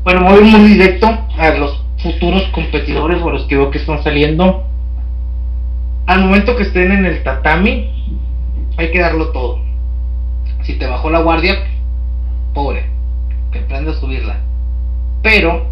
Bueno, 0.04 0.24
voy 0.24 0.44
muy 0.44 0.70
directo 0.70 1.08
a 1.38 1.50
los 1.52 1.84
futuros 2.02 2.44
competidores 2.54 3.22
o 3.22 3.30
a 3.30 3.34
los 3.34 3.46
que 3.46 3.58
veo 3.58 3.72
que 3.72 3.78
están 3.78 4.04
saliendo. 4.04 4.66
Al 6.08 6.22
momento 6.22 6.56
que 6.56 6.64
estén 6.64 6.92
en 6.92 7.06
el 7.06 7.24
tatami, 7.24 8.18
hay 8.78 8.92
que 8.92 9.00
darlo 9.00 9.32
todo. 9.32 9.60
Si 10.64 10.74
te 10.78 10.88
bajó 10.88 11.10
la 11.10 11.20
guardia, 11.20 11.56
pobre, 12.54 12.86
que 13.52 13.60
aprenda 13.60 13.92
a 13.92 13.96
subirla. 13.96 14.38
Pero 15.22 15.68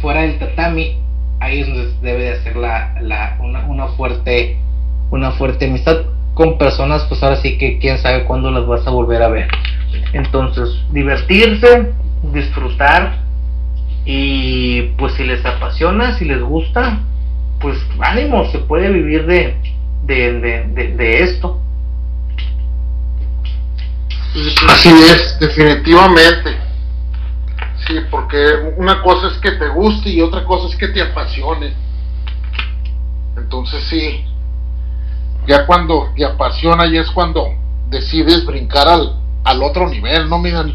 fuera 0.00 0.22
del 0.22 0.38
tatami, 0.38 0.98
ahí 1.40 1.60
es 1.60 1.68
donde 1.68 1.92
debe 2.02 2.24
de 2.24 2.32
hacer 2.32 2.56
la, 2.56 3.38
una, 3.40 3.88
fuerte 3.88 4.58
una 5.10 5.32
fuerte 5.32 5.66
amistad 5.66 6.02
con 6.34 6.58
personas 6.58 7.04
pues 7.08 7.22
ahora 7.22 7.36
sí 7.36 7.56
que 7.58 7.78
quién 7.78 7.98
sabe 7.98 8.24
cuándo 8.24 8.50
las 8.50 8.66
vas 8.66 8.86
a 8.86 8.90
volver 8.90 9.22
a 9.22 9.28
ver. 9.28 9.48
Entonces 10.12 10.68
divertirse 10.92 11.92
disfrutar 12.32 13.20
y 14.04 14.82
pues 14.98 15.14
si 15.14 15.24
les 15.24 15.44
apasiona 15.44 16.16
si 16.18 16.24
les 16.24 16.42
gusta 16.42 17.00
pues 17.60 17.78
ánimo 18.00 18.44
se 18.50 18.58
puede 18.58 18.90
vivir 18.90 19.26
de 19.26 19.56
de, 20.04 20.92
de 20.96 21.22
esto. 21.22 21.60
Así 24.68 24.88
es 24.88 25.38
definitivamente 25.40 26.67
Sí, 27.88 27.94
porque 28.10 28.74
una 28.76 29.02
cosa 29.02 29.28
es 29.28 29.38
que 29.38 29.52
te 29.52 29.66
guste 29.68 30.10
y 30.10 30.20
otra 30.20 30.44
cosa 30.44 30.68
es 30.68 30.76
que 30.76 30.88
te 30.88 31.00
apasione. 31.00 31.72
Entonces 33.34 33.82
sí, 33.84 34.24
ya 35.46 35.64
cuando 35.64 36.10
te 36.14 36.22
apasiona 36.22 36.84
ya 36.86 37.00
es 37.00 37.10
cuando 37.10 37.46
decides 37.88 38.44
brincar 38.44 38.86
al, 38.86 39.16
al 39.42 39.62
otro 39.62 39.88
nivel, 39.88 40.28
¿no, 40.28 40.38
miran 40.38 40.74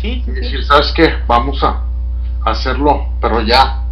Sí, 0.00 0.22
sí, 0.24 0.30
y 0.30 0.30
decir, 0.30 0.64
¿sabes 0.64 0.92
qué? 0.94 1.12
Vamos 1.26 1.60
a 1.64 1.82
hacerlo, 2.44 3.08
pero 3.20 3.40
ya, 3.40 3.82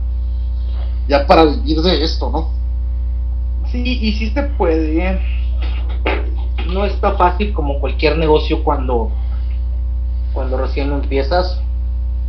ya 1.09 1.27
para 1.27 1.47
vivir 1.47 1.81
de 1.83 2.05
esto, 2.05 2.31
¿no? 2.31 2.51
Sí, 3.73 3.83
y 3.83 4.13
sí 4.13 4.31
se 4.31 4.45
puede. 4.45 5.05
¿eh? 5.05 5.21
No 6.69 6.85
está 6.85 7.17
fácil 7.17 7.53
como 7.53 7.81
cualquier 7.81 8.17
negocio 8.19 8.63
cuando, 8.63 9.11
cuando 10.33 10.59
recién 10.59 10.91
lo 10.91 10.97
empiezas 10.97 11.61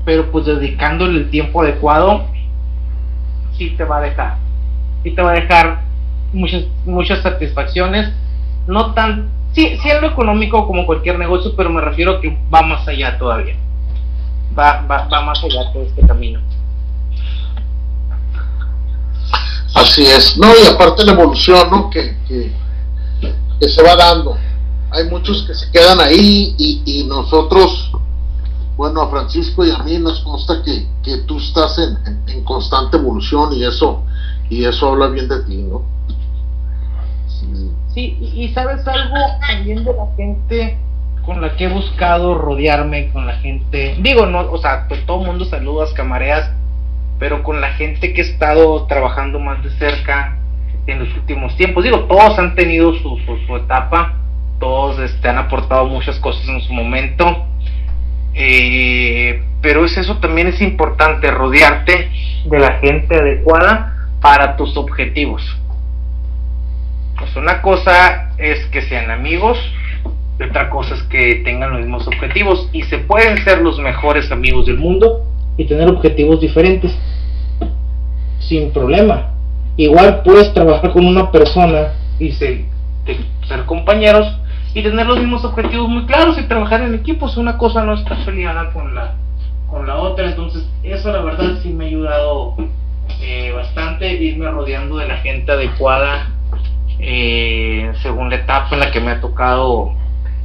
pero 0.07 0.31
pues 0.31 0.45
dedicándole 0.45 1.19
el 1.19 1.29
tiempo 1.29 1.61
adecuado, 1.61 2.27
sí 3.57 3.71
te 3.71 3.83
va 3.83 3.97
a 3.97 4.01
dejar, 4.01 4.37
sí 5.03 5.11
te 5.11 5.21
va 5.21 5.31
a 5.31 5.35
dejar 5.35 5.81
muchas, 6.31 6.63
muchas 6.85 7.21
satisfacciones 7.21 8.13
no 8.67 8.93
tan, 8.93 9.29
sí, 9.51 9.77
sí 9.83 9.89
lo 9.99 10.07
económico 10.07 10.65
como 10.65 10.85
cualquier 10.85 11.19
negocio, 11.19 11.53
pero 11.57 11.69
me 11.69 11.81
refiero 11.81 12.13
a 12.13 12.21
que 12.21 12.37
va 12.53 12.61
más 12.61 12.87
allá 12.87 13.17
todavía. 13.17 13.57
Va, 14.57 14.85
va, 14.89 15.09
va 15.11 15.21
más 15.23 15.43
allá 15.43 15.71
de 15.73 15.83
este 15.83 16.07
camino. 16.07 16.39
Así 19.75 20.05
es, 20.05 20.37
no, 20.37 20.47
y 20.47 20.67
aparte 20.67 21.05
la 21.05 21.11
evolución, 21.11 21.69
¿no? 21.69 21.89
Que, 21.89 22.15
que, 22.29 23.67
se 23.67 23.83
va 23.83 23.97
dando. 23.97 24.37
Hay 24.91 25.09
muchos 25.09 25.45
que 25.45 25.53
se 25.53 25.69
quedan 25.71 25.99
ahí 25.99 26.55
y, 26.57 27.03
nosotros, 27.07 27.91
bueno, 28.77 29.01
a 29.01 29.09
Francisco 29.09 29.65
y 29.65 29.71
a 29.71 29.79
mí 29.79 29.97
nos 29.97 30.21
consta 30.21 30.61
que, 30.63 30.85
que 31.03 31.17
tú 31.25 31.39
estás 31.39 31.77
en, 31.79 31.97
en, 32.27 32.43
constante 32.43 32.97
evolución 32.97 33.51
y 33.53 33.65
eso, 33.65 34.03
y 34.49 34.63
eso 34.65 34.91
habla 34.91 35.07
bien 35.07 35.27
de 35.27 35.43
ti, 35.43 35.63
¿no? 35.63 35.81
Sí, 37.93 38.17
y, 38.21 38.47
sabes 38.49 38.87
algo 38.87 39.15
también 39.47 39.83
de 39.83 39.93
la 39.93 40.07
gente 40.15 40.77
con 41.25 41.41
la 41.41 41.55
que 41.55 41.65
he 41.65 41.67
buscado 41.69 42.35
rodearme, 42.35 43.09
con 43.11 43.25
la 43.25 43.33
gente, 43.37 43.97
digo, 43.99 44.27
no, 44.27 44.51
o 44.51 44.57
sea, 44.59 44.87
todo 45.07 45.23
mundo 45.23 45.45
saludas, 45.45 45.91
camareas, 45.93 46.51
pero 47.17 47.41
con 47.41 47.59
la 47.59 47.69
gente 47.69 48.13
que 48.13 48.21
he 48.21 48.23
estado 48.23 48.85
trabajando 48.85 49.39
más 49.39 49.63
de 49.63 49.71
cerca 49.71 50.37
en 50.85 50.99
los 50.99 51.13
últimos 51.15 51.55
tiempos. 51.55 51.83
Digo, 51.83 52.01
todos 52.01 52.37
han 52.37 52.55
tenido 52.55 52.93
su, 52.93 53.17
su, 53.47 53.55
etapa, 53.55 54.13
todos 54.59 54.99
este, 54.99 55.27
han 55.27 55.37
aportado 55.37 55.85
muchas 55.87 56.19
cosas 56.19 56.47
en 56.47 56.61
su 56.61 56.73
momento, 56.73 57.45
eh, 58.39 59.43
pero 59.61 59.83
es 59.83 59.97
eso 59.97 60.17
también 60.17 60.47
es 60.47 60.61
importante, 60.61 61.31
rodearte 61.31 62.11
de 62.45 62.59
la 62.59 62.73
gente 62.73 63.15
adecuada 63.15 64.11
para 64.21 64.55
tus 64.55 64.77
objetivos. 64.77 65.43
Pues 67.17 67.35
una 67.35 67.63
cosa 67.63 68.31
es 68.37 68.63
que 68.67 68.83
sean 68.83 69.09
amigos, 69.09 69.57
y 70.39 70.43
otra 70.43 70.69
cosa 70.69 70.93
es 70.93 71.01
que 71.03 71.41
tengan 71.43 71.71
los 71.71 71.79
mismos 71.79 72.07
objetivos 72.07 72.69
y 72.71 72.83
se 72.83 72.99
pueden 72.99 73.43
ser 73.43 73.61
los 73.61 73.79
mejores 73.79 74.31
amigos 74.31 74.67
del 74.67 74.77
mundo 74.77 75.25
y 75.57 75.65
tener 75.65 75.89
objetivos 75.89 76.39
diferentes 76.39 76.95
sin 78.39 78.71
problema. 78.71 79.31
Igual 79.77 80.21
puedes 80.23 80.53
trabajar 80.53 80.91
con 80.91 81.07
una 81.07 81.31
persona 81.31 81.93
y 82.19 82.31
ser, 82.33 82.65
ser 83.47 83.65
compañeros 83.65 84.27
y 84.77 84.83
tener 84.83 85.07
los 85.07 85.17
mismos 85.17 85.43
objetivos 85.43 85.89
muy 85.89 86.05
claros 86.05 86.37
y 86.37 86.43
trabajar 86.43 86.83
en 86.83 86.93
equipos. 86.93 87.35
Una 87.35 87.57
cosa 87.57 87.83
no 87.83 87.95
está 87.95 88.15
peleada 88.23 88.71
con 88.73 88.93
la, 88.93 89.15
con 89.71 89.87
la 89.87 89.95
otra. 89.95 90.27
Entonces, 90.27 90.69
eso 90.83 91.11
la 91.11 91.23
verdad 91.23 91.57
sí 91.63 91.69
me 91.69 91.85
ha 91.85 91.87
ayudado 91.87 92.53
eh, 93.19 93.51
bastante 93.55 94.13
irme 94.21 94.51
rodeando 94.51 94.97
de 94.97 95.07
la 95.07 95.17
gente 95.17 95.51
adecuada 95.51 96.29
eh, 96.99 97.91
según 98.03 98.29
la 98.29 98.35
etapa 98.35 98.67
en 98.73 98.81
la 98.81 98.91
que 98.91 98.99
me 98.99 99.09
ha 99.09 99.19
tocado 99.19 99.95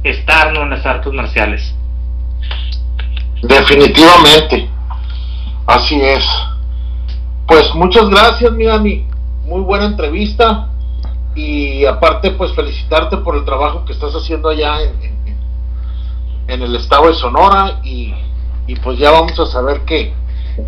estar 0.03 0.47
en 0.55 0.67
las 0.67 0.83
artes 0.83 1.13
marciales. 1.13 1.75
Definitivamente. 3.43 4.67
Así 5.67 6.01
es. 6.01 6.25
Pues 7.47 7.71
muchas 7.75 8.09
gracias, 8.09 8.51
mi. 8.51 9.05
Muy 9.45 9.61
buena 9.61 9.85
entrevista. 9.85 10.69
Y 11.35 11.85
aparte, 11.85 12.31
pues 12.31 12.53
felicitarte 12.53 13.17
por 13.17 13.35
el 13.35 13.45
trabajo 13.45 13.85
que 13.85 13.93
estás 13.93 14.13
haciendo 14.13 14.49
allá 14.49 14.81
en, 14.81 15.37
en, 16.47 16.61
el 16.61 16.75
estado 16.75 17.07
de 17.07 17.13
Sonora. 17.15 17.79
Y, 17.83 18.13
y, 18.67 18.75
pues 18.75 18.99
ya 18.99 19.11
vamos 19.11 19.39
a 19.39 19.45
saber 19.45 19.81
que, 19.81 20.13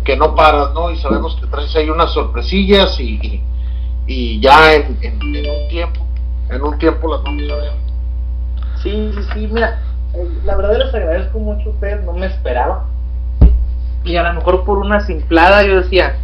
que 0.04 0.16
no 0.16 0.34
paras, 0.34 0.72
¿no? 0.74 0.90
Y 0.90 0.96
sabemos 0.96 1.36
que 1.40 1.46
traes 1.46 1.74
ahí 1.76 1.88
unas 1.88 2.12
sorpresillas 2.12 2.98
y, 2.98 3.42
y, 4.06 4.40
ya 4.40 4.74
en, 4.74 4.98
en, 5.02 5.14
un 5.48 5.68
tiempo, 5.68 6.00
en 6.50 6.62
un 6.62 6.78
tiempo 6.78 7.08
las 7.12 7.22
vamos 7.22 7.50
a 7.50 7.56
ver. 7.56 7.72
Sí, 8.82 9.12
sí, 9.14 9.20
sí, 9.32 9.48
mira, 9.50 9.80
eh, 10.14 10.28
la 10.44 10.56
verdad 10.56 10.78
les 10.78 10.94
agradezco 10.94 11.38
mucho 11.38 11.70
a 11.70 11.72
ustedes, 11.72 12.04
no 12.04 12.12
me 12.12 12.26
esperaba 12.26 12.86
y 14.06 14.16
a 14.16 14.22
lo 14.22 14.34
mejor 14.34 14.64
por 14.64 14.78
una 14.78 15.00
simplada 15.00 15.64
yo 15.64 15.82
decía, 15.82 16.16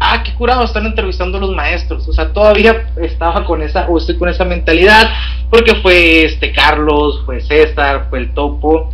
ah, 0.00 0.22
qué 0.24 0.34
curado, 0.34 0.64
están 0.64 0.86
entrevistando 0.86 1.38
a 1.38 1.40
los 1.40 1.54
maestros. 1.54 2.08
O 2.08 2.12
sea, 2.12 2.32
todavía 2.32 2.90
estaba 2.96 3.44
con 3.44 3.62
esa, 3.62 3.86
o 3.88 3.98
estoy 3.98 4.16
con 4.16 4.28
esa 4.28 4.44
mentalidad, 4.44 5.10
porque 5.50 5.76
fue 5.76 6.24
este 6.24 6.52
Carlos, 6.52 7.22
fue 7.26 7.40
César, 7.40 8.06
fue 8.08 8.20
el 8.20 8.34
Topo. 8.34 8.90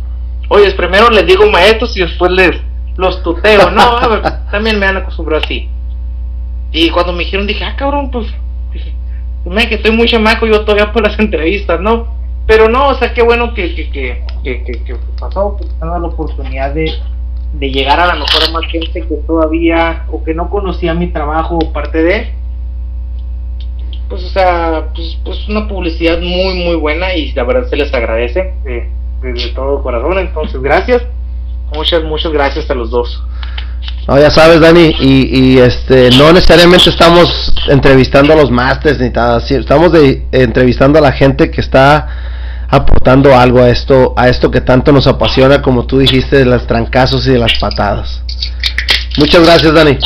Oye, 0.49 0.71
primero 0.73 1.09
les 1.09 1.25
digo 1.25 1.49
maestros 1.49 1.95
y 1.97 2.01
después 2.01 2.31
les 2.31 2.61
los 2.97 3.23
tuteo. 3.23 3.71
No, 3.71 3.99
también 4.51 4.79
me 4.79 4.85
han 4.85 4.97
acostumbrado 4.97 5.43
así. 5.43 5.69
Y 6.71 6.89
cuando 6.89 7.13
me 7.13 7.19
dijeron, 7.19 7.47
dije, 7.47 7.63
ah, 7.63 7.75
cabrón, 7.77 8.11
pues, 8.11 8.27
me 9.45 9.69
que 9.69 9.75
estoy 9.75 9.91
muy 9.91 10.07
chamaco 10.07 10.45
yo 10.45 10.61
todavía 10.61 10.91
por 10.91 11.03
las 11.03 11.17
entrevistas, 11.17 11.79
¿no? 11.79 12.15
Pero 12.45 12.67
no, 12.69 12.89
o 12.89 12.95
sea, 12.95 13.13
qué 13.13 13.23
bueno 13.23 13.53
que, 13.53 13.73
que, 13.75 13.89
que, 13.89 14.23
que, 14.43 14.83
que 14.83 14.95
pasó, 15.19 15.57
que 15.57 15.65
la 15.85 15.97
oportunidad 15.97 16.73
de, 16.73 16.91
de 17.59 17.71
llegar 17.71 17.99
a 17.99 18.07
la 18.07 18.13
mejor 18.13 18.43
a 18.47 18.51
más 18.51 18.65
gente 18.71 19.01
que 19.01 19.15
todavía 19.25 20.05
o 20.11 20.23
que 20.23 20.33
no 20.33 20.49
conocía 20.49 20.93
mi 20.93 21.07
trabajo 21.07 21.57
o 21.57 21.73
parte 21.73 22.03
de. 22.03 22.33
Pues 24.09 24.23
o 24.23 24.29
sea 24.29 24.89
pues, 24.95 25.17
pues 25.25 25.49
una 25.49 25.67
publicidad 25.67 26.19
muy 26.19 26.63
muy 26.63 26.75
buena 26.75 27.13
y 27.13 27.31
la 27.33 27.43
verdad 27.43 27.67
se 27.69 27.75
les 27.75 27.93
agradece 27.93 28.53
de, 28.63 28.89
de, 29.21 29.47
todo 29.55 29.81
corazón. 29.81 30.19
Entonces 30.19 30.61
gracias. 30.61 31.03
Muchas 31.73 32.03
muchas 32.03 32.31
gracias 32.31 32.69
a 32.69 32.75
los 32.75 32.91
dos. 32.91 33.21
No, 34.07 34.17
ya 34.17 34.31
sabes, 34.31 34.61
Dani, 34.61 34.95
y, 35.01 35.37
y, 35.37 35.59
este, 35.59 36.09
no 36.11 36.31
necesariamente 36.31 36.89
estamos 36.89 37.53
entrevistando 37.67 38.31
a 38.31 38.37
los 38.37 38.49
másters 38.49 38.99
ni 38.99 39.09
nada, 39.09 39.43
estamos 39.49 39.91
de, 39.91 40.25
entrevistando 40.31 40.97
a 40.97 41.01
la 41.01 41.11
gente 41.11 41.51
que 41.51 41.59
está 41.59 42.07
aportando 42.69 43.35
algo 43.35 43.61
a 43.61 43.69
esto, 43.69 44.13
a 44.17 44.27
esto 44.27 44.51
que 44.51 44.61
tanto 44.61 44.91
nos 44.91 45.07
apasiona, 45.07 45.61
como 45.61 45.85
tú 45.85 45.99
dijiste, 45.99 46.37
de 46.37 46.45
las 46.45 46.67
trancazos 46.67 47.25
y 47.27 47.31
de 47.31 47.39
las 47.39 47.53
patadas. 47.59 48.21
Muchas 49.17 49.45
gracias, 49.45 49.73
Dani. 49.73 49.97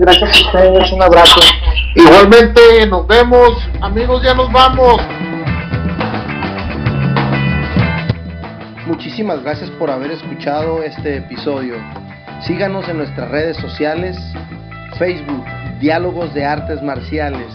gracias 0.00 0.42
a 0.42 0.46
ustedes, 0.46 0.92
un 0.92 1.02
abrazo. 1.02 1.40
Igualmente, 1.94 2.86
nos 2.88 3.06
vemos, 3.06 3.50
amigos, 3.80 4.22
ya 4.22 4.34
nos 4.34 4.50
vamos. 4.50 5.00
Muchísimas 8.86 9.42
gracias 9.42 9.70
por 9.70 9.90
haber 9.90 10.10
escuchado 10.10 10.82
este 10.82 11.18
episodio. 11.18 11.76
Síganos 12.40 12.88
en 12.88 12.96
nuestras 12.96 13.30
redes 13.30 13.56
sociales, 13.58 14.16
Facebook, 14.98 15.44
Diálogos 15.78 16.34
de 16.34 16.44
Artes 16.44 16.82
Marciales, 16.82 17.52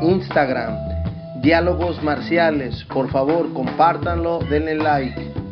Instagram, 0.00 0.87
Diálogos 1.40 2.02
Marciales. 2.02 2.84
Por 2.84 3.08
favor, 3.10 3.52
compártanlo, 3.52 4.40
denle 4.50 4.74
like. 4.74 5.47